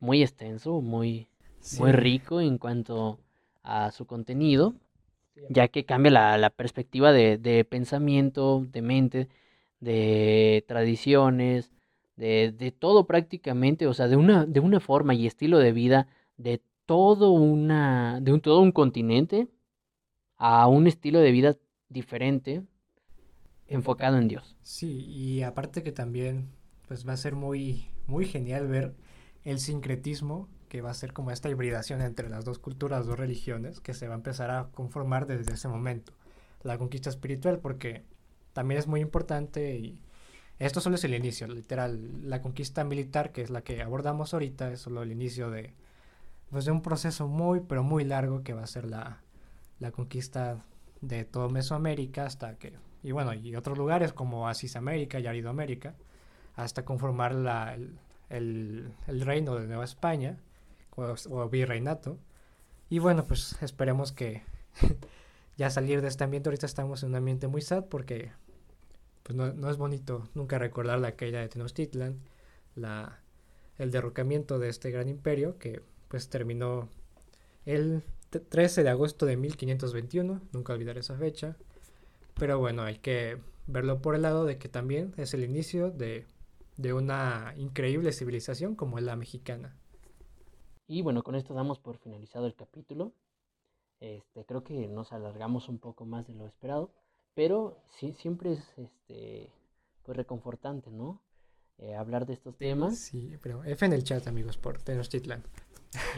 muy 0.00 0.20
extenso, 0.20 0.80
muy, 0.80 1.28
muy 1.70 1.92
rico 1.92 2.40
en 2.40 2.58
cuanto 2.58 3.18
a 3.62 3.90
su 3.92 4.06
contenido, 4.06 4.74
ya 5.48 5.68
que 5.68 5.84
cambia 5.84 6.10
la, 6.12 6.38
la 6.38 6.50
perspectiva 6.50 7.12
de, 7.12 7.38
de 7.38 7.64
pensamiento, 7.64 8.64
de 8.70 8.82
mente, 8.82 9.28
de 9.80 10.64
tradiciones, 10.68 11.72
de, 12.16 12.52
de 12.52 12.72
todo 12.72 13.06
prácticamente, 13.06 13.86
o 13.86 13.94
sea, 13.94 14.08
de 14.08 14.16
una, 14.16 14.46
de 14.46 14.60
una 14.60 14.80
forma 14.80 15.14
y 15.14 15.26
estilo 15.26 15.58
de 15.58 15.72
vida 15.72 16.08
de 16.36 16.60
todo 16.86 17.30
una, 17.32 18.20
de 18.20 18.32
un, 18.32 18.40
todo 18.40 18.60
un 18.60 18.72
continente 18.72 19.48
a 20.38 20.68
un 20.68 20.86
estilo 20.86 21.20
de 21.20 21.32
vida 21.32 21.56
diferente 21.88 22.62
enfocado 23.68 24.16
en 24.18 24.28
Dios. 24.28 24.56
Sí, 24.62 25.04
y 25.06 25.42
aparte 25.42 25.82
que 25.82 25.92
también 25.92 26.48
pues 26.88 27.06
va 27.06 27.12
a 27.12 27.16
ser 27.16 27.34
muy 27.34 27.88
muy 28.06 28.26
genial 28.26 28.66
ver 28.66 28.94
el 29.44 29.60
sincretismo 29.60 30.48
que 30.74 30.82
va 30.82 30.90
a 30.90 30.94
ser 30.94 31.12
como 31.12 31.30
esta 31.30 31.48
hibridación 31.48 32.02
entre 32.02 32.28
las 32.28 32.44
dos 32.44 32.58
culturas, 32.58 33.06
dos 33.06 33.16
religiones 33.16 33.78
que 33.78 33.94
se 33.94 34.08
va 34.08 34.14
a 34.14 34.16
empezar 34.16 34.50
a 34.50 34.70
conformar 34.72 35.24
desde 35.24 35.52
ese 35.52 35.68
momento. 35.68 36.12
La 36.64 36.78
conquista 36.78 37.10
espiritual 37.10 37.60
porque 37.60 38.02
también 38.54 38.80
es 38.80 38.88
muy 38.88 39.00
importante 39.00 39.76
y 39.76 40.00
esto 40.58 40.80
solo 40.80 40.96
es 40.96 41.04
el 41.04 41.14
inicio, 41.14 41.46
literal, 41.46 42.28
la 42.28 42.42
conquista 42.42 42.82
militar 42.82 43.30
que 43.30 43.42
es 43.42 43.50
la 43.50 43.62
que 43.62 43.82
abordamos 43.82 44.34
ahorita 44.34 44.72
es 44.72 44.80
solo 44.80 45.04
el 45.04 45.12
inicio 45.12 45.48
de 45.48 45.74
pues 46.50 46.64
de 46.64 46.72
un 46.72 46.82
proceso 46.82 47.28
muy 47.28 47.60
pero 47.60 47.84
muy 47.84 48.02
largo 48.02 48.42
que 48.42 48.52
va 48.52 48.64
a 48.64 48.66
ser 48.66 48.86
la 48.90 49.22
la 49.78 49.92
conquista 49.92 50.64
de 51.02 51.24
todo 51.24 51.50
Mesoamérica 51.50 52.26
hasta 52.26 52.58
que 52.58 52.72
y 53.04 53.12
bueno, 53.12 53.32
y 53.32 53.54
otros 53.54 53.78
lugares 53.78 54.12
como 54.12 54.48
Asis 54.48 54.74
América 54.74 55.20
y 55.20 55.28
Aridoamérica, 55.28 55.94
hasta 56.56 56.84
conformar 56.84 57.32
la, 57.32 57.76
el, 58.28 58.92
el 59.06 59.20
reino 59.20 59.54
de 59.54 59.68
Nueva 59.68 59.84
España, 59.84 60.36
o, 60.96 61.14
o 61.30 61.48
virreinato. 61.48 62.18
Y 62.90 62.98
bueno, 62.98 63.24
pues 63.26 63.56
esperemos 63.62 64.12
que 64.12 64.42
ya 65.56 65.70
salir 65.70 66.02
de 66.02 66.08
este 66.08 66.24
ambiente, 66.24 66.48
ahorita 66.48 66.66
estamos 66.66 67.02
en 67.02 67.10
un 67.10 67.16
ambiente 67.16 67.48
muy 67.48 67.62
sad 67.62 67.84
porque 67.86 68.32
pues 69.22 69.36
no, 69.36 69.52
no 69.52 69.70
es 69.70 69.76
bonito 69.78 70.28
nunca 70.34 70.58
recordar 70.58 70.98
la 71.00 71.12
caída 71.12 71.40
de 71.40 71.48
Tenochtitlan, 71.48 72.18
la, 72.76 73.20
el 73.78 73.90
derrocamiento 73.90 74.58
de 74.58 74.68
este 74.68 74.90
gran 74.90 75.08
imperio 75.08 75.58
que 75.58 75.80
pues 76.08 76.28
terminó 76.28 76.88
el 77.66 78.02
t- 78.30 78.40
13 78.40 78.82
de 78.82 78.90
agosto 78.90 79.26
de 79.26 79.36
1521, 79.36 80.42
nunca 80.52 80.72
olvidar 80.74 80.98
esa 80.98 81.16
fecha. 81.16 81.56
Pero 82.38 82.58
bueno, 82.58 82.82
hay 82.82 82.98
que 82.98 83.38
verlo 83.66 84.02
por 84.02 84.14
el 84.14 84.22
lado 84.22 84.44
de 84.44 84.58
que 84.58 84.68
también 84.68 85.14
es 85.16 85.34
el 85.34 85.44
inicio 85.44 85.90
de, 85.90 86.26
de 86.76 86.92
una 86.92 87.54
increíble 87.56 88.12
civilización 88.12 88.74
como 88.76 88.98
es 88.98 89.04
la 89.04 89.16
mexicana. 89.16 89.74
Y 90.86 91.02
bueno, 91.02 91.22
con 91.22 91.34
esto 91.34 91.54
damos 91.54 91.78
por 91.78 91.98
finalizado 91.98 92.46
el 92.46 92.54
capítulo. 92.54 93.12
Este, 94.00 94.44
creo 94.44 94.64
que 94.64 94.86
nos 94.88 95.12
alargamos 95.12 95.68
un 95.68 95.78
poco 95.78 96.04
más 96.04 96.26
de 96.26 96.34
lo 96.34 96.46
esperado, 96.46 96.90
pero 97.34 97.78
sí, 97.88 98.12
siempre 98.14 98.52
es 98.52 98.78
este, 98.78 99.50
pues 100.02 100.16
reconfortante, 100.16 100.90
¿no? 100.90 101.20
Eh, 101.78 101.94
hablar 101.94 102.26
de 102.26 102.34
estos 102.34 102.56
temas. 102.56 102.96
Sí, 102.98 103.36
pero 103.42 103.64
F 103.64 103.84
en 103.84 103.92
el 103.92 104.04
chat, 104.04 104.26
amigos, 104.26 104.58
por 104.58 104.78
Tenochtitlan. 104.82 105.42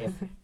F. 0.00 0.30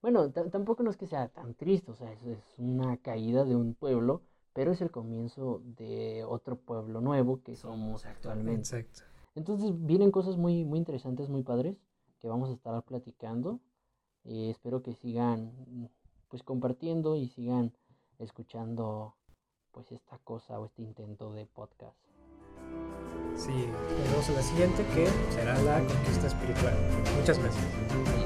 Bueno, 0.00 0.30
ta- 0.30 0.48
tampoco 0.48 0.84
no 0.84 0.90
es 0.90 0.96
que 0.96 1.08
sea 1.08 1.26
tan 1.26 1.54
triste, 1.54 1.90
o 1.90 1.96
sea, 1.96 2.12
es, 2.12 2.22
es 2.24 2.38
una 2.58 2.98
caída 2.98 3.44
de 3.44 3.56
un 3.56 3.74
pueblo, 3.74 4.22
pero 4.52 4.70
es 4.70 4.80
el 4.80 4.92
comienzo 4.92 5.60
de 5.76 6.22
otro 6.22 6.54
pueblo 6.56 7.00
nuevo 7.00 7.42
que 7.42 7.56
somos 7.56 8.06
actualmente. 8.06 8.60
Exacto. 8.60 9.00
Entonces 9.34 9.72
vienen 9.86 10.12
cosas 10.12 10.36
muy, 10.36 10.64
muy 10.64 10.78
interesantes, 10.78 11.28
muy 11.28 11.42
padres, 11.42 11.76
que 12.20 12.28
vamos 12.28 12.50
a 12.50 12.52
estar 12.52 12.82
platicando. 12.82 13.60
Y 14.24 14.50
espero 14.50 14.82
que 14.82 14.94
sigan 14.94 15.90
pues 16.28 16.42
compartiendo 16.42 17.16
y 17.16 17.28
sigan 17.28 17.72
escuchando 18.18 19.14
pues 19.72 19.92
esta 19.92 20.18
cosa 20.18 20.58
o 20.60 20.66
este 20.66 20.82
intento 20.82 21.32
de 21.32 21.46
podcast. 21.46 21.96
Sí, 23.36 23.52
nos 23.52 24.10
vemos 24.10 24.28
la 24.30 24.42
siguiente 24.42 24.84
que 24.94 25.06
será 25.30 25.56
la 25.62 25.78
conquista 25.86 26.26
espiritual. 26.26 26.74
Muchas 27.16 27.38
gracias. 27.38 28.17